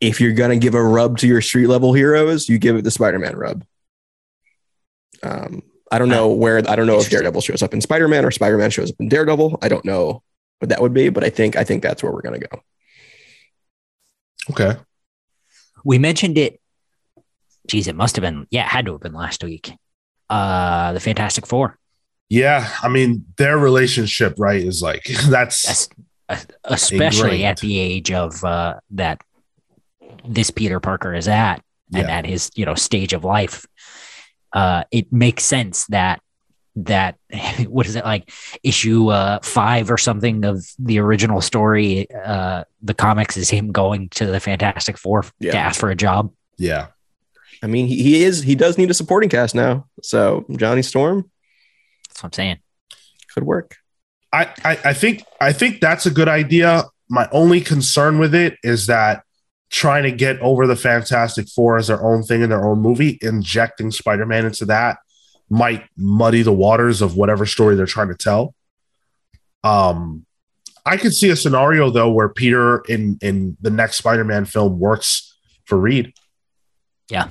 if 0.00 0.20
you're 0.20 0.32
gonna 0.32 0.56
give 0.56 0.74
a 0.74 0.82
rub 0.82 1.18
to 1.18 1.26
your 1.26 1.40
street 1.40 1.66
level 1.66 1.92
heroes, 1.92 2.48
you 2.48 2.58
give 2.58 2.76
it 2.76 2.82
the 2.82 2.90
Spider 2.90 3.18
Man 3.18 3.36
rub. 3.36 3.64
Um, 5.22 5.62
I 5.90 5.98
don't 5.98 6.08
know 6.08 6.28
where. 6.28 6.58
I 6.58 6.76
don't 6.76 6.86
know 6.86 6.98
if 6.98 7.10
Daredevil 7.10 7.40
shows 7.42 7.62
up 7.62 7.74
in 7.74 7.80
Spider 7.80 8.08
Man 8.08 8.24
or 8.24 8.30
Spider 8.30 8.58
Man 8.58 8.70
shows 8.70 8.90
up 8.90 8.96
in 8.98 9.08
Daredevil. 9.08 9.58
I 9.62 9.68
don't 9.68 9.84
know 9.84 10.22
what 10.58 10.70
that 10.70 10.80
would 10.80 10.94
be, 10.94 11.08
but 11.10 11.24
I 11.24 11.30
think. 11.30 11.56
I 11.56 11.64
think 11.64 11.82
that's 11.82 12.02
where 12.02 12.12
we're 12.12 12.22
gonna 12.22 12.38
go. 12.38 12.62
okay. 14.50 14.76
we 15.84 15.98
mentioned 15.98 16.38
it. 16.38 16.60
Geez, 17.68 17.86
it 17.86 17.94
must 17.94 18.16
have 18.16 18.22
been. 18.22 18.46
Yeah, 18.50 18.64
it 18.64 18.68
had 18.68 18.86
to 18.86 18.92
have 18.92 19.00
been 19.00 19.12
last 19.12 19.44
week. 19.44 19.72
Uh, 20.28 20.92
the 20.92 21.00
Fantastic 21.00 21.46
Four. 21.46 21.78
Yeah. 22.32 22.66
I 22.82 22.88
mean, 22.88 23.26
their 23.36 23.58
relationship, 23.58 24.36
right, 24.38 24.62
is 24.62 24.80
like 24.80 25.04
that's, 25.28 25.62
That's 25.64 25.88
especially 26.64 27.44
at 27.44 27.58
the 27.58 27.78
age 27.78 28.10
of 28.12 28.42
uh, 28.44 28.74
that 28.90 29.20
this 30.26 30.50
Peter 30.50 30.80
Parker 30.80 31.14
is 31.14 31.28
at, 31.28 31.62
and 31.94 32.08
Yeah. 32.08 32.16
at 32.18 32.26
his 32.26 32.50
you 32.54 32.64
know 32.66 32.74
stage 32.74 33.12
of 33.12 33.24
life. 33.24 33.66
Uh, 34.52 34.84
it 34.90 35.12
makes 35.12 35.44
sense 35.44 35.86
that 35.86 36.20
that 36.76 37.16
what 37.68 37.86
is 37.86 37.96
it 37.96 38.04
like 38.04 38.30
issue 38.62 39.08
uh, 39.08 39.38
five 39.42 39.90
or 39.90 39.98
something 39.98 40.44
of 40.44 40.64
the 40.78 40.98
original 40.98 41.40
story. 41.40 42.06
Uh, 42.10 42.64
the 42.82 42.94
comics 42.94 43.36
is 43.36 43.50
him 43.50 43.72
going 43.72 44.08
to 44.10 44.26
the 44.26 44.40
Fantastic 44.40 44.96
Four 44.98 45.24
Yeah. 45.40 45.52
to 45.52 45.58
ask 45.58 45.78
for 45.80 45.90
a 45.90 45.94
job. 45.96 46.32
yeah. 46.58 46.88
I 47.64 47.68
mean, 47.68 47.86
he, 47.86 48.02
he 48.02 48.24
is. 48.24 48.42
He 48.42 48.56
does 48.56 48.76
need 48.76 48.90
a 48.90 48.94
supporting 48.94 49.30
cast 49.30 49.54
now. 49.54 49.86
So 50.02 50.44
Johnny 50.56 50.82
Storm 50.82 51.30
That's 52.08 52.20
what 52.20 52.26
I'm 52.28 52.32
saying. 52.32 52.58
could 53.32 53.44
work. 53.44 53.76
I, 54.32 54.78
I 54.84 54.92
think 54.94 55.24
I 55.40 55.52
think 55.52 55.80
that's 55.80 56.06
a 56.06 56.10
good 56.10 56.28
idea. 56.28 56.84
My 57.08 57.28
only 57.32 57.60
concern 57.60 58.18
with 58.18 58.34
it 58.34 58.56
is 58.62 58.86
that 58.86 59.24
trying 59.68 60.04
to 60.04 60.12
get 60.12 60.38
over 60.40 60.66
the 60.66 60.76
Fantastic 60.76 61.48
Four 61.48 61.76
as 61.76 61.88
their 61.88 62.02
own 62.02 62.22
thing 62.22 62.42
in 62.42 62.50
their 62.50 62.64
own 62.64 62.80
movie, 62.80 63.18
injecting 63.20 63.90
Spider-Man 63.90 64.46
into 64.46 64.64
that 64.66 64.98
might 65.50 65.84
muddy 65.96 66.42
the 66.42 66.52
waters 66.52 67.02
of 67.02 67.16
whatever 67.16 67.44
story 67.44 67.74
they're 67.74 67.86
trying 67.86 68.08
to 68.08 68.14
tell. 68.14 68.54
Um 69.64 70.24
I 70.84 70.96
could 70.96 71.14
see 71.14 71.28
a 71.28 71.36
scenario 71.36 71.90
though 71.90 72.10
where 72.10 72.30
Peter 72.30 72.78
in 72.88 73.18
in 73.20 73.56
the 73.60 73.70
next 73.70 73.96
Spider-Man 73.96 74.46
film 74.46 74.78
works 74.78 75.36
for 75.66 75.78
Reed. 75.78 76.14
Yeah. 77.10 77.28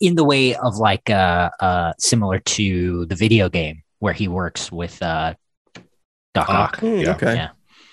In 0.00 0.14
the 0.14 0.24
way 0.24 0.54
of 0.54 0.76
like 0.76 1.10
uh 1.10 1.50
uh 1.58 1.92
similar 1.98 2.38
to 2.38 3.06
the 3.06 3.16
video 3.16 3.48
game 3.48 3.82
where 3.98 4.14
he 4.14 4.28
works 4.28 4.70
with 4.70 5.02
uh 5.02 5.34
Doc 6.36 6.46
Ah, 6.50 6.64
Ock. 6.64 6.80
Hmm, 6.80 6.98
Yeah. 6.98 7.14
Okay. 7.14 7.34
Yeah. 7.34 7.48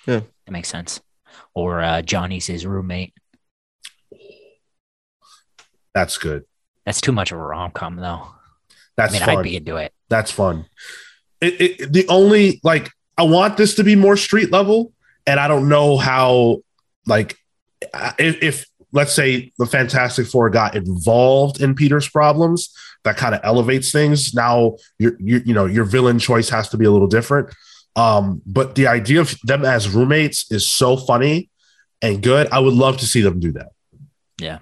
Yeah. 0.05 0.19
That 0.45 0.51
makes 0.51 0.69
sense. 0.69 1.01
Or 1.53 1.81
uh 1.81 2.01
Johnny's 2.01 2.45
his 2.47 2.65
roommate. 2.65 3.13
That's 5.93 6.17
good. 6.17 6.43
That's 6.85 7.01
too 7.01 7.11
much 7.11 7.31
of 7.31 7.39
a 7.39 7.41
rom 7.41 7.71
com 7.71 7.95
though. 7.95 8.27
That's 8.97 9.13
I 9.13 9.17
mean 9.19 9.25
fun. 9.25 9.37
I'd 9.37 9.43
be 9.43 9.55
into 9.55 9.77
it. 9.77 9.93
That's 10.09 10.31
fun. 10.31 10.65
It, 11.41 11.61
it, 11.61 11.93
the 11.93 12.07
only 12.09 12.59
like 12.63 12.89
I 13.17 13.23
want 13.23 13.57
this 13.57 13.75
to 13.75 13.83
be 13.83 13.95
more 13.95 14.17
street 14.17 14.51
level, 14.51 14.91
and 15.27 15.39
I 15.39 15.47
don't 15.47 15.69
know 15.69 15.97
how 15.97 16.57
like 17.05 17.37
if, 18.17 18.41
if 18.43 18.65
let's 18.91 19.13
say 19.13 19.51
the 19.57 19.65
Fantastic 19.65 20.27
Four 20.27 20.49
got 20.49 20.75
involved 20.75 21.61
in 21.61 21.75
Peter's 21.75 22.09
problems, 22.09 22.73
that 23.03 23.17
kind 23.17 23.35
of 23.35 23.41
elevates 23.43 23.91
things. 23.91 24.33
Now 24.33 24.77
your 24.99 25.13
you 25.19 25.41
you 25.45 25.53
know 25.53 25.65
your 25.65 25.85
villain 25.85 26.19
choice 26.19 26.49
has 26.49 26.69
to 26.69 26.77
be 26.77 26.85
a 26.85 26.91
little 26.91 27.07
different. 27.07 27.49
Um, 27.95 28.41
but 28.45 28.75
the 28.75 28.87
idea 28.87 29.21
of 29.21 29.35
them 29.43 29.63
as 29.65 29.87
roommates 29.89 30.51
is 30.51 30.67
so 30.67 30.97
funny 30.97 31.49
and 32.01 32.21
good. 32.23 32.47
I 32.51 32.59
would 32.59 32.73
love 32.73 32.97
to 32.97 33.05
see 33.05 33.21
them 33.21 33.39
do 33.39 33.51
that. 33.53 33.69
Yeah. 34.39 34.59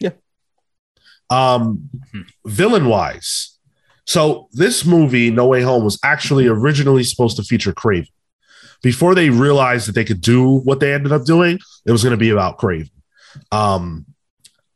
Yeah. 0.00 0.10
Um, 1.30 1.90
Hmm. 2.12 2.22
villain 2.46 2.86
wise, 2.86 3.58
so 4.06 4.48
this 4.52 4.84
movie, 4.84 5.30
No 5.30 5.46
Way 5.46 5.62
Home, 5.62 5.84
was 5.84 5.98
actually 6.04 6.46
originally 6.46 7.02
supposed 7.04 7.36
to 7.36 7.42
feature 7.42 7.72
Kraven. 7.72 8.06
Before 8.82 9.14
they 9.14 9.30
realized 9.30 9.88
that 9.88 9.94
they 9.94 10.04
could 10.04 10.20
do 10.20 10.58
what 10.60 10.80
they 10.80 10.94
ended 10.94 11.12
up 11.12 11.24
doing, 11.24 11.58
it 11.86 11.92
was 11.92 12.02
going 12.02 12.12
to 12.12 12.16
be 12.16 12.30
about 12.30 12.58
Kraven. 12.58 12.90
Um, 13.50 14.06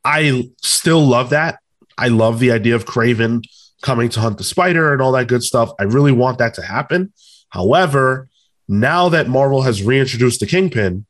I 0.04 0.50
still 0.62 1.00
love 1.06 1.30
that. 1.30 1.58
I 1.96 2.08
love 2.08 2.40
the 2.40 2.50
idea 2.52 2.74
of 2.74 2.86
Kraven 2.86 3.42
coming 3.82 4.08
to 4.10 4.20
hunt 4.20 4.38
the 4.38 4.44
spider 4.44 4.92
and 4.92 5.00
all 5.00 5.12
that 5.12 5.28
good 5.28 5.42
stuff. 5.42 5.72
I 5.78 5.84
really 5.84 6.12
want 6.12 6.38
that 6.38 6.54
to 6.54 6.62
happen. 6.62 7.12
However, 7.48 8.28
now 8.68 9.08
that 9.08 9.28
Marvel 9.28 9.62
has 9.62 9.82
reintroduced 9.82 10.40
the 10.40 10.46
Kingpin, 10.46 11.06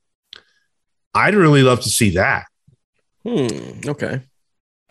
I'd 1.15 1.35
really 1.35 1.63
love 1.63 1.81
to 1.81 1.89
see 1.89 2.11
that. 2.11 2.47
Hmm. 3.25 3.81
Okay. 3.87 4.23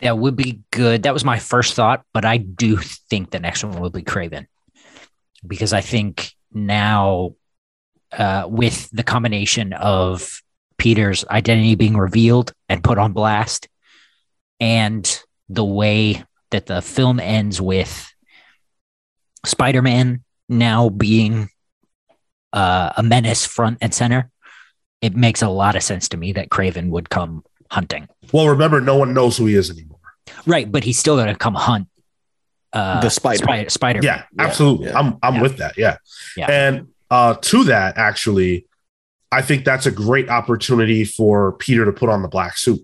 That 0.00 0.18
would 0.18 0.36
be 0.36 0.60
good. 0.70 1.02
That 1.02 1.12
was 1.12 1.24
my 1.24 1.38
first 1.38 1.74
thought, 1.74 2.04
but 2.14 2.24
I 2.24 2.36
do 2.38 2.76
think 2.76 3.30
the 3.30 3.40
next 3.40 3.64
one 3.64 3.80
will 3.80 3.90
be 3.90 4.02
Kraven. 4.02 4.46
Because 5.46 5.72
I 5.72 5.80
think 5.80 6.32
now 6.52 7.34
uh 8.12 8.44
with 8.48 8.90
the 8.90 9.04
combination 9.04 9.72
of 9.72 10.42
Peter's 10.78 11.24
identity 11.26 11.74
being 11.74 11.96
revealed 11.96 12.52
and 12.68 12.82
put 12.82 12.98
on 12.98 13.12
blast, 13.12 13.68
and 14.58 15.22
the 15.48 15.64
way 15.64 16.24
that 16.50 16.66
the 16.66 16.82
film 16.82 17.20
ends 17.20 17.60
with 17.60 18.12
Spider-Man 19.44 20.22
now 20.48 20.88
being 20.88 21.48
uh, 22.52 22.92
a 22.96 23.02
menace 23.02 23.46
front 23.46 23.78
and 23.80 23.94
center, 23.94 24.30
it 25.00 25.14
makes 25.16 25.42
a 25.42 25.48
lot 25.48 25.76
of 25.76 25.82
sense 25.82 26.08
to 26.10 26.16
me 26.16 26.32
that 26.32 26.50
Kraven 26.50 26.90
would 26.90 27.08
come 27.08 27.44
hunting. 27.70 28.08
Well, 28.32 28.48
remember, 28.48 28.80
no 28.80 28.96
one 28.96 29.14
knows 29.14 29.36
who 29.38 29.46
he 29.46 29.54
is 29.54 29.70
anymore. 29.70 29.98
Right, 30.46 30.70
but 30.70 30.84
he's 30.84 30.98
still 30.98 31.16
going 31.16 31.28
to 31.28 31.36
come 31.36 31.54
hunt 31.54 31.88
uh, 32.72 33.00
The 33.00 33.08
spider. 33.10 33.38
Spider. 33.38 33.70
Spider. 33.70 34.00
Yeah, 34.02 34.24
absolutely. 34.38 34.88
yeah. 34.88 34.98
I'm 34.98 35.18
I'm 35.22 35.36
Yeah. 35.36 35.42
with 35.42 35.56
that. 35.58 35.78
Yeah. 35.78 35.96
Yeah. 36.36 36.50
And 36.50 36.88
uh, 37.10 37.34
to 37.34 37.64
that, 37.64 37.96
actually, 37.96 38.66
I 39.32 39.42
think 39.42 39.64
that's 39.64 39.86
a 39.86 39.90
great 39.90 40.28
opportunity 40.28 41.04
for 41.04 41.52
Peter 41.52 41.84
to 41.84 41.92
put 41.92 42.08
on 42.08 42.22
the 42.22 42.28
black 42.28 42.56
suit. 42.58 42.80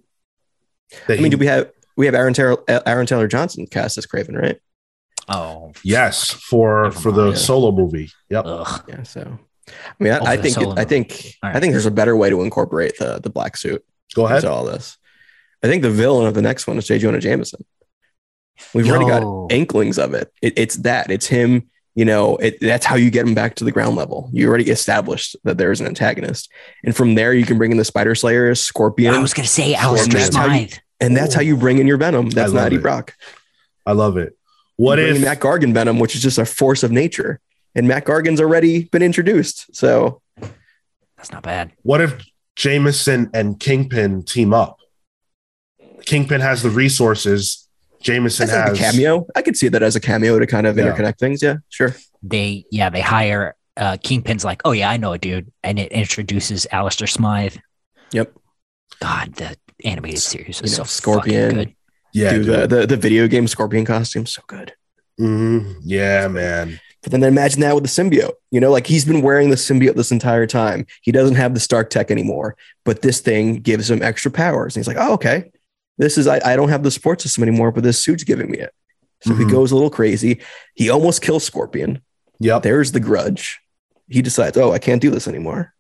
I 1.09 1.13
mean, 1.15 1.25
he- 1.25 1.29
do 1.31 1.37
we 1.37 1.47
have 1.47 1.71
we 1.97 2.07
have 2.07 2.15
Aaron 2.15 2.35
Taylor 2.35 2.57
uh, 2.69 2.81
Aaron 2.87 3.07
Taylor 3.07 3.27
Johnson 3.29 3.67
cast 3.67 3.99
as 3.99 4.07
Kraven, 4.07 4.41
right? 4.41 4.59
Oh, 5.29 5.73
yes 5.83 6.31
for 6.31 6.85
Never 6.85 7.01
for 7.01 7.13
the 7.13 7.23
mind. 7.25 7.35
Yeah. 7.35 7.41
solo 7.43 7.73
movie. 7.73 8.11
Yep. 8.31 8.45
ugh. 8.47 8.85
Yeah. 8.89 9.03
So, 9.03 9.39
I 9.69 9.73
mean, 9.99 10.13
I, 10.13 10.19
Oh, 10.19 10.25
I 10.27 10.37
think 10.37 10.55
solo 10.55 10.75
I 10.77 10.85
think 10.85 11.35
All 11.43 11.51
I 11.51 11.59
think 11.61 11.73
there's 11.73 11.87
a 11.87 11.91
better 11.91 12.17
way 12.17 12.31
to 12.31 12.43
incorporate 12.43 12.99
the 12.99 13.19
the 13.21 13.31
black 13.31 13.57
suit 13.57 13.85
Go 14.15 14.27
ahead. 14.27 14.39
into 14.39 14.51
all 14.51 14.65
this. 14.65 14.97
I 15.65 15.69
think 15.69 15.83
the 15.83 15.91
villain 15.91 16.27
of 16.27 16.35
the 16.35 16.43
next 16.43 16.67
one 16.67 16.79
is 16.79 16.87
J. 16.87 16.99
Jonah 16.99 17.19
Jameson. 17.19 17.65
We've 18.73 18.89
already 18.89 19.07
got 19.07 19.53
inklings 19.53 19.99
of 19.99 20.15
it. 20.15 20.33
it. 20.41 20.55
It's 20.59 20.77
that. 20.77 21.11
It's 21.11 21.27
him. 21.27 21.69
You 21.95 22.05
know, 22.05 22.37
it, 22.37 22.59
that's 22.61 22.85
how 22.87 22.95
you 22.97 23.11
get 23.11 23.27
him 23.27 23.35
back 23.35 23.55
to 23.57 23.65
the 23.65 23.73
ground 23.73 23.97
level. 23.97 24.29
You 24.33 24.49
already 24.49 24.71
established 24.71 25.35
that 25.45 25.57
there 25.59 25.73
is 25.73 25.81
an 25.81 25.87
antagonist, 25.87 26.51
and 26.85 26.95
from 26.95 27.15
there 27.15 27.33
you 27.33 27.45
can 27.47 27.57
bring 27.59 27.71
in 27.73 27.79
the 27.79 27.85
Spider 27.87 28.15
Slayers, 28.15 28.61
Scorpion, 28.61 29.15
I 29.15 29.19
was 29.19 29.33
going 29.35 29.47
to 29.47 29.51
say 29.53 29.75
Alistair 29.75 30.21
That's 30.21 30.37
how 30.37 30.45
you- 30.47 30.69
Smythe. 30.69 30.79
And 31.01 31.17
that's 31.17 31.35
how 31.35 31.43
you 31.43 31.57
bring 31.57 31.79
in 31.79 31.87
your 31.87 31.99
Venom. 31.99 32.31
That's 32.31 32.53
love 32.53 32.55
not 32.55 32.67
Eddie 32.67 32.77
it. 32.77 32.83
Brock. 32.83 33.15
I 33.85 33.93
love 33.93 34.17
it. 34.17 34.37
What 34.77 34.99
you 34.99 35.05
bring 35.07 35.17
if 35.17 35.23
Mac 35.23 35.41
Gargan 35.41 35.73
Venom, 35.75 35.99
which 35.99 36.15
is 36.15 36.23
just 36.23 36.39
a 36.39 36.45
force 36.47 36.83
of 36.83 36.91
nature, 36.91 37.41
and 37.75 37.87
Mac 37.87 38.07
Gargan's 38.07 38.41
already 38.41 38.85
been 38.85 39.03
introduced. 39.03 39.75
So 39.75 40.23
That's 41.17 41.31
not 41.33 41.43
bad. 41.43 41.73
what 41.83 42.01
if 42.01 42.25
Jameson 42.57 43.31
and 43.35 43.61
Kingpin 43.61 44.23
team 44.25 44.55
up? 44.55 44.79
Kingpin 46.07 46.41
has 46.41 46.63
the 46.63 46.71
resources. 46.71 47.69
Jameson 48.01 48.47
that's 48.47 48.57
like 48.57 48.69
has 48.69 48.79
a 48.79 48.83
cameo. 48.97 49.27
I 49.35 49.43
could 49.43 49.57
see 49.57 49.69
that 49.69 49.83
as 49.83 49.97
a 49.97 50.01
cameo 50.01 50.39
to 50.39 50.47
kind 50.47 50.67
of 50.67 50.77
Yeah. 50.79 50.85
interconnect 50.85 51.19
things. 51.19 51.43
Yeah, 51.43 51.57
sure. 51.69 51.97
They, 52.23 52.65
yeah, 52.71 52.89
they 52.91 53.01
hire 53.01 53.55
uh, 53.77 53.97
Kingpin's 54.03 54.45
like, 54.45 54.63
oh, 54.65 54.73
yeah, 54.73 54.89
I 54.91 54.97
know 54.97 55.13
a 55.13 55.19
dude. 55.19 55.53
And 55.63 55.79
it 55.79 55.93
introduces 55.93 56.67
Alistair 56.73 57.07
Smythe. 57.07 57.57
Yep. 58.13 58.33
God, 59.01 59.35
the 59.35 59.57
animated 59.85 60.21
series 60.21 60.61
You 60.61 60.69
know, 60.69 60.75
so 60.75 60.85
Scorpion. 60.85 61.55
good. 61.55 61.75
Yeah, 62.13 62.31
Dude, 62.33 62.47
dude. 62.47 62.71
the, 62.71 62.77
the 62.81 62.87
the 62.87 62.97
video 62.97 63.29
game 63.29 63.47
Scorpion 63.47 63.85
costume 63.85 64.27
so 64.27 64.43
good. 64.47 64.73
Mhm. 65.21 65.77
yeah, 65.83 66.29
man. 66.29 66.81
But 67.03 67.13
then 67.13 67.23
imagine 67.23 67.61
that 67.61 67.75
with 67.75 67.85
the 67.85 67.89
symbiote. 67.91 68.33
You 68.51 68.61
know, 68.61 68.71
like 68.71 68.87
he's 68.87 69.05
been 69.05 69.23
wearing 69.23 69.51
the 69.51 69.57
symbiote 69.57 69.95
this 69.95 70.11
entire 70.11 70.47
time. 70.47 70.87
He 71.03 71.13
doesn't 71.13 71.37
have 71.37 71.55
the 71.55 71.61
Stark 71.61 71.91
Tech 71.91 72.11
anymore, 72.11 72.57
but 72.85 73.03
this 73.03 73.21
thing 73.21 73.57
gives 73.61 73.91
him 73.91 74.03
extra 74.03 74.31
powers. 74.31 74.75
And 74.77 74.81
he's 74.81 74.89
like, 74.89 74.97
oh, 74.99 75.13
okay. 75.15 75.51
This 75.99 76.19
is 76.19 76.27
I, 76.27 76.41
I 76.45 76.57
don't 76.57 76.69
have 76.69 76.83
the 76.83 76.91
support 76.91 77.21
system 77.21 77.43
anymore, 77.43 77.71
but 77.71 77.83
this 77.85 78.03
suit's 78.03 78.25
giving 78.25 78.51
me 78.51 78.59
it. 78.59 78.73
So 79.23 79.35
he 79.35 79.45
Mhm. 79.45 79.51
goes 79.51 79.71
a 79.73 79.75
little 79.75 79.89
crazy. 79.91 80.41
He 80.75 80.91
almost 80.91 81.23
kills 81.23 81.45
Scorpion. 81.45 82.03
Yep. 82.41 82.63
There's 82.63 82.93
the 82.93 83.01
grudge. 83.01 83.61
He 84.09 84.21
decides, 84.21 84.57
oh, 84.59 84.73
I 84.73 84.79
can't 84.79 85.01
do 85.01 85.11
this 85.11 85.27
anymore. 85.29 85.73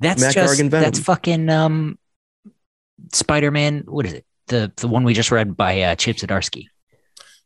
That's 0.00 0.20
Mac 0.22 0.34
just, 0.34 0.54
Gargan 0.60 0.68
Venom. 0.70 0.84
that's 0.84 0.98
fucking 1.00 1.48
um, 1.48 1.98
Spider 3.12 3.50
Man. 3.50 3.84
What 3.86 4.06
is 4.06 4.12
it? 4.14 4.24
The, 4.48 4.72
the 4.76 4.88
one 4.88 5.04
we 5.04 5.14
just 5.14 5.30
read 5.30 5.56
by 5.56 5.82
uh, 5.82 5.94
Chip 5.94 6.16
Zdarsky, 6.16 6.66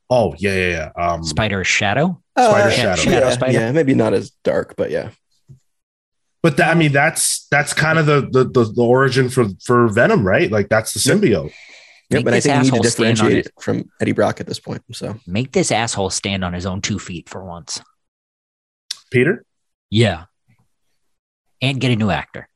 Oh, 0.08 0.34
yeah, 0.38 0.54
yeah, 0.54 0.90
yeah. 0.96 1.04
Um, 1.04 1.24
Spider 1.24 1.64
Shadow. 1.64 2.22
Spider 2.38 2.68
Uh, 2.68 2.70
Shadow. 2.70 2.94
Shadow 3.02 3.26
yeah, 3.26 3.32
Spider. 3.32 3.52
yeah, 3.52 3.72
maybe 3.72 3.94
not 3.94 4.12
as 4.14 4.30
dark, 4.44 4.74
but 4.76 4.90
yeah. 4.90 5.10
but 6.42 6.56
that, 6.58 6.70
I 6.70 6.74
mean, 6.78 6.92
that's 6.92 7.46
that's 7.50 7.72
kind 7.72 7.98
of 7.98 8.06
the, 8.06 8.20
the 8.30 8.44
the 8.44 8.72
the 8.72 8.82
origin 8.82 9.28
for 9.30 9.46
for 9.64 9.88
Venom, 9.88 10.26
right? 10.26 10.50
Like 10.50 10.68
that's 10.68 10.92
the 10.92 11.00
symbiote. 11.00 11.52
Yeah, 12.10 12.20
but 12.20 12.34
I 12.34 12.40
think 12.40 12.56
we 12.56 12.60
need 12.62 12.70
to 12.70 12.76
asshole 12.76 12.84
stand 12.84 13.08
on 13.20 13.26
differentiate 13.26 13.46
it. 13.46 13.46
it 13.46 13.62
from 13.62 13.90
Eddie 14.00 14.12
Brock 14.12 14.38
at 14.40 14.46
this 14.46 14.60
point. 14.60 14.82
So 14.92 15.18
Make 15.26 15.52
this 15.52 15.72
asshole 15.72 16.10
stand 16.10 16.44
on 16.44 16.52
his 16.52 16.66
own 16.66 16.82
two 16.82 16.98
feet 16.98 17.28
for 17.30 17.42
once. 17.42 17.80
Peter. 19.10 19.44
Yeah. 19.88 20.24
And 21.62 21.80
get 21.80 21.90
a 21.90 21.96
new 21.96 22.10
actor. 22.10 22.48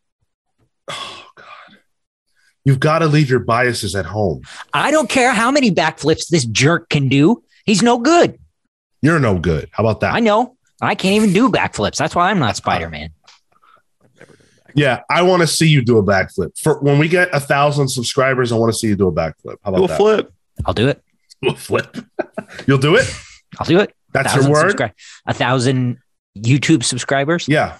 God, 2.66 2.70
you've 2.70 2.80
got 2.80 2.98
to 3.00 3.06
leave 3.06 3.30
your 3.30 3.40
biases 3.40 3.94
at 3.94 4.06
home. 4.06 4.42
I 4.72 4.90
don't 4.90 5.08
care 5.08 5.32
how 5.32 5.50
many 5.50 5.70
backflips 5.70 6.28
this 6.28 6.44
jerk 6.44 6.88
can 6.88 7.08
do. 7.08 7.42
He's 7.64 7.82
no 7.82 7.98
good. 7.98 8.38
You're 9.02 9.20
no 9.20 9.38
good. 9.38 9.68
How 9.72 9.84
about 9.84 10.00
that? 10.00 10.14
I 10.14 10.20
know. 10.20 10.56
I 10.80 10.94
can't 10.94 11.14
even 11.14 11.32
do 11.32 11.48
backflips. 11.50 11.96
That's 11.96 12.14
why 12.14 12.30
I'm 12.30 12.38
not 12.38 12.56
Spider 12.56 12.90
Man. 12.90 13.10
Yeah, 14.74 15.02
I 15.08 15.22
want 15.22 15.40
to 15.40 15.46
see 15.46 15.68
you 15.68 15.82
do 15.82 15.96
a 15.98 16.02
backflip. 16.02 16.58
For 16.58 16.78
when 16.80 16.98
we 16.98 17.08
get 17.08 17.30
a 17.32 17.40
thousand 17.40 17.88
subscribers, 17.88 18.52
I 18.52 18.56
want 18.56 18.72
to 18.72 18.78
see 18.78 18.88
you 18.88 18.96
do 18.96 19.08
a 19.08 19.12
backflip. 19.12 19.56
How 19.64 19.70
about 19.70 19.78
we'll 19.78 19.88
that? 19.88 19.96
flip. 19.96 20.32
I'll 20.66 20.74
do 20.74 20.88
it. 20.88 21.02
Do 21.40 21.50
a 21.50 21.54
flip. 21.56 21.96
You'll 22.66 22.78
do 22.78 22.94
it. 22.96 23.10
I'll 23.58 23.66
do 23.66 23.80
it. 23.80 23.94
That's 24.12 24.34
your 24.34 24.50
word. 24.50 24.76
subscri- 24.76 24.92
a 25.26 25.32
thousand 25.32 25.98
YouTube 26.36 26.84
subscribers. 26.84 27.48
Yeah, 27.48 27.78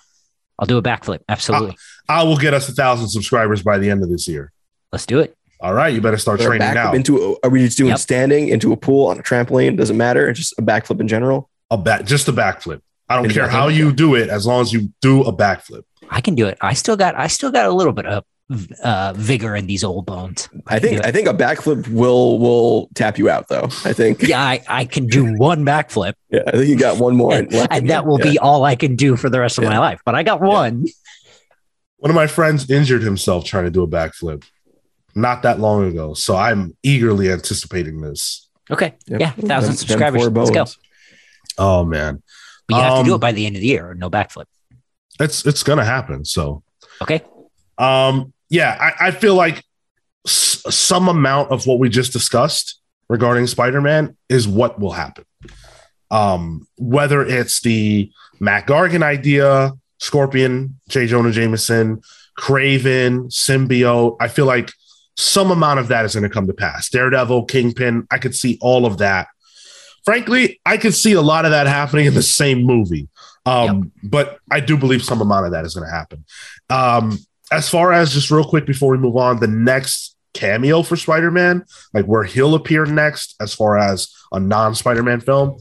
I'll 0.58 0.66
do 0.66 0.78
a 0.78 0.82
backflip. 0.82 1.20
Absolutely. 1.28 1.76
I 2.08 2.22
will 2.22 2.36
get 2.36 2.54
us 2.54 2.68
a 2.68 2.72
thousand 2.72 3.08
subscribers 3.08 3.62
by 3.62 3.78
the 3.78 3.90
end 3.90 4.02
of 4.02 4.08
this 4.08 4.26
year. 4.26 4.52
Let's 4.96 5.04
do 5.04 5.18
it. 5.20 5.36
All 5.60 5.74
right, 5.74 5.92
you 5.94 6.00
better 6.00 6.16
start 6.16 6.40
Or 6.40 6.46
training 6.46 6.72
now. 6.72 6.94
into 6.94 7.22
a, 7.22 7.46
are 7.46 7.50
we 7.50 7.58
just 7.66 7.76
doing 7.76 7.90
Yep. 7.90 7.98
standing 7.98 8.48
into 8.48 8.72
a 8.72 8.78
pool 8.78 9.08
on 9.08 9.18
a 9.18 9.22
trampoline? 9.22 9.76
Doesn't 9.76 9.98
matter. 9.98 10.26
It's 10.30 10.38
just 10.38 10.54
a 10.58 10.62
backflip 10.62 11.00
in 11.02 11.06
general. 11.08 11.50
a 11.70 11.76
back, 11.76 12.06
just 12.06 12.28
a 12.28 12.32
backflip. 12.32 12.80
I 13.10 13.16
don't 13.20 13.28
care 13.30 13.46
how 13.46 13.68
you 13.68 13.92
do 13.92 14.14
it, 14.14 14.30
as 14.30 14.46
long 14.46 14.62
as 14.62 14.72
you 14.72 14.88
do 15.02 15.20
a 15.22 15.32
backflip. 15.36 15.82
I 16.10 16.22
can 16.22 16.34
do 16.34 16.46
it. 16.46 16.56
I 16.62 16.72
still 16.72 16.96
got. 16.96 17.14
I 17.14 17.26
still 17.26 17.50
got 17.52 17.66
a 17.66 17.70
little 17.72 17.92
bit 17.92 18.06
of 18.06 18.24
uh, 18.82 19.12
vigor 19.16 19.54
in 19.54 19.66
these 19.66 19.84
old 19.84 20.06
bones. 20.06 20.48
I 20.66 20.78
can 20.78 20.88
think 20.88 21.04
I 21.04 21.10
think 21.12 21.28
a 21.28 21.34
backflip 21.34 21.86
will 21.88 22.38
will 22.38 22.88
tap 22.94 23.18
you 23.18 23.28
out 23.28 23.48
though. 23.48 23.64
I 23.84 23.92
think 23.92 24.22
yeah, 24.22 24.40
I, 24.40 24.62
I 24.66 24.84
can 24.86 25.06
do 25.08 25.36
one 25.36 25.66
backflip, 25.66 26.14
yeah, 26.30 26.40
I 26.46 26.52
think 26.52 26.68
you 26.68 26.78
got 26.78 26.96
one 26.98 27.16
more 27.16 27.34
and, 27.34 27.52
and 27.70 27.90
that 27.90 28.06
will 28.06 28.18
Yeah. 28.20 28.30
be 28.32 28.38
all 28.38 28.64
I 28.64 28.76
can 28.76 28.96
do 28.96 29.16
for 29.16 29.28
the 29.28 29.40
rest 29.40 29.58
of 29.58 29.64
Yeah. 29.64 29.70
my 29.70 29.78
life. 29.78 30.00
But 30.06 30.14
I 30.14 30.22
got 30.22 30.40
one. 30.40 30.86
One 31.98 32.10
of 32.10 32.14
my 32.14 32.26
friends 32.28 32.70
injured 32.70 33.02
himself 33.02 33.44
trying 33.44 33.64
to 33.64 33.70
do 33.70 33.82
a 33.82 33.88
backflip 33.88 34.44
not 35.16 35.42
that 35.42 35.58
long 35.58 35.88
ago, 35.88 36.14
so 36.14 36.36
I'm 36.36 36.76
eagerly 36.82 37.30
anticipating 37.32 38.00
this. 38.00 38.48
Okay. 38.70 38.94
Yep. 39.08 39.20
Yeah, 39.20 39.30
thousand 39.30 39.48
Them- 39.48 39.60
them 39.60 39.76
subscribers. 39.76 40.22
four 40.22 40.30
Let's 40.30 40.50
go. 40.50 40.64
Oh 41.58 41.84
man, 41.84 42.22
But 42.68 42.76
you 42.76 42.82
have 42.82 42.98
to 42.98 43.04
do 43.04 43.12
Um, 43.12 43.16
it 43.16 43.20
by 43.20 43.32
the 43.32 43.46
end 43.46 43.56
of 43.56 43.60
the 43.62 43.68
year 43.68 43.90
or 43.90 43.94
no 43.94 44.10
backflip. 44.10 44.44
it's 45.18 45.46
it's 45.46 45.62
gonna 45.62 45.84
happen. 45.84 46.24
So 46.24 46.62
Okay. 47.02 47.22
Um, 47.78 48.32
yeah, 48.48 48.76
I, 48.80 49.08
I 49.08 49.10
feel 49.10 49.34
like 49.34 49.62
s- 50.26 50.62
some 50.70 51.08
amount 51.08 51.50
of 51.50 51.66
what 51.66 51.78
we 51.78 51.88
just 51.88 52.12
discussed 52.12 52.78
regarding 53.08 53.46
Spider-Man 53.46 54.16
is 54.28 54.46
what 54.48 54.78
will 54.80 54.92
happen. 54.92 55.24
Um, 56.10 56.66
whether 56.78 57.22
it's 57.24 57.60
the 57.60 58.10
Mac 58.40 58.66
Gargan 58.66 59.02
idea, 59.02 59.72
Scorpion, 59.98 60.78
J. 60.88 61.06
Jonah 61.06 61.32
Jameson, 61.32 62.00
Kraven, 62.38 63.26
Symbiote, 63.30 64.16
I 64.20 64.28
feel 64.28 64.46
like 64.46 64.72
some 65.16 65.50
amount 65.50 65.80
of 65.80 65.88
that 65.88 66.04
is 66.04 66.14
going 66.14 66.28
to 66.28 66.30
come 66.30 66.46
to 66.46 66.52
pass. 66.52 66.90
Daredevil, 66.90 67.46
Kingpin, 67.46 68.06
I 68.10 68.18
could 68.18 68.34
see 68.34 68.58
all 68.60 68.86
of 68.86 68.98
that. 68.98 69.28
Frankly, 70.04 70.60
I 70.64 70.76
could 70.76 70.94
see 70.94 71.12
a 71.14 71.22
lot 71.22 71.44
of 71.44 71.50
that 71.50 71.66
happening 71.66 72.06
in 72.06 72.14
the 72.14 72.22
same 72.22 72.62
movie. 72.62 73.08
Um, 73.44 73.92
but 74.02 74.38
I 74.50 74.60
do 74.60 74.76
believe 74.76 75.02
some 75.02 75.20
amount 75.20 75.46
of 75.46 75.52
that 75.52 75.64
is 75.64 75.74
going 75.74 75.86
to 75.86 75.92
happen. 75.92 76.24
Um, 76.68 77.18
as 77.50 77.68
far 77.68 77.92
as 77.92 78.12
just 78.12 78.30
real 78.30 78.44
quick 78.44 78.66
before 78.66 78.90
we 78.90 78.98
move 78.98 79.16
on, 79.16 79.38
the 79.40 79.46
next 79.46 80.16
cameo 80.34 80.82
for 80.82 80.96
Spider-Man, 80.96 81.64
like 81.94 82.04
where 82.06 82.24
he'll 82.24 82.54
appear 82.54 82.84
next, 82.86 83.36
as 83.40 83.54
far 83.54 83.78
as 83.78 84.12
a 84.32 84.40
non-Spider-Man 84.40 85.20
film, 85.20 85.58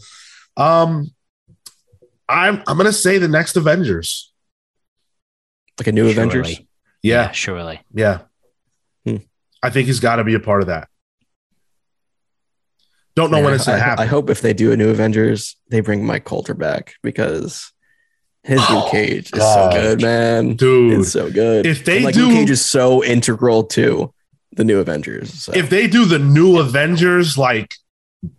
um, 0.58 1.12
I'm 2.28 2.64
I'm 2.68 2.78
gonna 2.78 2.92
say 2.92 3.18
the 3.18 3.28
next 3.28 3.56
Avengers. 3.56 4.32
like 5.80 5.88
a 5.88 5.92
new 5.92 6.12
Surely. 6.12 6.12
Avengers. 6.12 6.62
Yeah, 7.04 7.32
surely. 7.32 7.82
yeah. 7.94 8.22
I 9.66 9.70
think 9.72 9.88
he's 9.88 10.00
got 10.00 10.18
to 10.18 10.24
be 10.24 10.34
a 10.36 10.40
part 10.40 10.62
of 10.62 10.68
that. 10.68 10.88
Don't 13.16 13.32
know 13.32 13.38
Man, 13.38 13.46
when 13.46 13.54
it's 13.54 13.66
gonna 13.66 13.78
I, 13.78 13.82
happen. 13.82 14.04
I 14.04 14.08
hope 14.08 14.30
if 14.30 14.42
they 14.42 14.54
do 14.54 14.72
a 14.74 14.78
new 14.78 14.90
Avengers, 14.90 15.56
they 15.70 15.80
bring 15.80 16.06
Mike 16.06 16.26
Colter 16.26 16.54
back 16.54 16.96
because 17.02 17.72
his 18.44 18.60
Oh, 18.62 18.82
Luke 18.84 18.92
Cage 18.92 19.26
is 19.28 19.32
God. 19.32 19.74
so 19.74 19.80
good, 19.82 20.02
man. 20.02 20.56
Dude, 20.56 21.00
It's 21.00 21.12
so 21.14 21.32
good. 21.32 21.66
if 21.66 21.86
they 21.86 21.98
And, 21.98 22.06
like 22.06 22.14
do- 22.16 22.26
Luke 22.28 22.34
Cage 22.34 22.50
is 22.50 22.64
so 22.66 23.04
integral 23.04 23.64
to 23.68 24.14
the 24.52 24.64
new 24.66 24.80
Avengers. 24.80 25.34
So. 25.34 25.54
if 25.54 25.70
they 25.70 25.88
do 25.88 26.06
the 26.06 26.20
new 26.20 26.58
Avengers, 26.60 27.38
like 27.38 27.74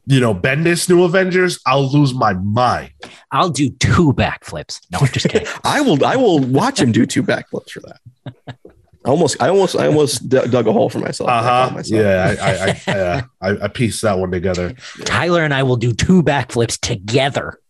you 0.06 0.18
know, 0.20 0.34
Bendis 0.34 0.88
new 0.88 1.04
Avengers, 1.04 1.60
I'll 1.64 1.88
lose 1.90 2.12
my 2.12 2.32
mind. 2.34 2.90
I'll 3.30 3.50
do 3.50 3.70
two 3.70 4.12
backflips. 4.14 4.80
No, 4.90 4.98
I'm 5.00 5.06
just 5.06 5.28
kidding. 5.28 5.46
I 5.64 5.80
will 5.80 6.04
I 6.04 6.16
will 6.16 6.40
watch 6.40 6.80
him 6.80 6.92
do 6.92 7.06
two 7.06 7.22
backflips 7.22 7.70
for 7.70 7.80
that. 7.80 8.56
I 9.06 9.08
almost, 9.08 9.40
I 9.40 9.48
almost, 9.48 9.76
I 9.76 9.86
almost 9.86 10.28
d- 10.28 10.48
dug 10.50 10.66
a 10.66 10.72
hole 10.72 10.90
for 10.90 10.98
myself. 10.98 11.30
Uh 11.30 11.42
huh. 11.70 11.82
Yeah, 11.86 12.34
I 12.40 12.50
I 12.50 12.82
I, 12.86 12.98
uh, 12.98 13.22
I 13.40 13.64
I 13.64 13.68
pieced 13.68 14.02
that 14.02 14.18
one 14.18 14.32
together. 14.32 14.74
Tyler 15.04 15.44
and 15.44 15.54
I 15.54 15.62
will 15.62 15.76
do 15.76 15.92
two 15.92 16.22
backflips 16.24 16.78
together. 16.80 17.60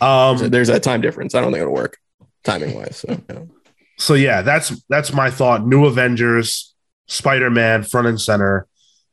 Um, 0.00 0.38
So 0.38 0.48
there's 0.48 0.68
that 0.68 0.82
time 0.82 1.00
difference. 1.00 1.34
I 1.34 1.40
don't 1.40 1.52
think 1.52 1.60
it'll 1.62 1.74
work 1.74 1.98
timing 2.44 2.74
wise. 2.74 2.96
So 2.96 3.20
yeah. 3.28 3.40
so 3.98 4.14
yeah, 4.14 4.42
that's 4.42 4.72
that's 4.88 5.12
my 5.12 5.30
thought. 5.30 5.66
New 5.66 5.84
Avengers, 5.84 6.74
Spider 7.06 7.50
Man, 7.50 7.82
front 7.82 8.06
and 8.06 8.20
center, 8.20 8.66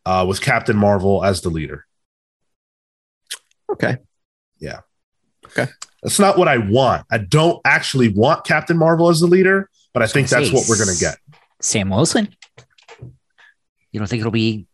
uh, 0.05 0.25
with 0.27 0.39
Captain 0.41 0.77
Marvel 0.77 1.23
as 1.23 1.41
the 1.41 1.49
leader. 1.49 1.85
Okay. 3.69 3.97
Yeah. 4.59 4.79
Okay, 5.45 5.67
That's 6.01 6.19
not 6.19 6.37
what 6.37 6.47
I 6.47 6.57
want. 6.57 7.05
I 7.11 7.17
don't 7.19 7.59
actually 7.65 8.09
want 8.09 8.45
Captain 8.45 8.77
Marvel 8.77 9.09
as 9.09 9.19
the 9.19 9.27
leader, 9.27 9.69
but 9.97 10.03
I 10.03 10.07
think 10.07 10.29
that's 10.29 10.51
what 10.51 10.65
we're 10.69 10.77
gonna 10.77 10.95
get. 10.99 11.17
Sam 11.59 11.89
Wilson. 11.89 12.35
You 13.91 13.99
don't 13.99 14.07
think 14.07 14.19
it'll 14.19 14.31
be 14.31 14.67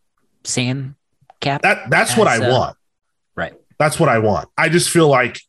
Sam 0.44 0.98
Cap? 1.40 1.62
That 1.62 1.90
that's 1.90 2.18
what 2.18 2.28
I 2.28 2.46
uh, 2.46 2.52
want. 2.52 2.78
right. 3.38 3.54
That's 3.80 3.98
what 4.02 4.10
I 4.10 4.20
want. 4.20 4.50
I 4.58 4.68
just 4.68 4.90
feel 4.90 5.08
like 5.08 5.40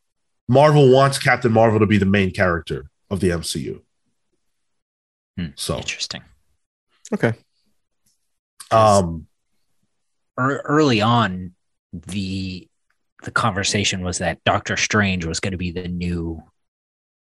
Marvel 0.48 0.92
wants 0.92 1.18
Captain 1.18 1.50
Marvel 1.50 1.80
to 1.80 1.86
be 1.86 1.98
the 1.98 2.06
main 2.06 2.30
character 2.30 2.88
of 3.10 3.18
the 3.18 3.30
MCU. 3.30 3.80
Hmm. 5.36 5.46
So, 5.56 5.78
Interesting. 5.78 6.22
okay. 7.12 7.32
um, 8.70 9.26
Ear- 10.38 10.62
early 10.64 11.00
on, 11.00 11.52
the 11.92 12.68
the 13.24 13.32
conversation 13.32 14.02
was 14.04 14.18
that 14.18 14.38
Doctor 14.44 14.76
Strange 14.76 15.24
was 15.24 15.40
going 15.40 15.50
to 15.50 15.58
be 15.58 15.72
the 15.72 15.88
new 15.88 16.40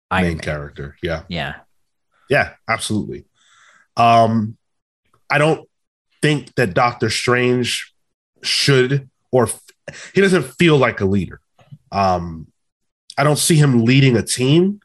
Iron 0.10 0.24
main 0.24 0.38
Man. 0.38 0.44
character. 0.44 0.96
Yeah. 1.04 1.24
Yeah. 1.28 1.56
Yeah, 2.30 2.54
absolutely. 2.68 3.26
Um, 3.98 4.58
I 5.30 5.38
don't 5.38 5.68
think 6.22 6.56
that 6.56 6.74
Doctor 6.74 7.10
Strange 7.10 7.94
should 8.44 9.10
or 9.32 9.44
f- 9.44 9.62
he 10.14 10.22
doesn't 10.22 10.44
feel 10.44 10.78
like 10.78 11.02
a 11.02 11.06
leader. 11.06 11.42
Um, 11.92 12.48
I 13.18 13.24
don't 13.24 13.38
see 13.38 13.56
him 13.56 13.84
leading 13.84 14.16
a 14.16 14.22
team. 14.22 14.80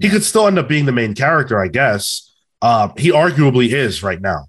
He 0.00 0.08
could 0.08 0.24
still 0.24 0.46
end 0.46 0.58
up 0.58 0.68
being 0.68 0.86
the 0.86 0.92
main 0.92 1.14
character, 1.14 1.60
I 1.60 1.68
guess. 1.68 2.34
Uh, 2.60 2.88
he 2.96 3.10
arguably 3.10 3.72
is 3.72 4.02
right 4.02 4.20
now. 4.20 4.46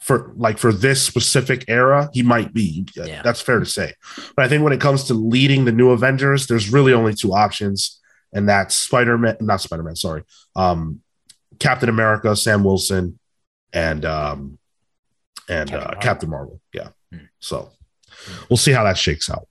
For 0.00 0.32
like 0.36 0.56
for 0.56 0.72
this 0.72 1.02
specific 1.02 1.66
era, 1.68 2.08
he 2.14 2.22
might 2.22 2.54
be. 2.54 2.86
Yeah. 2.96 3.20
That's 3.22 3.42
fair 3.42 3.58
to 3.58 3.66
say. 3.66 3.92
But 4.34 4.46
I 4.46 4.48
think 4.48 4.64
when 4.64 4.72
it 4.72 4.80
comes 4.80 5.04
to 5.04 5.14
leading 5.14 5.66
the 5.66 5.72
new 5.72 5.90
Avengers, 5.90 6.46
there's 6.46 6.72
really 6.72 6.94
only 6.94 7.12
two 7.12 7.34
options, 7.34 8.00
and 8.32 8.48
that's 8.48 8.74
Spider 8.74 9.18
Man, 9.18 9.36
not 9.40 9.60
Spider 9.60 9.82
Man, 9.82 9.96
sorry, 9.96 10.22
um, 10.56 11.02
Captain 11.58 11.88
America, 11.88 12.34
Sam 12.36 12.64
Wilson, 12.64 13.18
and 13.72 14.04
um, 14.04 14.58
and 15.48 15.68
Captain 15.68 15.80
uh, 15.80 15.84
Marvel. 15.84 16.00
Captain 16.00 16.30
Marvel. 16.30 16.60
Yeah. 16.72 16.88
Hmm. 17.12 17.24
So 17.40 17.70
we'll 18.48 18.56
see 18.56 18.72
how 18.72 18.84
that 18.84 18.98
shakes 18.98 19.30
out. 19.30 19.46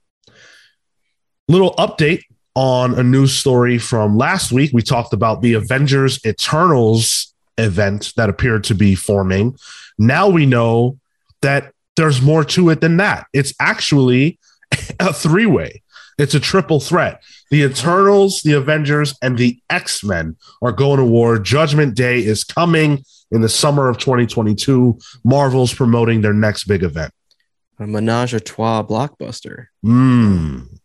Little 1.48 1.74
update 1.74 2.22
on 2.54 2.98
a 2.98 3.02
news 3.02 3.34
story 3.34 3.78
from 3.78 4.16
last 4.16 4.52
week. 4.52 4.70
We 4.72 4.82
talked 4.82 5.12
about 5.12 5.42
the 5.42 5.54
Avengers 5.54 6.24
Eternals 6.26 7.34
event 7.56 8.12
that 8.16 8.28
appeared 8.28 8.64
to 8.64 8.74
be 8.74 8.94
forming. 8.94 9.56
Now 9.98 10.28
we 10.28 10.46
know 10.46 10.98
that 11.42 11.72
there's 11.96 12.22
more 12.22 12.44
to 12.44 12.70
it 12.70 12.80
than 12.80 12.96
that. 12.98 13.26
It's 13.32 13.52
actually 13.60 14.38
a 15.00 15.12
three 15.12 15.46
way, 15.46 15.82
it's 16.18 16.34
a 16.34 16.40
triple 16.40 16.80
threat. 16.80 17.22
The 17.50 17.62
Eternals, 17.62 18.42
the 18.42 18.52
Avengers, 18.52 19.14
and 19.22 19.38
the 19.38 19.58
X 19.70 20.04
Men 20.04 20.36
are 20.62 20.72
going 20.72 20.98
to 20.98 21.04
war. 21.04 21.38
Judgment 21.38 21.94
Day 21.94 22.18
is 22.18 22.44
coming 22.44 23.04
in 23.30 23.40
the 23.40 23.48
summer 23.48 23.88
of 23.88 23.98
2022. 23.98 24.98
Marvel's 25.24 25.72
promoting 25.74 26.20
their 26.20 26.34
next 26.34 26.64
big 26.64 26.82
event. 26.82 27.12
A 27.78 27.86
menage 27.86 28.34
a 28.34 28.40
trois 28.40 28.82
blockbuster. 28.82 29.66
Mm. 29.84 30.78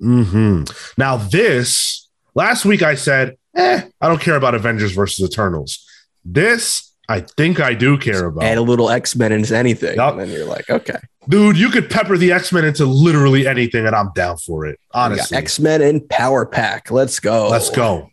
Hmm. 0.00 0.64
Now, 0.96 1.16
this 1.16 2.08
last 2.34 2.64
week 2.64 2.82
I 2.82 2.94
said, 2.94 3.36
eh, 3.54 3.82
I 4.00 4.08
don't 4.08 4.20
care 4.20 4.36
about 4.36 4.54
Avengers 4.54 4.92
versus 4.92 5.30
Eternals. 5.30 5.86
This 6.24 6.91
I 7.08 7.20
think 7.20 7.60
I 7.60 7.74
do 7.74 7.98
care 7.98 8.26
about. 8.26 8.44
Add 8.44 8.58
a 8.58 8.62
little 8.62 8.88
X 8.90 9.16
Men 9.16 9.32
into 9.32 9.56
anything, 9.56 9.96
Yup. 9.96 10.12
and 10.12 10.20
then 10.22 10.28
you're 10.30 10.46
like, 10.46 10.68
okay, 10.70 10.98
Dude, 11.28 11.56
you 11.58 11.68
could 11.70 11.90
pepper 11.90 12.16
the 12.16 12.32
X 12.32 12.52
Men 12.52 12.64
into 12.64 12.84
literally 12.86 13.46
anything, 13.46 13.86
and 13.86 13.94
I'm 13.94 14.10
down 14.14 14.36
for 14.38 14.66
it. 14.66 14.78
Honestly, 14.92 15.36
X 15.36 15.58
Men 15.60 15.82
and 15.82 16.08
Power 16.08 16.46
Pack. 16.46 16.90
Let's 16.90 17.18
go. 17.20 17.48
let's 17.48 17.70
go. 17.70 18.08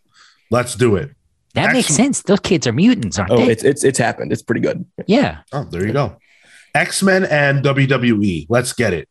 Let's 0.50 0.74
do 0.74 0.96
it. 0.96 1.10
That 1.54 1.72
makes 1.72 1.88
sense. 1.88 2.22
Those 2.22 2.40
kids 2.40 2.66
are 2.66 2.72
mutants, 2.72 3.18
aren't 3.18 3.32
Oh, 3.32 3.36
they? 3.38 3.52
it's 3.52 3.64
it's 3.64 3.84
it's 3.84 3.98
happened. 3.98 4.32
It's 4.32 4.42
pretty 4.42 4.60
good. 4.60 4.84
yeah. 5.06 5.38
Oh, 5.52 5.64
there 5.64 5.86
you 5.86 5.92
go. 5.92 6.16
X 6.74 7.02
Men 7.02 7.24
and 7.24 7.64
WWE. 7.64 8.46
Let's 8.48 8.72
get 8.72 8.92
it. 8.92 9.08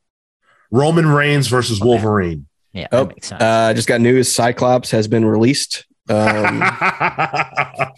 Roman 0.72 1.08
Reigns 1.08 1.48
versus 1.48 1.82
Okay. 1.82 1.88
Wolverine. 1.90 2.46
Yeah. 2.74 2.88
Oh, 2.92 3.06
that 3.06 3.08
makes 3.16 3.28
sense. 3.28 3.42
Uh, 3.42 3.74
just 3.74 3.88
got 3.88 4.00
news. 4.02 4.32
Cyclops 4.34 4.92
has 4.92 5.08
been 5.08 5.26
released. 5.26 5.86
Um, 6.10 6.64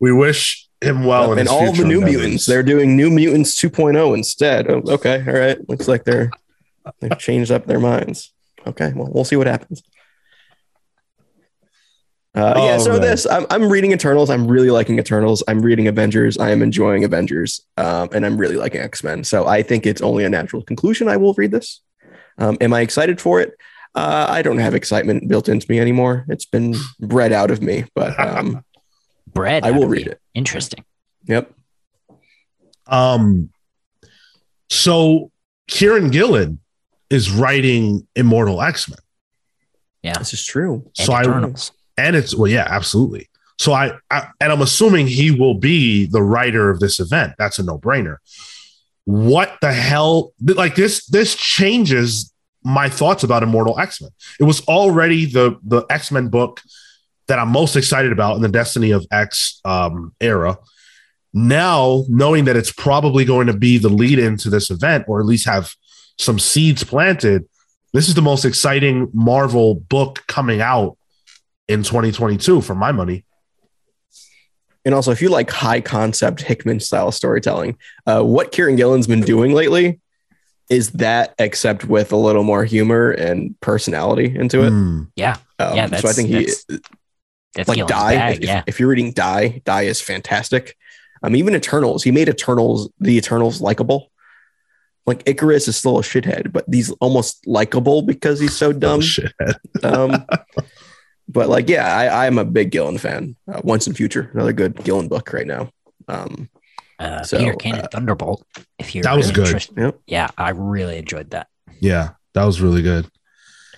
we 0.00 0.12
wish 0.12 0.68
him 0.80 1.04
well. 1.04 1.32
in 1.32 1.38
and 1.40 1.48
all 1.48 1.72
the 1.72 1.84
New 1.84 2.00
endeavors. 2.00 2.16
Mutants, 2.16 2.46
they're 2.46 2.62
doing 2.62 2.96
New 2.96 3.10
Mutants 3.10 3.60
2.0 3.60 4.16
instead. 4.16 4.70
Oh, 4.70 4.82
okay, 4.86 5.24
all 5.26 5.34
right. 5.34 5.68
Looks 5.68 5.88
like 5.88 6.04
they're 6.04 6.30
they've 7.00 7.18
changed 7.18 7.50
up 7.50 7.66
their 7.66 7.80
minds. 7.80 8.32
Okay, 8.66 8.92
well, 8.94 9.10
we'll 9.12 9.24
see 9.24 9.36
what 9.36 9.46
happens. 9.46 9.82
Uh, 12.34 12.54
yeah, 12.56 12.78
so 12.78 12.92
right. 12.92 13.00
this 13.00 13.26
I'm, 13.26 13.46
I'm 13.50 13.70
reading 13.70 13.92
Eternals. 13.92 14.30
I'm 14.30 14.46
really 14.46 14.70
liking 14.70 14.98
Eternals. 14.98 15.42
I'm 15.48 15.60
reading 15.60 15.88
Avengers. 15.88 16.38
I 16.38 16.50
am 16.50 16.62
enjoying 16.62 17.02
Avengers, 17.02 17.62
um, 17.76 18.10
and 18.12 18.24
I'm 18.24 18.36
really 18.36 18.56
liking 18.56 18.80
X 18.80 19.02
Men. 19.02 19.24
So 19.24 19.46
I 19.46 19.62
think 19.62 19.86
it's 19.86 20.02
only 20.02 20.24
a 20.24 20.28
natural 20.28 20.62
conclusion. 20.62 21.08
I 21.08 21.16
will 21.16 21.34
read 21.34 21.50
this. 21.50 21.80
Um, 22.36 22.56
am 22.60 22.72
I 22.72 22.82
excited 22.82 23.20
for 23.20 23.40
it? 23.40 23.54
Uh, 23.94 24.26
I 24.28 24.42
don't 24.42 24.58
have 24.58 24.74
excitement 24.74 25.28
built 25.28 25.48
into 25.48 25.66
me 25.70 25.80
anymore. 25.80 26.24
It's 26.28 26.44
been 26.44 26.74
bred 27.00 27.32
out 27.32 27.50
of 27.50 27.62
me, 27.62 27.84
but 27.94 28.18
um, 28.18 28.64
Bread. 29.32 29.64
I 29.64 29.70
will 29.72 29.86
read 29.88 30.06
you. 30.06 30.12
it. 30.12 30.20
Interesting. 30.34 30.84
Yep. 31.26 31.52
Um, 32.86 33.50
so 34.70 35.30
Kieron 35.70 36.10
Gillen 36.12 36.60
is 37.10 37.30
writing 37.30 38.06
Immortal 38.16 38.62
X 38.62 38.88
Men. 38.88 38.98
Yeah. 40.02 40.18
This 40.18 40.32
is 40.32 40.44
true. 40.44 40.84
And 40.98 41.06
So 41.06 41.12
I 41.12 41.22
Eternals. 41.22 41.72
and 41.96 42.16
it's 42.16 42.34
well, 42.34 42.50
yeah, 42.50 42.66
absolutely. 42.68 43.28
So 43.58 43.72
I, 43.72 43.92
I 44.10 44.28
and 44.40 44.52
I'm 44.52 44.62
assuming 44.62 45.08
he 45.08 45.30
will 45.30 45.54
be 45.54 46.06
the 46.06 46.22
writer 46.22 46.70
of 46.70 46.80
this 46.80 47.00
event. 47.00 47.32
That's 47.38 47.58
a 47.58 47.62
no 47.64 47.78
brainer. 47.78 48.16
What 49.04 49.56
the 49.60 49.72
hell? 49.72 50.32
Like 50.40 50.74
this, 50.74 51.04
this 51.06 51.34
changes 51.34 52.32
my 52.64 52.88
thoughts 52.88 53.22
about 53.22 53.42
Immortal 53.42 53.78
X 53.78 54.00
Men. 54.00 54.10
It 54.40 54.44
was 54.44 54.66
already 54.66 55.26
the 55.26 55.58
the 55.62 55.84
X 55.90 56.10
Men 56.10 56.28
book 56.28 56.60
that 57.28 57.38
I'm 57.38 57.48
most 57.48 57.76
excited 57.76 58.10
about 58.10 58.36
in 58.36 58.42
the 58.42 58.48
Destiny 58.48 58.90
of 58.90 59.06
X 59.12 59.60
um, 59.64 60.14
era. 60.20 60.58
Now, 61.34 62.04
knowing 62.08 62.46
that 62.46 62.56
it's 62.56 62.72
probably 62.72 63.24
going 63.24 63.46
to 63.48 63.52
be 63.52 63.78
the 63.78 63.90
lead 63.90 64.18
into 64.18 64.48
this 64.48 64.70
event, 64.70 65.04
or 65.08 65.20
at 65.20 65.26
least 65.26 65.46
have 65.46 65.74
some 66.18 66.38
seeds 66.38 66.82
planted, 66.84 67.46
this 67.92 68.08
is 68.08 68.14
the 68.14 68.22
most 68.22 68.44
exciting 68.44 69.10
Marvel 69.12 69.74
book 69.74 70.24
coming 70.26 70.60
out 70.60 70.96
in 71.68 71.82
2022 71.82 72.62
for 72.62 72.74
my 72.74 72.92
money. 72.92 73.24
And 74.84 74.94
also, 74.94 75.10
if 75.10 75.20
you 75.20 75.28
like 75.28 75.50
high 75.50 75.82
concept 75.82 76.40
Hickman 76.40 76.80
style 76.80 77.12
storytelling, 77.12 77.76
uh, 78.06 78.22
what 78.22 78.52
Kieron 78.52 78.76
Gillen's 78.78 79.06
been 79.06 79.20
doing 79.20 79.52
lately 79.52 80.00
is 80.68 80.90
that, 80.92 81.34
except 81.38 81.84
with 81.86 82.12
a 82.12 82.16
little 82.16 82.44
more 82.44 82.64
humor 82.64 83.10
and 83.10 83.58
personality 83.60 84.34
into 84.36 84.64
it. 84.64 84.70
Hmm. 84.70 85.02
Yeah. 85.16 85.36
Um, 85.58 85.76
Yeah, 85.76 85.86
so 85.96 86.08
I 86.08 86.12
think 86.12 86.28
he, 86.28 86.34
that's- 86.34 86.64
That's 87.54 87.68
like 87.68 87.76
Gillen's 87.76 87.90
Die. 87.90 88.14
bag, 88.14 88.36
if, 88.42 88.44
yeah. 88.48 88.62
if 88.66 88.78
you're 88.78 88.88
reading 88.90 89.12
Die, 89.12 89.62
Die 89.64 89.82
is 89.82 90.00
fantastic. 90.00 90.76
Um, 91.22 91.34
even 91.34 91.54
Eternals, 91.54 92.04
he 92.04 92.10
made 92.12 92.28
Eternals 92.28 92.90
the 93.00 93.16
Eternals 93.16 93.60
likable. 93.60 94.10
Like 95.06 95.22
Icarus 95.26 95.66
is 95.68 95.76
still 95.76 95.98
a 95.98 96.02
shithead, 96.02 96.52
but 96.52 96.64
he's 96.70 96.90
almost 97.00 97.46
likable 97.46 98.02
because 98.02 98.38
he's 98.38 98.54
so 98.56 98.68
Oh, 98.70 98.72
dumb. 98.74 99.00
shit. 99.00 99.32
Um, 99.82 100.26
but 101.28 101.48
like, 101.48 101.68
yeah, 101.68 101.86
I, 101.96 102.26
I'm 102.26 102.38
a 102.38 102.44
big 102.44 102.70
Gillen 102.70 102.98
fan. 102.98 103.34
Uh, 103.50 103.60
Once 103.64 103.86
and 103.86 103.96
Future, 103.96 104.30
another 104.34 104.52
good 104.52 104.76
Gillen 104.84 105.08
book 105.08 105.32
right 105.32 105.46
now. 105.46 105.70
Um, 106.08 106.48
Uh, 106.98 107.22
so, 107.22 107.38
Peter 107.38 107.54
Cannon 107.54 107.86
Thunderbolt. 107.92 108.44
If 108.78 108.94
you're 108.94 109.02
That 109.04 109.16
was 109.16 109.30
good. 109.30 109.46
interested- 109.46 109.76
Yep. 109.78 110.00
Yeah, 110.06 110.28
I 110.36 110.50
really 110.50 110.98
enjoyed 110.98 111.30
that. 111.30 111.46
Yeah, 111.80 112.10
that 112.34 112.44
was 112.44 112.60
really 112.60 112.82
good. 112.82 113.06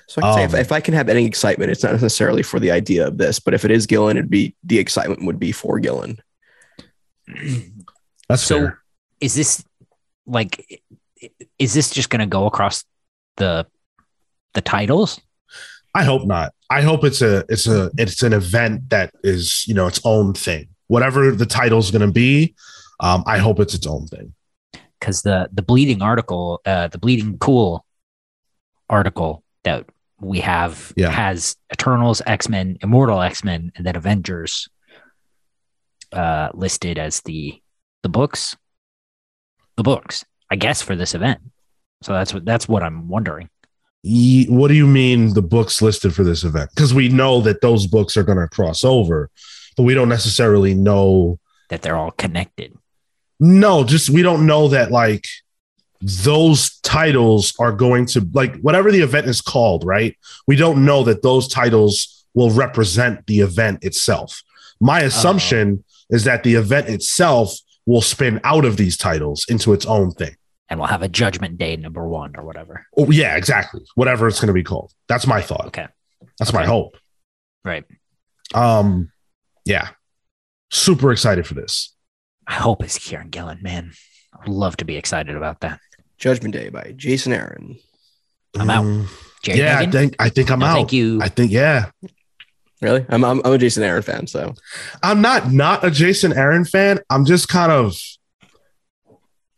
So 0.09 0.21
I 0.23 0.25
can 0.25 0.35
say 0.35 0.45
Um, 0.45 0.55
if, 0.55 0.67
if 0.67 0.73
I 0.73 0.81
can 0.81 0.95
have 0.95 1.09
any 1.09 1.25
excitement, 1.27 1.71
it's 1.71 1.83
not 1.83 1.93
necessarily 1.93 2.43
for 2.43 2.59
the 2.59 2.71
idea 2.71 3.07
of 3.07 3.19
this, 3.19 3.39
but 3.39 3.53
if 3.55 3.65
it 3.65 3.71
is 3.71 3.87
Gillen, 3.87 4.17
it'd 4.17 4.31
be 4.31 4.55
the 4.65 4.79
excitement 4.79 5.25
would 5.25 5.39
be 5.39 5.53
for 5.53 5.79
Gillen. 5.79 6.19
That's 8.29 8.43
So- 8.43 8.59
fair. 8.59 8.79
Is 9.21 9.35
this 9.35 9.63
like? 10.27 10.83
Is 11.59 11.75
this 11.75 11.91
just 11.91 12.09
going 12.09 12.21
to 12.21 12.27
go 12.27 12.47
across 12.47 12.85
the 13.37 13.67
the 14.55 14.63
titles? 14.63 15.21
I 15.95 16.05
hope 16.05 16.27
not. 16.27 16.55
I 16.71 16.81
hope 16.81 17.05
it's 17.05 17.21
a 17.21 17.45
it's 17.51 17.67
a 17.67 17.91
it's 17.99 18.23
an 18.23 18.33
event 18.33 18.89
that 18.91 19.13
is 19.23 19.65
you 19.67 19.75
know 19.75 19.87
its 19.87 20.01
own 20.05 20.33
thing. 20.35 20.69
whatever 20.87 21.31
the 21.31 21.47
title's 21.47 21.91
going 21.93 22.01
to 22.05 22.11
be, 22.11 22.53
um, 23.01 23.23
I 23.27 23.39
hope 23.39 23.59
it's 23.61 23.75
its 23.75 23.87
own 23.87 24.07
thing. 24.07 24.35
because 25.01 25.23
the 25.23 25.49
the 25.53 25.63
bleeding 25.63 26.03
article, 26.03 26.61
uh, 26.67 26.89
the 26.89 26.99
bleeding 26.99 27.39
cool 27.39 27.85
article 28.89 29.43
that 29.65 29.87
we 30.21 30.41
have 30.41 30.93
Yeah. 30.97 31.11
has 31.11 31.57
Eternals, 31.73 32.21
X 32.27 32.49
Men, 32.49 32.77
Immortal 32.83 33.21
X 33.23 33.43
Men, 33.43 33.73
and 33.77 33.87
then 33.87 33.97
Avengers 33.97 34.69
uh, 36.13 36.49
listed 36.55 36.99
as 36.99 37.21
the 37.23 37.61
the 38.03 38.09
books, 38.09 38.57
the 39.77 39.83
books, 39.83 40.25
I 40.51 40.57
guess, 40.57 40.83
for 40.83 40.97
this 40.97 41.15
event. 41.15 41.41
So 42.03 42.13
that's 42.13 42.35
what 42.35 42.45
that's 42.45 42.69
what 42.69 42.83
I'm 42.83 43.09
wondering. 43.09 43.49
What 44.03 44.69
do 44.69 44.75
you 44.75 44.87
mean 44.87 45.35
the 45.35 45.43
books 45.43 45.83
listed 45.83 46.15
for 46.15 46.25
this 46.25 46.43
event? 46.43 46.71
Because 46.75 46.95
we 46.95 47.09
know 47.11 47.43
that 47.43 47.61
those 47.61 47.87
books 47.87 48.17
are 48.17 48.23
going 48.23 48.39
to 48.39 48.49
cross 48.49 48.83
over, 48.83 49.29
but 49.77 49.83
we 49.83 49.93
don't 49.95 50.09
necessarily 50.09 50.75
know. 50.75 51.39
That 51.69 51.83
they're 51.83 51.97
all 51.97 52.11
connected. 52.13 52.73
No, 53.41 53.85
just 53.85 54.11
we 54.11 54.23
don't 54.23 54.47
know 54.47 54.69
that 54.69 54.91
like 54.91 55.25
those 56.03 56.79
titles 56.81 57.55
are 57.59 57.73
going 57.73 58.07
to 58.07 58.27
like 58.33 58.61
whatever 58.61 58.91
the 58.93 59.01
event 59.01 59.27
is 59.27 59.41
called, 59.41 59.85
right? 59.85 60.17
We 60.47 60.57
don't 60.57 60.85
know 60.85 61.03
that 61.05 61.23
those 61.23 61.49
titles 61.49 62.27
will 62.35 62.51
represent 62.51 63.27
the 63.27 63.41
event 63.41 63.85
itself. 63.85 64.43
My 64.81 65.01
assumption 65.01 65.85
is 66.11 66.25
that 66.25 66.43
the 66.43 66.55
event 66.55 66.89
itself 66.89 67.55
will 67.87 68.01
spin 68.03 68.41
out 68.45 68.65
of 68.65 68.77
these 68.77 68.97
titles 68.97 69.45
into 69.49 69.73
its 69.73 69.85
own 69.87 70.13
thing. 70.13 70.37
And 70.69 70.79
we'll 70.79 70.89
have 70.89 71.03
a 71.03 71.09
Judgment 71.09 71.59
Day 71.59 71.77
number 71.77 72.07
one 72.07 72.37
or 72.37 72.45
whatever. 72.45 72.87
Oh, 72.97 73.11
yeah, 73.11 73.37
exactly. 73.37 73.81
Whatever 73.97 74.29
it's 74.29 74.39
going 74.39 74.47
to 74.49 74.55
be 74.55 74.63
called. 74.63 74.93
That's 75.09 75.27
my 75.27 75.43
thought. 75.43 75.67
Okay, 75.67 75.89
That's 76.39 76.53
my 76.53 76.65
hope. 76.65 76.97
right. 77.65 77.85
Um, 78.55 79.11
yeah, 79.65 79.89
super 80.71 81.13
excited 81.13 81.47
for 81.47 81.55
this. 81.55 81.95
I 82.51 82.55
hope 82.55 82.83
it's 82.83 82.99
Kieron 82.99 83.31
Gillen, 83.31 83.61
man. 83.63 83.93
I'd 84.39 84.49
love 84.49 84.77
to 84.79 84.85
be 84.85 84.97
excited 84.97 85.37
about 85.37 85.61
that. 85.61 85.79
Judgment 86.19 86.53
Day 86.53 86.69
by 86.69 86.93
Jason 86.97 87.33
Aaron. 87.33 87.79
I'm 88.59 88.69
out. 88.69 88.85
Mm, 88.85 89.07
Jerry 89.45 89.59
yeah, 89.61 89.79
I 89.79 89.87
think 89.87 90.17
I 90.19 90.29
think 90.29 90.51
I'm 90.51 90.59
No, 90.59 90.67
out. 90.67 90.75
Thank 90.75 90.93
you. 90.93 91.21
I 91.23 91.29
think 91.29 91.53
yeah. 91.53 91.91
Really? 92.83 93.07
I'm, 93.09 93.25
I'm 93.25 93.41
I'm 93.45 93.53
a 93.53 93.59
Jason 93.59 93.83
Aaron 93.85 94.03
fan, 94.03 94.27
so 94.27 94.53
I'm 95.03 95.21
not 95.21 95.53
not 95.53 95.85
a 95.85 95.91
Jason 95.93 96.33
Aaron 96.33 96.65
fan. 96.65 96.99
I'm 97.09 97.25
just 97.25 97.49
kind 97.49 97.71
of 97.71 97.95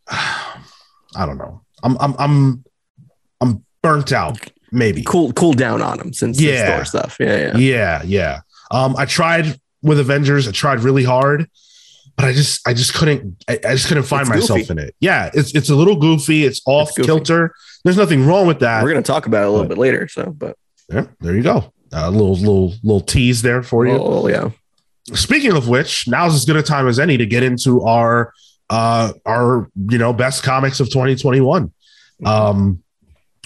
I 0.08 1.26
don't 1.26 1.38
know. 1.38 1.62
I'm 1.82 1.96
I'm 1.98 2.14
I'm 2.18 2.64
I'm 3.40 3.64
burnt 3.82 4.12
out. 4.12 4.38
Maybe. 4.70 5.02
cool 5.02 5.32
cool 5.34 5.52
down 5.52 5.82
on 5.82 6.00
him 6.00 6.12
since 6.12 6.40
Yeah. 6.40 6.66
the 6.70 6.76
Thor 6.76 6.84
stuff. 6.84 7.16
Yeah, 7.20 7.36
yeah. 7.36 7.56
Yeah, 7.56 8.02
yeah. 8.04 8.40
Um, 8.70 8.94
I 8.96 9.04
tried 9.04 9.58
with 9.82 9.98
Avengers. 10.00 10.48
I 10.48 10.52
tried 10.52 10.80
really 10.80 11.04
hard, 11.04 11.48
but 12.16 12.24
I 12.26 12.32
just 12.32 12.66
I 12.68 12.74
just 12.74 12.94
couldn't. 12.94 13.42
I, 13.48 13.54
I 13.66 13.72
just 13.74 13.88
couldn't 13.88 14.02
find 14.04 14.22
It's 14.22 14.30
myself 14.30 14.58
goofy. 14.60 14.72
in 14.72 14.78
it. 14.78 14.94
Yeah, 15.00 15.30
it's 15.34 15.54
it's 15.54 15.70
a 15.70 15.74
little 15.74 15.96
goofy. 15.96 16.44
It's 16.44 16.60
off 16.66 16.88
It's 16.88 16.98
goofy. 16.98 17.06
kilter. 17.06 17.54
There's 17.84 17.96
nothing 17.96 18.26
wrong 18.26 18.46
with 18.46 18.60
that. 18.60 18.82
We're 18.82 18.90
gonna 18.90 19.02
talk 19.02 19.26
about 19.26 19.42
it 19.44 19.46
a 19.48 19.50
little 19.50 19.64
But- 19.64 19.70
bit 19.76 19.78
later. 19.78 20.08
So, 20.08 20.26
but 20.36 20.56
Yeah, 20.92 21.06
there 21.20 21.34
you 21.36 21.42
go. 21.42 21.72
A 21.92 22.10
little 22.10 22.34
little 22.36 22.74
little 22.82 23.00
tease 23.00 23.42
there 23.42 23.62
for 23.62 23.86
you. 23.86 23.92
oh 23.98 24.26
yeah, 24.28 24.50
Speaking 25.14 25.52
of 25.52 25.68
which, 25.68 26.06
now's 26.08 26.34
as 26.34 26.44
good 26.44 26.56
a 26.56 26.62
time 26.62 26.86
as 26.88 26.98
any 26.98 27.16
to 27.18 27.26
get 27.26 27.42
into 27.42 27.82
our 27.82 28.32
uh 28.70 29.12
our 29.26 29.68
you 29.90 29.98
know 29.98 30.12
best 30.12 30.42
comics 30.42 30.80
of 30.80 30.88
2021. 30.90 31.70
Um 32.24 32.82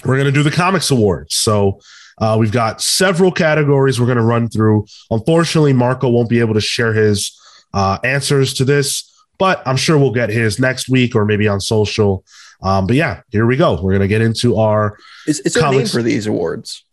we're 0.05 0.17
gonna 0.17 0.31
do 0.31 0.43
the 0.43 0.51
comics 0.51 0.91
awards. 0.91 1.35
So 1.35 1.79
uh 2.19 2.37
we've 2.39 2.51
got 2.51 2.81
several 2.81 3.31
categories 3.31 3.99
we're 3.99 4.07
gonna 4.07 4.23
run 4.23 4.47
through. 4.49 4.85
Unfortunately, 5.11 5.73
Marco 5.73 6.07
won't 6.09 6.29
be 6.29 6.39
able 6.39 6.53
to 6.53 6.61
share 6.61 6.93
his 6.93 7.31
uh 7.77 7.97
answers 8.03 8.53
to 8.55 8.65
this, 8.65 8.87
but 9.37 9.55
I'm 9.67 9.77
sure 9.77 9.97
we'll 9.97 10.17
get 10.21 10.29
his 10.29 10.57
next 10.59 10.89
week 10.89 11.15
or 11.15 11.23
maybe 11.25 11.47
on 11.47 11.59
social. 11.61 12.23
Um, 12.61 12.87
but 12.87 12.95
yeah, 12.95 13.21
here 13.29 13.45
we 13.45 13.55
go. 13.57 13.69
We're 13.81 13.93
gonna 13.93 14.07
get 14.15 14.21
into 14.21 14.57
our 14.57 14.97
is, 15.27 15.39
is 15.41 15.53
there 15.53 15.63
a 15.63 15.65
name 15.69 15.73
Comics- 15.79 15.91
for 15.93 16.01
these 16.01 16.25
awards? 16.27 16.83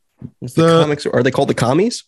Is 0.42 0.54
the, 0.54 0.66
The- 0.66 0.82
comics 0.82 1.06
are 1.06 1.22
they 1.22 1.30
called 1.30 1.48
the 1.48 1.54
commies? 1.66 2.04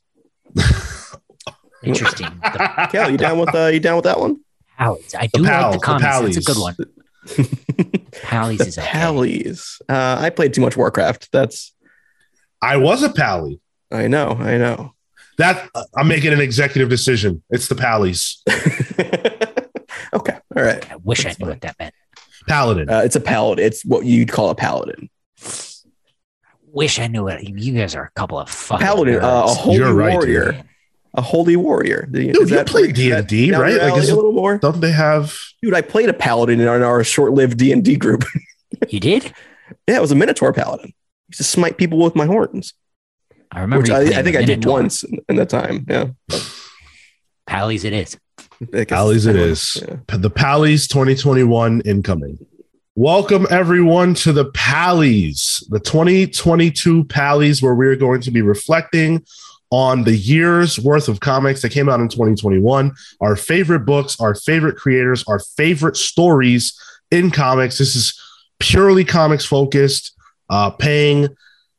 Interesting. 1.83 2.27
The 2.43 2.89
Cal, 2.93 3.11
you 3.11 3.19
down 3.19 3.39
with 3.39 3.55
uh, 3.55 3.67
you 3.67 3.81
down 3.81 3.97
with 3.97 4.05
that 4.05 4.19
one? 4.21 4.41
Pallies. 4.79 5.15
I 5.15 5.27
The 5.33 5.39
do 5.39 5.45
pals, 5.45 5.75
like 5.77 5.81
the 5.81 5.99
the. 6.21 6.37
It's 6.37 6.49
a 6.49 6.53
good 6.53 6.61
one. 6.61 6.77
Pallies 8.23 8.59
the 8.59 8.67
is 8.67 8.79
okay. 8.79 8.87
Pallies. 8.89 9.81
Uh, 9.89 10.17
I 10.21 10.31
played 10.31 10.53
too 10.55 10.61
much 10.61 10.77
Warcraft. 10.77 11.31
That's 11.33 11.75
I 12.61 12.77
was 12.79 13.03
a 13.03 13.11
pally. 13.11 13.61
I 13.91 14.09
know, 14.09 14.31
I 14.33 14.57
know. 14.59 14.95
That 15.39 15.69
I'm 15.97 16.09
making 16.09 16.33
an 16.33 16.41
executive 16.41 16.89
decision. 16.89 17.43
It's 17.51 17.69
the 17.69 17.75
pallies. 17.75 18.43
okay, 20.15 20.39
all 20.57 20.63
right. 20.63 20.91
I 20.91 20.97
wish 20.97 21.25
That's 21.25 21.37
I 21.37 21.39
knew 21.39 21.47
fine. 21.47 21.49
what 21.49 21.61
that 21.63 21.77
meant. 21.79 21.95
Paladin. 22.49 22.89
Uh, 22.89 23.01
it's 23.05 23.17
a 23.17 23.21
paladin. 23.21 23.65
It's 23.65 23.85
what 23.85 24.05
you'd 24.07 24.31
call 24.31 24.51
a 24.51 24.55
paladin. 24.55 25.11
I 25.43 25.49
Wish 26.73 26.99
I 26.99 27.07
knew 27.07 27.29
it. 27.29 27.43
You 27.49 27.73
guys 27.75 27.95
are 27.95 28.05
a 28.05 28.11
couple 28.11 28.39
of 28.39 28.49
fucking 28.51 28.85
Paladin, 28.87 29.17
uh, 29.17 29.45
a 29.45 29.49
holy 29.49 29.77
You're 29.77 29.95
right, 29.95 30.13
warrior. 30.13 30.53
Man. 30.53 30.69
A 31.15 31.23
holy 31.23 31.57
warrior. 31.57 32.07
Dude, 32.11 32.37
is 32.37 32.51
you 32.51 32.57
that- 32.57 32.67
played 32.67 32.95
D&D, 32.95 33.51
right? 33.53 33.73
Like, 33.73 33.83
alley 33.93 34.01
is 34.01 34.11
a 34.11 34.15
little 34.15 34.33
more. 34.33 34.59
Don't 34.59 34.81
they 34.83 34.93
have? 34.93 35.35
Dude, 35.63 35.73
I 35.73 35.81
played 35.81 36.11
a 36.11 36.13
paladin 36.13 36.61
in 36.61 36.69
our, 36.69 36.77
in 36.77 36.83
our 36.83 37.03
short-lived 37.03 37.57
D 37.57 37.73
and 37.73 37.85
D 37.85 37.97
group. 37.97 38.25
You 38.91 39.01
did? 39.01 39.33
yeah, 39.89 39.97
it 39.97 40.01
was 40.03 40.11
a 40.11 40.15
minotaur 40.17 40.53
paladin. 40.53 40.89
I 40.91 40.95
used 41.31 41.39
to 41.39 41.45
smite 41.45 41.79
people 41.79 41.99
with 41.99 42.15
my 42.15 42.27
horns, 42.27 42.75
I 43.53 43.61
remember. 43.61 43.83
which 43.83 43.91
I, 43.91 44.19
I 44.19 44.23
think 44.23 44.37
I 44.37 44.43
did 44.45 44.65
once 44.65 45.03
in, 45.03 45.19
in 45.29 45.37
that 45.37 45.49
time. 45.49 45.87
Yeah, 45.89 46.09
Pallies, 47.47 47.85
it 47.85 47.93
is. 47.93 48.17
I 48.73 48.85
guess 48.85 48.87
Pallies 48.89 49.27
it 49.27 49.37
it's- 49.37 49.77
yeah. 49.83 50.17
The 50.17 50.31
Pallies 50.31 50.89
2021 50.89 51.83
incoming. 51.83 52.39
Welcome 52.95 53.47
everyone 53.51 54.15
to 54.15 54.33
the 54.33 54.47
Pallies, 54.53 55.63
the 55.69 55.79
2022 55.81 57.05
Pallies, 57.05 57.63
where 57.63 57.75
we're 57.75 57.97
going 57.97 58.23
to 58.23 58.31
be 58.31 58.41
reflecting 58.41 59.25
on 59.71 60.05
the 60.05 60.17
year's 60.17 60.79
worth 60.79 61.09
of 61.09 61.21
comics 61.21 61.61
that 61.61 61.71
came 61.73 61.89
out 61.91 62.01
in 62.01 62.09
2021, 62.09 62.93
our 63.21 63.37
favorite 63.37 63.81
books, 63.81 64.19
our 64.21 64.35
favorite 64.35 64.77
creators, 64.77 65.25
our 65.29 65.41
favorite 65.41 65.97
stories 65.97 66.79
in 67.11 67.31
comics. 67.31 67.77
This 67.79 67.95
is 67.97 68.19
purely 68.61 69.05
comics 69.05 69.45
focused, 69.45 70.15
uh, 70.49 70.71
paying 70.71 71.29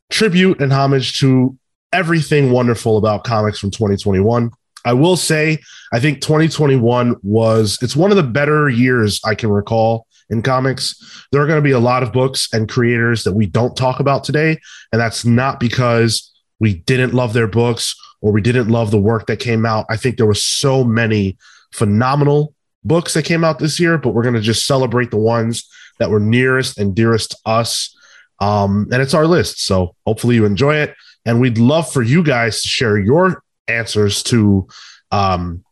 tribute 0.09 0.61
and 0.61 0.71
homage 0.71 1.19
to 1.19 1.57
everything 1.93 2.51
wonderful 2.51 2.97
about 2.97 3.23
comics 3.23 3.59
from 3.59 3.71
2021. 3.71 4.51
I 4.85 4.93
will 4.93 5.17
say, 5.17 5.59
I 5.91 5.99
think 5.99 6.21
2021 6.21 7.17
was 7.23 7.77
it's 7.81 7.95
one 7.95 8.11
of 8.11 8.17
the 8.17 8.23
better 8.23 8.69
years 8.69 9.19
I 9.25 9.35
can 9.35 9.49
recall 9.49 10.07
in 10.29 10.41
comics. 10.41 11.25
There 11.31 11.41
are 11.41 11.47
going 11.47 11.57
to 11.57 11.61
be 11.61 11.71
a 11.71 11.79
lot 11.79 12.03
of 12.03 12.13
books 12.13 12.47
and 12.53 12.69
creators 12.69 13.23
that 13.23 13.33
we 13.33 13.45
don't 13.45 13.75
talk 13.75 13.99
about 13.99 14.23
today, 14.23 14.59
and 14.91 15.01
that's 15.01 15.25
not 15.25 15.59
because 15.59 16.31
we 16.59 16.75
didn't 16.75 17.13
love 17.13 17.33
their 17.33 17.47
books 17.47 17.95
or 18.21 18.31
we 18.31 18.41
didn't 18.41 18.69
love 18.69 18.91
the 18.91 18.99
work 18.99 19.27
that 19.27 19.39
came 19.39 19.65
out. 19.65 19.85
I 19.89 19.97
think 19.97 20.17
there 20.17 20.25
were 20.25 20.33
so 20.33 20.83
many 20.83 21.37
phenomenal 21.71 22.53
books 22.83 23.13
that 23.13 23.25
came 23.25 23.43
out 23.43 23.59
this 23.59 23.79
year, 23.79 23.97
but 23.97 24.09
we're 24.09 24.23
going 24.23 24.35
to 24.35 24.41
just 24.41 24.65
celebrate 24.65 25.11
the 25.11 25.17
ones 25.17 25.69
that 25.99 26.09
were 26.09 26.19
nearest 26.19 26.77
and 26.77 26.95
dearest 26.95 27.31
to 27.31 27.37
us. 27.45 27.95
Um, 28.39 28.87
and 28.91 29.01
it's 29.01 29.13
our 29.13 29.25
list. 29.25 29.61
So 29.61 29.95
hopefully 30.05 30.35
you 30.35 30.45
enjoy 30.45 30.75
it. 30.75 30.95
And 31.25 31.41
we'd 31.41 31.57
love 31.57 31.91
for 31.91 32.01
you 32.01 32.23
guys 32.23 32.61
to 32.61 32.67
share 32.67 32.97
your 32.97 33.43
answers 33.67 34.23
to 34.23 34.67
um, 35.11 35.63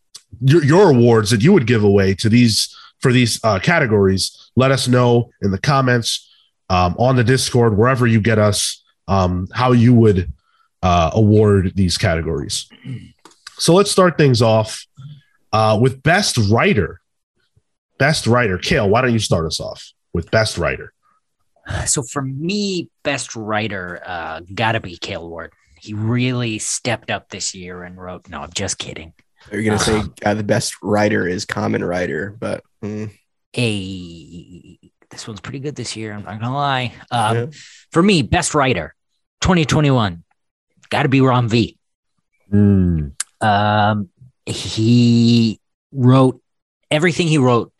your, 0.41 0.63
your 0.63 0.89
awards 0.89 1.29
that 1.31 1.41
you 1.41 1.53
would 1.53 1.67
give 1.67 1.83
away 1.83 2.13
to 2.15 2.29
these 2.29 2.75
for 2.99 3.11
these 3.11 3.43
uh, 3.43 3.59
categories. 3.59 4.51
Let 4.55 4.71
us 4.71 4.87
know 4.87 5.31
in 5.41 5.51
the 5.51 5.59
comments 5.59 6.29
um, 6.69 6.95
on 6.97 7.15
the 7.15 7.23
Discord, 7.23 7.77
wherever 7.77 8.07
you 8.07 8.19
get 8.19 8.39
us, 8.39 8.83
um, 9.07 9.47
how 9.53 9.71
you 9.71 9.93
would 9.93 10.31
uh, 10.81 11.11
award 11.13 11.73
these 11.75 11.97
categories. 11.97 12.67
So 13.57 13.73
let's 13.73 13.91
start 13.91 14.17
things 14.17 14.41
off 14.41 14.85
uh, 15.53 15.77
with 15.81 16.03
best 16.03 16.37
writer. 16.49 16.99
Best 17.97 18.27
writer, 18.27 18.57
Cale. 18.57 18.89
Why 18.89 19.01
don't 19.01 19.13
you 19.13 19.19
start 19.19 19.45
us 19.45 19.59
off 19.59 19.93
with 20.13 20.29
best 20.31 20.57
writer? 20.57 20.91
So 21.87 22.03
for 22.03 22.21
me, 22.21 22.89
best 23.03 23.35
writer, 23.35 24.01
uh, 24.05 24.41
gotta 24.53 24.79
be 24.79 24.97
Cale 24.97 25.27
Ward. 25.27 25.53
He 25.79 25.93
really 25.93 26.59
stepped 26.59 27.11
up 27.11 27.29
this 27.29 27.53
year 27.55 27.83
and 27.83 27.97
wrote. 27.97 28.29
No, 28.29 28.41
I'm 28.41 28.51
just 28.53 28.77
kidding. 28.77 29.13
You're 29.51 29.63
gonna 29.63 29.79
say 29.79 29.99
Um, 29.99 30.13
uh, 30.25 30.33
the 30.33 30.43
best 30.43 30.75
writer 30.81 31.27
is 31.27 31.45
Common 31.45 31.83
Writer, 31.83 32.35
but 32.39 32.63
mm, 32.83 33.11
A 33.57 34.79
this 35.09 35.27
one's 35.27 35.39
pretty 35.41 35.59
good 35.59 35.75
this 35.75 35.95
year. 35.95 36.13
I'm 36.13 36.23
not 36.23 36.39
gonna 36.39 36.53
lie. 36.53 36.93
Um, 37.11 37.35
Yeah. 37.37 37.45
For 37.91 38.03
me, 38.03 38.21
best 38.21 38.53
writer, 38.53 38.93
2021, 39.41 40.23
got 40.89 41.03
to 41.03 41.09
be 41.09 41.21
Ram 41.21 41.47
V. 41.47 41.77
Um, 43.41 44.09
he 44.45 45.59
wrote 45.91 46.41
everything 46.91 47.27
he 47.27 47.37
wrote. 47.37 47.71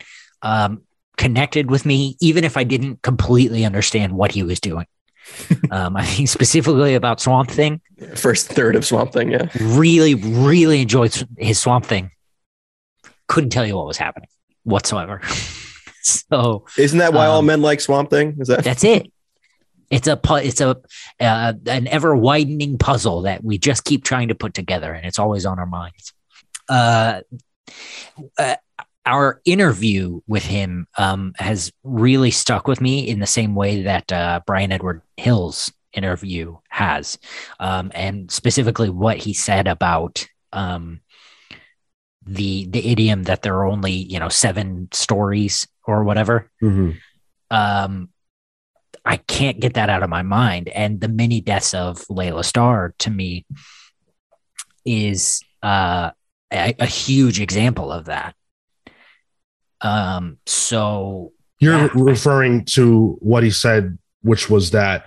Um, 0.42 0.82
connected 1.16 1.70
with 1.70 1.86
me, 1.86 2.16
even 2.20 2.44
if 2.44 2.56
I 2.56 2.64
didn't 2.64 3.02
completely 3.02 3.64
understand 3.64 4.12
what 4.12 4.32
he 4.32 4.42
was 4.42 4.60
doing. 4.60 4.86
um, 5.70 5.96
I 5.96 6.04
think 6.04 6.28
specifically 6.28 6.94
about 6.94 7.20
Swamp 7.20 7.50
Thing. 7.50 7.80
first 8.14 8.48
third 8.48 8.76
of 8.76 8.84
Swamp 8.84 9.12
Thing, 9.12 9.32
yeah. 9.32 9.48
Really, 9.60 10.14
really 10.14 10.82
enjoyed 10.82 11.12
his 11.36 11.58
Swamp 11.58 11.84
Thing. 11.84 12.10
couldn't 13.26 13.50
tell 13.50 13.66
you 13.66 13.76
what 13.76 13.86
was 13.86 13.96
happening 13.96 14.28
whatsoever. 14.62 15.20
so 16.02 16.64
Isn't 16.78 16.98
that 16.98 17.12
why 17.12 17.26
all 17.26 17.40
Um, 17.40 17.46
men 17.46 17.62
like 17.62 17.80
Swamp 17.80 18.10
Thing? 18.10 18.36
Is 18.38 18.48
that 18.48 18.62
that's 18.62 18.84
it. 18.84 19.10
It's 19.90 20.08
a 20.08 20.16
pu- 20.16 20.36
it's 20.36 20.60
a 20.60 20.76
uh, 21.20 21.52
an 21.66 21.86
ever 21.88 22.14
widening 22.16 22.76
puzzle 22.78 23.22
that 23.22 23.42
we 23.44 23.58
just 23.58 23.84
keep 23.84 24.04
trying 24.04 24.28
to 24.28 24.34
put 24.34 24.52
together, 24.54 24.92
and 24.92 25.06
it's 25.06 25.18
always 25.18 25.46
on 25.46 25.58
our 25.60 25.66
minds. 25.66 26.12
Uh, 26.68 27.20
uh, 28.38 28.56
our 29.06 29.40
interview 29.44 30.20
with 30.26 30.44
him 30.44 30.86
um, 30.98 31.32
has 31.38 31.72
really 31.84 32.30
stuck 32.30 32.66
with 32.66 32.80
me 32.80 33.08
in 33.08 33.20
the 33.20 33.26
same 33.26 33.54
way 33.54 33.82
that 33.82 34.12
uh, 34.12 34.40
Bryan 34.46 34.72
Edward 34.72 35.02
Hill's 35.16 35.72
interview 35.92 36.56
has, 36.68 37.18
um, 37.60 37.90
and 37.94 38.30
specifically 38.30 38.90
what 38.90 39.16
he 39.16 39.32
said 39.32 39.66
about 39.68 40.26
um, 40.52 41.00
the 42.26 42.66
the 42.66 42.90
idiom 42.90 43.22
that 43.24 43.42
there 43.42 43.54
are 43.54 43.66
only 43.66 43.92
you 43.92 44.18
know 44.18 44.28
seven 44.28 44.88
stories 44.92 45.66
or 45.84 46.02
whatever 46.02 46.50
Mhm. 46.60 46.96
um 47.50 48.08
I 49.04 49.18
can't 49.18 49.60
get 49.60 49.74
that 49.74 49.88
out 49.88 50.02
of 50.02 50.10
my 50.10 50.22
mind. 50.22 50.68
And 50.70 51.00
the 51.00 51.06
many 51.06 51.40
deaths 51.40 51.72
of 51.74 52.04
Laila 52.10 52.42
Starr 52.42 52.92
to 52.98 53.10
me 53.10 53.46
is 54.84 55.40
uh, 55.62 56.10
a, 56.52 56.74
a 56.80 56.86
huge 56.86 57.40
example 57.40 57.92
of 57.92 58.06
that. 58.06 58.34
Um, 59.80 60.38
so 60.46 61.32
You're 61.58 61.86
Yeah. 61.86 61.88
referring 61.94 62.64
to 62.66 63.16
what 63.20 63.42
he 63.42 63.50
said, 63.50 63.96
which 64.22 64.50
was 64.50 64.72
that 64.72 65.06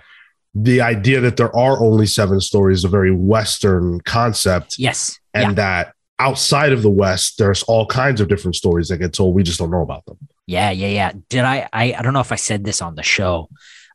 the 0.54 0.80
idea 0.80 1.20
that 1.20 1.36
there 1.36 1.54
are 1.56 1.80
only 1.80 2.06
seven 2.06 2.40
stories 2.40 2.78
is 2.78 2.84
a 2.84 2.88
very 2.88 3.12
Western 3.14 4.00
concept, 4.00 4.76
yes, 4.78 5.18
and 5.32 5.50
yeah, 5.50 5.54
that 5.54 5.92
outside 6.18 6.72
of 6.72 6.82
the 6.82 6.90
West, 6.90 7.38
there's 7.38 7.62
all 7.64 7.86
kinds 7.86 8.20
of 8.20 8.26
different 8.28 8.56
stories 8.56 8.88
that 8.88 8.98
get 8.98 9.12
told. 9.12 9.34
We 9.34 9.42
just 9.44 9.58
don't 9.60 9.70
know 9.70 9.82
about 9.82 10.04
them. 10.06 10.18
yeah, 10.46 10.70
yeah, 10.72 10.88
yeah. 10.88 11.12
Did 11.28 11.44
I, 11.44 11.68
I? 11.72 11.94
I 11.96 12.02
don't 12.02 12.12
know 12.12 12.20
if 12.20 12.32
I 12.32 12.36
said 12.36 12.64
this 12.64 12.82
on 12.82 12.96
the 12.96 13.04
show, 13.04 13.48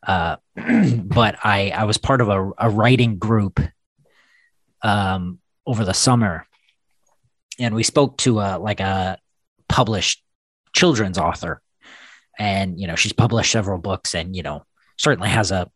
uh, 0.08 0.38
but 0.56 1.36
I 1.44 1.72
I 1.76 1.84
was 1.84 1.98
part 1.98 2.22
of 2.22 2.30
a, 2.30 2.52
a 2.58 2.70
writing 2.70 3.18
group 3.18 3.60
um, 4.82 5.40
over 5.66 5.84
the 5.84 5.94
summer, 5.94 6.48
and 7.60 7.76
we 7.76 7.84
spoke 7.84 8.18
to 8.20 8.40
a 8.40 8.58
like 8.60 8.80
a 8.80 9.18
published 9.68 10.24
children's 10.76 11.18
author, 11.18 11.62
and 12.38 12.80
you 12.80 12.86
know 12.88 12.96
she's 12.96 13.14
published 13.14 13.52
several 13.52 13.80
books, 13.80 14.14
and 14.14 14.36
you 14.36 14.44
know 14.44 14.64
certainly 14.98 15.30
has 15.30 15.52
a 15.52 15.70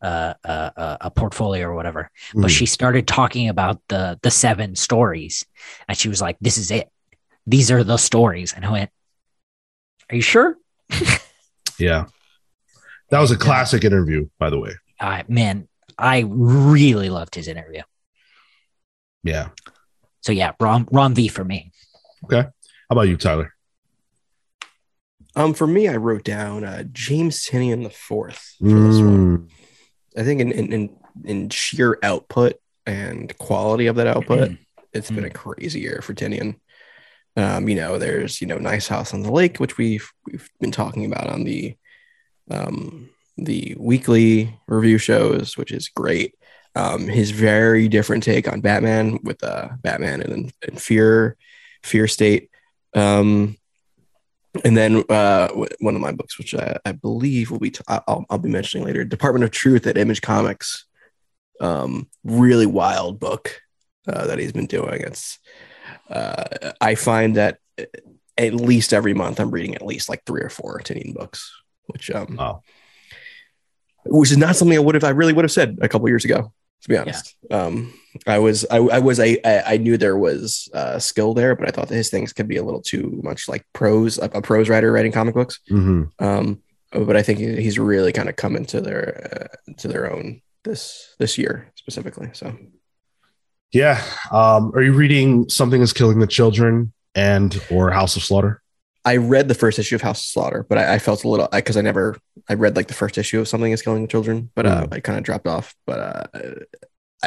a, 0.00 0.34
a, 0.44 0.96
a 1.02 1.10
portfolio 1.10 1.66
or 1.66 1.74
whatever. 1.74 2.10
But 2.34 2.50
Mm. 2.50 2.56
she 2.58 2.66
started 2.66 3.06
talking 3.06 3.48
about 3.48 3.80
the 3.88 4.18
the 4.22 4.30
seven 4.30 4.76
stories, 4.76 5.44
and 5.88 5.98
she 5.98 6.08
was 6.08 6.20
like, 6.22 6.36
"This 6.40 6.56
is 6.58 6.70
it. 6.70 6.88
These 7.46 7.70
are 7.70 7.84
the 7.84 7.96
stories." 7.98 8.52
And 8.54 8.64
I 8.64 8.70
went, 8.70 8.90
"Are 10.10 10.16
you 10.16 10.22
sure?" 10.22 10.56
Yeah. 11.78 12.04
That 13.10 13.18
was 13.20 13.32
a 13.32 13.36
classic 13.36 13.82
interview, 13.84 14.28
by 14.38 14.48
the 14.48 14.58
way. 14.60 14.70
uh, 15.00 15.24
man, 15.26 15.66
I 15.98 16.22
really 16.28 17.10
loved 17.10 17.34
his 17.34 17.48
interview. 17.48 17.82
Yeah. 19.24 19.48
So 20.20 20.30
yeah, 20.32 20.52
Ron 20.60 20.86
Ram 20.92 21.14
V 21.14 21.26
for 21.28 21.44
me. 21.44 21.72
Okay 22.24 22.42
how 22.88 22.92
about 22.96 23.08
you, 23.08 23.16
Tyler? 23.16 23.53
Um 25.36 25.54
for 25.54 25.66
me? 25.66 25.88
I 25.88 25.96
wrote 25.96 26.24
down 26.24 26.64
uh, 26.64 26.84
James 26.92 27.44
Tynion 27.44 27.82
the 27.82 27.90
fourth 27.90 28.54
for 28.58 28.68
this 28.68 28.98
one. 28.98 29.38
Mm. 29.38 29.50
I 30.16 30.22
think 30.22 30.40
in, 30.40 30.52
in 30.52 30.72
in 30.72 30.96
in 31.24 31.50
sheer 31.50 31.98
output 32.02 32.54
and 32.86 33.36
quality 33.38 33.86
of 33.86 33.96
that 33.96 34.06
output, 34.06 34.52
it's 34.92 35.10
been 35.10 35.24
a 35.24 35.30
crazy 35.30 35.80
year 35.80 36.00
for 36.02 36.14
Tynion. 36.14 36.56
Um, 37.36 37.68
you 37.68 37.74
know, 37.74 37.98
there's 37.98 38.40
you 38.40 38.46
know 38.46 38.58
Nice 38.58 38.86
House 38.86 39.12
on 39.12 39.22
the 39.22 39.32
Lake, 39.32 39.58
which 39.58 39.76
we've 39.76 40.08
we've 40.26 40.48
been 40.60 40.70
talking 40.70 41.04
about 41.04 41.28
on 41.28 41.44
the 41.44 41.76
um 42.50 43.10
the 43.36 43.74
weekly 43.78 44.56
review 44.68 44.98
shows, 44.98 45.56
which 45.56 45.72
is 45.72 45.88
great. 45.88 46.34
Um, 46.76 47.08
his 47.08 47.30
very 47.30 47.88
different 47.88 48.22
take 48.22 48.50
on 48.50 48.60
Batman 48.60 49.18
with 49.22 49.42
uh 49.42 49.70
Batman 49.82 50.22
and, 50.22 50.52
and 50.66 50.80
Fear, 50.80 51.36
Fear 51.82 52.06
State. 52.06 52.50
Um, 52.94 53.56
and 54.64 54.76
then 54.76 55.02
uh, 55.08 55.48
w- 55.48 55.68
one 55.80 55.94
of 55.94 56.00
my 56.00 56.12
books, 56.12 56.38
which 56.38 56.54
I, 56.54 56.76
I 56.84 56.92
believe 56.92 57.50
will 57.50 57.58
be, 57.58 57.70
t- 57.70 57.82
I'll, 57.88 58.24
I'll 58.30 58.38
be 58.38 58.48
mentioning 58.48 58.86
later, 58.86 59.04
Department 59.04 59.44
of 59.44 59.50
Truth 59.50 59.86
at 59.86 59.96
Image 59.98 60.20
Comics. 60.22 60.84
Um, 61.60 62.08
really 62.24 62.66
wild 62.66 63.20
book 63.20 63.60
uh, 64.06 64.26
that 64.26 64.38
he's 64.38 64.52
been 64.52 64.66
doing. 64.66 65.00
It's, 65.00 65.38
uh, 66.10 66.72
I 66.80 66.94
find 66.96 67.36
that 67.36 67.58
at 68.36 68.54
least 68.54 68.92
every 68.92 69.14
month 69.14 69.38
I'm 69.40 69.50
reading 69.50 69.74
at 69.74 69.86
least 69.86 70.08
like 70.08 70.24
three 70.26 70.42
or 70.42 70.50
four 70.50 70.80
Tynion 70.80 71.14
books, 71.14 71.52
which 71.86 72.10
um, 72.10 72.36
Wow. 72.36 72.62
which 74.06 74.32
is 74.32 74.36
not 74.36 74.56
something 74.56 74.76
I 74.76 74.80
would 74.80 74.96
have, 74.96 75.04
I 75.04 75.10
really 75.10 75.32
would 75.32 75.44
have 75.44 75.52
said 75.52 75.78
a 75.80 75.88
couple 75.88 76.08
years 76.08 76.24
ago, 76.24 76.52
to 76.82 76.88
be 76.88 76.96
honest. 76.96 77.36
Um, 77.50 77.94
I 78.26 78.38
was, 78.38 78.64
I, 78.70 78.78
I 78.78 78.98
was, 79.00 79.18
I, 79.20 79.38
I 79.44 79.62
I 79.66 79.76
knew 79.76 79.96
there 79.96 80.16
was 80.16 80.68
uh, 80.72 80.98
skill 80.98 81.34
there, 81.34 81.54
but 81.56 81.68
I 81.68 81.70
thought 81.70 81.88
that 81.88 81.96
his 81.96 82.10
things 82.10 82.32
could 82.32 82.48
be 82.48 82.56
a 82.56 82.62
little 82.62 82.80
too 82.82 83.20
much 83.22 83.48
like 83.48 83.64
prose, 83.72 84.18
a, 84.18 84.24
a 84.34 84.42
prose 84.42 84.68
writer 84.68 84.92
writing 84.92 85.12
comic 85.12 85.34
books. 85.34 85.60
hmm 85.68 86.04
Um, 86.18 86.62
but 86.92 87.16
I 87.16 87.22
think 87.22 87.40
he's 87.40 87.78
really 87.78 88.12
kind 88.12 88.28
of 88.28 88.36
come 88.36 88.54
into 88.54 88.80
their 88.80 89.50
uh, 89.66 89.72
to 89.78 89.88
their 89.88 90.12
own 90.12 90.42
this 90.62 91.14
this 91.18 91.36
year 91.36 91.72
specifically. 91.74 92.30
So 92.34 92.56
Yeah. 93.72 94.00
Um, 94.30 94.70
are 94.74 94.82
you 94.82 94.92
reading 94.92 95.48
Something 95.48 95.82
is 95.82 95.92
Killing 95.92 96.20
the 96.20 96.28
Children 96.28 96.92
and 97.14 97.60
or 97.70 97.90
House 97.90 98.16
of 98.16 98.22
Slaughter? 98.22 98.62
I 99.04 99.16
read 99.16 99.48
the 99.48 99.54
first 99.54 99.78
issue 99.78 99.96
of 99.96 100.02
House 100.02 100.20
of 100.20 100.26
Slaughter, 100.26 100.64
but 100.68 100.78
I, 100.78 100.94
I 100.94 100.98
felt 100.98 101.24
a 101.24 101.28
little 101.28 101.48
because 101.50 101.76
I, 101.76 101.82
never 101.82 102.16
I 102.48 102.54
read 102.54 102.76
like 102.76 102.86
the 102.86 102.94
first 102.94 103.18
issue 103.18 103.40
of 103.40 103.48
Something 103.48 103.72
is 103.72 103.82
Killing 103.82 104.02
the 104.02 104.08
Children, 104.08 104.50
but 104.54 104.64
uh, 104.64 104.86
I 104.92 105.00
kind 105.00 105.18
of 105.18 105.24
dropped 105.24 105.46
off. 105.46 105.74
But 105.86 105.98
uh, 106.00 106.24
I, 106.32 106.40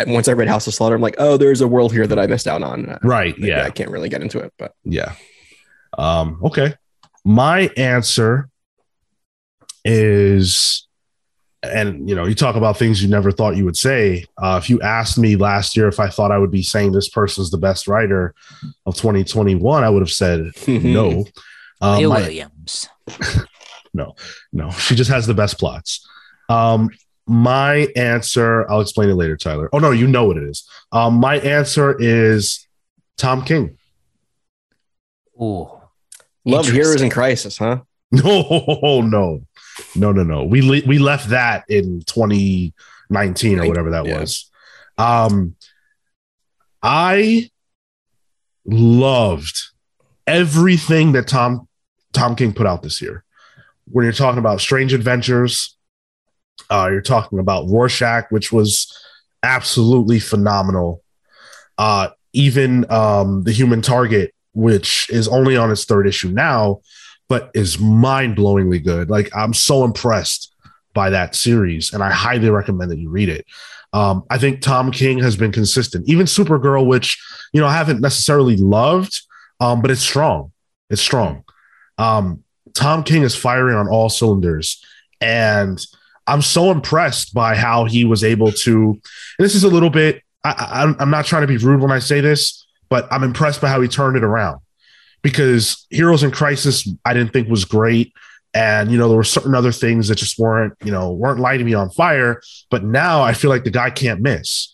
once 0.06 0.28
I 0.28 0.34
read 0.34 0.48
House 0.48 0.68
of 0.68 0.74
Slaughter, 0.74 0.96
I'm 0.96 1.02
like, 1.02 1.16
oh, 1.18 1.38
there's 1.38 1.62
a 1.62 1.68
world 1.68 1.92
here 1.94 2.06
that 2.08 2.20
I 2.20 2.28
missed 2.28 2.48
out 2.48 2.62
on. 2.62 2.90
Uh, 2.90 3.00
Right. 3.04 3.38
maybe 3.38 3.50
Yeah. 3.50 3.64
I 3.64 3.70
can't 3.72 3.90
really 3.90 4.10
get 4.10 4.22
into 4.22 4.40
it, 4.40 4.54
but 4.58 4.74
Yeah. 4.84 5.14
Um, 5.98 6.40
okay. 6.44 6.74
My 7.26 7.70
answer 7.78 8.50
is, 9.86 10.88
and 11.64 12.08
you 12.08 12.16
know, 12.16 12.26
you 12.26 12.36
talk 12.36 12.56
about 12.56 12.78
things 12.78 13.02
you 13.02 13.10
never 13.10 13.32
thought 13.32 13.56
you 13.58 13.66
would 13.66 13.78
say. 13.78 14.26
Uh, 14.38 14.60
if 14.62 14.70
you 14.70 14.82
asked 14.82 15.18
me 15.18 15.36
last 15.36 15.76
year 15.76 15.88
if 15.88 16.00
I 16.00 16.10
thought 16.10 16.32
I 16.32 16.38
would 16.38 16.52
be 16.52 16.62
saying 16.64 16.92
this 16.92 17.10
person's 17.10 17.50
the 17.52 17.58
best 17.58 17.88
writer 17.88 18.34
of 18.86 18.96
2021, 18.96 19.84
I 19.84 19.90
would 19.90 20.02
have 20.02 20.12
said 20.12 20.52
no. 20.68 21.26
Um, 21.82 22.04
my- 22.06 22.20
Williams. 22.22 22.88
No, 23.94 24.14
no, 24.54 24.70
she 24.70 24.94
just 24.94 25.10
has 25.10 25.26
the 25.26 25.34
best 25.34 25.58
plots. 25.58 26.08
Um, 26.50 26.92
my 27.28 27.88
answer, 27.96 28.70
I'll 28.72 28.82
explain 28.82 29.10
it 29.10 29.16
later, 29.16 29.36
Tyler. 29.38 29.70
Oh 29.74 29.80
no, 29.80 29.92
you 29.92 30.08
know 30.08 30.26
what 30.26 30.38
it 30.38 30.44
is. 30.44 30.68
Um, 30.92 31.16
my 31.16 31.40
answer 31.40 31.96
is 32.00 32.66
Tom 33.18 33.44
King. 33.44 33.78
Ooh. 35.42 35.70
Love 36.46 36.68
Heroes 36.68 37.02
in 37.02 37.10
Crisis, 37.10 37.58
huh? 37.58 37.80
No, 38.12 39.02
no, 39.02 39.42
no, 39.96 40.12
no, 40.14 40.24
no. 40.24 40.44
We 40.46 40.62
le- 40.62 40.88
we 40.88 40.98
left 40.98 41.30
that 41.30 41.66
in 41.68 42.02
2019 42.06 43.60
or 43.60 43.68
whatever 43.68 43.92
that 43.92 44.06
Yeah. 44.06 44.20
was. 44.22 44.50
Um, 44.98 45.56
I 46.82 47.50
loved 48.66 49.62
everything 50.26 51.12
that 51.12 51.28
Tom 51.28 51.68
Tom 52.14 52.36
King 52.36 52.54
put 52.54 52.66
out 52.66 52.82
this 52.82 53.02
year. 53.02 53.24
When 53.90 54.04
you're 54.04 54.14
talking 54.14 54.40
about 54.40 54.62
Strange 54.62 54.94
Adventures, 54.94 55.77
uh, 56.70 56.90
you're 56.92 57.02
talking 57.02 57.40
about 57.40 57.68
Rorschach, 57.68 58.30
which 58.30 58.52
was 58.52 58.94
absolutely 59.44 60.20
phenomenal. 60.20 61.04
Uh, 61.78 62.10
even 62.34 62.90
um, 62.92 63.44
the 63.44 63.52
Human 63.52 63.82
Target, 63.82 64.34
which 64.54 65.10
is 65.10 65.28
only 65.28 65.56
on 65.56 65.72
its 65.72 65.86
third 65.86 66.08
issue 66.08 66.30
now, 66.30 66.82
but 67.30 67.52
is 67.54 67.80
mind 67.80 68.38
blowingly 68.38 68.84
good. 68.84 69.10
Like 69.10 69.30
I'm 69.36 69.54
so 69.54 69.84
impressed 69.84 70.54
by 70.94 71.10
that 71.12 71.36
series, 71.36 71.94
and 71.94 72.04
I 72.04 72.12
highly 72.12 72.50
recommend 72.50 72.92
that 72.92 73.00
you 73.00 73.10
read 73.10 73.30
it. 73.30 73.46
Um, 73.94 74.24
I 74.30 74.38
think 74.38 74.62
Tom 74.62 74.92
King 74.92 75.20
has 75.20 75.38
been 75.38 75.52
consistent. 75.52 76.08
Even 76.10 76.26
Supergirl, 76.26 76.86
which 76.86 77.22
you 77.54 77.62
know 77.62 77.68
I 77.68 77.74
haven't 77.74 78.02
necessarily 78.02 78.58
loved, 78.58 79.22
um, 79.60 79.82
but 79.82 79.92
it's 79.92 80.02
strong. 80.02 80.52
It's 80.90 81.02
strong. 81.02 81.44
Um, 81.98 82.44
Tom 82.74 83.04
King 83.04 83.24
is 83.24 83.36
firing 83.36 83.76
on 83.76 83.88
all 83.88 84.10
cylinders, 84.10 84.84
and 85.22 85.84
I'm 86.28 86.42
so 86.42 86.72
impressed 86.72 87.34
by 87.34 87.56
how 87.56 87.86
he 87.86 88.06
was 88.06 88.24
able 88.24 88.52
to. 88.52 89.00
This 89.40 89.56
is 89.56 89.64
a 89.64 89.70
little 89.70 89.90
bit. 89.90 90.22
I, 90.44 90.50
I, 90.50 91.02
I'm 91.02 91.10
not 91.10 91.26
trying 91.26 91.42
to 91.42 91.48
be 91.48 91.58
rude 91.58 91.82
when 91.82 91.92
I 91.92 92.00
say 92.00 92.22
this, 92.22 92.66
but 92.90 93.08
I'm 93.12 93.24
impressed 93.24 93.62
by 93.62 93.70
how 93.70 93.82
he 93.82 93.88
turned 93.88 94.18
it 94.18 94.24
around 94.24 94.60
because 95.22 95.86
Heroes 95.90 96.24
in 96.24 96.32
Crisis 96.32 96.88
I 97.06 97.14
didn't 97.14 97.34
think 97.34 97.50
was 97.50 97.66
great. 97.66 98.14
And 98.54 98.92
you 98.92 98.98
know, 98.98 99.08
there 99.08 99.18
were 99.18 99.24
certain 99.24 99.56
other 99.56 99.72
things 99.72 100.08
that 100.08 100.16
just 100.16 100.40
weren't, 100.40 100.74
you 100.84 100.92
know, 100.92 101.12
weren't 101.12 101.40
lighting 101.40 101.66
me 101.66 101.74
on 101.74 101.90
fire. 101.92 102.42
But 102.70 102.84
now 102.84 103.22
I 103.22 103.34
feel 103.34 103.50
like 103.50 103.64
the 103.64 103.70
guy 103.70 103.90
can't 103.90 104.22
miss. 104.22 104.74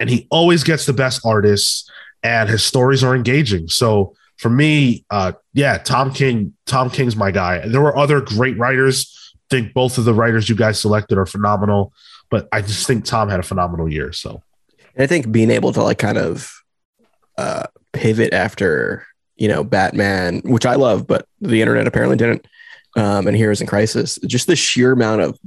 And 0.00 0.10
he 0.10 0.26
always 0.30 0.64
gets 0.64 0.86
the 0.86 0.92
best 0.92 1.24
artists 1.24 1.88
and 2.22 2.48
his 2.48 2.64
stories 2.64 3.04
are 3.04 3.14
engaging. 3.14 3.68
So 3.68 4.14
for 4.38 4.50
me, 4.50 5.04
uh, 5.10 5.32
yeah, 5.52 5.78
Tom 5.78 6.12
King. 6.12 6.54
Tom 6.66 6.90
King's 6.90 7.16
my 7.16 7.30
guy. 7.30 7.66
There 7.66 7.80
were 7.80 7.96
other 7.96 8.20
great 8.20 8.58
writers. 8.58 9.23
I 9.54 9.60
think 9.60 9.74
both 9.74 9.98
of 9.98 10.04
the 10.04 10.14
writers 10.14 10.48
you 10.48 10.56
guys 10.56 10.80
selected 10.80 11.18
are 11.18 11.26
phenomenal, 11.26 11.92
but 12.30 12.48
I 12.52 12.60
just 12.60 12.86
think 12.86 13.04
Tom 13.04 13.28
had 13.28 13.40
a 13.40 13.44
phenomenal 13.44 13.88
year. 13.88 14.12
So 14.12 14.42
And 14.94 15.04
I 15.04 15.06
think 15.06 15.30
being 15.30 15.50
able 15.50 15.72
to 15.74 15.82
like 15.82 15.98
kind 15.98 16.18
of 16.18 16.52
uh, 17.38 17.66
pivot 17.92 18.32
after 18.32 19.06
you 19.36 19.48
know 19.48 19.62
Batman, 19.62 20.40
which 20.44 20.66
I 20.66 20.74
love, 20.74 21.06
but 21.06 21.26
the 21.40 21.60
internet 21.60 21.86
apparently 21.86 22.16
didn't, 22.16 22.46
um, 22.96 23.26
and 23.26 23.36
Heroes 23.36 23.60
in 23.60 23.66
Crisis, 23.66 24.18
just 24.26 24.46
the 24.46 24.56
sheer 24.56 24.92
amount 24.92 25.20
of 25.20 25.38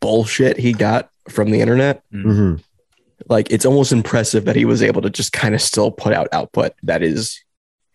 bullshit 0.00 0.56
he 0.56 0.72
got 0.72 1.10
from 1.28 1.50
the 1.50 1.60
internet, 1.60 2.02
mhm. 2.12 2.62
like 3.28 3.50
it's 3.50 3.66
almost 3.66 3.92
impressive 3.92 4.44
that 4.44 4.56
he 4.56 4.64
was 4.64 4.82
able 4.82 5.02
to 5.02 5.10
just 5.10 5.32
kind 5.32 5.54
of 5.54 5.60
still 5.60 5.90
put 5.90 6.12
out 6.12 6.28
output 6.32 6.72
that 6.82 7.02
is 7.02 7.40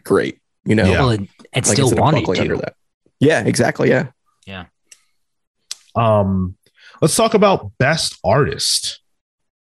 great. 0.04 0.40
You 0.66 0.76
know, 0.76 0.86
Yeah. 0.86 1.00
Well, 1.00 1.10
and, 1.12 1.28
and 1.54 1.66
Like, 1.66 1.74
still 1.74 1.86
instead 1.86 2.00
of 2.00 2.04
wanted 2.04 2.22
buckling 2.22 2.42
under 2.42 2.56
to. 2.56 2.62
that. 2.62 2.76
Yeah, 3.20 3.44
exactly. 3.46 3.90
Yeah. 3.90 4.08
Um, 5.96 6.56
let's 7.02 7.16
talk 7.16 7.34
about 7.34 7.72
best 7.78 8.18
artist. 8.24 9.00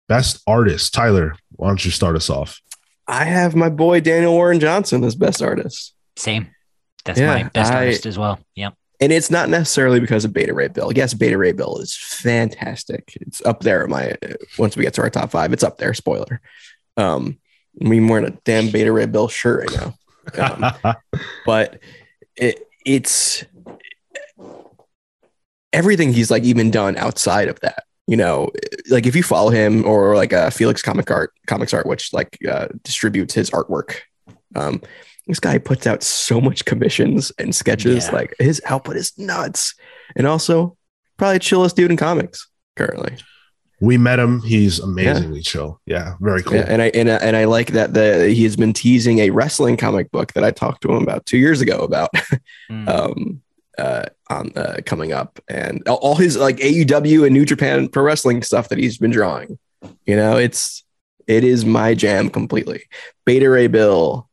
Best 0.09 0.43
artist, 0.47 0.95
Tyler. 0.95 1.35
Why 1.53 1.69
don't 1.69 1.85
you 1.85 1.91
start 1.91 2.17
us 2.17 2.31
off? 2.31 2.61
I 3.09 3.25
have 3.25 3.55
my 3.55 3.69
boy 3.69 4.01
Daniel 4.01 4.33
Warren 4.33 4.61
Johnson 4.61 5.05
as 5.05 5.15
best 5.15 5.43
artist. 5.43 5.95
Same. 6.17 6.49
That's 7.05 7.19
Yeah, 7.21 7.35
my 7.35 7.43
best 7.45 7.73
I- 7.73 7.77
artist 7.77 8.07
as 8.07 8.19
well. 8.19 8.39
Yep. 8.57 8.75
and 9.01 9.13
it's 9.13 9.31
not 9.31 9.49
necessarily 9.51 10.01
because 10.01 10.25
of 10.25 10.33
Beta 10.33 10.55
Ray 10.55 10.69
Bill. 10.69 10.91
Yes, 10.93 11.13
Beta 11.15 11.37
Ray 11.37 11.53
Bill 11.53 11.79
is 11.79 11.95
fantastic. 11.97 13.17
It's 13.21 13.45
up 13.45 13.61
there. 13.61 13.83
at 13.85 13.91
My 13.91 14.15
once 14.59 14.77
we 14.77 14.85
get 14.85 14.95
to 14.95 15.03
our 15.03 15.11
top 15.11 15.31
five, 15.31 15.53
it's 15.53 15.63
up 15.65 15.77
there. 15.79 15.93
Spoiler. 15.95 16.41
Um, 16.97 17.39
I 17.81 17.89
mean, 17.89 18.09
wearing 18.09 18.27
a 18.27 18.31
damn 18.45 18.71
Beta 18.71 18.91
Ray 18.91 19.05
Bill 19.07 19.29
shirt 19.29 19.71
right 19.71 19.95
now, 20.39 20.75
Um, 20.83 20.95
but 21.47 21.79
it, 22.37 22.67
it's 22.87 23.45
everything 25.77 26.13
he's 26.13 26.31
like 26.31 26.43
even 26.43 26.71
done 26.71 26.97
outside 26.97 27.49
of 27.49 27.61
that. 27.61 27.85
You 28.09 28.17
know, 28.17 28.51
like 28.91 29.07
if 29.07 29.15
you 29.17 29.23
follow 29.23 29.51
him 29.51 29.85
or 29.85 30.15
like 30.17 30.33
uh, 30.33 30.51
Felix 30.51 30.81
Comic 30.83 31.11
Art, 31.11 31.33
Comics 31.47 31.75
Art, 31.75 31.87
which 31.87 32.13
like 32.13 32.39
uh, 32.49 32.69
distributes 32.83 33.35
his 33.35 33.51
artwork. 33.51 33.97
Um, 34.55 34.81
this 35.27 35.41
guy 35.41 35.59
puts 35.59 35.87
out 35.89 36.05
so 36.05 36.41
much 36.41 36.65
commissions 36.65 37.33
and 37.39 37.53
sketches. 37.55 38.07
Yeah. 38.07 38.13
Like 38.15 38.35
his 38.39 38.63
output 38.67 38.97
is 38.97 39.17
nuts, 39.19 39.75
and 40.17 40.25
also 40.27 40.77
probably 41.17 41.41
chillest 41.41 41.75
dude 41.75 41.91
in 41.91 41.97
comics 41.97 42.49
currently. 42.77 43.17
we 43.81 43.99
met 43.99 44.21
him. 44.21 44.41
He's 44.43 44.79
amazingly 44.79 45.41
chill. 45.43 45.81
Yeah, 45.85 46.15
very 46.21 46.45
cool. 46.45 46.59
Yeah, 46.59 46.67
and 46.69 46.81
I 46.81 46.91
and 46.95 47.11
I, 47.11 47.17
and 47.17 47.37
I 47.37 47.45
like 47.47 47.73
that 47.73 47.93
the 47.93 48.29
he 48.29 48.45
has 48.45 48.55
been 48.55 48.73
teasing 48.73 49.19
a 49.19 49.31
wrestling 49.31 49.77
comic 49.77 50.13
book 50.13 50.33
that 50.35 50.45
I 50.45 50.53
talked 50.53 50.83
to 50.83 50.93
him 50.93 51.03
about 51.03 51.27
two 51.27 51.39
years 51.39 51.61
ago 51.61 51.79
about 51.81 52.11
Mm. 52.71 52.89
um 52.89 53.43
uh 53.79 54.07
on 54.29 54.51
uh, 54.57 54.79
coming 54.85 55.13
up 55.13 55.39
and 55.49 55.87
all- 55.89 55.97
all 55.99 56.15
his 56.17 56.37
like 56.37 56.57
AEW 56.57 57.25
and 57.25 57.33
New 57.33 57.45
Japan 57.45 57.89
Pro 57.89 58.03
Wrestling 58.03 58.43
stuff 58.43 58.69
that 58.71 58.79
he's 58.79 58.99
been 58.99 59.11
drawing. 59.11 59.59
You 60.05 60.17
know, 60.17 60.37
it's 60.37 60.85
it 61.27 61.45
is 61.45 61.65
my 61.65 61.95
jam 61.95 62.31
completely. 62.31 62.85
Beta 63.25 63.49
Ray 63.51 63.67
Bill, 63.67 64.29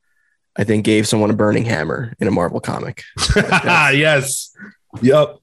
I 0.55 0.63
think, 0.63 0.85
gave 0.85 1.07
someone 1.07 1.29
a 1.29 1.35
burning 1.35 1.65
hammer 1.65 2.13
in 2.19 2.27
a 2.27 2.31
Marvel 2.31 2.59
comic. 2.59 3.03
yes. 3.35 4.55
Yep. 5.01 5.37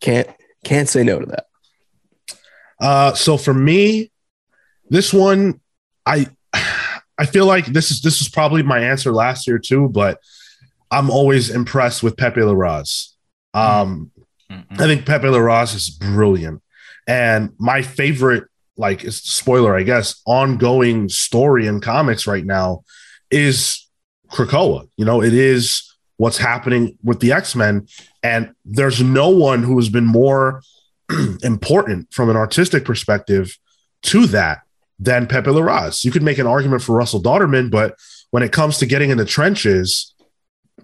Can't 0.00 0.28
can't 0.64 0.88
say 0.88 1.02
no 1.02 1.18
to 1.20 1.26
that. 1.26 1.46
Uh, 2.80 3.14
so 3.14 3.36
for 3.36 3.54
me, 3.54 4.10
this 4.90 5.12
one, 5.12 5.60
I 6.04 6.26
I 7.18 7.26
feel 7.26 7.46
like 7.46 7.66
this 7.66 7.90
is 7.90 8.02
this 8.02 8.20
was 8.20 8.28
probably 8.28 8.62
my 8.62 8.80
answer 8.80 9.12
last 9.12 9.46
year 9.46 9.58
too, 9.58 9.88
but 9.88 10.20
I'm 10.90 11.10
always 11.10 11.50
impressed 11.50 12.02
with 12.02 12.16
Pepe 12.16 12.40
Larraz. 12.40 13.12
Um, 13.56 14.10
Mm-mm. 14.50 14.80
I 14.80 14.86
think 14.86 15.06
Pepe 15.06 15.26
Larraz 15.26 15.74
is 15.74 15.90
brilliant, 15.90 16.62
and 17.06 17.52
my 17.58 17.82
favorite, 17.82 18.44
like, 18.76 19.00
spoiler, 19.08 19.76
I 19.76 19.82
guess, 19.82 20.20
ongoing 20.26 21.08
story 21.08 21.66
in 21.66 21.80
comics 21.80 22.26
right 22.26 22.44
now 22.44 22.84
is 23.30 23.88
Krakoa. 24.30 24.88
You 24.96 25.04
know, 25.04 25.22
it 25.22 25.34
is 25.34 25.82
what's 26.16 26.38
happening 26.38 26.96
with 27.02 27.20
the 27.20 27.32
X 27.32 27.54
Men, 27.54 27.88
and 28.22 28.52
there's 28.64 29.02
no 29.02 29.30
one 29.30 29.62
who 29.62 29.76
has 29.78 29.88
been 29.88 30.06
more 30.06 30.62
important 31.42 32.12
from 32.12 32.30
an 32.30 32.36
artistic 32.36 32.84
perspective 32.84 33.58
to 34.02 34.26
that 34.26 34.60
than 34.98 35.26
Pepe 35.26 35.50
Larraz. 35.50 36.04
You 36.04 36.10
could 36.10 36.22
make 36.22 36.38
an 36.38 36.46
argument 36.46 36.82
for 36.82 36.96
Russell 36.96 37.22
Dauterman, 37.22 37.70
but 37.70 37.96
when 38.30 38.42
it 38.42 38.52
comes 38.52 38.78
to 38.78 38.86
getting 38.86 39.10
in 39.10 39.18
the 39.18 39.24
trenches, 39.24 40.14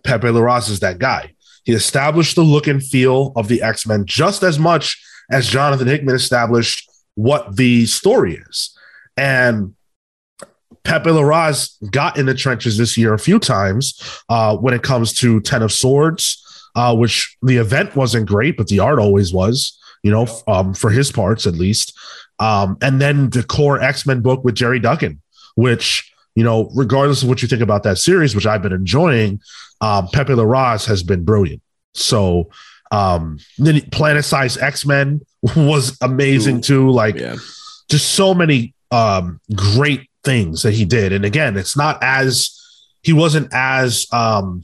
Pepe 0.04 0.28
Larraz 0.28 0.70
is 0.70 0.80
that 0.80 0.98
guy. 0.98 1.34
He 1.64 1.72
established 1.72 2.36
the 2.36 2.42
look 2.42 2.66
and 2.66 2.82
feel 2.82 3.32
of 3.36 3.48
the 3.48 3.62
X 3.62 3.86
Men 3.86 4.04
just 4.06 4.42
as 4.42 4.58
much 4.58 5.02
as 5.30 5.48
Jonathan 5.48 5.86
Hickman 5.86 6.14
established 6.14 6.90
what 7.14 7.56
the 7.56 7.86
story 7.86 8.36
is. 8.48 8.76
And 9.16 9.74
Pepe 10.84 11.10
Larraz 11.10 11.76
got 11.90 12.18
in 12.18 12.26
the 12.26 12.34
trenches 12.34 12.76
this 12.76 12.96
year 12.96 13.14
a 13.14 13.18
few 13.18 13.38
times 13.38 14.00
uh, 14.28 14.56
when 14.56 14.74
it 14.74 14.82
comes 14.82 15.12
to 15.14 15.40
Ten 15.40 15.62
of 15.62 15.72
Swords, 15.72 16.42
uh, 16.74 16.94
which 16.96 17.36
the 17.42 17.58
event 17.58 17.94
wasn't 17.94 18.26
great, 18.26 18.56
but 18.56 18.68
the 18.68 18.80
art 18.80 18.98
always 18.98 19.32
was, 19.32 19.78
you 20.02 20.10
know, 20.10 20.26
um, 20.48 20.74
for 20.74 20.90
his 20.90 21.12
parts 21.12 21.46
at 21.46 21.54
least. 21.54 21.96
Um, 22.38 22.76
and 22.82 23.00
then 23.00 23.30
the 23.30 23.44
core 23.44 23.80
X 23.80 24.06
Men 24.06 24.20
book 24.20 24.44
with 24.44 24.56
Gerry 24.56 24.80
Duggan, 24.80 25.20
which, 25.54 26.12
you 26.34 26.42
know, 26.42 26.70
regardless 26.74 27.22
of 27.22 27.28
what 27.28 27.42
you 27.42 27.48
think 27.48 27.62
about 27.62 27.84
that 27.84 27.98
series, 27.98 28.34
which 28.34 28.46
I've 28.46 28.62
been 28.62 28.72
enjoying, 28.72 29.40
um, 29.82 30.08
Pepe 30.12 30.32
Larraz 30.32 30.86
has 30.86 31.02
been 31.02 31.24
brilliant. 31.24 31.60
So, 31.92 32.50
um, 32.90 33.38
then 33.58 33.80
Planet 33.90 34.24
Size 34.24 34.56
X 34.56 34.86
Men 34.86 35.20
was 35.56 35.98
amazing 36.00 36.58
Ooh. 36.58 36.62
too. 36.62 36.90
Like, 36.90 37.16
Yeah. 37.16 37.36
just 37.90 38.12
so 38.14 38.32
many 38.32 38.74
um, 38.90 39.40
great 39.54 40.08
things 40.24 40.62
that 40.62 40.72
he 40.72 40.84
did. 40.86 41.12
And 41.12 41.24
again, 41.24 41.56
it's 41.56 41.76
not 41.76 41.98
as 42.02 42.58
he 43.02 43.12
wasn't 43.12 43.48
as 43.52 44.06
um, 44.12 44.62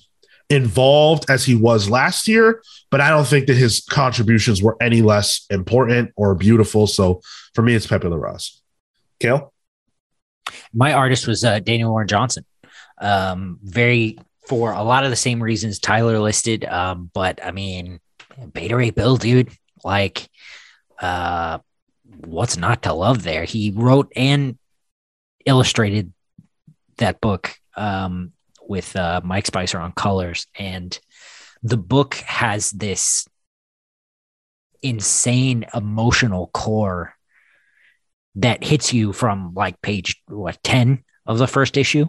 involved 0.51 1.29
as 1.29 1.45
he 1.45 1.55
was 1.55 1.91
last 1.91 2.29
year, 2.29 2.63
but 2.91 3.01
I 3.01 3.11
don't 3.11 3.27
think 3.27 3.47
that 3.49 3.57
his 3.57 3.81
contributions 3.91 4.63
were 4.63 4.77
any 4.81 5.03
less 5.03 5.45
important 5.51 6.13
or 6.17 6.35
beautiful. 6.35 6.87
So 6.87 7.21
for 7.55 7.63
me, 7.63 7.75
it's 7.75 7.87
Pepe 7.87 8.07
Larraz. 8.09 8.59
Cale? 9.21 9.53
my 10.73 10.93
artist 10.95 11.27
was 11.27 11.45
uh, 11.45 11.59
Daniel 11.59 11.91
Warren 11.91 12.09
Johnson. 12.09 12.45
Um, 13.01 13.59
very 13.63 14.19
for 14.49 14.73
a 14.73 14.83
lot 14.83 15.05
of 15.05 15.11
the 15.11 15.17
same 15.17 15.43
reasons 15.43 15.79
Tyler 15.79 16.19
listed. 16.19 16.65
Um, 16.65 17.11
but 17.13 17.45
I 17.45 17.53
mean, 17.53 18.01
Beta 18.53 18.77
Ray 18.77 18.91
Bill, 18.91 19.17
dude, 19.17 19.51
like, 19.85 20.29
uh, 21.01 21.59
what's 22.25 22.57
not 22.57 22.83
to 22.83 22.95
love 22.95 23.23
there? 23.23 23.45
He 23.45 23.71
wrote 23.71 24.11
and 24.17 24.59
illustrated 25.45 26.13
that 26.97 27.21
book 27.21 27.55
um, 27.77 28.33
with 28.67 28.97
uh, 28.97 29.21
Mike 29.23 29.47
Spicer 29.47 29.79
on 29.79 29.93
colors, 29.93 30.47
and 30.59 30.99
the 31.63 31.77
book 31.77 32.15
has 32.15 32.71
this 32.71 33.27
insane 34.83 35.67
emotional 35.75 36.49
core 36.49 37.15
that 38.37 38.63
hits 38.63 38.93
you 38.93 39.13
from 39.13 39.53
like 39.55 39.81
page 39.83 40.23
what 40.29 40.63
10 40.63 41.03
of 41.27 41.39
the 41.39 41.49
first 41.49 41.77
issue 41.77 42.07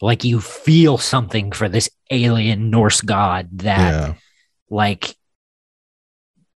like 0.00 0.24
you 0.24 0.40
feel 0.40 0.98
something 0.98 1.52
for 1.52 1.68
this 1.68 1.88
alien 2.10 2.70
norse 2.70 3.00
god 3.00 3.48
that 3.58 3.92
like 4.70 5.16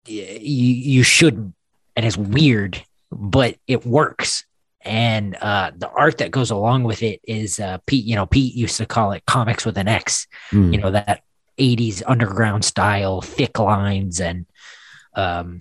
you 0.06 0.22
you 0.22 1.02
shouldn't 1.02 1.54
and 1.94 2.06
it's 2.06 2.16
weird 2.16 2.82
but 3.10 3.56
it 3.66 3.86
works. 3.86 4.44
And 4.82 5.34
uh 5.40 5.72
the 5.76 5.88
art 5.88 6.18
that 6.18 6.30
goes 6.30 6.50
along 6.52 6.84
with 6.84 7.02
it 7.02 7.20
is 7.24 7.58
uh 7.58 7.78
pete 7.86 8.04
you 8.04 8.14
know 8.14 8.26
pete 8.26 8.54
used 8.54 8.76
to 8.76 8.86
call 8.86 9.12
it 9.12 9.24
comics 9.26 9.64
with 9.64 9.78
an 9.78 9.88
x 9.88 10.26
Mm. 10.52 10.72
you 10.72 10.80
know 10.80 10.92
that 10.92 11.22
80s 11.58 12.02
underground 12.06 12.64
style 12.64 13.20
thick 13.20 13.58
lines 13.58 14.20
and 14.20 14.46
um 15.14 15.60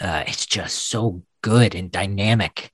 uh 0.00 0.24
it's 0.26 0.46
just 0.46 0.88
so 0.88 1.22
good 1.42 1.74
and 1.76 1.92
dynamic. 1.92 2.72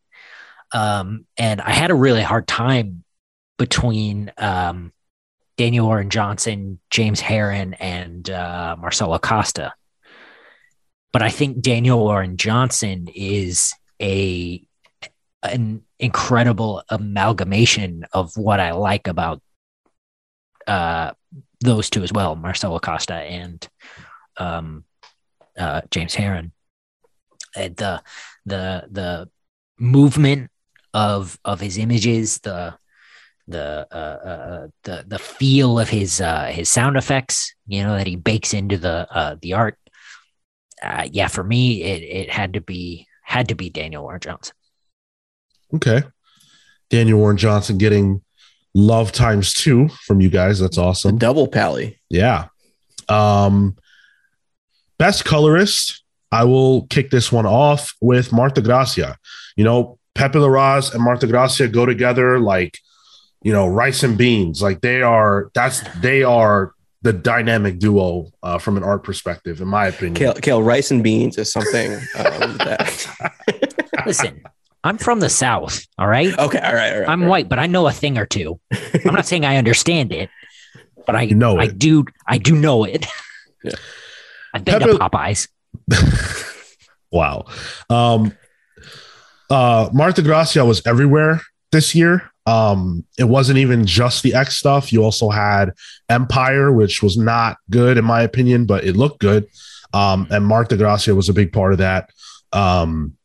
Um 0.73 1.27
and 1.37 1.61
i 1.61 1.73
had 1.73 1.91
a 1.91 1.95
really 1.95 2.23
hard 2.23 2.47
time 2.47 3.05
between 3.61 4.33
um 4.39 4.93
daniel 5.57 5.87
Warren 5.87 6.11
johnson 6.11 6.81
james 6.91 7.21
Harren, 7.21 7.77
and 7.79 8.29
uh 8.29 8.75
marcelo 8.81 9.19
costa 9.19 9.75
but 11.13 11.23
i 11.23 11.29
think 11.29 11.61
daniel 11.61 12.01
Warren 12.01 12.37
johnson 12.37 13.09
is 13.15 13.73
a 14.01 14.65
an 15.43 15.83
incredible 15.99 16.83
amalgamation 16.89 18.07
of 18.13 18.37
what 18.37 18.61
i 18.61 18.73
like 18.73 19.07
about 19.07 19.43
uh 20.67 21.13
those 21.61 21.91
two 21.91 22.03
as 22.03 22.13
well, 22.13 22.35
Marcelo 22.37 22.79
Costa 22.79 23.15
and 23.15 23.67
um, 24.37 24.85
uh, 25.59 25.83
James 25.91 26.15
Harren. 26.15 26.53
And 27.57 27.77
the 27.77 28.03
the 28.47 28.87
the 28.91 29.29
movement 29.79 30.51
of 30.95 31.39
of 31.45 31.61
his 31.61 31.79
images, 31.79 32.39
the 32.41 32.77
the 33.51 33.87
uh, 33.91 33.95
uh, 33.95 34.69
the 34.85 35.05
the 35.07 35.19
feel 35.19 35.79
of 35.79 35.89
his 35.89 36.21
uh, 36.21 36.47
his 36.47 36.69
sound 36.69 36.97
effects, 36.97 37.55
you 37.67 37.83
know, 37.83 37.97
that 37.97 38.07
he 38.07 38.17
bakes 38.17 38.55
into 38.55 38.77
the 38.79 39.07
uh, 39.11 39.37
the 39.43 39.55
art. 39.55 39.77
Uh, 40.83 41.07
yeah, 41.11 41.29
for 41.29 41.45
me, 41.45 41.83
it 41.83 42.03
it 42.03 42.31
had 42.31 42.55
to 42.55 42.61
be 42.61 43.07
had 43.23 43.49
to 43.49 43.55
be 43.55 43.69
Daniel 43.71 44.03
Warren 44.03 44.21
Johnson. 44.21 44.55
Okay. 45.75 46.03
Daniel 46.89 47.19
Warren 47.21 47.37
Johnson 47.37 47.79
getting 47.79 48.23
love 48.75 49.13
times 49.13 49.53
two 49.55 49.89
from 50.07 50.21
you 50.21 50.29
guys. 50.31 50.59
That's 50.59 50.77
The 50.77 50.83
awesome. 50.83 51.19
double 51.19 51.47
pally. 51.47 52.01
Yeah. 52.09 52.47
Um, 53.09 53.77
best 54.99 55.25
colorist. 55.25 56.03
I 56.33 56.45
will 56.45 56.87
kick 56.87 57.11
this 57.11 57.31
one 57.31 57.47
off 57.47 57.95
with 58.01 58.33
Marte 58.33 58.63
Gracia. 58.63 59.17
You 59.57 59.65
know, 59.65 59.99
Pepe 60.15 60.39
Larraz 60.39 60.95
and 60.95 61.03
Marte 61.05 61.29
Gracia 61.29 61.69
go 61.69 61.87
together 61.87 62.39
like, 62.41 62.79
you 63.43 63.53
know, 63.53 63.67
rice 63.67 64.03
and 64.03 64.17
beans. 64.19 64.61
Like 64.63 64.81
they 64.81 65.03
are. 65.03 65.51
That's 65.55 65.83
they 66.01 66.23
are 66.23 66.75
the 67.03 67.13
dynamic 67.13 67.79
duo 67.79 68.31
uh, 68.43 68.59
from 68.59 68.77
an 68.77 68.83
art 68.85 69.03
perspective, 69.05 69.61
in 69.61 69.69
my 69.69 69.87
opinion. 69.87 70.15
Cale, 70.15 70.35
kale 70.35 70.63
rice 70.63 70.91
and 70.91 71.03
beans 71.03 71.39
is 71.39 71.51
something 71.51 71.93
um, 71.95 72.59
that. 72.59 73.07
Listen, 74.07 74.43
I'm 74.85 74.99
from 74.99 75.21
the 75.21 75.29
South. 75.31 75.87
All 75.99 76.07
right, 76.07 76.37
okay, 76.39 76.59
all 76.59 76.75
right, 76.75 76.93
all 76.93 77.01
right. 77.01 77.09
I'm 77.09 77.23
all 77.23 77.27
right. 77.27 77.31
white, 77.31 77.49
but 77.49 77.59
I 77.59 77.67
know 77.67 77.87
a 77.87 77.93
thing 77.93 78.19
or 78.19 78.27
two. 78.27 78.61
I'm 79.05 79.15
not 79.15 79.27
saying 79.27 79.45
I 79.45 79.57
understand 79.57 80.13
it, 80.13 80.29
but 81.07 81.17
I 81.17 81.23
You 81.23 81.35
know 81.35 81.59
I 81.59 81.65
it. 81.65 81.79
do 81.79 82.05
I 82.27 82.39
do 82.39 82.55
know 82.55 82.85
it. 82.85 83.07
Yeah. 83.65 83.73
I've 84.55 84.65
been 84.65 84.81
Pepe- 84.81 84.93
to 84.93 84.99
Popeyes. 84.99 85.49
wow. 87.13 87.45
Um, 87.89 88.37
uh, 89.49 89.89
Marte 89.93 90.25
Gracia 90.25 90.65
was 90.65 90.85
everywhere 90.87 91.41
this 91.73 91.95
year. 91.95 92.30
Um, 92.47 93.05
it 93.19 93.25
wasn't 93.25 93.59
even 93.59 93.87
just 93.87 94.23
the 94.23 94.35
X 94.35 94.57
stuff. 94.57 94.93
You 94.93 95.05
also 95.05 95.31
had 95.31 95.73
Empire, 96.09 96.73
which 96.73 97.03
was 97.03 97.17
not 97.17 97.59
good 97.69 97.99
in 97.99 98.05
my 98.05 98.23
opinion, 98.23 98.65
but 98.65 98.85
it 98.85 98.97
looked 98.97 99.21
good. 99.21 99.47
Um, 99.93 100.27
and 100.31 100.47
Marte 100.47 100.77
Gracia 100.79 101.15
was 101.15 101.29
a 101.29 101.35
big 101.35 101.53
part 101.53 101.73
of 101.73 101.79
that. 101.79 102.11
Um, 102.53 103.17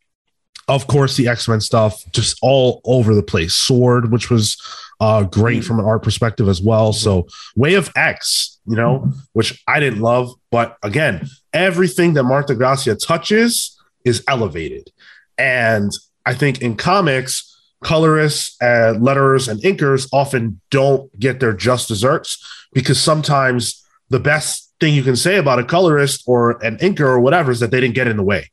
of 0.68 0.88
course, 0.88 1.16
the 1.16 1.28
X 1.28 1.48
Men 1.48 1.62
stuff, 1.62 2.02
just 2.12 2.38
all 2.42 2.82
over 2.86 3.14
the 3.14 3.24
place. 3.24 3.54
Sword, 3.54 4.12
which 4.12 4.30
was 4.30 4.58
uh, 5.00 5.24
great 5.24 5.64
from 5.64 5.80
an 5.80 5.86
art 5.86 6.04
perspective 6.04 6.48
as 6.48 6.62
well. 6.62 6.94
So, 6.94 7.28
Way 7.56 7.76
of 7.76 7.92
X, 7.96 8.60
you 8.66 8.76
know, 8.76 9.12
which 9.34 9.62
I 9.68 9.80
didn't 9.80 10.02
love, 10.02 10.34
but 10.52 10.78
again, 10.82 11.28
everything 11.54 12.14
that 12.14 12.24
Marte 12.24 12.58
Gracia 12.58 12.96
touches 12.96 13.80
is 14.04 14.24
elevated. 14.28 14.92
And 15.38 15.92
I 16.26 16.34
think 16.34 16.62
in 16.62 16.76
comics, 16.76 17.55
colorists 17.84 18.56
and 18.62 19.02
letterers 19.02 19.48
and 19.48 19.62
inkers 19.62 20.08
often 20.12 20.60
don't 20.72 21.18
get 21.20 21.40
their 21.40 21.54
just 21.54 21.88
desserts 21.88 22.44
because 22.74 23.02
sometimes 23.02 23.84
the 24.10 24.20
best 24.20 24.74
thing 24.80 24.94
you 24.94 25.04
can 25.04 25.16
say 25.16 25.38
about 25.38 25.60
a 25.60 25.64
colorist 25.64 26.24
or 26.28 26.64
an 26.64 26.78
inker 26.78 27.02
or 27.02 27.20
whatever 27.20 27.52
is 27.52 27.60
that 27.60 27.72
they 27.72 27.80
didn't 27.80 27.96
get 27.96 28.08
in 28.08 28.18
the 28.18 28.24
way. 28.24 28.50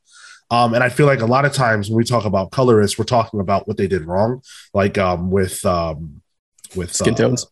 Um, 0.50 0.74
and 0.74 0.84
I 0.84 0.90
feel 0.90 1.06
like 1.06 1.20
a 1.20 1.26
lot 1.26 1.44
of 1.44 1.52
times 1.52 1.88
when 1.88 1.96
we 1.96 2.04
talk 2.04 2.26
about 2.26 2.50
colorists, 2.50 2.98
we're 2.98 3.04
talking 3.04 3.40
about 3.40 3.66
what 3.66 3.78
they 3.78 3.86
did 3.86 4.04
wrong, 4.04 4.42
like 4.74 4.98
um, 4.98 5.30
with 5.30 5.64
um, 5.64 6.20
with 6.76 6.94
Skin 6.94 7.14
uh, 7.14 7.16
tones. 7.16 7.46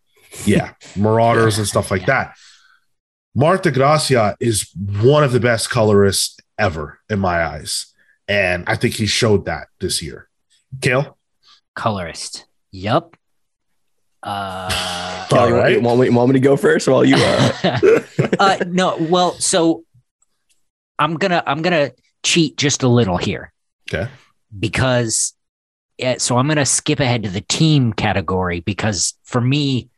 yeah, 0.44 0.74
Marauders 0.96 1.56
and 1.56 1.66
stuff 1.66 1.90
like 1.90 2.06
that. 2.06 2.36
Marte 3.34 3.72
Gracia 3.72 4.36
is 4.40 4.70
one 4.74 5.24
of 5.24 5.32
the 5.32 5.40
best 5.40 5.70
colorists 5.70 6.36
ever 6.58 6.98
in 7.08 7.18
my 7.18 7.42
eyes. 7.42 7.86
And 8.28 8.64
I 8.68 8.76
think 8.76 8.94
he 8.94 9.06
showed 9.06 9.46
that 9.46 9.68
this 9.80 10.02
year. 10.02 10.28
Cale? 10.80 11.16
Colorist. 11.80 12.46
Yup. 12.70 13.16
Uh, 14.22 14.68
All 15.32 15.38
Cale, 15.38 15.48
you, 15.48 15.54
want, 15.54 15.64
right. 15.64 15.72
you 15.72 15.80
want 15.80 16.00
me, 16.02 16.10
want 16.10 16.28
me 16.28 16.32
to 16.34 16.40
go 16.40 16.54
first 16.54 16.86
while 16.86 17.02
you? 17.06 17.16
Uh, 17.16 18.00
uh, 18.38 18.58
no, 18.66 18.98
well, 19.08 19.32
so 19.32 19.84
I'm 20.98 21.14
gonna 21.14 21.42
I'm 21.46 21.62
gonna 21.62 21.92
cheat 22.22 22.58
just 22.58 22.82
a 22.82 22.88
little 22.88 23.16
here. 23.16 23.50
Okay. 23.88 24.10
Because 24.58 25.32
yeah, 25.96 26.18
so 26.18 26.36
I'm 26.36 26.48
gonna 26.48 26.66
skip 26.66 27.00
ahead 27.00 27.22
to 27.22 27.30
the 27.30 27.40
team 27.40 27.94
category 27.94 28.60
because 28.60 29.14
for 29.24 29.40
me, 29.40 29.88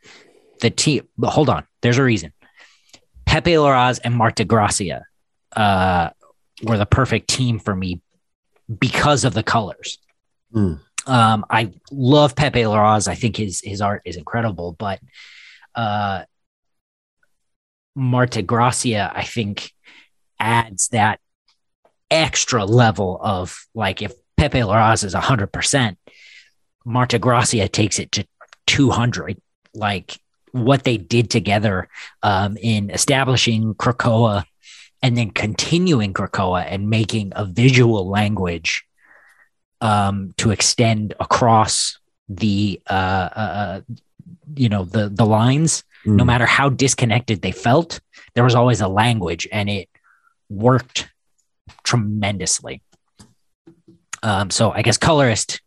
the 0.61 0.71
team. 0.71 1.09
Hold 1.21 1.49
on, 1.49 1.67
there's 1.81 1.99
a 1.99 2.05
reason. 2.05 2.33
Pepe 3.27 3.55
Larraz 3.55 3.99
and 4.05 4.15
Marte 4.15 4.47
Gracia 4.47 5.05
uh, 5.57 6.11
were 6.63 6.79
the 6.79 6.87
perfect 6.87 7.29
team 7.29 7.59
for 7.59 7.75
me 7.75 8.01
because 8.79 9.25
of 9.25 9.35
the 9.35 9.43
colors. 9.43 9.99
Hmm. 10.53 10.75
Um, 11.07 11.45
I 11.51 11.73
love 11.91 12.37
Pepe 12.37 12.61
Larraz. 12.63 13.09
I 13.09 13.15
think 13.15 13.37
his 13.37 13.61
his 13.61 13.81
art 13.81 14.03
is 14.05 14.17
incredible, 14.17 14.73
but 14.79 15.01
uh, 15.75 16.25
Marte 17.95 18.47
Gracia, 18.47 19.13
I 19.15 19.25
think, 19.25 19.73
adds 20.39 20.89
that 20.89 21.21
extra 22.11 22.65
level 22.65 23.19
of 23.21 23.67
like 23.75 24.03
if 24.03 24.13
Pepe 24.37 24.59
Larraz 24.59 25.05
is 25.05 25.15
100%, 25.15 25.97
Marte 26.85 27.21
Gracia 27.21 27.69
takes 27.69 27.99
it 27.99 28.13
to 28.13 28.27
200. 28.67 29.41
Like 29.75 30.19
what 30.53 30.85
they 30.85 30.99
did 30.99 31.31
together 31.31 31.89
um, 32.23 32.57
in 32.59 32.91
establishing 32.91 33.75
Krakoa 33.75 34.45
and 35.03 35.17
then 35.17 35.31
continuing 35.31 36.13
Krakoa 36.13 36.65
and 36.69 36.91
making 36.91 37.33
a 37.35 37.45
visual 37.45 38.09
language 38.09 38.85
um, 39.83 40.33
to 40.39 40.51
extend 40.51 41.13
across 41.21 41.99
the 42.29 42.81
uh, 42.89 43.29
uh, 43.43 43.81
you 44.57 44.69
know 44.71 44.85
the 44.85 45.09
the 45.11 45.27
lines 45.27 45.85
no 46.05 46.25
Mm. 46.25 46.27
matter 46.27 46.47
how 46.47 46.69
disconnected 46.69 47.43
they 47.43 47.53
felt, 47.53 48.01
there 48.35 48.43
was 48.43 48.57
always 48.57 48.81
a 48.81 48.89
language 48.89 49.47
and 49.53 49.71
it 49.71 49.89
worked 50.49 51.09
tremendously. 51.85 52.83
Um, 54.25 54.51
so 54.51 54.73
I 54.73 54.83
guess 54.83 54.99
colorist 54.99 55.61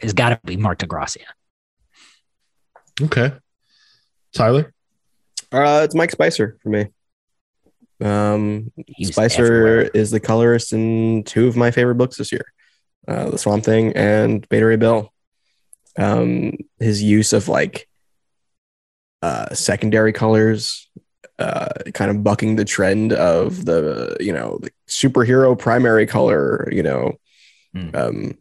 has 0.00 0.12
got 0.12 0.28
to 0.30 0.40
be 0.44 0.58
Marte 0.58 0.86
Gracia. 0.86 1.24
Okay. 3.00 3.32
Tyler? 4.34 4.74
uh, 5.50 5.80
it's 5.84 5.94
Mike 5.94 6.10
Spicer 6.10 6.58
for 6.62 6.68
me. 6.68 6.88
Um, 8.02 8.70
He 8.86 9.04
Spicer 9.06 9.44
everywhere. 9.46 9.90
is 9.94 10.10
the 10.10 10.20
colorist 10.20 10.74
in 10.74 11.22
two 11.24 11.46
of 11.48 11.56
my 11.56 11.70
favorite 11.70 11.94
books 11.94 12.18
this 12.18 12.32
year, 12.32 12.44
uh, 13.08 13.30
The 13.30 13.38
Swamp 13.38 13.64
Thing 13.64 13.92
and 13.94 14.48
Beta 14.48 14.66
Ray 14.66 14.76
Bill. 14.76 15.12
Um, 15.98 16.52
his 16.80 17.02
use 17.02 17.32
of 17.32 17.48
like 17.48 17.88
uh, 19.22 19.54
secondary 19.54 20.12
colors, 20.12 20.88
uh, 21.38 21.68
kind 21.94 22.10
of 22.10 22.22
bucking 22.24 22.56
the 22.56 22.64
trend 22.64 23.12
of 23.12 23.64
the 23.64 24.16
you 24.20 24.32
know 24.32 24.58
the 24.62 24.70
superhero 24.88 25.58
primary 25.58 26.06
color, 26.06 26.68
you 26.72 26.82
know, 26.82 27.14
Hmm. 27.74 27.90
um, 27.94 28.38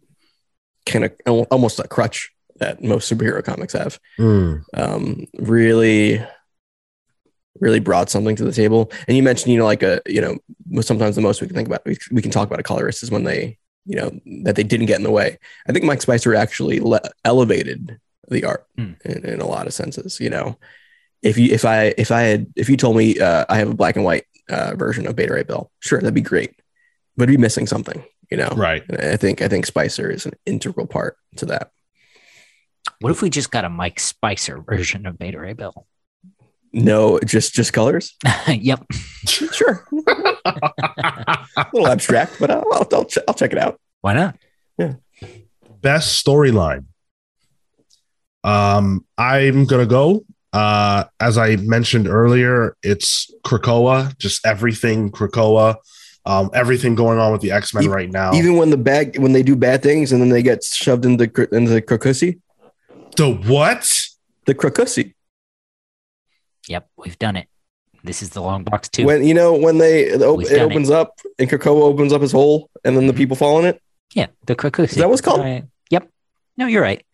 kind 0.86 1.06
of 1.06 1.14
almost 1.50 1.80
a 1.80 1.88
crutch 1.88 2.32
that 2.58 2.84
most 2.84 3.12
superhero 3.12 3.44
comics 3.44 3.74
have 3.74 4.00
Mm. 4.20 4.64
um, 4.76 5.26
really 5.40 6.24
really 7.60 7.80
brought 7.80 8.10
something 8.10 8.36
to 8.36 8.44
the 8.44 8.52
table 8.52 8.92
and 9.08 9.16
you 9.18 9.24
mentioned 9.24 9.52
you 9.54 9.58
know 9.60 9.66
like 9.66 9.82
a 9.84 10.02
you 10.06 10.20
know 10.22 10.38
sometimes 10.82 11.16
the 11.16 11.22
most 11.22 11.40
we 11.42 11.48
can 11.48 11.56
think 11.56 11.68
about 11.68 11.82
we, 11.86 11.98
we 12.12 12.22
can 12.22 12.32
talk 12.32 12.48
about 12.48 12.60
a 12.60 12.64
colorist 12.64 13.02
is 13.04 13.10
when 13.12 13.24
they 13.24 13.58
you 13.86 13.96
know 13.96 14.12
that 14.44 14.56
they 14.56 14.64
didn't 14.64 14.86
get 14.88 14.98
in 14.98 15.04
the 15.04 15.12
way 15.12 15.38
i 15.68 15.72
think 15.72 15.84
mike 15.86 16.02
spicer 16.02 16.34
actually 16.36 16.80
le- 16.80 17.02
elevated 17.26 18.00
the 18.30 18.46
art 18.46 18.66
Hmm. 18.78 18.94
in, 19.06 19.26
in 19.26 19.42
a 19.42 19.48
lot 19.48 19.68
of 19.68 19.74
senses 19.74 20.20
you 20.20 20.30
know 20.30 20.58
if 21.22 21.38
you 21.38 21.52
if 21.54 21.66
i 21.66 21.94
if 21.98 22.12
i 22.12 22.22
had 22.22 22.48
if 22.56 22.70
you 22.70 22.78
told 22.78 22.96
me 22.96 23.20
uh, 23.20 23.46
i 23.50 23.58
have 23.58 23.70
a 23.70 23.74
black 23.76 23.96
and 23.96 24.06
white 24.06 24.26
uh, 24.50 24.76
version 24.76 25.06
of 25.08 25.16
beta 25.16 25.34
ray 25.34 25.44
bill 25.44 25.72
sure 25.80 26.00
that'd 26.00 26.14
be 26.14 26.22
great 26.22 26.52
but 27.18 27.24
it'd 27.24 27.36
be 27.36 27.42
missing 27.42 27.68
something 27.68 28.04
you 28.32 28.38
know 28.38 28.50
Right. 28.56 28.84
and 28.90 29.00
i 29.14 29.18
think 29.18 29.42
i 29.42 29.48
think 29.48 29.66
spicer 29.66 30.10
is 30.10 30.26
an 30.26 30.34
integral 30.46 30.88
part 30.88 31.18
to 31.38 31.46
that 31.48 31.72
What 33.00 33.12
if 33.12 33.22
we 33.22 33.30
just 33.30 33.52
got 33.52 33.66
a 33.66 33.70
Mike 33.70 34.00
Spicer 34.00 34.60
version 34.62 35.06
of 35.06 35.18
Beta 35.18 35.40
Ray 35.40 35.54
Bill? 35.54 35.88
No 36.74 37.20
just 37.20 37.54
just 37.54 37.72
colors 37.72 38.16
yep. 38.48 38.84
sure 39.26 39.86
a 41.56 41.68
little 41.74 41.88
abstract, 41.88 42.38
but 42.40 42.50
I'll, 42.52 42.66
I'll, 42.74 42.88
I'll, 42.92 43.06
ch- 43.06 43.20
I'll 43.28 43.34
check 43.34 43.52
it 43.52 43.58
out. 43.60 43.80
Why 44.02 44.14
not? 44.14 44.36
Yeah. 44.78 44.96
Best 45.82 46.24
storyline. 46.26 46.86
Um, 48.44 49.06
I'm 49.18 49.66
gonna 49.66 49.86
go. 49.86 50.26
Uh, 50.52 51.06
as 51.20 51.38
I 51.38 51.56
mentioned 51.58 52.08
earlier, 52.08 52.76
it's 52.84 53.32
Krakoa, 53.46 54.16
just 54.18 54.46
everything 54.46 55.12
Krakoa, 55.12 55.78
um, 56.26 56.50
everything 56.54 56.96
going 56.96 57.20
on 57.20 57.32
with 57.32 57.42
the 57.42 57.52
X 57.52 57.74
Men 57.74 57.86
E- 57.86 57.88
right 57.88 58.12
now. 58.12 58.34
Even 58.34 58.58
when 58.58 58.70
the 58.70 58.78
bag 58.78 59.18
when 59.18 59.32
they 59.34 59.44
do 59.44 59.56
bad 59.56 59.82
things 59.82 60.12
and 60.12 60.22
then 60.22 60.30
they 60.30 60.44
get 60.44 60.64
shoved 60.64 61.06
into 61.06 61.28
cr- 61.28 61.44
into 61.44 61.72
the 61.72 61.82
crocussy, 61.82 62.40
the 63.16 63.32
what? 63.32 63.90
the 64.46 64.54
crocussy. 64.54 65.14
Yep. 66.68 66.88
We've 66.98 67.18
done 67.20 67.36
it. 67.36 67.48
This 68.04 68.22
is 68.22 68.32
the 68.32 68.42
long 68.42 68.64
box 68.64 68.90
too. 68.90 69.06
When 69.06 69.24
you 69.24 69.34
know 69.34 69.54
when 69.54 69.78
they 69.78 70.04
it, 70.08 70.22
op- 70.22 70.42
it 70.42 70.50
done 70.50 70.60
it. 70.60 70.62
opens 70.64 70.90
up 70.90 71.20
and 71.40 71.50
Krakoa 71.50 71.82
opens 71.84 72.12
up 72.12 72.22
his 72.22 72.32
hole 72.34 72.70
and 72.84 72.98
then 72.98 73.08
the 73.08 73.14
people 73.14 73.36
fall 73.38 73.60
in 73.60 73.66
it. 73.66 73.82
yeah. 74.14 74.28
The 74.46 74.56
Krakusi. 74.56 74.90
Is 74.90 74.96
that 74.96 75.10
what's 75.10 75.22
called? 75.22 75.40
Right. 75.42 75.64
Yep. 75.90 76.10
No, 76.58 76.68
you're 76.68 76.82
right. 76.82 77.06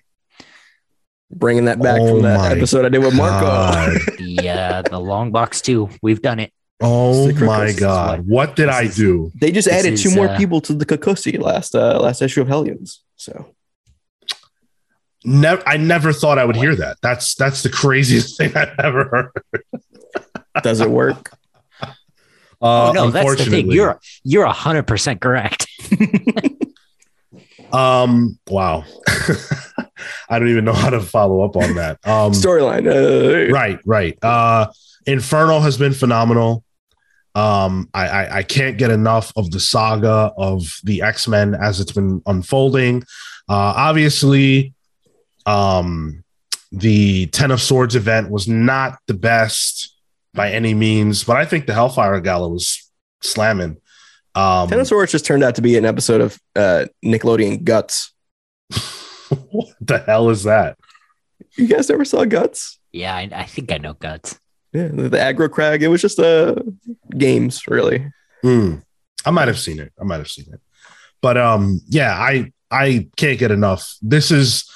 Bringing 1.32 1.66
that 1.66 1.80
back 1.80 2.00
Oh 2.02 2.08
from 2.16 2.22
that 2.24 2.58
episode 2.58 2.86
I 2.86 2.90
did 2.90 3.04
with 3.04 3.14
Marco. 3.16 3.46
God. 3.46 3.98
the 4.18 4.50
uh, 4.50 4.82
the 4.82 5.00
long 5.00 5.32
box 5.32 5.62
too. 5.62 5.90
We've 6.02 6.22
done 6.22 6.40
it. 6.40 6.52
Oh 6.82 7.32
my 7.34 7.72
god! 7.74 8.20
what- 8.22 8.26
What 8.50 8.56
did 8.56 8.70
this 8.70 8.76
I 8.76 8.82
is- 8.84 8.96
do? 8.96 9.32
They 9.36 9.52
just 9.52 9.68
This 9.68 9.78
added 9.86 9.98
two 9.98 10.10
is, 10.10 10.16
more 10.16 10.30
uh, 10.30 10.38
people 10.38 10.60
to 10.62 10.74
the 10.74 10.86
Kokosi 10.88 11.40
last 11.40 11.76
uh, 11.76 12.00
last 12.00 12.22
issue 12.24 12.42
of 12.42 12.48
Hellions. 12.48 13.04
So 13.16 13.54
Never. 15.30 15.62
I 15.68 15.78
never 15.78 16.12
thought 16.12 16.40
I 16.40 16.46
would 16.46 16.56
hear 16.56 16.76
that. 16.76 16.98
That's 17.04 17.36
that's 17.36 17.62
the 17.62 17.70
craziest 17.70 18.38
thing 18.40 18.56
I've 18.58 18.74
ever 18.80 19.04
heard. 19.06 19.82
does 20.64 20.82
it 20.82 20.90
work? 20.90 21.32
Uh, 21.82 21.86
oh 22.62 22.92
no, 22.94 23.10
that's 23.12 23.44
the 23.44 23.52
thing. 23.52 23.72
You're 23.72 24.00
you're 24.24 24.48
hundred 24.48 24.88
percent 24.88 25.22
correct. 25.22 25.68
Um. 27.72 28.40
Wow. 28.48 28.84
I 30.28 30.40
don't 30.40 30.48
even 30.48 30.66
know 30.66 30.74
how 30.74 30.90
to 30.90 31.02
follow 31.02 31.42
up 31.44 31.56
on 31.56 31.76
that. 31.76 32.00
Um. 32.04 32.32
Storyline. 32.32 32.88
Uh, 32.88 33.54
right. 33.54 33.80
Right. 33.86 34.18
Uh. 34.24 34.72
Inferno 35.06 35.60
has 35.60 35.78
been 35.78 35.94
phenomenal. 35.94 36.64
Um. 37.36 37.88
I, 37.94 38.08
I 38.08 38.38
I 38.38 38.44
can't 38.44 38.80
get 38.80 38.90
enough 38.90 39.32
of 39.36 39.52
the 39.52 39.60
saga 39.60 40.34
of 40.36 40.80
the 40.84 41.04
X 41.04 41.28
Men 41.28 41.54
as 41.54 41.80
it's 41.80 41.92
been 41.92 42.24
unfolding. 42.26 43.04
Uh. 43.48 43.74
Obviously. 43.78 44.74
Um. 45.50 46.24
The 46.72 47.26
Ten 47.28 47.50
of 47.50 47.62
Swords 47.62 47.96
event 47.96 48.30
was 48.30 48.48
not 48.48 49.00
the 49.08 49.16
best 49.16 49.96
by 50.36 50.52
any 50.52 50.76
means, 50.76 51.24
but 51.24 51.36
I 51.36 51.46
think 51.46 51.66
the 51.66 51.74
Hellfire 51.74 52.20
Gala 52.20 52.48
was 52.48 52.92
slamming. 53.22 53.78
Um, 54.36 54.70
Ten 54.70 54.80
of 54.80 54.88
Swords 54.88 55.12
just 55.12 55.26
turned 55.26 55.44
out 55.44 55.56
to 55.56 55.64
be 55.64 55.78
an 55.78 55.86
episode 55.86 56.22
of 56.22 56.40
uh, 56.56 56.86
Nickelodeon 57.04 57.64
Guts. 57.64 58.14
what 59.50 59.70
the 59.82 59.98
hell 59.98 60.30
is 60.30 60.44
that? 60.44 60.78
You 61.58 61.68
guys 61.68 61.90
never 61.90 62.06
saw 62.06 62.24
Guts? 62.26 62.80
yeah, 62.92 63.16
I, 63.16 63.30
I 63.34 63.44
think 63.46 63.72
I 63.72 63.78
know 63.78 63.94
guts. 63.94 64.40
Yeah, 64.74 64.88
the, 64.88 65.10
the 65.10 65.18
aggro 65.18 65.50
crag. 65.50 65.84
It 65.84 65.88
was 65.88 66.02
just 66.02 66.20
uh, 66.20 66.56
games, 67.18 67.68
really. 67.68 68.12
Hmm. 68.42 68.76
I 69.26 69.32
might 69.32 69.48
have 69.48 69.60
seen 69.60 69.80
it. 69.80 69.92
I 70.00 70.04
might 70.04 70.18
have 70.18 70.30
seen 70.30 70.46
it. 70.54 70.62
But 71.22 71.38
um, 71.38 71.82
yeah, 71.88 72.14
I 72.14 72.52
I 72.72 73.10
can't 73.18 73.40
get 73.40 73.52
enough. 73.52 73.96
This 74.02 74.32
is 74.32 74.70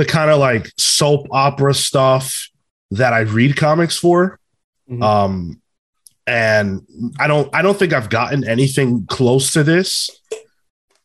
the 0.00 0.06
kind 0.06 0.30
of 0.30 0.38
like 0.38 0.72
soap 0.78 1.26
opera 1.30 1.74
stuff 1.74 2.48
that 2.90 3.12
I 3.12 3.20
read 3.20 3.54
comics 3.54 3.98
for. 3.98 4.40
Mhm. 4.90 5.02
Um, 5.02 5.62
and 6.26 6.86
I 7.18 7.26
don't 7.26 7.54
I 7.54 7.60
don't 7.60 7.78
think 7.78 7.92
I've 7.92 8.08
gotten 8.08 8.48
anything 8.48 9.04
close 9.08 9.52
to 9.52 9.62
this 9.62 10.08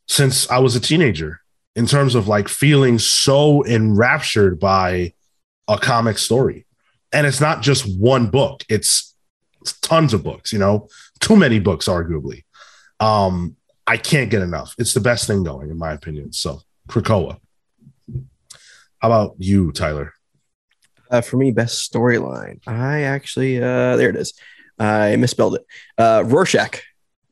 since 0.07 0.49
I 0.49 0.59
was 0.59 0.77
a 0.77 0.79
teenager 0.79 1.41
in 1.75 1.87
terms 1.87 2.15
of 2.15 2.29
like 2.29 2.47
feeling 2.47 2.97
so 2.97 3.65
enraptured 3.65 4.61
by 4.61 5.11
a 5.67 5.77
comic 5.77 6.17
story. 6.17 6.65
And 7.11 7.27
it's 7.27 7.41
not 7.41 7.61
just 7.61 7.83
one 7.99 8.27
book, 8.27 8.63
it's 8.69 9.13
tons 9.81 10.13
of 10.13 10.23
books, 10.23 10.53
you 10.53 10.59
know, 10.59 10.87
too 11.19 11.35
many 11.35 11.59
books, 11.59 11.89
arguably. 11.89 12.45
Um, 13.01 13.57
I 13.85 13.97
can't 13.97 14.31
get 14.31 14.41
enough. 14.41 14.73
It's 14.77 14.93
the 14.93 15.01
best 15.01 15.27
thing 15.27 15.43
going, 15.43 15.69
in 15.69 15.77
my 15.77 15.91
opinion. 15.91 16.31
So, 16.31 16.61
Krakoa. 16.87 17.39
How 19.05 19.11
about 19.11 19.35
you, 19.37 19.71
Tyler? 19.71 20.13
Uh, 21.11 21.21
for 21.21 21.37
me, 21.37 21.51
best 21.51 21.93
storyline. 21.93 22.57
I 22.65 23.01
actually, 23.03 23.59
uh, 23.61 23.97
there 23.97 24.09
it 24.09 24.15
is. 24.15 24.33
I 24.79 25.15
misspelled 25.15 25.57
it. 25.57 25.65
Uh, 25.95 26.23
Rorschach, 26.25 26.81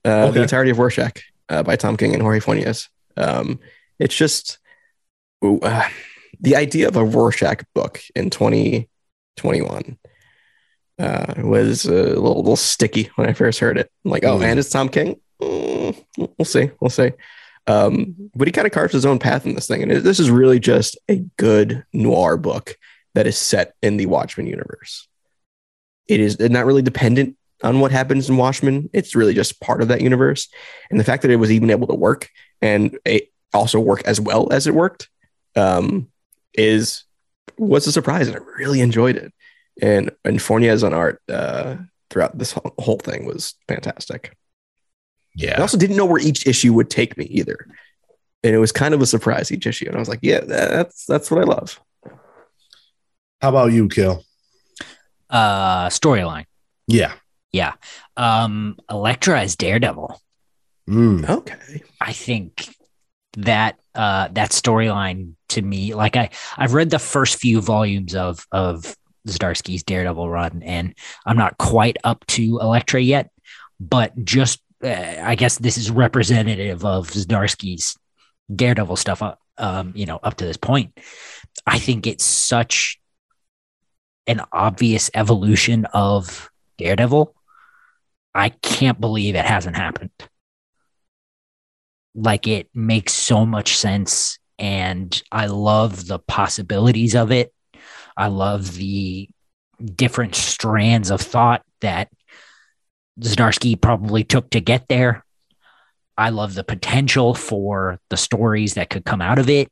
uh, 0.05 0.09
Okay. 0.27 0.33
the 0.35 0.41
entirety 0.43 0.69
of 0.69 0.77
Rorschach 0.77 1.23
uh, 1.49 1.63
by 1.63 1.75
Tom 1.75 1.97
King 1.97 2.13
and 2.13 2.21
Jorge 2.21 2.41
Fornés. 2.41 2.89
Um, 3.17 3.59
it's 3.97 4.15
just 4.15 4.59
ooh, 5.43 5.61
uh, 5.61 5.89
the 6.39 6.55
idea 6.55 6.87
of 6.89 6.95
a 6.95 7.03
Rorschach 7.03 7.63
book 7.73 8.03
in 8.15 8.29
2021 8.29 9.97
uh, 10.99 11.33
was 11.39 11.85
a 11.85 11.91
little, 11.91 12.37
little 12.37 12.55
sticky 12.55 13.09
when 13.15 13.27
I 13.27 13.33
first 13.33 13.57
heard 13.59 13.79
it. 13.79 13.89
I'm 14.05 14.11
like, 14.11 14.23
oh, 14.25 14.37
Mm. 14.37 14.43
and 14.43 14.59
it's 14.59 14.69
Tom 14.69 14.89
King. 14.89 15.19
Mm, 15.41 16.05
we'll 16.37 16.45
see. 16.45 16.69
We'll 16.79 16.91
see. 16.91 17.13
Um, 17.67 18.29
but 18.35 18.47
he 18.47 18.51
kind 18.51 18.67
of 18.67 18.73
carves 18.73 18.93
his 18.93 19.05
own 19.05 19.19
path 19.19 19.45
in 19.45 19.55
this 19.55 19.67
thing. 19.67 19.83
And 19.83 19.91
this 19.91 20.19
is 20.19 20.29
really 20.29 20.59
just 20.59 20.97
a 21.07 21.23
good 21.37 21.85
noir 21.93 22.37
book 22.37 22.77
that 23.15 23.27
is 23.27 23.37
set 23.37 23.73
in 23.81 23.97
the 23.97 24.07
Watchmen 24.07 24.47
universe. 24.47 25.07
It 26.07 26.19
is 26.19 26.39
not 26.39 26.65
really 26.65 26.81
dependent 26.81 27.37
on 27.63 27.79
what 27.79 27.91
happens 27.91 28.29
in 28.29 28.37
Watchmen. 28.37 28.89
It's 28.91 29.15
really 29.15 29.33
just 29.33 29.61
part 29.61 29.81
of 29.81 29.87
that 29.87 30.01
universe. 30.01 30.49
And 30.89 30.99
the 30.99 31.03
fact 31.03 31.21
that 31.21 31.31
it 31.31 31.37
was 31.37 31.51
even 31.51 31.69
able 31.69 31.87
to 31.87 31.95
work 31.95 32.29
and 32.61 32.97
it 33.05 33.31
also 33.53 33.79
work 33.79 34.03
as 34.05 34.19
well 34.19 34.51
as 34.51 34.67
it 34.67 34.73
worked 34.73 35.09
um, 35.55 36.09
is 36.53 37.05
was 37.57 37.87
a 37.87 37.91
surprise. 37.91 38.27
And 38.27 38.35
I 38.35 38.39
really 38.57 38.81
enjoyed 38.81 39.15
it. 39.15 39.33
And 39.81 40.11
and 40.25 40.39
Fornés's 40.39 40.83
on 40.83 40.93
art 40.93 41.21
uh, 41.29 41.77
throughout 42.09 42.37
this 42.37 42.51
whole, 42.51 42.73
whole 42.77 42.97
thing 42.97 43.25
was 43.25 43.55
fantastic. 43.67 44.35
I 45.57 45.61
also 45.61 45.77
didn't 45.77 45.97
know 45.97 46.05
where 46.05 46.21
each 46.21 46.45
issue 46.47 46.73
would 46.73 46.89
take 46.89 47.17
me 47.17 47.25
either. 47.25 47.67
And 48.43 48.53
it 48.53 48.59
was 48.59 48.71
kind 48.71 48.93
of 48.93 49.01
a 49.01 49.05
surprise 49.05 49.51
each 49.51 49.65
issue. 49.65 49.85
And 49.87 49.95
I 49.95 49.99
was 49.99 50.09
like, 50.09 50.19
yeah, 50.21 50.41
that's 50.41 51.05
that's 51.05 51.31
what 51.31 51.41
I 51.41 51.43
love. 51.43 51.79
How 53.41 53.49
about 53.49 53.71
you, 53.71 53.87
Cale? 53.89 54.23
Uh, 55.29 55.87
storyline. 55.87 56.45
Yeah. 56.87 57.13
Yeah. 57.51 57.73
Um, 58.17 58.77
Elektra 58.89 59.41
is 59.41 59.55
Daredevil. 59.55 60.19
Mm. 60.89 61.29
Okay. 61.29 61.83
I 62.01 62.13
think 62.13 62.69
that 63.37 63.79
uh 63.95 64.27
that 64.33 64.51
storyline 64.51 65.33
to 65.49 65.61
me, 65.61 65.93
like 65.93 66.15
I 66.15 66.29
I've 66.57 66.73
read 66.73 66.89
the 66.89 66.99
first 66.99 67.37
few 67.37 67.61
volumes 67.61 68.15
of 68.15 68.45
of 68.51 68.95
Zdarsky's 69.27 69.83
Daredevil 69.83 70.29
run, 70.29 70.61
and 70.63 70.93
I'm 71.25 71.37
not 71.37 71.57
quite 71.57 71.97
up 72.03 72.25
to 72.27 72.59
Elektra 72.59 72.99
yet, 73.01 73.29
but 73.79 74.13
just 74.23 74.61
uh, 74.83 75.21
I 75.23 75.35
guess 75.35 75.57
this 75.57 75.77
is 75.77 75.91
representative 75.91 76.85
of 76.85 77.09
Zdarsky's 77.09 77.97
Daredevil 78.53 78.97
stuff. 78.97 79.21
Uh, 79.21 79.35
um, 79.57 79.93
you 79.95 80.05
know, 80.05 80.19
up 80.23 80.35
to 80.35 80.45
this 80.45 80.57
point, 80.57 80.97
I 81.65 81.79
think 81.79 82.07
it's 82.07 82.25
such 82.25 82.99
an 84.27 84.41
obvious 84.51 85.09
evolution 85.13 85.85
of 85.93 86.49
Daredevil. 86.77 87.35
I 88.33 88.49
can't 88.49 88.99
believe 88.99 89.35
it 89.35 89.45
hasn't 89.45 89.75
happened 89.75 90.11
like 92.15 92.47
it 92.47 92.69
makes 92.73 93.13
so 93.13 93.45
much 93.45 93.77
sense 93.77 94.37
and 94.59 95.23
i 95.31 95.47
love 95.47 96.07
the 96.07 96.19
possibilities 96.19 97.15
of 97.15 97.31
it 97.31 97.53
i 98.15 98.27
love 98.27 98.75
the 98.75 99.27
different 99.95 100.35
strands 100.35 101.09
of 101.09 101.19
thought 101.19 101.63
that 101.81 102.09
Zdarsky 103.19 103.79
probably 103.79 104.23
took 104.23 104.49
to 104.51 104.61
get 104.61 104.87
there 104.87 105.25
i 106.17 106.29
love 106.29 106.53
the 106.53 106.63
potential 106.63 107.33
for 107.33 107.99
the 108.09 108.17
stories 108.17 108.75
that 108.75 108.89
could 108.89 109.05
come 109.05 109.21
out 109.21 109.39
of 109.39 109.49
it 109.49 109.71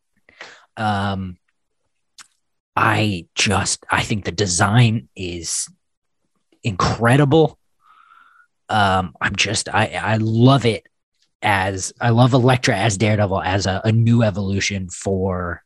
um 0.78 1.38
i 2.76 3.26
just 3.36 3.86
i 3.90 4.02
think 4.02 4.26
the 4.26 4.32
design 4.32 5.08
is 5.16 5.68
incredible 6.64 7.58
um 8.70 9.16
i'm 9.20 9.36
just 9.36 9.70
i 9.70 9.88
i 9.88 10.18
love 10.18 10.66
it 10.66 10.86
as 11.42 11.92
I 12.00 12.10
love 12.10 12.34
Elektra 12.34 12.78
as 12.78 12.98
Daredevil 12.98 13.42
as 13.42 13.66
a, 13.66 13.82
a 13.84 13.92
new 13.92 14.24
evolution 14.24 14.90
for 14.90 15.64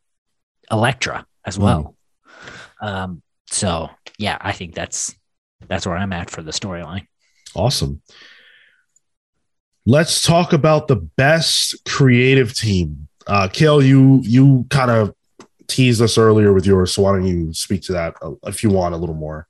Elektra 0.70 1.26
as 1.44 1.58
well. 1.58 1.94
Um, 2.80 3.22
so 3.50 3.90
yeah, 4.18 4.38
I 4.40 4.52
think 4.52 4.74
that's 4.74 5.14
that's 5.66 5.86
where 5.86 5.96
I'm 5.96 6.12
at 6.12 6.30
for 6.30 6.42
the 6.42 6.50
storyline. 6.50 7.06
Awesome. 7.56 8.02
Let's 9.86 10.20
talk 10.20 10.52
about 10.52 10.88
the 10.88 10.96
best 10.96 11.84
creative 11.86 12.54
team. 12.54 13.08
Uh, 13.26 13.48
Cale, 13.48 13.82
you 13.82 14.20
you 14.24 14.66
kind 14.68 14.90
of 14.90 15.14
teased 15.68 16.02
us 16.02 16.18
earlier 16.18 16.52
with 16.52 16.66
yours, 16.66 16.92
so 16.92 17.02
why 17.02 17.12
don't 17.12 17.26
you 17.26 17.52
speak 17.52 17.82
to 17.82 17.92
that 17.92 18.14
uh, 18.20 18.32
if 18.44 18.62
you 18.62 18.70
want 18.70 18.94
a 18.94 18.98
little 18.98 19.14
more? 19.14 19.48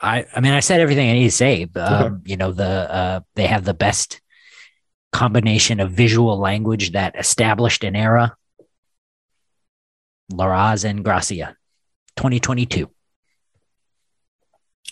I 0.00 0.26
I 0.34 0.40
mean 0.40 0.52
I 0.52 0.60
said 0.60 0.80
everything 0.80 1.08
I 1.08 1.14
need 1.14 1.24
to 1.24 1.30
say. 1.30 1.64
but, 1.64 1.90
Um, 1.90 2.22
You 2.26 2.36
know 2.36 2.52
the 2.52 2.92
uh, 2.94 3.20
they 3.34 3.46
have 3.46 3.64
the 3.64 3.74
best 3.74 4.20
combination 5.12 5.80
of 5.80 5.92
visual 5.92 6.36
language 6.38 6.92
that 6.92 7.16
established 7.18 7.82
an 7.84 7.96
era. 7.96 8.36
Larraz 10.32 10.84
and 10.84 11.04
Gracia, 11.04 11.56
2022. 12.16 12.90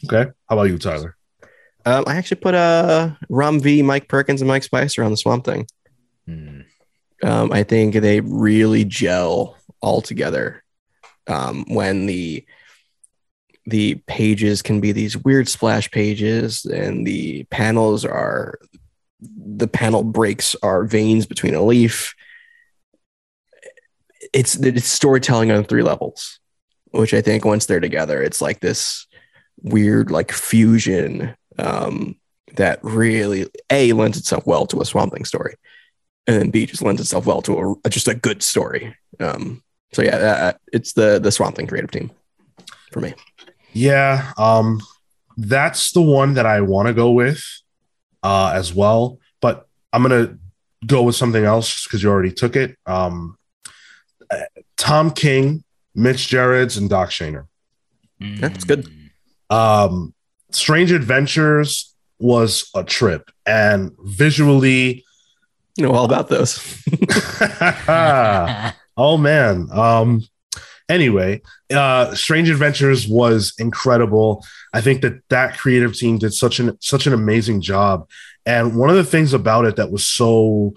Okay. 0.05 0.31
How 0.49 0.57
about 0.57 0.65
you, 0.65 0.79
Tyler? 0.79 1.17
Um, 1.87 2.05
I 2.07 2.17
actually 2.17 2.41
put 2.41 2.55
uh, 2.55 3.11
Ram 3.29 3.61
V, 3.61 3.83
Mike 3.83 4.09
Perkins, 4.09 4.41
and 4.41 4.49
Mike 4.49 4.63
Spicer 4.63 5.05
on 5.05 5.11
the 5.11 5.17
Swamp 5.17 5.45
Thing. 5.45 5.67
Hmm. 6.27 6.61
Um, 7.23 7.53
I 7.53 7.63
think 7.63 7.95
they 7.95 8.21
really 8.21 8.85
gel 8.85 9.57
all 9.81 10.01
together. 10.01 10.63
Um, 11.27 11.65
when 11.69 12.07
the 12.07 12.45
the 13.67 13.95
pages 14.07 14.61
can 14.61 14.81
be 14.81 14.93
these 14.93 15.17
weird 15.17 15.49
splash 15.49 15.91
pages, 15.91 16.67
and 16.67 17.07
the 17.07 17.45
panels 17.45 18.05
are 18.05 18.59
the 19.21 19.69
panel 19.69 20.03
breaks 20.05 20.55
are 20.63 20.85
veins 20.85 21.25
between 21.27 21.55
a 21.55 21.63
leaf. 21.63 22.15
It's 24.33 24.57
it's 24.57 24.87
storytelling 24.87 25.51
on 25.51 25.65
three 25.65 25.83
levels. 25.83 26.41
which 26.95 27.13
I 27.13 27.21
think 27.21 27.45
once 27.45 27.67
they're 27.67 27.81
together, 27.81 28.23
it's 28.23 28.41
like 28.41 28.61
this 28.61 29.07
weird 29.63 30.11
like 30.11 30.31
fusion 30.31 31.35
um, 31.59 32.17
that 32.57 32.79
really 32.83 33.49
a 33.71 33.93
lends 33.93 34.19
itself 34.19 34.47
well 34.47 34.67
to 34.67 34.81
a 34.81 34.85
Swamp 34.85 35.13
Thing 35.13 35.25
story, 35.25 35.55
and 36.27 36.37
then 36.37 36.51
b 36.51 36.67
just 36.67 36.83
lends 36.83 37.01
itself 37.01 37.27
well 37.27 37.43
to 37.43 37.81
a, 37.85 37.91
just 37.91 38.09
a 38.09 38.15
good 38.15 38.43
story. 38.43 38.97
Um, 39.21 39.63
so 39.93 40.03
yeah, 40.03 40.17
uh, 40.17 40.53
it's 40.73 40.93
the 40.93 41.19
the 41.19 41.33
Swamp 41.33 41.57
Thing 41.57 41.67
creative 41.67 41.91
team 41.91 42.11
for 42.93 43.01
me. 43.01 43.15
Yeah, 43.73 44.33
um, 44.39 44.81
that's 45.37 45.93
the 45.93 46.03
one 46.03 46.35
that 46.35 46.47
I 46.47 46.61
want 46.61 46.89
to 46.89 46.95
go 46.95 47.11
with 47.11 47.45
uh, 48.23 48.53
as 48.55 48.75
well. 48.75 49.19
But 49.41 49.67
I'm 49.93 50.03
gonna 50.03 50.39
go 50.87 51.03
with 51.03 51.17
something 51.17 51.45
else 51.45 51.85
because 51.85 52.03
you 52.03 52.11
already 52.11 52.33
took 52.33 52.57
it. 52.57 52.77
Um, 52.87 53.37
uh, 54.31 54.41
Tom 54.77 55.11
King, 55.11 55.65
Mitch 55.95 56.29
Gerads, 56.29 56.77
and 56.77 56.89
Doc 56.89 57.11
Shaner. 57.11 57.47
That's 58.41 58.65
good. 58.65 58.89
Um, 59.51 60.14
Strange 60.55 60.93
Adventures 60.93 61.95
was 62.19 62.71
a 62.75 62.85
trip, 62.85 63.31
and 63.47 63.93
visually, 64.01 65.05
You 65.77 65.85
know 65.85 65.93
all 65.93 66.05
about 66.05 66.29
those. 66.29 66.59
oh 68.97 69.17
man. 69.17 69.69
Um, 69.73 70.23
anyway, 70.89 71.43
uh, 71.73 72.15
Strange 72.15 72.51
Adventures 72.51 73.09
was 73.09 73.55
incredible. 73.59 74.45
I 74.73 74.81
think 74.81 75.03
that 75.03 75.21
that 75.29 75.59
creative 75.59 75.95
team 75.95 76.19
did 76.19 76.33
such 76.35 76.61
an 76.61 76.77
such 76.81 77.07
an 77.07 77.13
amazing 77.13 77.61
job. 77.61 78.09
And 78.47 78.77
one 78.77 78.91
of 78.91 78.97
the 78.97 79.05
things 79.05 79.33
about 79.33 79.65
it 79.65 79.77
that 79.77 79.91
was 79.91 80.07
so 80.07 80.75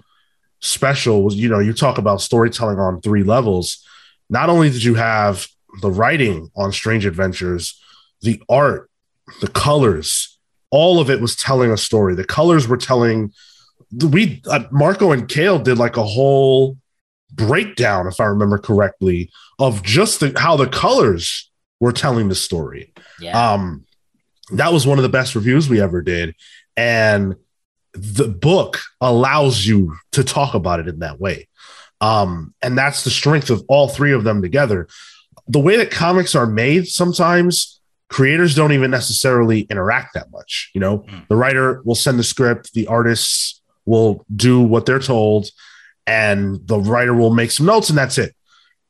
special 0.60 1.22
was, 1.22 1.36
you 1.36 1.48
know, 1.48 1.60
you 1.60 1.72
talk 1.72 1.98
about 1.98 2.20
storytelling 2.20 2.78
on 2.78 3.00
three 3.00 3.22
levels. 3.22 3.86
Not 4.28 4.48
only 4.48 4.70
did 4.70 4.82
you 4.82 4.94
have 4.94 5.46
the 5.82 5.90
writing 5.90 6.50
on 6.56 6.72
Strange 6.72 7.06
Adventures, 7.06 7.80
the 8.22 8.42
art, 8.48 8.87
the 9.40 9.48
colors, 9.48 10.38
all 10.70 11.00
of 11.00 11.10
it 11.10 11.20
was 11.20 11.36
telling 11.36 11.70
a 11.70 11.76
story. 11.76 12.14
The 12.14 12.24
colors 12.24 12.68
were 12.68 12.76
telling. 12.76 13.32
We 14.10 14.42
uh, 14.46 14.64
Marco 14.70 15.12
and 15.12 15.28
Kale 15.28 15.58
did 15.58 15.78
like 15.78 15.96
a 15.96 16.04
whole 16.04 16.76
breakdown, 17.32 18.06
if 18.06 18.20
I 18.20 18.24
remember 18.24 18.58
correctly, 18.58 19.30
of 19.58 19.82
just 19.82 20.20
the, 20.20 20.34
how 20.36 20.56
the 20.56 20.66
colors 20.66 21.50
were 21.80 21.92
telling 21.92 22.28
the 22.28 22.34
story. 22.34 22.92
Yeah. 23.20 23.52
Um, 23.52 23.84
that 24.52 24.72
was 24.72 24.86
one 24.86 24.98
of 24.98 25.02
the 25.02 25.08
best 25.08 25.34
reviews 25.34 25.68
we 25.68 25.80
ever 25.80 26.02
did, 26.02 26.34
and 26.76 27.36
the 27.94 28.28
book 28.28 28.78
allows 29.00 29.66
you 29.66 29.96
to 30.12 30.22
talk 30.22 30.54
about 30.54 30.80
it 30.80 30.88
in 30.88 31.00
that 31.00 31.20
way. 31.20 31.48
Um, 32.00 32.54
and 32.62 32.76
that's 32.78 33.04
the 33.04 33.10
strength 33.10 33.50
of 33.50 33.64
all 33.68 33.88
three 33.88 34.12
of 34.12 34.24
them 34.24 34.42
together. 34.42 34.88
The 35.48 35.58
way 35.58 35.76
that 35.76 35.90
comics 35.90 36.34
are 36.34 36.46
made, 36.46 36.86
sometimes 36.86 37.77
creators 38.08 38.54
don't 38.54 38.72
even 38.72 38.90
necessarily 38.90 39.60
interact 39.62 40.14
that 40.14 40.30
much. 40.30 40.70
You 40.74 40.80
know, 40.80 40.98
Mm. 41.00 41.28
the 41.28 41.36
writer 41.36 41.82
will 41.84 41.94
send 41.94 42.18
the 42.18 42.24
script, 42.24 42.72
the 42.72 42.86
artists 42.86 43.60
will 43.84 44.24
do 44.34 44.60
what 44.60 44.86
they're 44.86 44.98
told, 44.98 45.50
and 46.06 46.66
the 46.66 46.78
writer 46.78 47.14
will 47.14 47.32
make 47.34 47.50
some 47.50 47.66
notes, 47.66 47.88
and 47.90 47.98
that's 47.98 48.18
it. 48.18 48.34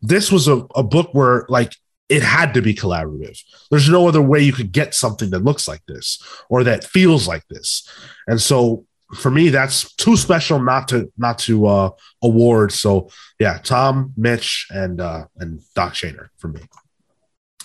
This 0.02 0.30
was 0.30 0.46
a, 0.48 0.58
a 0.76 0.82
book 0.82 1.10
where, 1.12 1.44
like, 1.48 1.72
it 2.08 2.22
had 2.22 2.54
to 2.54 2.62
be 2.62 2.74
collaborative. 2.74 3.38
There's 3.70 3.90
no 3.90 4.08
other 4.08 4.22
way 4.22 4.40
you 4.40 4.52
could 4.52 4.72
get 4.72 4.94
something 4.94 5.30
that 5.30 5.44
looks 5.44 5.68
like 5.68 5.82
this 5.86 6.22
or 6.48 6.64
that 6.64 6.84
feels 6.84 7.28
like 7.28 7.46
this. 7.48 7.86
And 8.26 8.40
so 8.40 8.86
for 9.14 9.30
me, 9.30 9.48
that's 9.50 9.92
too 9.96 10.16
special 10.16 10.58
not 10.62 10.88
to 10.88 11.12
not 11.18 11.38
to 11.40 11.66
uh 11.66 11.90
award. 12.22 12.72
So 12.72 13.10
yeah, 13.38 13.58
Tom, 13.62 14.14
Mitch, 14.16 14.66
and 14.70 15.00
uh 15.02 15.26
and 15.36 15.60
Doc 15.74 15.92
Shaner 15.94 16.28
for 16.38 16.48
me. 16.48 16.60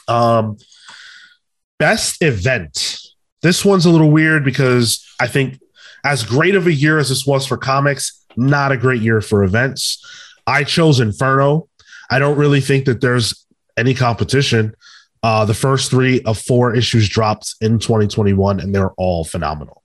Um 0.09 0.57
best 1.83 2.21
event. 2.23 2.97
This 3.41 3.65
one's 3.65 3.85
a 3.85 3.89
little 3.89 4.09
weird 4.09 4.45
because 4.45 5.05
I 5.19 5.27
think 5.27 5.59
as 6.05 6.23
great 6.23 6.55
of 6.55 6.65
a 6.65 6.71
year 6.71 6.97
as 6.97 7.09
this 7.09 7.27
was 7.27 7.45
for 7.45 7.57
comics, 7.57 8.25
not 8.37 8.71
a 8.71 8.77
great 8.77 9.01
year 9.01 9.19
for 9.19 9.43
events. 9.43 10.01
I 10.47 10.63
chose 10.63 11.01
Inferno. 11.01 11.67
I 12.09 12.19
don't 12.19 12.37
really 12.37 12.61
think 12.61 12.85
that 12.85 13.01
there's 13.01 13.45
any 13.75 13.93
competition. 13.93 14.73
Uh, 15.23 15.43
the 15.43 15.53
first 15.53 15.91
three 15.91 16.21
of 16.21 16.37
four 16.37 16.73
issues 16.73 17.09
dropped 17.09 17.55
in 17.59 17.79
2021, 17.79 18.61
and 18.61 18.73
they're 18.73 18.93
all 18.93 19.25
phenomenal. 19.25 19.83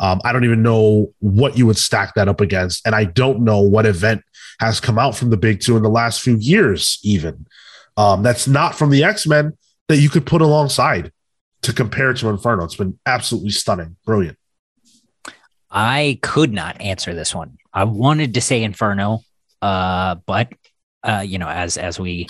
Um, 0.00 0.20
I 0.24 0.32
don't 0.32 0.44
even 0.44 0.64
know 0.64 1.14
what 1.20 1.56
you 1.56 1.64
would 1.66 1.78
stack 1.78 2.14
that 2.14 2.26
up 2.26 2.40
against, 2.40 2.84
and 2.84 2.92
I 2.92 3.04
don't 3.04 3.42
know 3.42 3.60
what 3.60 3.86
event 3.86 4.22
has 4.58 4.80
come 4.80 4.98
out 4.98 5.14
from 5.14 5.30
the 5.30 5.36
big 5.36 5.60
two 5.60 5.76
in 5.76 5.84
the 5.84 5.88
last 5.88 6.22
few 6.22 6.38
years, 6.38 6.98
even 7.04 7.46
um, 7.96 8.24
that's 8.24 8.48
not 8.48 8.74
from 8.74 8.90
the 8.90 9.04
X 9.04 9.28
Men 9.28 9.56
that 9.86 9.98
you 9.98 10.10
could 10.10 10.26
put 10.26 10.42
alongside 10.42 11.12
to 11.66 11.72
compare 11.72 12.12
to 12.14 12.28
Inferno. 12.28 12.62
It's 12.62 12.76
been 12.76 12.96
absolutely 13.06 13.50
stunning, 13.50 13.96
brilliant. 14.06 14.38
I 15.68 16.20
could 16.22 16.52
not 16.52 16.80
answer 16.80 17.12
this 17.12 17.34
one. 17.34 17.58
I 17.74 17.82
wanted 17.82 18.34
to 18.34 18.40
say 18.40 18.62
Inferno, 18.62 19.20
uh, 19.60 20.14
but 20.26 20.52
uh, 21.02 21.24
you 21.26 21.38
know, 21.38 21.48
as 21.48 21.76
as 21.76 21.98
we 21.98 22.28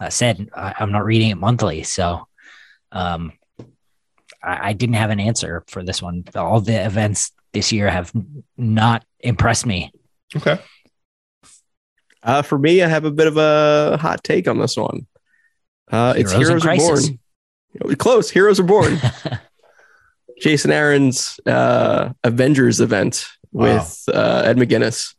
uh, 0.00 0.08
said, 0.08 0.48
I, 0.54 0.74
I'm 0.78 0.92
not 0.92 1.04
reading 1.04 1.30
it 1.30 1.34
monthly, 1.34 1.82
so 1.82 2.28
um, 2.92 3.32
I, 4.40 4.68
I 4.68 4.72
didn't 4.72 4.94
have 4.94 5.10
an 5.10 5.18
answer 5.18 5.64
for 5.66 5.82
this 5.82 6.00
one. 6.00 6.22
All 6.36 6.60
the 6.60 6.86
events 6.86 7.32
this 7.52 7.72
year 7.72 7.90
have 7.90 8.12
not 8.56 9.04
impressed 9.18 9.66
me. 9.66 9.90
Okay, 10.36 10.60
Uh, 12.22 12.42
for 12.42 12.56
me, 12.56 12.82
I 12.82 12.88
have 12.88 13.04
a 13.04 13.10
bit 13.10 13.26
of 13.26 13.36
a 13.36 13.96
hot 14.00 14.22
take 14.22 14.46
on 14.46 14.58
this 14.58 14.76
one. 14.76 15.08
Uh, 15.90 16.14
it's 16.16 16.30
Heroes 16.30 16.64
in 16.64 16.70
Heroes 16.70 17.10
Are 17.10 17.12
Born. 17.80 17.96
Close. 17.96 18.30
Heroes 18.30 18.60
Are 18.60 18.64
Born. 18.64 18.98
Jason 20.40 20.70
Aaron's 20.70 21.40
uh, 21.46 22.10
Avengers 22.24 22.80
event 22.80 23.26
Wow. 23.52 23.74
with 23.78 24.04
uh, 24.12 24.42
Ed 24.44 24.56
McGuinness. 24.58 25.14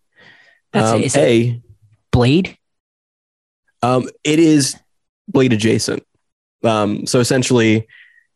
That's 0.74 0.92
Um, 0.92 1.02
is 1.02 1.16
it 1.16 1.20
a, 1.20 1.62
Blade? 2.12 2.58
um, 3.82 4.08
it 4.24 4.38
is 4.40 4.76
Blade 5.28 5.54
adjacent. 5.54 6.04
Um, 6.64 7.08
so 7.08 7.20
essentially, 7.20 7.88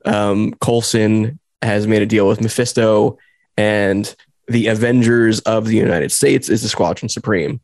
um, 0.06 0.54
Coulson 0.62 1.40
has 1.62 1.86
made 1.86 2.02
a 2.02 2.06
deal 2.08 2.28
with 2.28 2.42
Mephisto, 2.42 3.18
and 3.58 4.16
the 4.48 4.68
Avengers 4.68 5.40
of 5.42 5.68
the 5.68 5.76
United 5.78 6.12
States 6.12 6.50
is 6.50 6.64
the 6.64 6.70
Squadron 6.70 7.10
Supreme. 7.10 7.62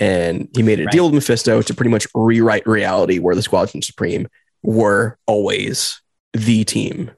And 0.00 0.48
he 0.56 0.62
made 0.62 0.80
a 0.80 0.84
Right. 0.84 0.92
deal 0.92 1.04
with 1.06 1.14
Mephisto 1.14 1.62
to 1.62 1.74
pretty 1.74 1.90
much 1.90 2.06
rewrite 2.14 2.66
reality 2.66 3.18
where 3.18 3.34
the 3.36 3.42
Squadron 3.42 3.80
Supreme 3.82 4.26
were 4.62 5.18
always 5.26 6.00
the 6.32 6.64
team, 6.64 7.10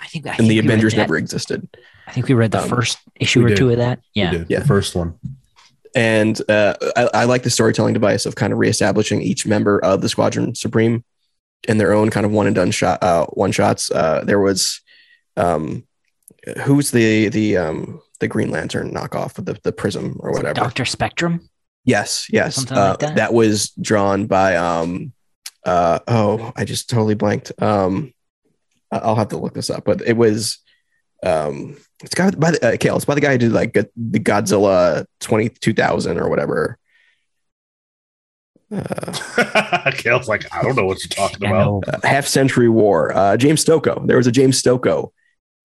I 0.00 0.06
think 0.06 0.26
I 0.26 0.30
and 0.30 0.38
think 0.38 0.48
the 0.48 0.58
Avengers 0.58 0.94
never 0.94 1.16
existed. 1.16 1.68
I 2.06 2.12
think 2.12 2.28
we 2.28 2.34
read 2.34 2.50
the 2.50 2.62
um, 2.62 2.68
first 2.68 2.98
issue 3.16 3.44
or 3.44 3.48
did. 3.48 3.56
two 3.56 3.70
of 3.70 3.78
that. 3.78 4.00
Yeah. 4.14 4.44
Yeah. 4.48 4.60
the 4.60 4.66
first 4.66 4.94
one. 4.94 5.18
and 5.94 6.40
uh, 6.48 6.74
I, 6.96 7.08
I 7.14 7.24
like 7.24 7.42
the 7.42 7.50
storytelling 7.50 7.94
device 7.94 8.26
of 8.26 8.34
kind 8.34 8.52
of 8.52 8.58
reestablishing 8.58 9.22
each 9.22 9.46
member 9.46 9.82
of 9.84 10.00
the 10.00 10.08
Squadron 10.08 10.54
Supreme 10.54 11.04
in 11.68 11.78
their 11.78 11.92
own 11.92 12.10
kind 12.10 12.24
of 12.26 12.32
one 12.32 12.46
and 12.46 12.54
done 12.54 12.70
shot, 12.70 13.02
uh, 13.02 13.26
one 13.26 13.52
shots. 13.52 13.90
Uh, 13.90 14.22
there 14.24 14.40
was, 14.40 14.80
um, 15.36 15.86
who's 16.64 16.90
the 16.90 17.28
the 17.28 17.56
um, 17.56 18.00
the 18.18 18.28
Green 18.28 18.50
Lantern 18.50 18.92
knockoff 18.92 19.36
with 19.36 19.46
the 19.46 19.58
the 19.62 19.72
Prism 19.72 20.16
or 20.20 20.32
whatever? 20.32 20.54
Doctor 20.54 20.84
Spectrum. 20.84 21.48
Yes, 21.84 22.26
yes, 22.30 22.56
Something 22.56 22.76
uh, 22.78 22.88
like 22.90 22.98
that? 23.00 23.14
that 23.16 23.32
was 23.32 23.70
drawn 23.80 24.26
by 24.26 24.56
um, 24.56 25.12
uh, 25.64 25.98
oh, 26.08 26.52
I 26.56 26.64
just 26.64 26.88
totally 26.90 27.14
blanked. 27.14 27.52
Um, 27.62 28.12
I- 28.90 28.98
I'll 28.98 29.16
have 29.16 29.28
to 29.28 29.36
look 29.38 29.54
this 29.54 29.70
up, 29.70 29.84
but 29.84 30.02
it 30.02 30.16
was 30.16 30.58
um, 31.22 31.76
it's 32.02 32.14
got 32.14 32.38
by 32.40 32.52
the 32.52 32.74
uh, 32.74 32.76
Cale. 32.76 32.96
It's 32.96 33.04
by 33.04 33.14
the 33.14 33.20
guy 33.20 33.32
who 33.32 33.38
did 33.38 33.52
like 33.52 33.76
uh, 33.76 33.84
the 33.96 34.20
Godzilla 34.20 35.04
twenty 35.20 35.48
two 35.50 35.74
thousand 35.74 36.18
or 36.18 36.28
whatever. 36.28 36.78
Uh, 38.72 39.90
Cale's 39.96 40.28
like, 40.28 40.46
I 40.54 40.62
don't 40.62 40.76
know 40.76 40.84
what 40.84 40.98
you're 41.02 41.08
talking 41.28 41.44
about. 41.48 41.82
uh, 41.88 42.06
half 42.06 42.26
century 42.26 42.68
war. 42.68 43.12
Uh, 43.12 43.36
James 43.36 43.64
Stokoe. 43.64 44.06
There 44.06 44.16
was 44.16 44.28
a 44.28 44.32
James 44.32 44.62
Stokoe 44.62 45.10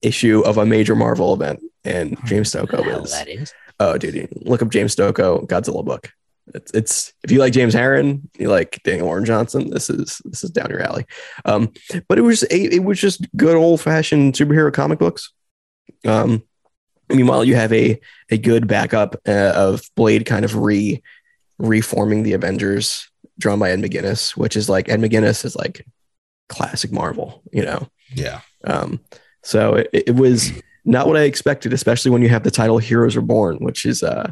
issue 0.02 0.42
of 0.46 0.58
a 0.58 0.66
major 0.66 0.96
Marvel 0.96 1.34
event, 1.34 1.60
and 1.84 2.18
James 2.26 2.54
What 2.56 2.68
the 2.72 2.78
Stokoe 2.78 2.84
hell 2.84 3.02
was 3.02 3.12
that 3.12 3.28
is. 3.28 3.54
oh, 3.80 3.98
dude, 4.00 4.28
look 4.42 4.62
up 4.64 4.70
James 4.70 4.96
Stokoe 4.96 5.46
Godzilla 5.48 5.86
book. 5.86 6.12
It's, 6.54 6.72
it's 6.72 7.14
if 7.24 7.32
you 7.32 7.40
like 7.40 7.54
James 7.54 7.74
Harren, 7.74 8.22
you 8.38 8.50
like 8.50 8.82
Daniel 8.84 9.08
Warren 9.08 9.26
Johnson. 9.26 9.70
This 9.72 9.90
is 9.90 10.22
this 10.26 10.44
is 10.44 10.52
down 10.52 10.70
your 10.70 10.82
alley. 10.82 11.06
Um, 11.44 11.74
but 12.08 12.18
it 12.18 12.22
was 12.22 12.44
it, 12.44 12.74
it 12.74 12.84
was 12.84 13.00
just 13.00 13.26
good 13.36 13.56
old 13.56 13.82
fashioned 13.82 14.34
superhero 14.34 14.72
comic 14.72 15.00
books. 15.00 15.32
Um, 16.06 16.44
meanwhile, 17.10 17.44
you 17.44 17.56
have 17.56 17.74
a 17.74 18.00
a 18.30 18.38
good 18.38 18.68
backup 18.68 19.16
uh, 19.28 19.54
of 19.56 19.90
Blade 19.96 20.26
kind 20.26 20.46
of 20.46 20.56
re 20.56 21.02
reforming 21.58 22.24
the 22.24 22.34
Avengers, 22.34 23.10
drawn 23.40 23.60
by 23.60 23.72
Ed 23.72 23.80
McGuinness, 23.80 24.38
which 24.38 24.56
is 24.56 24.70
like 24.70 24.90
Ed 24.90 25.00
McGuinness 25.00 25.46
is 25.46 25.56
like 25.56 25.86
classic 26.50 26.92
Marvel, 26.92 27.42
you 27.52 27.64
know. 27.64 27.90
Yeah. 28.14 28.42
Um, 28.66 29.00
so 29.44 29.76
it, 29.76 29.90
it 29.94 30.16
was 30.16 30.52
not 30.84 31.08
what 31.08 31.18
I 31.18 31.22
expected, 31.22 31.74
especially 31.74 32.12
when 32.12 32.22
you 32.22 32.30
have 32.30 32.44
the 32.44 32.52
title 32.52 32.78
Heroes 32.78 33.16
Are 33.16 33.22
Born, 33.22 33.58
which 33.58 33.86
is 33.86 34.04
uh, 34.04 34.32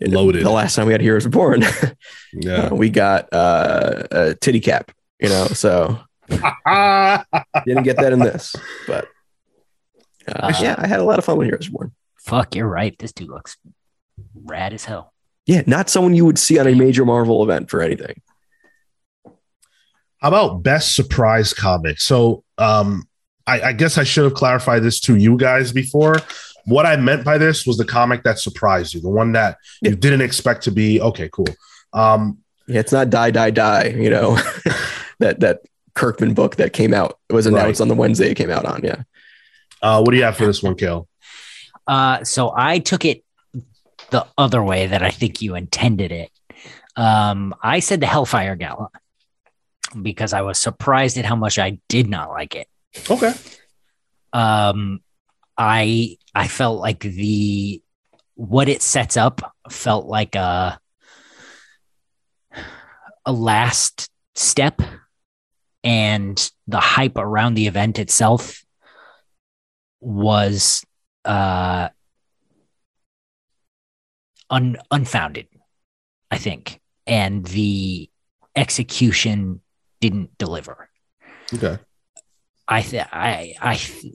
Loaded. 0.00 0.44
The 0.44 0.50
last 0.50 0.74
time 0.74 0.86
we 0.86 0.92
had 0.92 1.00
Heroes 1.00 1.26
Are 1.26 1.30
Born, 1.30 1.62
Yeah. 2.32 2.52
uh, 2.66 2.74
we 2.74 2.88
got 2.90 3.32
uh, 3.32 4.02
a 4.10 4.34
titty 4.34 4.60
cap, 4.60 4.90
you 5.20 5.28
know. 5.28 5.46
So 5.46 5.98
Didn't 6.28 7.82
get 7.84 7.96
that 7.98 8.12
in 8.12 8.18
this, 8.20 8.54
but 8.86 9.06
uh, 10.26 10.52
yeah, 10.60 10.76
I 10.78 10.86
had 10.86 11.00
a 11.00 11.04
lot 11.04 11.18
of 11.18 11.24
fun 11.24 11.36
with 11.38 11.46
Heroes 11.46 11.68
Reborn. 11.68 11.92
Fuck, 12.20 12.54
you're 12.54 12.68
right. 12.68 12.96
This 12.98 13.12
dude 13.12 13.28
looks 13.28 13.56
rad 14.34 14.72
as 14.72 14.84
hell. 14.84 15.12
Yeah, 15.46 15.62
not 15.66 15.90
someone 15.90 16.14
you 16.14 16.24
would 16.24 16.38
see 16.38 16.58
on 16.58 16.66
a 16.68 16.74
major 16.74 17.04
Marvel 17.04 17.42
event 17.42 17.68
for 17.68 17.82
anything. 17.82 18.20
How 20.18 20.28
about 20.28 20.62
best 20.62 20.94
surprise 20.94 21.52
comic? 21.52 22.00
So, 22.00 22.44
um, 22.58 23.08
I, 23.44 23.60
I 23.60 23.72
guess 23.72 23.98
I 23.98 24.04
should 24.04 24.22
have 24.24 24.34
clarified 24.34 24.84
this 24.84 25.00
to 25.00 25.16
you 25.16 25.36
guys 25.36 25.72
before. 25.72 26.16
What 26.64 26.86
I 26.86 26.96
meant 26.96 27.24
by 27.24 27.38
this 27.38 27.66
was 27.66 27.76
the 27.76 27.84
comic 27.84 28.22
that 28.22 28.38
surprised 28.38 28.94
you, 28.94 29.00
the 29.00 29.08
one 29.08 29.32
that 29.32 29.58
Yeah. 29.80 29.90
you 29.90 29.96
didn't 29.96 30.20
expect 30.22 30.62
to 30.64 30.70
be. 30.70 31.00
Okay, 31.00 31.28
cool. 31.32 31.46
Um, 31.92 32.38
Yeah, 32.68 32.80
it's 32.80 32.92
not 32.92 33.10
die, 33.10 33.30
die, 33.30 33.50
die. 33.50 33.88
You 33.88 34.10
know, 34.10 34.36
that 35.18 35.40
that 35.40 35.60
Kirkman 35.94 36.34
book 36.34 36.56
that 36.56 36.72
came 36.72 36.94
out. 36.94 37.18
It 37.28 37.32
was 37.34 37.46
announced 37.46 37.80
on 37.80 37.88
the 37.88 37.94
Wednesday 37.94 38.30
it 38.30 38.34
came 38.36 38.50
out 38.50 38.64
on. 38.64 38.82
Yeah. 38.84 39.02
uh, 39.82 40.00
what 40.00 40.10
do 40.12 40.16
you 40.16 40.22
have 40.24 40.36
for 40.36 40.46
this 40.46 40.62
one, 40.62 40.74
Cale? 40.76 41.08
Uh, 41.86 42.22
so 42.24 42.52
I 42.56 42.78
took 42.78 43.04
it 43.04 43.24
the 44.10 44.26
other 44.38 44.62
way 44.62 44.86
that 44.86 45.02
I 45.02 45.10
think 45.10 45.42
you 45.42 45.54
intended 45.56 46.12
it. 46.12 46.30
Um, 46.96 47.54
I 47.62 47.80
said 47.80 48.00
the 48.00 48.06
Hellfire 48.06 48.54
Gala 48.56 48.88
because 50.00 50.32
I 50.32 50.42
was 50.42 50.58
surprised 50.58 51.18
at 51.18 51.24
how 51.24 51.36
much 51.36 51.58
I 51.58 51.78
did 51.88 52.08
not 52.08 52.30
like 52.30 52.54
it. 52.54 52.68
Okay. 53.10 53.32
Um, 54.32 55.00
I 55.56 56.16
I 56.34 56.48
felt 56.48 56.80
like 56.80 57.00
the 57.00 57.82
what 58.34 58.68
it 58.68 58.82
sets 58.82 59.16
up 59.16 59.40
felt 59.70 60.06
like 60.06 60.34
a 60.34 60.78
a 63.24 63.32
last 63.32 64.10
step, 64.34 64.82
and 65.84 66.50
the 66.66 66.80
hype 66.80 67.16
around 67.16 67.54
the 67.54 67.66
event 67.66 67.98
itself 67.98 68.64
was 70.00 70.84
uh 71.24 71.88
un, 74.50 74.76
unfounded, 74.90 75.46
I 76.30 76.38
think, 76.38 76.80
and 77.06 77.44
the 77.46 78.10
execution 78.56 79.60
didn't 80.00 80.36
deliver. 80.38 80.88
Okay. 81.54 81.78
I 82.66 82.82
th- 82.82 83.06
I 83.12 83.54
I 83.60 83.74
th- 83.76 84.14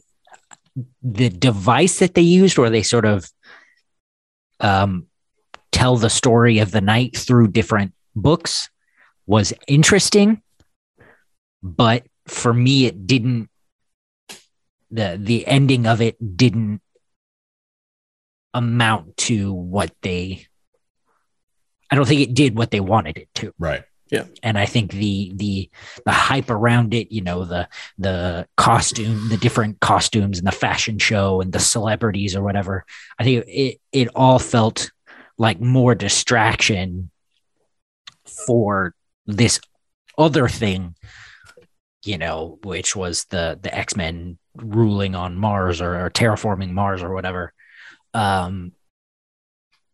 the 1.02 1.30
device 1.30 2.00
that 2.00 2.14
they 2.14 2.22
used 2.22 2.58
where 2.58 2.70
they 2.70 2.84
sort 2.84 3.06
of 3.06 3.30
um 4.60 5.08
tell 5.72 5.98
the 5.98 6.10
story 6.10 6.60
of 6.60 6.72
the 6.72 6.82
night 6.82 7.16
through 7.16 7.48
different 7.48 7.94
books 8.16 8.70
was 9.26 9.54
interesting 9.68 10.42
but 11.62 12.06
for 12.28 12.54
me 12.54 12.86
it 12.86 13.08
didn't 13.08 13.50
the 14.92 15.20
the 15.22 15.46
ending 15.48 15.86
of 15.86 16.02
it 16.02 16.38
didn't 16.38 16.82
amount 18.54 19.18
to 19.18 19.54
what 19.54 19.92
they 20.02 20.46
I 21.90 21.96
don't 21.96 22.08
think 22.08 22.22
it 22.22 22.34
did 22.34 22.58
what 22.58 22.72
they 22.72 22.80
wanted 22.80 23.18
it 23.18 23.30
to 23.36 23.54
Right. 23.60 23.84
And 24.44 24.58
I 24.58 24.66
think 24.66 24.92
the 24.92 25.32
the 25.36 25.70
the 26.06 26.12
hype 26.12 26.50
around 26.50 26.94
it, 26.94 27.12
you 27.12 27.22
know, 27.22 27.46
the 27.46 27.68
the 27.98 28.48
costume, 28.56 29.30
the 29.30 29.38
different 29.38 29.80
costumes 29.80 30.38
and 30.38 30.48
the 30.48 30.52
fashion 30.52 30.98
show 31.00 31.42
and 31.42 31.52
the 31.52 31.60
celebrities 31.60 32.36
or 32.36 32.44
whatever, 32.44 32.86
I 33.20 33.24
think 33.24 33.46
it 33.48 33.80
it 33.92 34.08
all 34.16 34.40
felt 34.40 34.92
like 35.38 35.60
more 35.60 35.96
distraction 35.96 37.12
for 38.26 38.94
this 39.26 39.60
other 40.18 40.48
thing, 40.48 40.96
you 42.06 42.18
know, 42.18 42.60
which 42.64 42.96
was 42.96 43.26
the 43.26 43.60
the 43.62 43.74
X 43.76 43.96
Men 43.96 44.38
ruling 44.56 45.16
on 45.16 45.38
Mars 45.38 45.82
or, 45.82 46.06
or 46.06 46.10
terraforming 46.10 46.72
Mars 46.72 47.04
or 47.04 47.14
whatever, 47.14 47.54
um, 48.14 48.72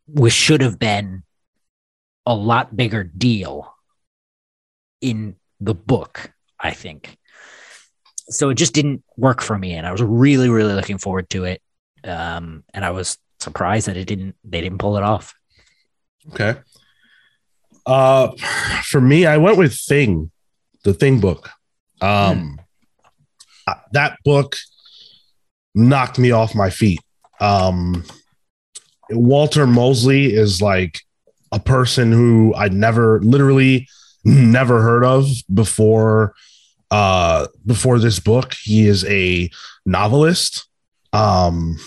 which 0.08 0.34
should 0.34 0.62
have 0.62 0.80
been 0.80 1.24
a 2.26 2.34
lot 2.34 2.76
bigger 2.76 3.04
deal 3.04 3.73
in 5.04 5.36
the 5.60 5.76
book, 5.76 6.32
I 6.60 6.72
think. 6.72 7.18
So 8.30 8.50
it 8.50 8.56
just 8.56 8.74
didn't 8.74 9.04
work 9.18 9.42
for 9.42 9.58
me, 9.58 9.74
and 9.74 9.86
I 9.86 9.92
was 9.92 10.02
really, 10.02 10.50
really 10.50 10.74
looking 10.74 10.98
forward 10.98 11.30
to 11.32 11.44
it. 11.44 11.62
Um, 12.06 12.64
and 12.74 12.86
I 12.86 12.92
was 12.92 13.18
surprised 13.40 13.88
that 13.88 13.98
it 13.98 14.06
didn't. 14.06 14.36
They 14.46 14.62
didn't 14.62 14.80
pull 14.80 14.98
it 14.98 15.04
off. 15.04 15.36
Okay. 16.32 16.60
Uh, 17.86 18.30
for 18.84 19.02
me, 19.02 19.26
I 19.26 19.38
went 19.38 19.58
with 19.58 19.76
Thing, 19.76 20.32
the 20.86 20.94
Thing 20.94 21.20
book. 21.20 21.50
Um, 22.02 22.60
uh, 23.68 23.76
that 23.92 24.18
book 24.24 24.56
knocked 25.76 26.18
me 26.18 26.32
off 26.32 26.56
my 26.56 26.70
feet. 26.70 27.02
Um, 27.42 28.06
Walter 29.10 29.68
Mosley 29.68 30.34
is 30.34 30.62
like 30.62 31.02
a 31.52 31.60
person 31.60 32.14
who 32.14 32.54
I'd 32.56 32.74
never, 32.74 33.20
literally, 33.20 33.88
never 34.24 34.82
heard 34.82 35.04
of 35.04 35.28
before. 35.54 36.34
Uh, 36.92 37.48
before 37.66 37.98
this 37.98 38.20
book, 38.20 38.54
he 38.62 38.88
is 38.88 39.04
a 39.06 39.50
novelist. 39.86 40.68
Um, 41.12 41.78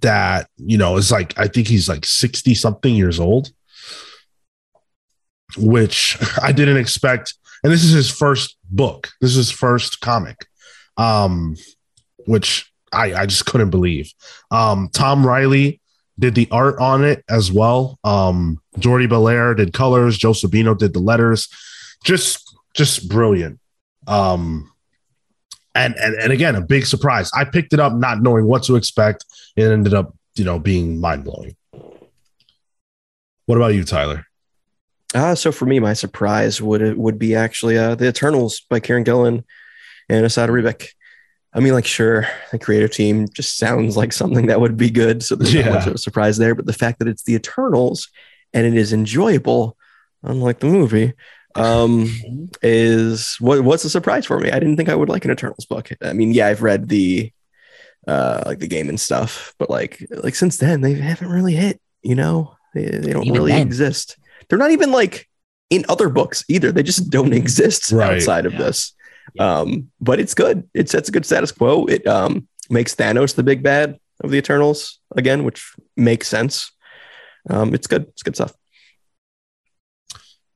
that 0.00 0.48
you 0.56 0.78
know 0.78 0.96
is 0.96 1.12
like 1.12 1.38
I 1.38 1.48
think 1.48 1.68
he's 1.68 1.88
like 1.88 2.04
sixty 2.04 2.54
something 2.54 2.94
years 2.94 3.20
old 3.20 3.50
which 5.56 6.18
I 6.42 6.52
didn't 6.52 6.76
expect. 6.76 7.34
And 7.62 7.72
this 7.72 7.84
is 7.84 7.92
his 7.92 8.10
first 8.10 8.56
book. 8.70 9.08
This 9.20 9.30
is 9.30 9.36
his 9.36 9.50
first 9.50 10.00
comic, 10.00 10.46
um, 10.96 11.56
which 12.26 12.70
I, 12.92 13.14
I 13.14 13.26
just 13.26 13.46
couldn't 13.46 13.70
believe. 13.70 14.12
Um, 14.50 14.88
Tom 14.92 15.26
Reilly 15.26 15.80
did 16.18 16.34
the 16.34 16.48
art 16.50 16.78
on 16.78 17.04
it 17.04 17.24
as 17.28 17.52
well. 17.52 17.98
Um, 18.04 18.60
Jordie 18.78 19.06
Bellaire 19.06 19.56
did 19.56 19.72
colors. 19.72 20.16
Joe 20.16 20.32
Sabino 20.32 20.76
did 20.76 20.94
the 20.94 21.00
letters. 21.00 21.48
Just, 22.04 22.56
just 22.74 23.08
brilliant. 23.08 23.60
Um, 24.06 24.70
and, 25.74 25.94
and 25.96 26.14
and 26.14 26.32
again, 26.32 26.54
a 26.54 26.62
big 26.62 26.86
surprise. 26.86 27.30
I 27.34 27.44
picked 27.44 27.72
it 27.74 27.80
up 27.80 27.92
not 27.92 28.22
knowing 28.22 28.46
what 28.46 28.62
to 28.64 28.76
expect. 28.76 29.24
It 29.56 29.64
ended 29.64 29.92
up, 29.92 30.14
you 30.34 30.44
know, 30.44 30.58
being 30.58 31.00
mind 31.00 31.24
blowing. 31.24 31.54
What 33.44 33.56
about 33.56 33.74
you, 33.74 33.84
Tyler? 33.84 34.26
Uh, 35.14 35.34
so 35.34 35.52
for 35.52 35.66
me, 35.66 35.78
my 35.78 35.92
surprise 35.92 36.62
would 36.62 36.96
would 36.96 37.18
be 37.18 37.34
actually 37.34 37.76
uh, 37.76 37.94
the 37.94 38.08
Eternals 38.08 38.60
by 38.70 38.80
Kieron 38.80 39.04
Gillen 39.04 39.44
and 40.08 40.24
Esad 40.24 40.48
Ribić. 40.48 40.88
I 41.56 41.60
mean, 41.60 41.72
like, 41.72 41.86
sure, 41.86 42.26
the 42.52 42.58
creative 42.58 42.90
team 42.92 43.26
just 43.32 43.56
sounds 43.56 43.96
like 43.96 44.12
something 44.12 44.46
that 44.46 44.60
would 44.60 44.76
be 44.76 44.90
good, 44.90 45.22
so 45.24 45.34
there's 45.34 45.54
Yeah. 45.54 45.64
not 45.70 45.74
much 45.74 45.86
of 45.86 45.94
a 45.94 45.98
surprise 45.98 46.36
there. 46.36 46.54
But 46.54 46.66
the 46.66 46.72
fact 46.74 46.98
that 46.98 47.08
it's 47.08 47.22
the 47.22 47.34
Eternals 47.34 48.08
and 48.52 48.66
it 48.66 48.74
is 48.76 48.92
enjoyable, 48.92 49.76
unlike 50.22 50.60
the 50.60 50.66
movie, 50.66 51.14
um, 51.54 52.10
is 52.62 53.36
what 53.40 53.64
what's 53.64 53.84
a 53.84 53.90
surprise 53.90 54.26
for 54.26 54.38
me. 54.38 54.50
I 54.50 54.58
didn't 54.58 54.76
think 54.76 54.88
I 54.90 54.94
would 54.94 55.08
like 55.08 55.24
an 55.24 55.30
Eternals 55.30 55.64
book. 55.64 55.88
I 56.02 56.12
mean, 56.12 56.32
yeah, 56.32 56.48
I've 56.48 56.62
read 56.62 56.88
the 56.88 57.32
uh 58.06 58.42
like 58.46 58.58
the 58.58 58.68
game 58.68 58.88
and 58.88 59.00
stuff, 59.00 59.54
but 59.58 59.70
like 59.70 60.06
like 60.10 60.34
since 60.34 60.58
then 60.58 60.80
they 60.82 60.94
haven't 60.94 61.30
really 61.30 61.54
hit. 61.54 61.80
You 62.02 62.14
know, 62.14 62.54
they 62.74 62.84
they 62.84 63.12
don't 63.12 63.24
Even 63.24 63.34
really 63.40 63.52
then. 63.52 63.66
exist. 63.66 64.18
They're 64.48 64.58
not 64.58 64.70
even 64.72 64.92
like 64.92 65.28
in 65.70 65.84
other 65.88 66.08
books 66.08 66.44
either. 66.48 66.70
They 66.70 66.82
just 66.82 67.08
don't 67.10 67.32
exist 67.42 67.90
Right. 67.92 68.14
outside 68.16 68.44
of 68.46 68.52
Yeah. 68.52 68.58
this. 68.58 68.92
Yeah. 69.34 69.58
Um, 69.58 69.90
but 70.00 70.20
it's 70.20 70.34
good. 70.34 70.68
It 70.74 70.88
sets 70.88 71.08
a 71.08 71.12
good 71.12 71.26
status 71.26 71.52
quo. 71.52 71.86
It 71.86 72.06
um 72.06 72.48
makes 72.70 72.94
Thanos 72.94 73.34
the 73.34 73.42
big 73.42 73.62
bad 73.62 73.98
of 74.22 74.30
the 74.30 74.38
Eternals 74.38 74.98
again, 75.14 75.44
which 75.44 75.72
makes 75.96 76.28
sense. 76.28 76.72
Um, 77.48 77.74
it's 77.74 77.86
good. 77.86 78.06
It's 78.08 78.22
good 78.22 78.34
stuff. 78.34 78.54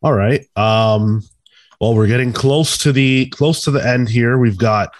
All 0.02 0.14
right. 0.14 0.44
Um, 0.56 1.22
well, 1.80 1.94
we're 1.94 2.06
getting 2.06 2.32
close 2.32 2.78
to 2.78 2.92
the 2.92 3.26
close 3.26 3.64
to 3.64 3.70
the 3.70 3.86
end 3.86 4.08
here. 4.08 4.38
We've 4.38 4.58
got 4.58 4.94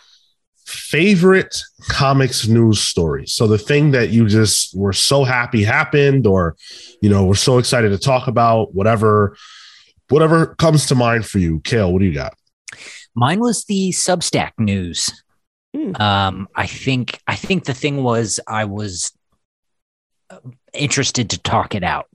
favorite 0.67 1.57
comics 1.89 2.47
news 2.47 2.81
stories. 2.81 3.35
So 3.35 3.47
the 3.47 3.59
thing 3.59 3.91
that 3.91 4.11
you 4.11 4.29
just 4.29 4.77
were 4.77 4.93
so 4.93 5.25
happy 5.25 5.65
happened, 5.65 6.27
or 6.27 6.57
you 7.03 7.11
know, 7.11 7.25
we're 7.25 7.35
so 7.35 7.59
excited 7.59 7.91
to 7.91 7.99
talk 7.99 8.29
about, 8.29 8.75
whatever, 8.75 9.37
whatever 10.11 10.55
comes 10.55 10.87
to 10.87 10.95
mind 10.95 11.27
for 11.27 11.39
you. 11.39 11.61
Cale, 11.61 11.93
what 11.93 11.99
do 12.01 12.05
you 12.05 12.15
got? 12.15 12.35
Mine 13.15 13.41
was 13.41 13.65
the 13.65 13.91
Substack 13.91 14.53
news. 14.59 15.23
Hmm. 15.75 15.95
Um, 15.97 16.49
I 16.55 16.67
think 16.67 17.21
I 17.27 17.37
think 17.37 17.65
the 17.65 17.75
thing 17.75 18.03
was 18.03 18.41
I 18.47 18.65
was 18.65 19.13
uh, 20.31 20.39
interested 20.73 21.31
to 21.31 21.39
talk 21.39 21.75
it 21.75 21.85
out. 21.85 22.07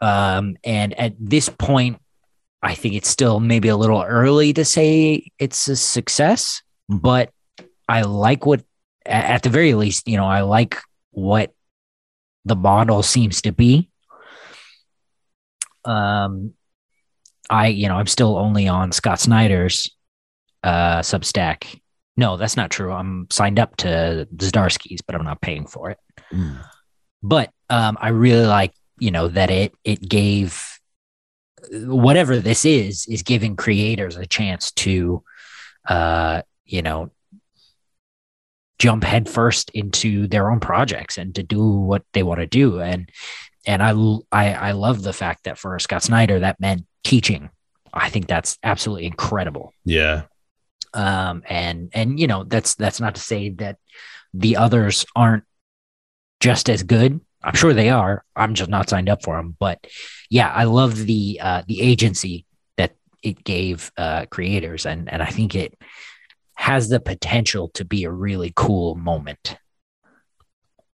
Um, 0.00 0.56
and 0.64 0.98
at 0.98 1.14
this 1.18 1.48
point, 1.48 2.00
I 2.62 2.74
think 2.74 2.94
it's 2.94 3.08
still 3.08 3.40
maybe 3.40 3.68
a 3.68 3.76
little 3.76 4.02
early 4.02 4.52
to 4.54 4.64
say 4.64 5.30
it's 5.38 5.68
a 5.68 5.76
success, 5.76 6.62
but 6.88 7.30
I 7.88 8.02
like 8.02 8.46
what, 8.46 8.62
at 9.06 9.42
the 9.42 9.48
very 9.48 9.74
least, 9.74 10.08
you 10.08 10.16
know, 10.16 10.26
I 10.26 10.42
like 10.42 10.78
what 11.10 11.52
the 12.44 12.56
model 12.56 13.02
seems 13.02 13.42
to 13.42 13.52
be. 13.52 13.88
Um, 15.84 16.54
I, 17.50 17.66
you 17.66 17.88
know, 17.88 17.96
I'm 17.96 18.06
still 18.06 18.38
only 18.38 18.68
on 18.68 18.92
Scott 18.92 19.20
Snyder's, 19.20 19.94
uh, 20.62 21.00
Substack. 21.00 21.80
No, 22.16 22.36
that's 22.36 22.56
not 22.56 22.70
true. 22.70 22.92
I'm 22.92 23.26
signed 23.30 23.58
up 23.58 23.76
to 23.78 24.28
Zdarsky's, 24.36 25.02
but 25.02 25.16
I'm 25.16 25.24
not 25.24 25.40
paying 25.40 25.66
for 25.66 25.90
it. 25.90 25.98
Mm. 26.32 26.64
But 27.22 27.50
um, 27.68 27.98
I 28.00 28.08
really 28.08 28.46
like, 28.46 28.72
you 28.98 29.10
know, 29.10 29.28
that 29.28 29.50
it 29.50 29.74
it 29.84 30.08
gave 30.08 30.78
whatever 31.72 32.38
this 32.38 32.64
is 32.64 33.06
is 33.06 33.22
giving 33.22 33.56
creators 33.56 34.16
a 34.16 34.26
chance 34.26 34.70
to, 34.72 35.22
uh, 35.88 36.42
you 36.64 36.82
know, 36.82 37.10
jump 38.78 39.04
headfirst 39.04 39.70
into 39.70 40.26
their 40.26 40.50
own 40.50 40.60
projects 40.60 41.18
and 41.18 41.34
to 41.34 41.42
do 41.42 41.62
what 41.70 42.02
they 42.12 42.22
want 42.22 42.40
to 42.40 42.46
do. 42.46 42.80
And 42.80 43.10
and 43.70 43.82
I 43.84 43.92
I 44.32 44.52
I 44.52 44.72
love 44.72 45.02
the 45.02 45.12
fact 45.12 45.44
that 45.44 45.56
for 45.56 45.78
Scott 45.78 46.02
Snyder 46.02 46.40
that 46.40 46.58
meant 46.60 46.86
teaching. 47.04 47.50
I 47.94 48.10
think 48.10 48.26
that's 48.26 48.58
absolutely 48.64 49.06
incredible. 49.06 49.72
Yeah. 49.84 50.22
um 50.92 51.42
and 51.48 51.88
and 51.94 52.18
you 52.18 52.26
know 52.26 52.42
that's 52.42 52.74
that's 52.74 53.00
not 53.00 53.14
to 53.14 53.20
say 53.20 53.50
that 53.62 53.76
the 54.34 54.56
others 54.56 55.06
aren't 55.14 55.44
just 56.40 56.68
as 56.68 56.82
good. 56.82 57.20
I'm 57.42 57.54
sure 57.54 57.72
they 57.72 57.90
are. 57.90 58.24
I'm 58.34 58.54
just 58.54 58.70
not 58.70 58.90
signed 58.90 59.08
up 59.08 59.22
for 59.22 59.36
them 59.36 59.56
but 59.58 59.78
yeah 60.30 60.50
i 60.52 60.64
love 60.64 60.94
the 60.96 61.40
uh 61.40 61.62
the 61.66 61.80
agency 61.80 62.44
that 62.76 62.92
it 63.22 63.44
gave 63.44 63.92
uh 63.96 64.26
creators. 64.26 64.84
And 64.84 65.08
and 65.12 65.22
i 65.22 65.30
think 65.36 65.54
it 65.54 65.78
has 66.54 66.88
the 66.88 67.00
potential 67.00 67.68
to 67.68 67.84
be 67.84 68.04
a 68.04 68.10
really 68.10 68.52
cool 68.54 68.94
moment. 68.96 69.56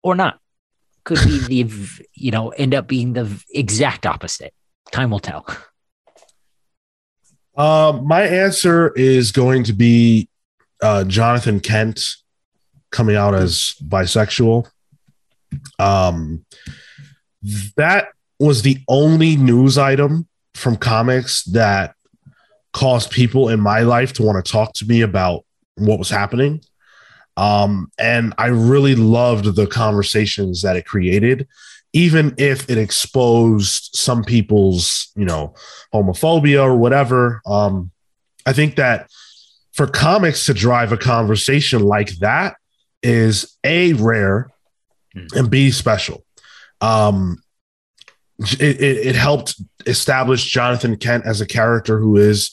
Or 0.03 0.15
not 0.15 0.39
could 1.07 1.19
be 1.25 1.63
the 1.63 1.73
you 2.13 2.31
know 2.31 2.51
end 2.51 2.75
up 2.75 2.87
being 2.87 3.15
the 3.15 3.43
exact 3.55 4.05
opposite 4.05 4.53
time 4.93 5.11
will 5.11 5.21
tell 5.21 5.47
Um, 7.57 8.07
my 8.07 8.21
answer 8.23 8.93
is 8.97 9.33
going 9.33 9.65
to 9.65 9.73
be 9.73 10.29
uh, 10.83 11.05
Jonathan 11.05 11.59
Kent 11.59 12.17
coming 12.91 13.17
out 13.17 13.35
as 13.35 13.75
bisexual. 13.83 14.69
Um, 15.79 16.45
that 17.79 18.09
was 18.39 18.61
the 18.61 18.77
only 18.89 19.37
news 19.37 19.79
item 19.79 20.29
from 20.55 20.77
comics 20.77 21.45
that 21.45 21.95
caused 22.75 23.11
people 23.11 23.49
in 23.49 23.59
my 23.59 23.81
life 23.81 24.13
to 24.15 24.23
want 24.23 24.45
to 24.45 24.53
talk 24.53 24.75
to 24.75 24.85
me 24.85 25.01
about 25.01 25.47
what 25.77 25.99
was 25.99 26.11
happening. 26.11 26.61
Um, 27.37 27.91
and 27.99 28.33
I 28.39 28.47
really 28.47 28.95
loved 28.95 29.57
the 29.57 29.67
conversations 29.67 30.63
that 30.63 30.77
it 30.77 30.87
created, 30.87 31.47
even 31.93 32.35
if 32.39 32.69
it 32.71 32.79
exposed 32.79 33.91
some 33.95 34.25
people's, 34.25 35.13
you 35.17 35.25
know, 35.25 35.55
homophobia 35.93 36.63
or 36.63 36.77
whatever. 36.77 37.43
Um, 37.47 37.91
I 38.47 38.53
think 38.53 38.77
that 38.77 39.11
for 39.73 39.87
comics 39.87 40.47
to 40.47 40.55
drive 40.55 40.93
a 40.93 40.97
conversation 40.97 41.83
like 41.83 42.17
that 42.19 42.57
is 43.03 43.57
a 43.63 43.93
rare 43.95 44.49
and 45.35 45.51
b 45.51 45.71
special. 45.71 46.25
Um, 46.81 47.43
it, 48.39 48.81
it, 48.81 49.07
it 49.09 49.15
helped 49.15 49.61
establish 49.87 50.45
Jonathan 50.45 50.97
Kent 50.97 51.25
as 51.27 51.41
a 51.41 51.47
character 51.47 51.99
who 51.99 52.17
is 52.17 52.51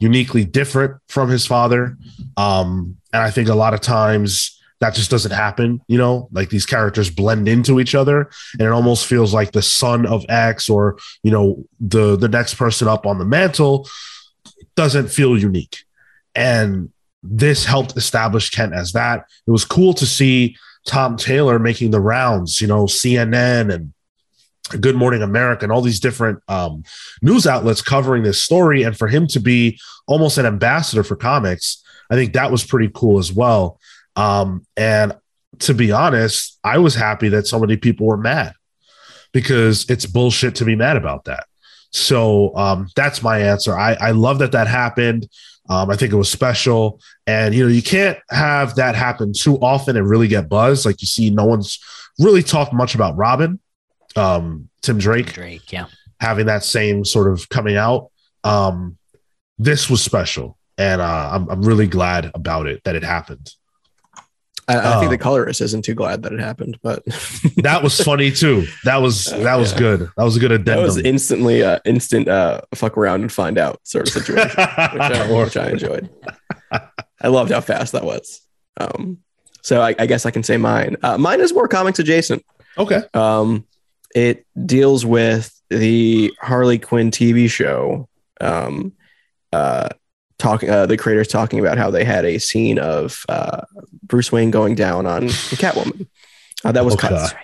uniquely 0.00 0.44
different 0.44 0.96
from 1.08 1.28
his 1.28 1.46
father. 1.46 1.96
Um, 2.36 2.96
and 3.12 3.22
I 3.22 3.30
think 3.30 3.48
a 3.48 3.54
lot 3.54 3.74
of 3.74 3.80
times 3.80 4.60
that 4.80 4.94
just 4.94 5.10
doesn't 5.10 5.30
happen, 5.30 5.80
you 5.88 5.98
know, 5.98 6.28
like 6.32 6.48
these 6.48 6.64
characters 6.64 7.10
blend 7.10 7.46
into 7.48 7.80
each 7.80 7.94
other 7.94 8.30
and 8.54 8.62
it 8.62 8.72
almost 8.72 9.06
feels 9.06 9.34
like 9.34 9.52
the 9.52 9.62
son 9.62 10.06
of 10.06 10.24
X 10.28 10.70
or, 10.70 10.98
you 11.22 11.30
know, 11.30 11.64
the 11.80 12.16
the 12.16 12.28
next 12.28 12.54
person 12.54 12.88
up 12.88 13.06
on 13.06 13.18
the 13.18 13.24
mantle 13.26 13.86
doesn't 14.74 15.08
feel 15.08 15.38
unique. 15.38 15.84
And 16.34 16.90
this 17.22 17.66
helped 17.66 17.96
establish 17.96 18.48
Kent 18.48 18.72
as 18.72 18.92
that. 18.92 19.26
It 19.46 19.50
was 19.50 19.66
cool 19.66 19.92
to 19.94 20.06
see 20.06 20.56
Tom 20.86 21.18
Taylor 21.18 21.58
making 21.58 21.90
the 21.90 22.00
rounds, 22.00 22.62
you 22.62 22.66
know, 22.66 22.84
CNN 22.84 23.72
and 23.72 23.92
Good 24.80 24.96
Morning 24.96 25.22
America 25.22 25.64
and 25.64 25.72
all 25.72 25.82
these 25.82 26.00
different 26.00 26.40
um, 26.48 26.84
news 27.22 27.46
outlets 27.46 27.82
covering 27.82 28.22
this 28.22 28.42
story. 28.42 28.82
And 28.82 28.96
for 28.96 29.08
him 29.08 29.26
to 29.28 29.40
be 29.40 29.78
almost 30.06 30.38
an 30.38 30.46
ambassador 30.46 31.02
for 31.02 31.16
comics, 31.16 31.82
I 32.10 32.14
think 32.14 32.32
that 32.34 32.50
was 32.50 32.64
pretty 32.64 32.90
cool 32.92 33.18
as 33.18 33.32
well. 33.32 33.78
Um, 34.16 34.66
and 34.76 35.16
to 35.60 35.74
be 35.74 35.92
honest, 35.92 36.58
I 36.64 36.78
was 36.78 36.94
happy 36.94 37.28
that 37.30 37.46
so 37.46 37.58
many 37.58 37.76
people 37.76 38.06
were 38.06 38.16
mad 38.16 38.54
because 39.32 39.88
it's 39.88 40.06
bullshit 40.06 40.56
to 40.56 40.64
be 40.64 40.76
mad 40.76 40.96
about 40.96 41.24
that. 41.24 41.46
So 41.92 42.54
um, 42.56 42.88
that's 42.94 43.22
my 43.22 43.38
answer. 43.40 43.76
I, 43.76 43.94
I 43.94 44.10
love 44.12 44.38
that 44.38 44.52
that 44.52 44.66
happened. 44.66 45.28
Um, 45.68 45.90
I 45.90 45.96
think 45.96 46.12
it 46.12 46.16
was 46.16 46.30
special. 46.30 47.00
And, 47.26 47.54
you 47.54 47.64
know, 47.64 47.70
you 47.70 47.82
can't 47.82 48.18
have 48.30 48.74
that 48.76 48.94
happen 48.94 49.32
too 49.32 49.56
often 49.58 49.96
and 49.96 50.08
really 50.08 50.28
get 50.28 50.48
buzz. 50.48 50.84
Like 50.84 51.00
you 51.00 51.06
see, 51.06 51.30
no 51.30 51.44
one's 51.44 51.78
really 52.18 52.42
talked 52.42 52.72
much 52.72 52.94
about 52.94 53.16
Robin, 53.16 53.60
um, 54.16 54.68
Tim 54.82 54.98
Drake 54.98 55.32
drake 55.32 55.72
yeah 55.72 55.86
having 56.20 56.46
that 56.46 56.62
same 56.64 57.04
sort 57.04 57.32
of 57.32 57.48
coming 57.48 57.76
out. 57.76 58.10
Um, 58.44 58.98
this 59.58 59.88
was 59.88 60.02
special. 60.02 60.58
And 60.76 61.00
uh, 61.00 61.30
I'm, 61.32 61.48
I'm 61.50 61.62
really 61.62 61.86
glad 61.86 62.30
about 62.34 62.66
it 62.66 62.82
that 62.84 62.94
it 62.94 63.02
happened. 63.04 63.50
I, 64.68 64.76
I 64.78 64.92
think 65.00 65.06
Oh. 65.06 65.08
the 65.10 65.18
colorist 65.18 65.60
isn't 65.60 65.82
too 65.84 65.94
glad 65.94 66.22
that 66.22 66.32
it 66.32 66.40
happened, 66.40 66.78
but 66.82 67.02
That 67.56 67.82
was 67.82 67.98
funny 68.00 68.30
too. 68.30 68.66
That 68.84 68.96
was 68.98 69.24
that 69.26 69.56
was 69.56 69.72
Yeah. 69.72 69.78
good. 69.78 70.00
That 70.16 70.24
was 70.24 70.36
a 70.36 70.40
good 70.40 70.50
that 70.52 70.60
addendum. 70.60 70.84
was 70.84 70.96
instantly 70.98 71.62
uh, 71.62 71.78
instant 71.84 72.28
uh, 72.28 72.60
fuck 72.74 72.96
around 72.96 73.22
and 73.22 73.32
find 73.32 73.58
out 73.58 73.80
sort 73.84 74.06
of 74.06 74.12
situation, 74.12 74.48
which, 74.48 74.58
I, 74.58 75.32
which 75.44 75.56
I 75.56 75.70
enjoyed. 75.70 76.08
I 77.20 77.28
loved 77.28 77.50
how 77.50 77.60
fast 77.60 77.92
that 77.92 78.04
was. 78.04 78.40
Um, 78.78 79.18
so 79.62 79.80
I, 79.82 79.94
I 79.98 80.06
guess 80.06 80.24
I 80.26 80.30
can 80.30 80.42
say 80.42 80.56
mine. 80.56 80.96
Uh, 81.02 81.18
mine 81.18 81.40
is 81.40 81.52
more 81.52 81.68
comics 81.68 81.98
adjacent. 81.98 82.44
okay. 82.78 83.02
Um, 83.14 83.66
it 84.14 84.46
deals 84.66 85.04
with 85.06 85.54
the 85.70 86.32
Harley 86.40 86.78
Quinn 86.78 87.10
TV 87.10 87.48
show. 87.50 88.08
Um, 88.40 88.92
uh, 89.52 89.88
talking, 90.38 90.70
uh, 90.70 90.86
the 90.86 90.96
creators 90.96 91.28
talking 91.28 91.60
about 91.60 91.76
how 91.78 91.90
they 91.90 92.04
had 92.04 92.24
a 92.24 92.38
scene 92.38 92.78
of 92.78 93.24
uh, 93.28 93.62
Bruce 94.02 94.32
Wayne 94.32 94.50
going 94.50 94.74
down 94.74 95.06
on 95.06 95.24
Catwoman. 95.28 96.06
Uh, 96.64 96.72
that 96.72 96.84
was 96.84 96.94
Okay. 96.94 97.08
cut. 97.08 97.34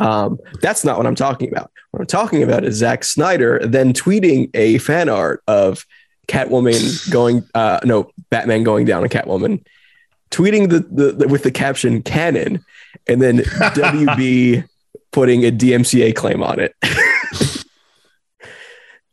Um, 0.00 0.38
that's 0.60 0.84
not 0.84 0.96
what 0.96 1.06
I'm 1.06 1.14
talking 1.14 1.50
about. 1.50 1.70
What 1.90 2.00
I'm 2.00 2.06
talking 2.06 2.42
about 2.42 2.64
is 2.64 2.76
Zack 2.76 3.02
Snyder 3.02 3.60
then 3.64 3.92
tweeting 3.92 4.50
a 4.54 4.78
fan 4.78 5.08
art 5.08 5.42
of 5.48 5.84
Catwoman 6.28 7.10
going, 7.10 7.44
uh, 7.54 7.80
no, 7.84 8.10
Batman 8.30 8.62
going 8.62 8.84
down 8.84 9.02
on 9.02 9.08
Catwoman, 9.08 9.64
tweeting 10.30 10.68
the, 10.70 10.80
the, 10.80 11.12
the 11.12 11.28
with 11.28 11.42
the 11.42 11.50
caption 11.50 12.02
"canon," 12.02 12.62
and 13.08 13.20
then 13.22 13.38
WB 13.38 14.68
putting 15.12 15.44
a 15.44 15.50
DMCA 15.50 16.14
claim 16.14 16.42
on 16.42 16.60
it. 16.60 16.74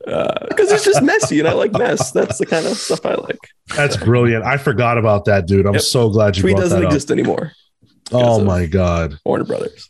Uh, 0.07 0.45
because 0.49 0.71
it's 0.71 0.85
just 0.85 1.01
messy, 1.01 1.39
and 1.39 1.47
I 1.47 1.53
like 1.53 1.71
mess. 1.71 2.11
That's 2.11 2.37
the 2.37 2.45
kind 2.45 2.65
of 2.67 2.77
stuff 2.77 3.05
I 3.07 3.15
like. 3.15 3.39
That's 3.75 3.97
brilliant. 3.97 4.43
I 4.45 4.57
forgot 4.57 4.99
about 4.99 5.25
that, 5.25 5.47
dude. 5.47 5.65
I'm 5.65 5.73
Yep. 5.73 5.81
so 5.81 6.09
glad 6.09 6.37
you 6.37 6.43
Tweet 6.43 6.57
doesn't 6.57 6.83
exist 6.83 7.09
anymore. 7.09 7.53
Oh 8.11 8.43
my 8.43 8.67
god. 8.67 9.17
Warner 9.25 9.45
Brothers. 9.45 9.89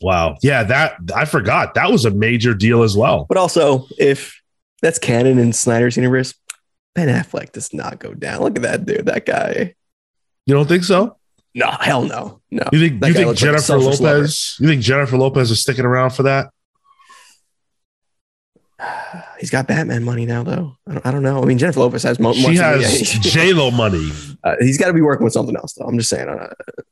Wow. 0.00 0.36
Yeah, 0.42 0.62
that 0.64 0.96
I 1.14 1.26
forgot. 1.26 1.74
That 1.74 1.90
was 1.90 2.06
a 2.06 2.10
major 2.10 2.54
deal 2.54 2.82
as 2.82 2.96
well. 2.96 3.26
But 3.28 3.36
also, 3.36 3.86
if 3.98 4.40
that's 4.80 4.98
canon 4.98 5.38
in 5.38 5.52
Snyder's 5.52 5.98
universe, 5.98 6.32
Ben 6.94 7.08
Affleck 7.08 7.52
does 7.52 7.74
not 7.74 7.98
go 7.98 8.14
down. 8.14 8.40
Look 8.40 8.56
at 8.56 8.62
that 8.62 8.86
dude. 8.86 9.04
That 9.04 9.26
guy. 9.26 9.74
You 10.46 10.54
don't 10.54 10.68
think 10.68 10.84
so? 10.84 11.15
No, 11.56 11.70
hell 11.80 12.02
no. 12.04 12.42
No. 12.50 12.64
You 12.70 12.78
think 12.78 13.02
you 13.02 13.14
think 13.14 13.26
looks 13.28 13.40
like 13.40 13.50
Jennifer 13.50 13.78
lover. 13.78 14.02
Lopez? 14.04 14.56
You 14.60 14.68
think 14.68 14.82
Jennifer 14.82 15.16
Lopez 15.16 15.50
is 15.50 15.62
sticking 15.62 15.86
around 15.86 16.10
for 16.10 16.24
that? 16.24 16.50
He's 19.40 19.48
got 19.48 19.66
Batman 19.66 20.04
money 20.04 20.26
now, 20.26 20.42
though. 20.42 20.76
I 20.86 20.92
don't, 20.92 21.06
I 21.06 21.10
don't 21.10 21.22
know. 21.22 21.42
I 21.42 21.46
mean, 21.46 21.56
Jennifer 21.56 21.80
Lopez 21.80 22.02
has 22.02 22.18
mo- 22.20 22.34
She 22.34 22.56
has 22.56 23.00
J 23.20 23.54
Lo 23.54 23.70
money. 23.70 24.10
uh, 24.44 24.56
he's 24.60 24.76
got 24.76 24.88
to 24.88 24.92
be 24.92 25.00
working 25.00 25.24
with 25.24 25.32
something 25.32 25.56
else, 25.56 25.72
though. 25.72 25.86
I'm 25.86 25.96
just 25.96 26.10
saying. 26.10 26.28
Uh, 26.28 26.48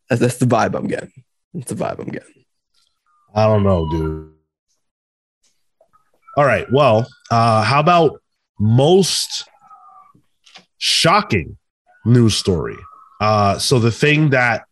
that's, 0.08 0.20
that's 0.22 0.36
the 0.38 0.46
vibe 0.46 0.74
I'm 0.74 0.86
getting. 0.86 1.12
That's 1.52 1.70
the 1.70 1.76
vibe 1.76 1.98
I'm 1.98 2.08
getting. 2.08 2.44
I 3.34 3.44
don't 3.46 3.64
know, 3.64 3.86
dude. 3.90 4.32
All 6.38 6.46
right. 6.46 6.66
Well, 6.72 7.06
uh, 7.30 7.62
how 7.64 7.80
about 7.80 8.18
most 8.58 9.46
shocking 10.78 11.58
news 12.06 12.34
story? 12.34 12.76
Uh, 13.20 13.58
so 13.58 13.78
the 13.78 13.92
thing 13.92 14.30
that 14.30 14.64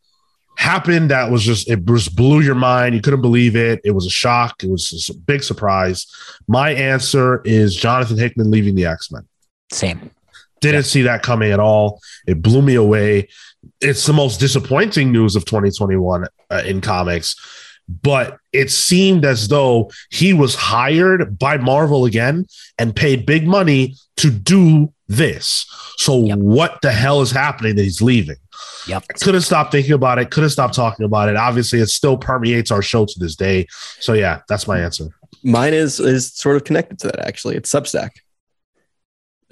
happened 0.56 1.10
that 1.10 1.31
was 1.31 1.43
just 1.43 1.69
it 1.69 1.85
just 1.86 2.14
blew 2.14 2.40
your 2.40 2.55
mind. 2.55 2.94
You 2.94 3.01
couldn't 3.01 3.23
believe 3.23 3.56
it. 3.56 3.81
It 3.85 3.93
was 3.93 4.06
a 4.06 4.10
shock. 4.10 4.62
It 4.62 4.70
was 4.70 4.90
just 4.90 5.10
a 5.10 5.14
big 5.14 5.43
surprise. 5.43 6.06
My 6.47 6.70
answer 6.70 7.40
is 7.44 7.74
Jonathan 7.74 8.19
Hickman 8.19 8.51
leaving 8.51 8.74
the 8.74 8.86
X 8.86 9.10
Men. 9.10 9.27
same 9.73 10.10
Didn't 10.60 10.85
see 10.85 11.02
that 11.02 11.23
coming 11.23 11.51
at 11.52 11.60
all. 11.60 12.01
It 12.27 12.43
blew 12.43 12.62
me 12.62 12.74
away. 12.74 13.28
It's 13.81 14.05
the 14.06 14.12
most 14.12 14.39
disappointing 14.40 15.10
news 15.12 15.36
of 15.36 15.44
2021 15.44 16.27
uh, 16.51 16.62
in 16.66 16.81
comics. 16.81 17.35
but 18.02 18.39
it 18.52 18.70
seemed 18.70 19.24
as 19.24 19.48
though 19.48 19.90
he 20.10 20.32
was 20.32 20.55
hired 20.55 21.39
by 21.39 21.56
Marvel 21.56 22.05
again 22.05 22.47
and 22.78 22.94
paid 22.94 23.27
big 23.27 23.47
money 23.47 23.94
to 24.16 24.31
do 24.31 24.93
this. 25.17 25.67
So 25.99 26.25
Yep. 26.25 26.39
what 26.39 26.81
the 26.83 26.93
hell 26.93 27.21
is 27.23 27.31
happening 27.31 27.77
that 27.77 27.83
he's 27.83 28.01
leaving? 28.03 28.37
Yep. 28.89 29.05
I 29.11 29.13
couldn't 29.15 29.43
stop 29.43 29.71
thinking 29.71 29.93
about 29.93 30.19
it. 30.19 30.31
Couldn't 30.31 30.51
stop 30.51 30.73
talking 30.73 31.05
about 31.05 31.29
it. 31.29 31.37
Obviously, 31.37 31.79
it 31.81 31.87
still 31.89 32.17
permeates 32.17 32.71
our 32.71 32.83
show 32.83 33.05
to 33.07 33.15
this 33.19 33.37
day. 33.37 33.67
So 34.01 34.13
yeah, 34.13 34.41
that's 34.49 34.67
my 34.67 34.81
answer. 34.81 35.09
Mine 35.45 35.75
is 35.75 35.99
is 36.01 36.33
sort 36.33 36.57
of 36.57 36.65
connected 36.65 36.99
to 37.01 37.07
that 37.09 37.21
actually. 37.27 37.57
It's 37.57 37.71
Substack. 37.73 38.11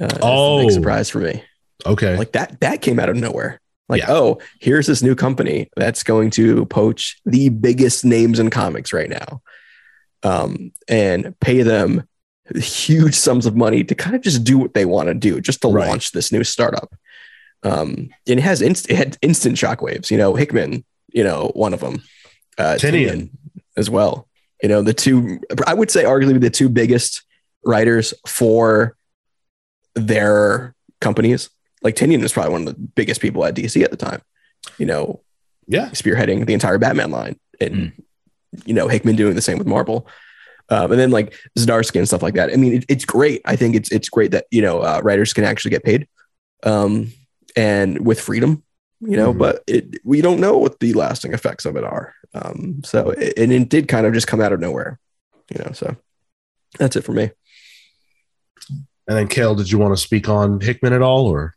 Uh, 0.00 0.08
Oh. 0.22 0.60
big 0.62 0.70
surprise 0.72 1.10
for 1.10 1.18
me. 1.20 1.42
Okay. 1.86 2.16
Like 2.16 2.32
that 2.32 2.60
that 2.60 2.82
came 2.82 2.98
out 2.98 3.08
of 3.08 3.16
nowhere. 3.16 3.60
Like, 3.88 4.02
Yeah. 4.02 4.12
oh, 4.12 4.38
here's 4.60 4.86
this 4.86 5.02
new 5.02 5.14
company 5.16 5.68
that's 5.76 6.02
going 6.04 6.30
to 6.32 6.64
poach 6.66 7.20
the 7.26 7.48
biggest 7.48 8.04
names 8.04 8.38
in 8.38 8.48
comics 8.50 8.92
right 8.92 9.10
now, 9.10 9.42
um, 10.22 10.70
and 10.88 11.34
pay 11.40 11.62
them 11.62 12.06
huge 12.58 13.14
sums 13.14 13.46
of 13.46 13.54
money 13.56 13.84
to 13.84 13.94
kind 13.94 14.16
of 14.16 14.22
just 14.22 14.42
do 14.44 14.58
what 14.58 14.74
they 14.74 14.84
want 14.84 15.08
to 15.08 15.14
do, 15.14 15.40
just 15.40 15.60
to 15.62 15.68
Right. 15.68 15.88
launch 15.88 16.12
this 16.12 16.32
new 16.32 16.42
startup. 16.44 16.94
Um, 17.62 18.08
and 18.26 18.38
it 18.38 18.42
has 18.42 18.62
inst- 18.62 18.90
it 18.90 18.96
had 18.96 19.18
instant 19.22 19.56
shockwaves. 19.56 20.10
You 20.10 20.16
know, 20.18 20.34
Hickman, 20.34 20.84
you 21.12 21.22
know, 21.22 21.50
one 21.54 21.74
of 21.74 21.80
them, 21.80 22.02
uh, 22.58 22.76
Tynion. 22.78 23.30
As 23.76 23.88
well. 23.88 24.26
You 24.62 24.68
know, 24.68 24.82
the 24.82 24.92
two 24.94 25.40
I 25.66 25.74
would 25.74 25.90
say 25.90 26.04
arguably 26.04 26.40
the 26.40 26.50
two 26.50 26.68
biggest 26.68 27.22
writers 27.64 28.12
for 28.26 28.96
their 29.94 30.74
companies. 31.00 31.50
Like 31.82 31.94
Tynion 31.96 32.20
was 32.22 32.32
probably 32.32 32.52
one 32.52 32.66
of 32.66 32.74
the 32.74 32.80
biggest 32.80 33.20
people 33.20 33.44
at 33.44 33.54
DC 33.54 33.82
at 33.82 33.90
the 33.90 33.96
time. 33.96 34.20
You 34.78 34.86
know, 34.86 35.20
yeah. 35.66 35.90
spearheading 35.90 36.46
the 36.46 36.52
entire 36.54 36.78
Batman 36.78 37.10
line, 37.10 37.38
and 37.60 37.92
you 38.66 38.74
know 38.74 38.88
Hickman 38.88 39.16
doing 39.16 39.34
the 39.34 39.40
same 39.42 39.56
with 39.58 39.66
Marvel, 39.66 40.06
um, 40.70 40.92
and 40.92 41.00
then 41.00 41.10
like 41.10 41.34
Zdarsky 41.58 41.96
and 41.96 42.06
stuff 42.06 42.22
like 42.22 42.34
that. 42.34 42.50
I 42.50 42.56
mean, 42.56 42.74
it, 42.74 42.84
it's 42.88 43.04
great. 43.04 43.42
I 43.44 43.56
think 43.56 43.74
it's 43.74 43.90
it's 43.90 44.08
great 44.08 44.30
that 44.30 44.46
you 44.50 44.62
know 44.62 44.80
uh, 44.80 45.00
writers 45.02 45.32
can 45.32 45.44
actually 45.44 45.72
get 45.72 45.84
paid, 45.84 46.08
um, 46.62 47.12
and 47.56 48.04
with 48.06 48.20
freedom, 48.20 48.62
you 49.00 49.16
know. 49.16 49.32
Mhm. 49.34 49.38
But 49.38 49.62
it, 49.66 49.98
we 50.04 50.20
don't 50.20 50.40
know 50.40 50.56
what 50.56 50.80
the 50.80 50.92
lasting 50.94 51.32
effects 51.32 51.64
of 51.64 51.76
it 51.76 51.84
are. 51.84 52.14
Um, 52.34 52.82
so 52.84 53.10
it, 53.10 53.36
and 53.36 53.52
it 53.52 53.68
did 53.68 53.88
kind 53.88 54.06
of 54.06 54.12
just 54.12 54.28
come 54.28 54.40
out 54.40 54.52
of 54.52 54.60
nowhere, 54.60 54.98
you 55.52 55.62
know. 55.62 55.72
So 55.72 55.96
that's 56.78 56.96
it 56.96 57.02
for 57.02 57.12
me. 57.12 57.30
And 59.08 59.18
then 59.18 59.26
Cale, 59.26 59.56
did 59.56 59.70
you 59.70 59.78
want 59.78 59.92
to 59.96 60.00
speak 60.00 60.28
on 60.28 60.60
Hickman 60.60 60.92
at 60.92 61.02
all 61.02 61.26
or 61.26 61.56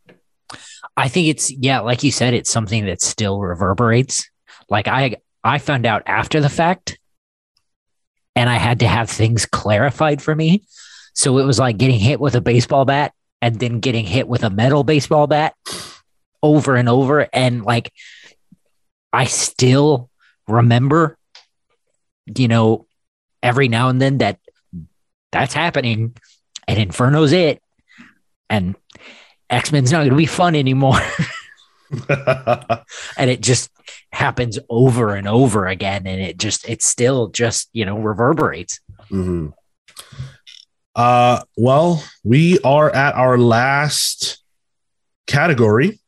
I 0.98 1.08
think 1.08 1.28
it's 1.28 1.52
yeah, 1.52 1.82
like 1.82 2.04
you 2.04 2.12
said, 2.12 2.34
it's 2.34 2.50
something 2.50 2.86
that 2.86 3.02
still 3.02 3.40
reverberates. 3.40 4.30
Like 4.70 4.88
I 4.88 5.18
I 5.44 5.60
found 5.60 5.86
out 5.86 6.04
after 6.08 6.42
the 6.42 6.50
fact 6.50 6.98
and 8.36 8.50
I 8.50 8.56
had 8.56 8.80
to 8.80 8.88
have 8.88 9.10
things 9.10 9.46
clarified 9.46 10.22
for 10.22 10.34
me. 10.34 10.64
So 11.14 11.38
it 11.38 11.46
was 11.46 11.60
like 11.60 11.78
getting 11.78 12.00
hit 12.00 12.20
with 12.20 12.36
a 12.36 12.42
baseball 12.42 12.86
bat 12.86 13.14
and 13.42 13.60
then 13.60 13.80
getting 13.80 14.06
hit 14.06 14.28
with 14.28 14.44
a 14.44 14.50
metal 14.50 14.84
baseball 14.84 15.28
bat 15.28 15.56
over 16.42 16.76
and 16.76 16.90
over 16.90 17.28
and 17.32 17.64
like 17.64 17.92
I 19.12 19.26
still 19.26 20.10
remember 20.48 21.18
you 22.38 22.48
know 22.48 22.88
every 23.42 23.68
now 23.68 23.90
and 23.90 24.02
then 24.02 24.18
that 24.18 24.40
that's 25.32 25.54
happening 25.54 26.16
and 26.68 26.80
Inferno's 26.80 27.32
it 27.32 27.62
and 28.50 28.76
X-Men's 29.50 29.92
not 29.92 30.00
going 30.00 30.10
to 30.10 30.16
be 30.16 30.26
fun 30.26 30.56
anymore 30.56 31.00
and 33.18 33.30
it 33.30 33.42
just 33.42 33.70
happens 34.12 34.60
over 34.70 35.16
and 35.16 35.28
over 35.28 35.68
again 35.68 36.06
and 36.08 36.22
it 36.22 36.38
just 36.38 36.68
it 36.70 36.82
still 36.82 37.28
just 37.30 37.70
you 37.74 37.86
know 37.86 37.98
reverberates 38.00 38.80
hmm 39.10 39.48
Uh, 40.96 41.42
well, 41.58 42.04
we 42.24 42.60
are 42.60 42.90
at 42.94 43.16
our 43.16 43.38
last 43.38 44.44
category. 45.26 46.00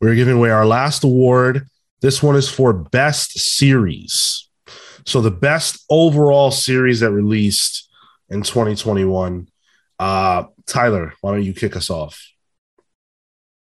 We're 0.00 0.14
giving 0.14 0.36
away 0.36 0.50
our 0.50 0.64
last 0.66 1.02
award. 1.02 1.66
This 2.02 2.22
one 2.22 2.36
is 2.36 2.48
for 2.48 2.72
best 2.72 3.36
series. 3.38 4.48
So 5.04 5.20
the 5.20 5.32
best 5.32 5.84
overall 5.90 6.52
series 6.52 7.00
that 7.00 7.10
released 7.10 7.88
in 8.30 8.42
2021. 8.42 9.48
Uh, 9.98 10.44
Tyler, 10.66 11.14
why 11.20 11.32
don't 11.32 11.42
you 11.42 11.52
kick 11.54 11.74
us 11.74 11.90
off? 11.90 12.24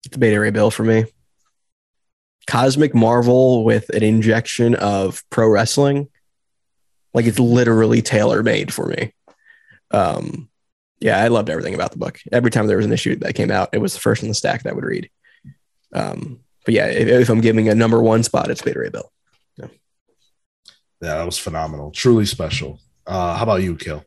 It's 0.07 0.17
Beta 0.17 0.41
Ray 0.41 0.51
Bill 0.51 0.71
for 0.71 0.85
me. 0.85 1.05
Cosmic 2.47 2.95
Marvel 2.95 3.65
with 3.65 3.89
an 3.91 4.03
injection 4.03 4.75
of 4.75 5.23
pro 5.31 5.49
wrestling. 5.49 6.09
Like 7.15 7.27
it's 7.27 7.39
literally 7.39 8.03
tailor 8.03 8.43
made 8.43 8.73
for 8.73 8.87
me. 8.87 9.15
Um, 9.91 10.49
yeah, 11.01 11.19
I 11.19 11.29
loved 11.29 11.51
everything 11.51 11.75
about 11.75 11.93
the 11.93 11.99
book. 11.99 12.21
Every 12.31 12.51
time 12.51 12.67
there 12.67 12.77
was 12.77 12.87
an 12.87 12.93
issue 12.93 13.17
that 13.17 13.35
came 13.35 13.51
out, 13.51 13.71
it 13.73 13.79
was 13.79 13.93
the 13.95 14.01
first 14.01 14.23
in 14.23 14.29
the 14.29 14.35
stack 14.35 14.63
that 14.63 14.71
I 14.71 14.73
would 14.73 14.85
read. 14.85 15.11
Um, 15.93 16.41
but 16.65 16.75
yeah, 16.75 16.87
if, 16.87 17.09
if 17.09 17.29
I'm 17.29 17.41
giving 17.41 17.69
a 17.69 17.75
number 17.75 18.01
one 18.01 18.23
spot, 18.23 18.51
it's 18.51 18.63
Beta 18.63 18.79
Ray 18.79 18.89
Bill. 18.89 19.11
Yeah, 19.59 19.67
that 21.01 21.25
was 21.25 21.39
phenomenal. 21.39 21.91
Truly 21.91 22.25
special. 22.25 22.81
Uh, 23.07 23.37
how 23.37 23.43
about 23.43 23.63
you, 23.63 23.77
Kill? 23.77 24.05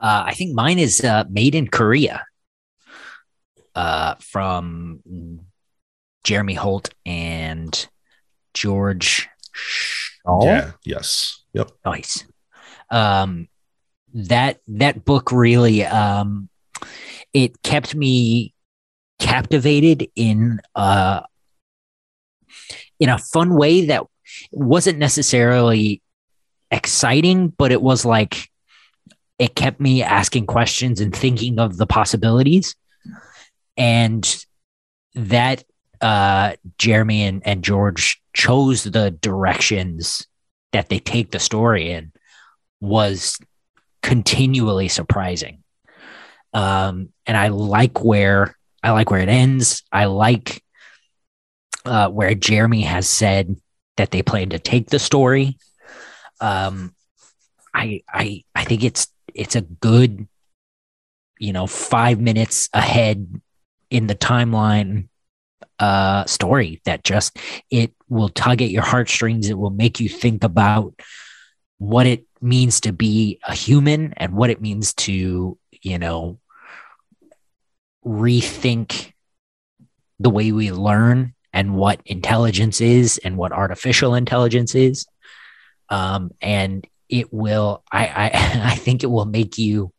uh, 0.00 0.24
i 0.26 0.34
think 0.34 0.54
mine 0.54 0.78
is 0.78 1.02
uh, 1.04 1.24
made 1.30 1.54
in 1.54 1.66
korea 1.66 2.24
uh, 3.74 4.14
from 4.20 5.00
jeremy 6.26 6.54
holt 6.54 6.92
and 7.06 7.88
george 8.52 9.28
Schall? 9.52 10.44
Yeah. 10.44 10.72
Yes. 10.84 11.44
Yep. 11.52 11.70
nice 11.84 12.26
um 12.90 13.46
that 14.12 14.58
that 14.66 15.04
book 15.04 15.30
really 15.30 15.84
um 15.84 16.48
it 17.32 17.62
kept 17.62 17.94
me 17.94 18.52
captivated 19.20 20.08
in 20.16 20.60
uh 20.74 21.20
in 22.98 23.08
a 23.08 23.18
fun 23.18 23.54
way 23.54 23.86
that 23.86 24.02
wasn't 24.50 24.98
necessarily 24.98 26.02
exciting 26.72 27.48
but 27.56 27.70
it 27.70 27.80
was 27.80 28.04
like 28.04 28.50
it 29.38 29.54
kept 29.54 29.80
me 29.80 30.02
asking 30.02 30.44
questions 30.44 31.00
and 31.00 31.14
thinking 31.14 31.60
of 31.60 31.76
the 31.76 31.86
possibilities 31.86 32.74
and 33.76 34.44
that 35.14 35.62
uh 36.00 36.52
jeremy 36.78 37.22
and, 37.22 37.46
and 37.46 37.64
george 37.64 38.20
chose 38.34 38.84
the 38.84 39.10
directions 39.10 40.26
that 40.72 40.88
they 40.88 40.98
take 40.98 41.30
the 41.30 41.38
story 41.38 41.90
in 41.90 42.12
was 42.80 43.38
continually 44.02 44.88
surprising. 44.88 45.62
Um, 46.52 47.08
and 47.26 47.36
I 47.36 47.48
like 47.48 48.04
where 48.04 48.56
I 48.82 48.92
like 48.92 49.10
where 49.10 49.20
it 49.20 49.28
ends. 49.28 49.82
I 49.90 50.04
like 50.04 50.62
uh, 51.84 52.08
where 52.08 52.34
Jeremy 52.34 52.82
has 52.82 53.08
said 53.08 53.56
that 53.96 54.10
they 54.10 54.22
plan 54.22 54.50
to 54.50 54.58
take 54.58 54.88
the 54.88 54.98
story. 54.98 55.58
Um, 56.40 56.94
I 57.74 58.02
I 58.08 58.44
I 58.54 58.64
think 58.64 58.84
it's 58.84 59.08
it's 59.34 59.56
a 59.56 59.62
good, 59.62 60.28
you 61.38 61.52
know, 61.52 61.66
five 61.66 62.20
minutes 62.20 62.68
ahead 62.72 63.40
in 63.90 64.06
the 64.06 64.14
timeline 64.14 65.08
uh 65.78 66.24
story 66.24 66.80
that 66.84 67.04
just 67.04 67.36
it 67.70 67.92
will 68.08 68.28
tug 68.28 68.62
at 68.62 68.70
your 68.70 68.82
heartstrings. 68.82 69.48
It 69.48 69.58
will 69.58 69.70
make 69.70 70.00
you 70.00 70.08
think 70.08 70.44
about 70.44 70.94
what 71.78 72.06
it 72.06 72.24
means 72.40 72.80
to 72.82 72.92
be 72.92 73.38
a 73.46 73.54
human 73.54 74.14
and 74.16 74.34
what 74.34 74.50
it 74.50 74.60
means 74.60 74.94
to 74.94 75.58
you 75.82 75.98
know 75.98 76.38
rethink 78.04 79.12
the 80.18 80.30
way 80.30 80.52
we 80.52 80.72
learn 80.72 81.34
and 81.52 81.74
what 81.74 82.00
intelligence 82.06 82.80
is 82.80 83.18
and 83.18 83.36
what 83.36 83.52
artificial 83.52 84.14
intelligence 84.14 84.74
is. 84.74 85.06
Um 85.88 86.30
and 86.40 86.86
it 87.08 87.32
will 87.32 87.84
i 87.90 88.06
i 88.06 88.30
i 88.72 88.74
think 88.74 89.02
it 89.02 89.10
will 89.10 89.26
make 89.26 89.58
you 89.58 89.92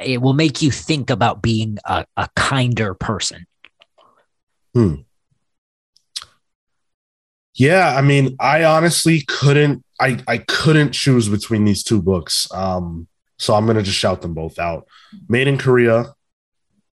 it 0.00 0.20
will 0.20 0.34
make 0.34 0.62
you 0.62 0.70
think 0.70 1.10
about 1.10 1.42
being 1.42 1.78
a, 1.84 2.04
a 2.16 2.28
kinder 2.36 2.94
person 2.94 3.46
Hmm. 4.76 4.94
Yeah, 7.54 7.94
I 7.96 8.02
mean, 8.02 8.36
I 8.38 8.64
honestly 8.64 9.22
couldn't 9.26 9.82
I 9.98 10.22
I 10.28 10.36
couldn't 10.36 10.92
choose 10.92 11.30
between 11.30 11.64
these 11.64 11.82
two 11.82 12.02
books. 12.02 12.46
Um 12.52 13.08
so 13.38 13.54
I'm 13.54 13.64
going 13.64 13.76
to 13.76 13.82
just 13.82 13.98
shout 13.98 14.20
them 14.20 14.34
both 14.34 14.58
out. 14.58 14.86
Made 15.28 15.48
in 15.48 15.56
Korea 15.56 16.12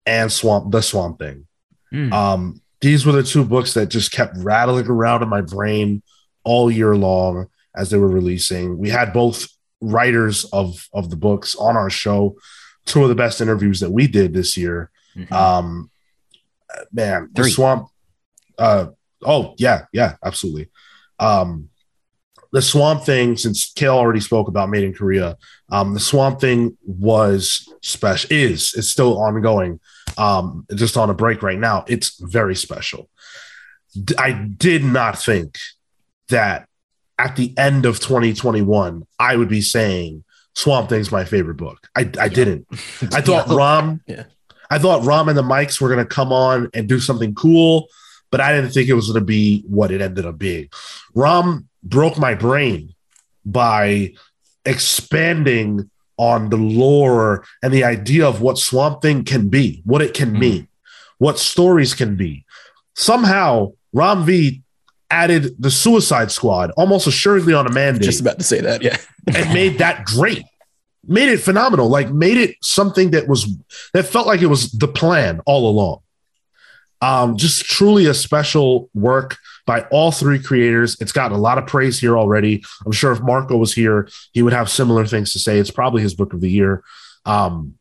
and 0.05 0.31
Swamp 0.31 0.71
The 0.71 0.81
Swamp 0.81 1.19
Thing. 1.19 1.45
Mm. 1.93 2.13
Um 2.13 2.61
these 2.80 3.05
were 3.05 3.11
the 3.11 3.23
two 3.23 3.43
books 3.43 3.73
that 3.73 3.88
just 3.88 4.13
kept 4.13 4.38
rattling 4.38 4.88
around 4.88 5.21
in 5.21 5.27
my 5.27 5.41
brain 5.41 6.03
all 6.45 6.71
year 6.71 6.95
long 6.95 7.47
as 7.75 7.89
they 7.89 7.97
were 7.97 8.07
releasing. 8.07 8.77
We 8.77 8.89
had 8.89 9.11
both 9.11 9.49
writers 9.84 10.45
of 10.45 10.88
of 10.93 11.10
the 11.10 11.15
books 11.15 11.55
on 11.55 11.76
our 11.77 11.89
show. 11.89 12.35
Two 12.85 13.03
of 13.03 13.10
the 13.10 13.15
best 13.15 13.41
interviews 13.41 13.80
that 13.80 13.91
we 13.91 14.07
did 14.07 14.34
this 14.34 14.57
year. 14.57 14.89
Mhm. 15.15 15.31
Um, 15.31 15.91
man, 16.91 17.30
the 17.34 17.43
swamp. 17.49 17.88
Uh, 18.57 18.88
oh 19.23 19.55
yeah, 19.57 19.85
yeah, 19.93 20.15
absolutely. 20.23 20.69
Um, 21.19 21.69
the 22.51 22.61
Swamp 22.61 23.03
Thing, 23.03 23.35
since 23.35 23.73
Cale 23.73 23.95
already 23.95 24.19
spoke 24.19 24.47
about 24.47 24.69
Made 24.69 24.84
in 24.84 24.93
Korea, 24.93 25.38
um, 25.72 25.95
the 25.95 25.99
Swamp 25.99 26.39
Thing 26.39 26.77
was 26.85 27.68
special. 27.81 28.30
Is 28.31 28.73
it's 28.77 28.89
still 28.89 29.19
ongoing. 29.19 29.80
Um, 30.18 30.68
just 30.76 30.95
on 30.95 31.10
a 31.10 31.15
break 31.15 31.41
right 31.41 31.57
now. 31.57 31.84
It's 31.88 32.19
very 32.19 32.55
special. 32.55 33.10
I 34.19 34.34
did 34.34 34.84
not 34.84 35.18
think 35.18 35.57
that 36.30 36.68
at 37.19 37.35
the 37.35 37.53
end 37.57 37.85
of 37.85 37.99
2021 37.99 39.06
I 39.19 39.35
would 39.35 39.49
be 39.49 39.61
saying 39.61 40.23
Swamp 40.56 40.90
Thing's 40.90 41.11
my 41.11 41.26
favorite 41.26 41.57
book. 41.57 41.88
I, 41.95 42.10
I 42.19 42.27
didn't. 42.30 42.68
I 43.11 43.22
thought 43.22 43.48
Yeah. 43.49 43.56
Ram. 43.56 44.02
Yeah. 44.07 44.23
I 44.69 44.80
thought 44.80 45.03
Ram 45.06 45.30
and 45.30 45.38
the 45.38 45.44
Mikes 45.44 45.80
were 45.80 45.88
going 45.90 45.99
to 45.99 46.06
come 46.06 46.31
on 46.34 46.69
and 46.73 46.90
do 46.90 46.99
something 46.99 47.35
cool, 47.35 47.88
but 48.31 48.41
I 48.41 48.53
didn't 48.56 48.72
think 48.72 48.90
it 48.90 48.94
was 48.95 49.07
going 49.07 49.19
to 49.19 49.26
be 49.26 49.61
what 49.68 49.91
it 49.91 50.02
ended 50.02 50.26
up 50.26 50.40
being. 50.40 50.69
Ram 51.14 51.68
broke 51.84 52.18
my 52.18 52.34
brain 52.34 52.95
by 53.45 54.14
expanding 54.65 55.90
on 56.18 56.49
the 56.49 56.57
lore 56.57 57.45
and 57.61 57.72
the 57.73 57.84
idea 57.84 58.27
of 58.27 58.41
what 58.41 58.57
Swamp 58.57 59.02
Thing 59.03 59.23
can 59.23 59.49
be, 59.49 59.81
what 59.85 60.02
it 60.02 60.14
can 60.15 60.34
Mhm. 60.34 60.40
mean, 60.40 60.68
what 61.19 61.38
stories 61.38 61.94
can 61.94 62.15
be. 62.15 62.44
Somehow, 62.95 63.73
Ram 63.94 64.26
V 64.26 64.62
added 65.09 65.55
the 65.59 65.71
Suicide 65.71 66.31
Squad 66.31 66.71
almost 66.71 67.07
assuredly 67.07 67.53
on 67.53 67.67
a 67.67 67.71
mandate 67.71 68.03
Just 68.03 68.21
about 68.21 68.39
to 68.39 68.43
say 68.43 68.61
that. 68.61 68.81
Yeah. 68.81 68.97
and 69.34 69.53
made 69.53 69.77
that 69.77 70.05
great. 70.05 70.43
Made 71.05 71.30
it 71.30 71.39
phenomenal. 71.39 71.89
Like 71.89 72.09
made 72.11 72.38
it 72.38 72.55
something 72.61 73.11
that 73.11 73.27
was 73.27 73.47
that 73.93 74.03
felt 74.03 74.25
like 74.25 74.41
it 74.41 74.47
was 74.47 74.71
the 74.71 74.88
plan 74.88 75.41
all 75.45 75.69
along. 75.69 75.99
Um, 77.01 77.35
just 77.35 77.65
truly 77.65 78.05
a 78.05 78.13
special 78.13 78.89
work 78.93 79.38
by 79.65 79.81
all 79.91 80.11
three 80.11 80.39
creators. 80.41 80.95
It's 81.01 81.11
gotten 81.11 81.38
a 81.38 81.41
lot 81.41 81.57
of 81.57 81.67
praise 81.67 81.99
here 81.99 82.17
already. 82.17 82.63
I'm 82.85 82.93
sure 82.93 83.11
if 83.11 83.21
Marco 83.21 83.57
was 83.57 83.73
here, 83.73 84.07
he 84.31 84.41
would 84.41 84.53
have 84.53 84.69
similar 84.69 85.05
things 85.05 85.34
to 85.34 85.39
say. 85.39 85.59
It's 85.59 85.71
probably 85.71 86.01
his 86.01 86.13
book 86.13 86.34
of 86.34 86.39
the 86.39 86.49
year. 86.49 86.84
Um, 87.25 87.77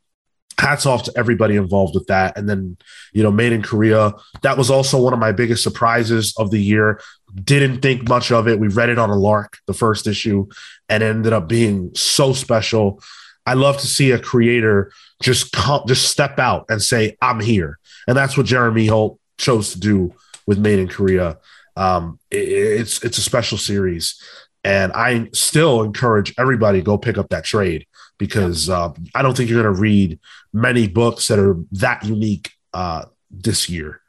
hats 0.58 0.86
off 0.86 1.04
to 1.04 1.12
everybody 1.16 1.56
involved 1.56 1.94
with 1.94 2.06
that. 2.06 2.36
And 2.36 2.48
then, 2.48 2.76
you 3.12 3.22
know, 3.22 3.30
Made 3.32 3.52
in 3.52 3.62
Korea, 3.62 4.12
that 4.42 4.56
was 4.56 4.70
also 4.70 5.00
one 5.00 5.12
of 5.12 5.18
my 5.18 5.32
biggest 5.32 5.62
surprises 5.62 6.34
of 6.36 6.50
the 6.50 6.60
year. 6.60 7.00
Didn't 7.34 7.80
think 7.80 8.08
much 8.08 8.30
of 8.30 8.46
it. 8.46 8.60
We 8.60 8.68
read 8.68 8.90
it 8.90 8.98
on 8.98 9.10
a 9.10 9.16
lark, 9.16 9.58
the 9.66 9.72
first 9.72 10.06
issue, 10.06 10.46
and 10.88 11.02
ended 11.02 11.32
up 11.32 11.48
being 11.48 11.92
so 11.94 12.32
special. 12.32 13.02
I 13.46 13.54
love 13.54 13.78
to 13.78 13.86
see 13.86 14.12
a 14.12 14.18
creator 14.18 14.92
just 15.22 15.52
come, 15.52 15.82
just 15.86 16.10
step 16.10 16.38
out 16.38 16.66
and 16.68 16.80
say, 16.82 17.16
"I'm 17.20 17.40
here," 17.40 17.78
and 18.06 18.16
that's 18.16 18.36
what 18.36 18.46
Jeremy 18.46 18.86
Holt 18.86 19.18
chose 19.38 19.72
to 19.72 19.80
do 19.80 20.14
with 20.46 20.58
Made 20.58 20.78
in 20.78 20.88
Korea. 20.88 21.38
Um, 21.76 22.18
it- 22.30 22.48
it's 22.80 23.02
it's 23.02 23.18
a 23.18 23.22
special 23.22 23.58
series, 23.58 24.14
and 24.62 24.92
I 24.92 25.28
still 25.32 25.82
encourage 25.82 26.34
everybody 26.38 26.82
go 26.82 26.98
pick 26.98 27.18
up 27.18 27.30
that 27.30 27.44
trade 27.44 27.86
because 28.22 28.70
uh, 28.70 28.92
I 29.16 29.22
don't 29.22 29.36
think 29.36 29.50
you're 29.50 29.60
going 29.60 29.74
to 29.74 29.80
read 29.80 30.20
many 30.52 30.86
books 30.86 31.26
that 31.26 31.40
are 31.40 31.56
that 31.72 32.04
unique 32.04 32.52
uh, 32.72 33.06
this 33.32 33.68
year 33.68 34.00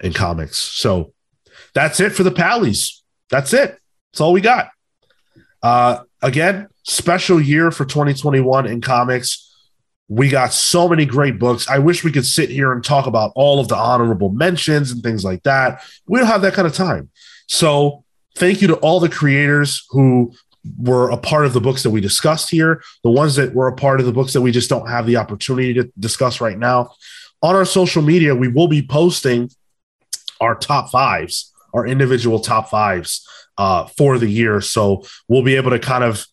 in 0.00 0.12
comics. 0.12 0.58
So 0.58 1.12
that's 1.72 2.00
it 2.00 2.10
for 2.10 2.24
the 2.24 2.32
Pallies. 2.32 3.04
That's 3.30 3.52
it. 3.52 3.78
That's 4.10 4.20
all 4.20 4.32
we 4.32 4.40
got. 4.40 4.70
Uh, 5.62 6.00
again, 6.20 6.66
special 6.82 7.40
year 7.40 7.70
for 7.70 7.84
2021 7.84 8.66
in 8.66 8.80
comics. 8.80 9.56
We 10.08 10.28
got 10.28 10.52
so 10.52 10.88
many 10.88 11.06
great 11.06 11.38
books. 11.38 11.68
I 11.68 11.78
wish 11.78 12.02
we 12.02 12.10
could 12.10 12.26
sit 12.26 12.50
here 12.50 12.72
and 12.72 12.82
talk 12.82 13.06
about 13.06 13.30
all 13.36 13.60
of 13.60 13.68
the 13.68 13.76
honorable 13.76 14.30
mentions 14.30 14.90
and 14.90 15.00
things 15.00 15.24
like 15.24 15.44
that. 15.44 15.80
We 16.08 16.18
don't 16.18 16.26
have 16.26 16.42
that 16.42 16.54
kind 16.54 16.66
of 16.66 16.74
time. 16.74 17.08
So, 17.46 18.02
thank 18.34 18.60
you 18.60 18.66
to 18.66 18.74
all 18.78 18.98
the 18.98 19.08
creators 19.08 19.86
who 19.90 20.32
were 20.78 21.10
a 21.10 21.16
part 21.16 21.46
of 21.46 21.52
the 21.52 21.60
books 21.60 21.82
that 21.82 21.90
we 21.90 22.00
discussed 22.00 22.50
here, 22.50 22.82
the 23.02 23.10
ones 23.10 23.36
that 23.36 23.54
were 23.54 23.68
a 23.68 23.76
part 23.76 24.00
of 24.00 24.06
the 24.06 24.12
books 24.12 24.32
that 24.32 24.40
we 24.40 24.50
just 24.50 24.70
don't 24.70 24.88
have 24.88 25.06
the 25.06 25.16
opportunity 25.16 25.74
to 25.74 25.90
discuss 25.98 26.40
right 26.40 26.58
now. 26.58 26.90
On 27.42 27.54
our 27.54 27.64
social 27.64 28.02
media, 28.02 28.34
we 28.34 28.48
will 28.48 28.68
be 28.68 28.82
posting 28.82 29.50
our 30.40 30.54
top 30.54 30.90
fives, 30.90 31.52
our 31.74 31.86
individual 31.86 32.40
top 32.40 32.70
fives 32.70 33.28
uh, 33.58 33.86
for 33.96 34.18
the 34.18 34.28
year. 34.28 34.60
So 34.60 35.04
we'll 35.28 35.42
be 35.42 35.56
able 35.56 35.70
to 35.70 35.78
kind 35.78 36.04
of, 36.04 36.26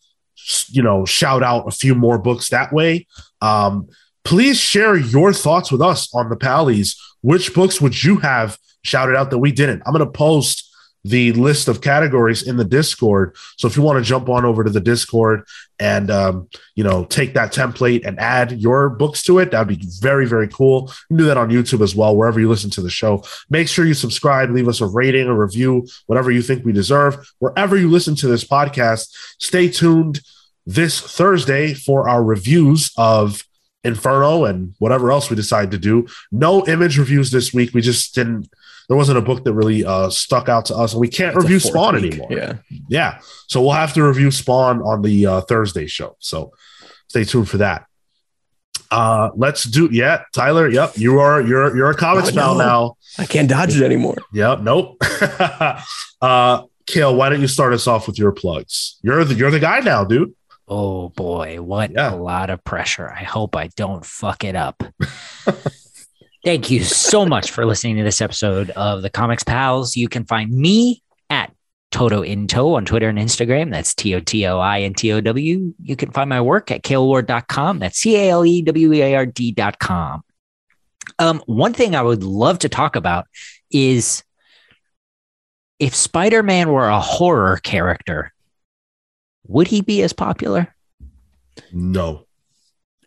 you 0.68 0.82
know, 0.82 1.04
shout 1.04 1.42
out 1.42 1.68
a 1.68 1.70
few 1.70 1.94
more 1.94 2.18
books 2.18 2.48
that 2.48 2.72
way. 2.72 3.06
Um, 3.40 3.88
please 4.24 4.58
share 4.58 4.96
your 4.96 5.32
thoughts 5.32 5.70
with 5.70 5.82
us 5.82 6.12
on 6.14 6.28
the 6.30 6.36
Pallies. 6.36 6.96
Which 7.20 7.54
books 7.54 7.80
would 7.80 8.02
you 8.02 8.16
have 8.16 8.58
shouted 8.82 9.14
out 9.14 9.30
that 9.30 9.38
we 9.38 9.52
didn't? 9.52 9.82
I'm 9.86 9.92
going 9.92 10.04
to 10.04 10.10
post 10.10 10.71
the 11.04 11.32
list 11.32 11.68
of 11.68 11.80
categories 11.80 12.46
in 12.46 12.56
the 12.56 12.64
Discord. 12.64 13.36
So 13.56 13.66
if 13.66 13.76
you 13.76 13.82
want 13.82 13.98
to 13.98 14.08
jump 14.08 14.28
on 14.28 14.44
over 14.44 14.62
to 14.62 14.70
the 14.70 14.80
Discord 14.80 15.44
and 15.78 16.10
um, 16.10 16.48
you 16.74 16.84
know 16.84 17.04
take 17.04 17.34
that 17.34 17.52
template 17.52 18.06
and 18.06 18.18
add 18.20 18.52
your 18.52 18.88
books 18.88 19.22
to 19.24 19.38
it, 19.38 19.50
that'd 19.50 19.66
be 19.68 19.84
very 20.00 20.26
very 20.26 20.48
cool. 20.48 20.92
You 21.10 21.16
do 21.16 21.24
that 21.24 21.36
on 21.36 21.50
YouTube 21.50 21.82
as 21.82 21.94
well, 21.94 22.16
wherever 22.16 22.38
you 22.38 22.48
listen 22.48 22.70
to 22.70 22.82
the 22.82 22.90
show. 22.90 23.24
Make 23.50 23.68
sure 23.68 23.84
you 23.84 23.94
subscribe, 23.94 24.50
leave 24.50 24.68
us 24.68 24.80
a 24.80 24.86
rating, 24.86 25.26
a 25.26 25.34
review, 25.34 25.86
whatever 26.06 26.30
you 26.30 26.42
think 26.42 26.64
we 26.64 26.72
deserve. 26.72 27.16
Wherever 27.38 27.76
you 27.76 27.90
listen 27.90 28.14
to 28.16 28.28
this 28.28 28.44
podcast, 28.44 29.12
stay 29.38 29.68
tuned 29.68 30.20
this 30.66 31.00
Thursday 31.00 31.74
for 31.74 32.08
our 32.08 32.22
reviews 32.22 32.92
of 32.96 33.42
Inferno 33.84 34.44
and 34.44 34.74
whatever 34.78 35.10
else 35.10 35.28
we 35.28 35.36
decide 35.36 35.72
to 35.72 35.78
do. 35.78 36.06
No 36.30 36.64
image 36.66 36.98
reviews 36.98 37.30
this 37.30 37.52
week. 37.52 37.74
We 37.74 37.80
just 37.80 38.14
didn't. 38.14 38.48
There 38.92 38.96
wasn't 38.98 39.16
a 39.16 39.22
book 39.22 39.42
that 39.44 39.54
really 39.54 39.86
uh, 39.86 40.10
stuck 40.10 40.50
out 40.50 40.66
to 40.66 40.76
us, 40.76 40.92
and 40.92 41.00
we 41.00 41.08
can't 41.08 41.34
It's 41.34 41.42
review 41.44 41.58
Spawn 41.60 41.94
week. 41.94 42.12
anymore. 42.12 42.28
Yeah. 42.30 42.52
Yeah. 42.90 43.20
So 43.48 43.62
we'll 43.62 43.70
have 43.70 43.94
to 43.94 44.02
review 44.02 44.30
Spawn 44.30 44.82
on 44.82 45.00
the 45.00 45.24
uh, 45.26 45.40
Thursday 45.40 45.86
show. 45.86 46.14
So 46.18 46.52
stay 47.08 47.24
tuned 47.24 47.48
for 47.48 47.56
that. 47.56 47.86
Uh, 48.90 49.30
let's 49.34 49.64
do 49.64 49.88
yeah, 49.90 50.24
Tyler. 50.34 50.68
Yep, 50.68 50.98
you 50.98 51.20
are 51.20 51.40
you're 51.40 51.74
you're 51.74 51.90
a 51.90 51.94
comics 51.96 52.28
Oh, 52.28 52.32
pal 52.34 52.54
no. 52.56 52.64
now. 52.66 52.96
I 53.16 53.24
can't 53.24 53.48
dodge 53.48 53.74
it 53.74 53.82
anymore. 53.82 54.18
Yep, 54.34 54.60
nope. 54.60 54.98
uh 56.20 56.64
Cale, 56.84 57.16
why 57.16 57.30
don't 57.30 57.40
you 57.40 57.48
start 57.48 57.72
us 57.72 57.86
off 57.86 58.06
with 58.06 58.18
your 58.18 58.32
plugs? 58.32 58.98
You're 59.00 59.24
the 59.24 59.32
you're 59.32 59.50
the 59.50 59.58
guy 59.58 59.80
now, 59.80 60.04
dude. 60.04 60.34
Oh 60.68 61.08
boy, 61.08 61.62
what 61.62 61.92
Yeah. 61.92 62.12
a 62.12 62.16
lot 62.16 62.50
of 62.50 62.62
pressure. 62.62 63.08
I 63.10 63.22
hope 63.22 63.56
I 63.56 63.68
don't 63.74 64.04
fuck 64.04 64.44
it 64.44 64.54
up. 64.54 64.82
Thank 66.44 66.70
you 66.70 66.82
so 66.82 67.24
much 67.24 67.52
for 67.52 67.64
listening 67.64 67.96
to 67.98 68.02
this 68.02 68.20
episode 68.20 68.70
of 68.70 69.02
the 69.02 69.10
Comics 69.10 69.44
Pals. 69.44 69.96
You 69.96 70.08
can 70.08 70.24
find 70.24 70.52
me 70.52 71.00
at 71.30 71.54
Toto 71.92 72.22
Into 72.22 72.74
on 72.74 72.84
Twitter 72.84 73.08
and 73.08 73.18
Instagram. 73.18 73.70
That's 73.70 73.94
T 73.94 74.14
O 74.16 74.20
T 74.20 74.44
O 74.46 74.58
I 74.58 74.80
N 74.80 74.94
T 74.94 75.12
O 75.12 75.20
W. 75.20 75.74
You 75.80 75.96
can 75.96 76.10
find 76.10 76.28
my 76.28 76.40
work 76.40 76.72
at 76.72 76.82
kaleward.com. 76.82 77.78
That's 77.78 77.98
C 77.98 78.16
A 78.16 78.30
L 78.30 78.44
E 78.44 78.60
W 78.62 78.92
E 78.92 79.02
A 79.02 79.14
R 79.14 79.26
D.com. 79.26 80.24
Um, 81.20 81.42
one 81.46 81.74
thing 81.74 81.94
I 81.94 82.02
would 82.02 82.24
love 82.24 82.58
to 82.60 82.68
talk 82.68 82.96
about 82.96 83.26
is 83.70 84.24
if 85.78 85.94
Spider 85.94 86.42
Man 86.42 86.70
were 86.70 86.88
a 86.88 87.00
horror 87.00 87.58
character, 87.58 88.32
would 89.46 89.68
he 89.68 89.80
be 89.80 90.02
as 90.02 90.12
popular? 90.12 90.74
No. 91.72 92.26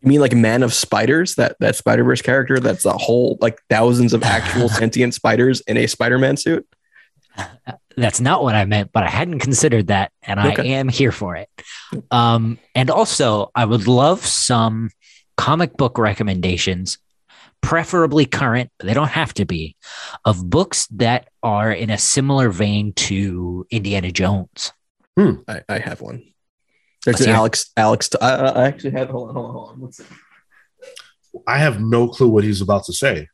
You 0.06 0.10
mean 0.10 0.22
like 0.22 0.34
Man 0.34 0.62
of 0.62 0.72
Spiders, 0.72 1.34
that 1.36 1.56
that 1.60 1.76
Spider 1.76 2.04
Verse 2.04 2.22
character? 2.22 2.60
That's 2.60 2.86
a 2.86 2.94
whole 2.94 3.40
like 3.42 3.60
thousands 3.72 4.14
of 4.14 4.22
actual 4.22 4.70
sentient 4.82 5.16
spiders 5.16 5.62
in 5.62 5.78
a 5.78 5.88
Spider 5.88 6.20
Man 6.20 6.38
suit. 6.38 6.68
That's 7.98 8.22
not 8.22 8.44
what 8.44 8.54
I 8.54 8.66
meant, 8.66 8.92
but 8.92 9.04
I 9.04 9.10
hadn't 9.10 9.40
considered 9.40 9.88
that, 9.88 10.12
and 10.22 10.40
I 10.40 10.52
am 10.52 10.90
here 10.90 11.12
for 11.12 11.36
it. 11.36 11.50
Um, 12.12 12.60
and 12.76 12.92
also, 12.92 13.50
I 13.56 13.66
would 13.66 13.88
love 13.88 14.24
some 14.24 14.92
comic 15.38 15.76
book 15.76 15.98
recommendations, 15.98 17.00
preferably 17.62 18.26
current, 18.26 18.70
but 18.78 18.88
they 18.88 18.94
don't 18.94 19.10
have 19.10 19.34
to 19.36 19.46
be, 19.46 19.76
of 20.24 20.50
books 20.50 20.88
that 20.88 21.30
are 21.42 21.72
in 21.72 21.90
a 21.90 21.98
similar 21.98 22.50
vein 22.50 22.94
to 22.94 23.66
Indiana 23.72 24.12
Jones. 24.12 24.72
I, 25.48 25.64
I 25.68 25.80
have 25.80 26.02
one. 26.02 26.24
There's 27.06 27.16
Let's 27.16 27.22
an 27.22 27.28
hear 27.28 27.36
it. 27.36 27.38
Alex. 27.38 27.72
Alex. 27.78 28.10
I, 28.20 28.36
I 28.36 28.68
actually 28.68 28.92
have. 28.92 29.10
Hold 29.10 29.30
on. 29.30 29.36
Hold 29.36 29.46
on. 29.48 29.54
Hold 29.54 29.70
on. 29.70 29.82
Let's 29.82 29.98
see. 29.98 30.04
I 31.48 31.58
have 31.60 31.80
no 31.80 32.08
clue 32.08 32.28
what 32.30 32.44
he's 32.44 32.62
about 32.62 32.86
to 32.86 32.94
say. 32.94 33.28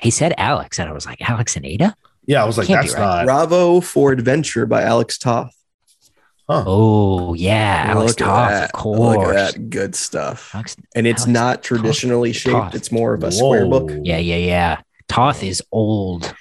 He 0.00 0.10
said 0.10 0.34
Alex, 0.38 0.78
and 0.78 0.88
I 0.88 0.92
was 0.92 1.06
like, 1.06 1.20
Alex 1.28 1.56
and 1.56 1.64
Ada? 1.66 1.94
Yeah, 2.26 2.42
I 2.42 2.46
was 2.46 2.58
like, 2.58 2.66
Can't 2.66 2.82
that's 2.82 2.94
right. 2.94 3.00
not 3.00 3.24
Bravo 3.24 3.80
for 3.80 4.12
Adventure 4.12 4.66
by 4.66 4.82
Alex 4.82 5.16
Toth. 5.18 5.52
Oh, 6.48 7.34
yeah, 7.34 7.86
Alex 7.88 8.10
Look 8.12 8.18
Toth, 8.18 8.50
that. 8.50 8.64
of 8.66 8.72
course. 8.72 8.98
Look 9.00 9.26
at 9.36 9.54
that. 9.54 9.70
Good 9.70 9.94
stuff. 9.96 10.54
Alex- 10.54 10.76
And 10.94 11.06
it's 11.06 11.22
Alex 11.22 11.32
not 11.32 11.54
Toth. 11.56 11.62
traditionally 11.62 12.32
shaped. 12.32 12.54
Toth. 12.54 12.74
It's 12.74 12.92
more 12.92 13.14
of 13.14 13.24
a 13.24 13.32
square 13.32 13.66
book. 13.66 13.90
Yeah, 14.02 14.18
yeah, 14.18 14.36
yeah. 14.36 14.80
Toth 15.08 15.42
is 15.42 15.62
old. 15.72 16.32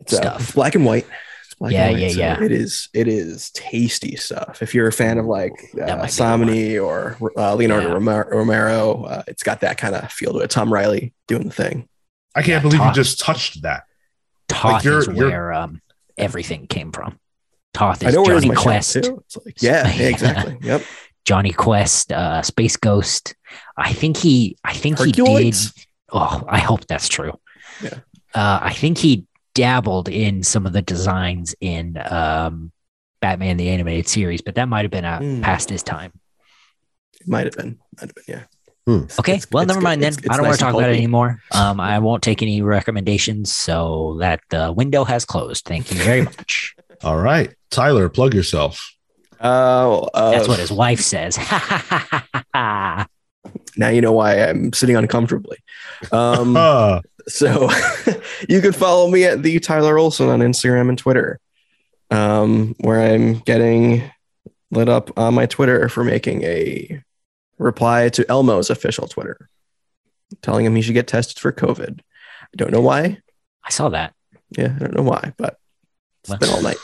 It's, 0.00 0.16
Stuff. 0.16 0.40
it's 0.40 0.52
black 0.52 0.74
and 0.74 0.84
white. 0.84 1.06
It's 1.54 1.58
black 1.60 1.72
Yeah, 1.72 1.90
yeah, 1.90 2.08
so 2.08 2.18
yeah. 2.18 2.42
It 2.42 2.52
is. 2.52 2.88
It 2.92 3.06
is 3.08 3.50
tasty 3.50 4.16
stuff. 4.16 4.60
If 4.62 4.74
you're 4.74 4.88
a 4.88 4.92
fan 4.92 5.18
of 5.18 5.26
like 5.26 5.52
That 5.74 5.90
uh, 5.90 5.96
might 5.98 6.06
be 6.06 6.12
the 6.12 6.22
one. 6.24 6.40
Samini 6.48 6.84
or 6.84 7.16
uh, 7.38 7.54
Leonardo 7.54 7.88
Yeah. 7.88 7.94
Romero, 7.94 8.28
Romero 8.28 9.04
uh, 9.04 9.22
it's 9.28 9.42
got 9.42 9.60
that 9.60 9.78
kind 9.78 9.94
of 9.94 10.10
feel 10.10 10.32
to 10.32 10.40
it. 10.40 10.50
Tom 10.50 10.72
Reilly 10.72 11.12
doing 11.28 11.44
the 11.44 11.54
thing. 11.54 11.88
I 12.34 12.40
can't 12.42 12.48
Yeah, 12.48 12.60
believe 12.60 12.78
Toth. 12.80 12.96
you 12.96 13.02
just 13.02 13.20
touched 13.20 13.62
that. 13.62 13.84
Toth 14.48 14.84
you're- 14.84 14.98
is 14.98 15.06
you're- 15.06 15.30
where 15.30 15.52
um, 15.52 15.80
everything 16.18 16.66
came 16.66 16.90
from. 16.92 17.18
Toth 17.72 18.04
I 18.04 18.08
is 18.08 18.14
know 18.14 18.22
where 18.22 18.36
is 18.36 18.42
Johnny 18.42 18.54
my 18.54 18.60
Quest. 18.60 18.92
Quest. 18.94 19.04
Too. 19.08 19.22
It's 19.26 19.36
like, 19.44 19.62
yeah, 19.62 19.92
yeah, 19.94 20.08
exactly. 20.08 20.58
Yep. 20.62 20.82
Jonny 21.24 21.52
Quest, 21.52 22.12
uh, 22.12 22.42
Space 22.42 22.76
Ghost. 22.76 23.34
I 23.76 23.92
think 23.92 24.16
he. 24.16 24.56
I 24.64 24.74
think 24.74 24.98
he 25.00 25.10
did. 25.12 25.54
Oh, 26.12 26.44
I 26.48 26.58
hope 26.58 26.86
that's 26.86 27.08
true. 27.08 27.32
Yeah. 27.82 27.94
Uh, 28.34 28.58
I 28.62 28.72
think 28.74 28.98
he 28.98 29.26
dabbled 29.54 30.08
in 30.08 30.42
some 30.42 30.66
of 30.66 30.72
the 30.72 30.82
designs 30.82 31.54
in 31.60 31.96
um, 32.10 32.72
Batman 33.20 33.56
the 33.56 33.68
Animated 33.70 34.08
Series, 34.08 34.42
but 34.42 34.56
that 34.56 34.68
might 34.68 34.82
have 34.84 34.90
been 34.90 35.04
uh, 35.04 35.18
Hmm. 35.18 35.40
past 35.42 35.70
his 35.70 35.82
time. 35.82 36.12
It 37.20 37.28
might 37.28 37.46
have 37.46 37.54
been. 37.54 37.78
Might 38.00 38.08
have 38.08 38.14
been. 38.14 38.24
Yeah. 38.28 38.42
Okay, 39.18 39.32
It's- 39.36 39.46
well, 39.50 39.62
it's 39.62 39.68
never 39.68 39.80
good. 39.80 39.84
mind 39.84 40.02
then. 40.02 40.12
It's- 40.12 40.24
it's 40.26 40.28
I 40.30 40.36
don't 40.36 40.42
nice 40.42 40.50
want 40.50 40.58
to 40.58 40.64
talk 40.64 40.74
about 40.74 40.90
it 40.90 40.96
anymore. 40.96 41.40
Um, 41.54 41.80
I 41.80 41.98
won't 42.00 42.22
take 42.22 42.42
any 42.42 42.60
recommendations, 42.60 43.50
so 43.50 44.16
that 44.20 44.40
the 44.50 44.72
window 44.72 45.04
has 45.04 45.24
closed. 45.24 45.64
Thank 45.64 45.90
you 45.90 45.96
very 46.02 46.22
much. 46.22 46.74
All 47.02 47.16
right. 47.16 47.54
Tyler, 47.70 48.08
plug 48.10 48.34
yourself. 48.34 48.90
Uh, 49.40 50.00
uh, 50.14 50.30
That's 50.32 50.48
what 50.48 50.58
his 50.58 50.70
wife 50.72 51.00
says. 51.00 51.38
now 53.76 53.88
you 53.88 54.00
know 54.00 54.12
why 54.12 54.36
I'm 54.42 54.72
sitting 54.72 54.96
uncomfortably. 54.96 55.58
Um, 56.12 56.56
Uh, 56.64 57.00
so 57.26 57.70
you 58.50 58.60
can 58.60 58.72
follow 58.72 59.08
me 59.10 59.24
at 59.24 59.42
the 59.42 59.58
Tyler 59.58 59.96
Olson 59.98 60.28
on 60.28 60.40
Instagram 60.40 60.90
and 60.90 60.98
Twitter, 60.98 61.40
um, 62.10 62.74
where 62.80 63.00
I'm 63.00 63.38
getting 63.40 64.02
lit 64.70 64.88
up 64.90 65.16
on 65.18 65.32
my 65.34 65.46
Twitter 65.46 65.88
for 65.88 66.04
making 66.04 66.42
a 66.42 67.02
reply 67.58 68.10
to 68.10 68.30
Elmo's 68.30 68.68
official 68.68 69.08
Twitter, 69.08 69.48
telling 70.42 70.66
him 70.66 70.74
he 70.76 70.82
should 70.82 70.92
get 70.94 71.06
tested 71.06 71.38
for 71.38 71.50
COVID. 71.50 72.00
I 72.00 72.56
don't 72.56 72.72
know 72.72 72.82
why. 72.82 73.18
I 73.64 73.70
saw 73.70 73.88
that. 73.88 74.12
Yeah, 74.50 74.74
I 74.76 74.78
don't 74.78 74.94
know 74.94 75.02
why, 75.02 75.32
but 75.38 75.58
it's 76.20 76.30
Well. 76.30 76.38
been 76.38 76.50
all 76.50 76.62
night. 76.62 76.76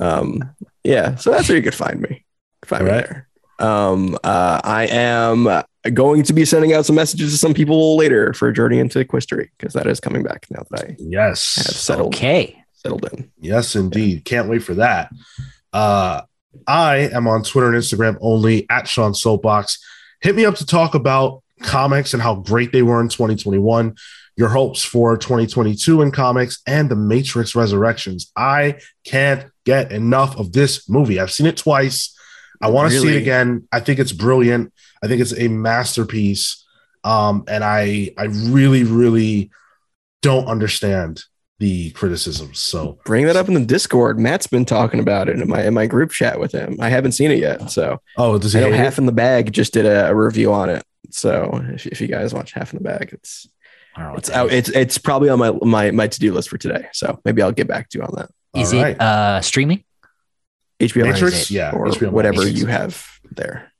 Um, 0.00 0.54
yeah, 0.82 1.14
so 1.14 1.30
that's 1.30 1.48
where 1.48 1.56
you 1.56 1.62
could 1.62 1.74
find 1.74 2.00
me. 2.00 2.24
Find 2.64 2.84
me 2.84 2.90
All 2.90 2.96
right. 2.96 3.06
there. 3.06 3.27
Um, 3.58 4.16
uh, 4.22 4.60
I 4.62 4.86
am 4.90 5.48
going 5.94 6.22
to 6.24 6.32
be 6.32 6.44
sending 6.44 6.72
out 6.72 6.86
some 6.86 6.96
messages 6.96 7.32
to 7.32 7.38
some 7.38 7.54
people 7.54 7.96
later 7.96 8.32
for 8.34 8.52
Journey 8.52 8.78
into 8.78 9.04
Quistery 9.04 9.50
because 9.58 9.74
that 9.74 9.86
is 9.86 10.00
coming 10.00 10.22
back 10.22 10.46
now 10.50 10.62
that 10.70 10.84
I 10.84 10.86
have 10.88 10.96
yes. 10.98 11.40
settled 11.42 12.14
Okay. 12.14 12.62
settled 12.74 13.08
in. 13.12 13.30
Yes, 13.40 13.74
indeed. 13.74 14.24
Can't 14.24 14.48
wait 14.48 14.62
for 14.62 14.74
that. 14.74 15.10
Uh, 15.72 16.22
I 16.66 16.96
am 17.12 17.26
on 17.26 17.42
Twitter 17.42 17.68
and 17.68 17.76
Instagram 17.76 18.16
only 18.20 18.66
at 18.70 18.88
Sean 18.88 19.14
Soapbox. 19.14 19.78
Hit 20.20 20.34
me 20.36 20.44
up 20.44 20.56
to 20.56 20.66
talk 20.66 20.94
about 20.94 21.42
comics 21.62 22.12
and 22.14 22.22
how 22.22 22.36
great 22.36 22.72
they 22.72 22.82
were 22.82 23.00
in 23.00 23.08
2021, 23.08 23.96
your 24.36 24.48
hopes 24.48 24.84
for 24.84 25.16
2022 25.16 26.02
in 26.02 26.10
comics, 26.10 26.60
and 26.66 26.90
the 26.90 26.96
Matrix 26.96 27.54
Resurrections. 27.54 28.30
I 28.36 28.78
can't 29.04 29.46
get 29.64 29.92
enough 29.92 30.36
of 30.38 30.52
this 30.52 30.88
movie. 30.88 31.20
I've 31.20 31.32
seen 31.32 31.46
it 31.46 31.56
twice. 31.56 32.14
I 32.60 32.68
want 32.70 32.90
to 32.92 33.00
see 33.00 33.14
it 33.14 33.20
again. 33.20 33.66
I 33.72 33.80
think 33.80 33.98
it's 33.98 34.12
brilliant. 34.12 34.72
I 35.02 35.06
think 35.08 35.20
it's 35.20 35.38
a 35.38 35.48
masterpiece. 35.48 36.64
Um, 37.04 37.44
and 37.48 37.62
I 37.64 38.10
I 38.18 38.24
really, 38.24 38.84
really 38.84 39.50
don't 40.22 40.46
understand 40.46 41.22
the 41.60 41.90
criticisms. 41.90 42.58
So 42.58 42.98
Bring 43.04 43.26
that 43.26 43.36
up 43.36 43.48
in 43.48 43.54
the 43.54 43.64
Discord. 43.64 44.18
Matt's 44.18 44.46
been 44.46 44.64
talking 44.64 45.00
about 45.00 45.28
it 45.28 45.40
in 45.40 45.48
my 45.48 45.64
in 45.64 45.74
my 45.74 45.86
group 45.86 46.10
chat 46.10 46.38
with 46.38 46.52
him. 46.52 46.76
I 46.80 46.88
haven't 46.88 47.12
seen 47.12 47.30
it 47.30 47.38
yet, 47.38 47.70
so 47.70 48.00
Oh, 48.16 48.38
does 48.38 48.52
he 48.52 48.58
I 48.58 48.62
know 48.62 48.68
hate 48.70 48.74
it? 48.80 48.84
Half 48.84 48.98
in 48.98 49.06
the 49.06 49.12
Bag 49.12 49.52
just 49.52 49.72
did 49.72 49.86
a, 49.86 50.08
a 50.08 50.14
review 50.14 50.52
on 50.52 50.68
it. 50.68 50.84
So 51.10 51.60
if, 51.74 51.86
if 51.86 52.00
you 52.00 52.06
guys 52.08 52.34
watch 52.34 52.52
Half 52.52 52.72
in 52.72 52.78
the 52.78 52.84
Bag, 52.84 53.10
it's 53.12 53.48
I 53.96 54.00
don't 54.00 54.08
know 54.08 54.12
what 54.14 54.18
it's 54.20 54.30
out. 54.30 54.52
It's 54.52 54.68
it's 54.68 54.98
probably 54.98 55.28
on 55.30 55.38
my 55.38 55.50
my 55.62 55.90
my 55.90 56.06
to 56.08 56.20
do 56.20 56.32
list 56.32 56.48
for 56.48 56.58
today. 56.58 56.86
So 56.92 57.20
maybe 57.24 57.42
I'll 57.42 57.52
get 57.52 57.66
back 57.68 57.88
to 57.90 57.98
you 57.98 58.04
on 58.04 58.12
that. 58.16 58.30
Is 58.54 58.72
All 58.72 58.80
it 58.80 58.82
right. 58.82 59.00
uh, 59.00 59.40
streaming? 59.40 59.84
HBO 60.80 61.04
Matrix? 61.04 61.34
Max 61.36 61.50
Yeah, 61.50 61.70
or 61.72 61.86
HBO 61.86 62.10
whatever 62.10 62.38
Matrix. 62.38 62.60
you 62.60 62.66
have 62.66 63.04
there 63.30 63.72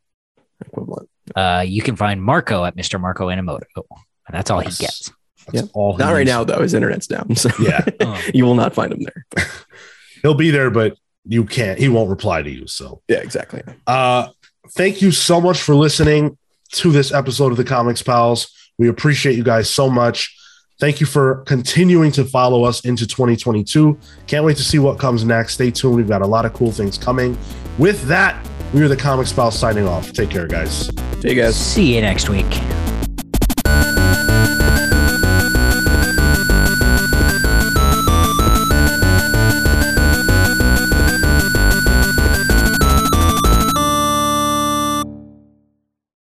equivalent. 0.65 1.09
Uh, 1.35 1.65
you 1.67 1.83
can 1.83 1.97
find 1.97 2.23
Marco 2.23 2.65
at 2.65 2.77
Mr. 2.77 3.01
Marco 3.01 3.29
Animoto, 3.29 3.63
and 3.77 4.33
that's 4.33 4.51
all 4.51 4.63
Yes. 4.63 4.79
he 4.79 4.85
gets. 4.85 5.13
That's 5.47 5.63
Yep. 5.67 5.71
all. 5.75 5.97
Not 5.97 6.13
right 6.13 6.27
now 6.27 6.45
though. 6.45 6.61
His 6.63 6.75
internet's 6.75 7.07
down, 7.07 7.35
so 7.37 7.51
Yeah, 7.61 7.85
Oh. 8.01 8.21
you 8.35 8.45
will 8.45 8.55
not 8.55 8.75
find 8.75 8.93
him 8.93 9.03
there. 9.03 9.27
he'll 10.23 10.35
be 10.35 10.51
there, 10.51 10.71
but 10.71 10.97
you 11.25 11.45
can't. 11.45 11.79
He 11.79 11.89
won't 11.89 12.11
reply 12.11 12.43
to 12.43 12.51
you. 12.51 12.67
So, 12.67 13.03
Yeah, 13.09 13.19
exactly. 13.19 13.63
uh, 13.87 14.29
thank 14.73 15.01
you 15.03 15.11
so 15.13 15.41
much 15.41 15.61
for 15.63 15.75
listening 15.75 16.37
to 16.73 16.91
this 16.91 17.13
episode 17.13 17.51
of 17.53 17.57
the 17.59 17.65
Comics 17.65 18.03
Pals. 18.03 18.49
We 18.79 18.89
appreciate 18.89 19.37
you 19.37 19.43
guys 19.45 19.71
so 19.71 19.89
much. 19.91 20.35
Thank 20.79 21.01
you 21.01 21.07
for 21.07 21.43
continuing 21.45 22.13
to 22.13 22.25
follow 22.25 22.63
us 22.63 22.85
into 22.85 23.07
2022. 23.07 23.99
Can't 24.29 24.45
wait 24.45 24.57
to 24.59 24.63
see 24.63 24.79
what 24.79 24.99
comes 24.99 25.25
next. 25.25 25.55
Stay 25.55 25.73
tuned. 25.73 25.97
We've 25.97 26.09
got 26.09 26.23
a 26.23 26.27
lot 26.27 26.47
of 26.47 26.53
cool 26.53 26.71
things 26.71 26.97
coming. 26.97 27.37
With 27.79 28.03
that, 28.05 28.47
we 28.73 28.83
are 28.83 28.89
the 28.89 28.97
Comics 28.97 29.33
Pals 29.33 29.59
signing 29.59 29.89
off. 29.89 30.13
Take 30.13 30.31
care, 30.31 30.47
guys. 30.47 30.87
See 31.21 31.31
you 31.31 31.35
guys. 31.35 31.57
See 31.57 31.95
you 31.97 32.01
next 32.01 32.29
week. 32.29 32.47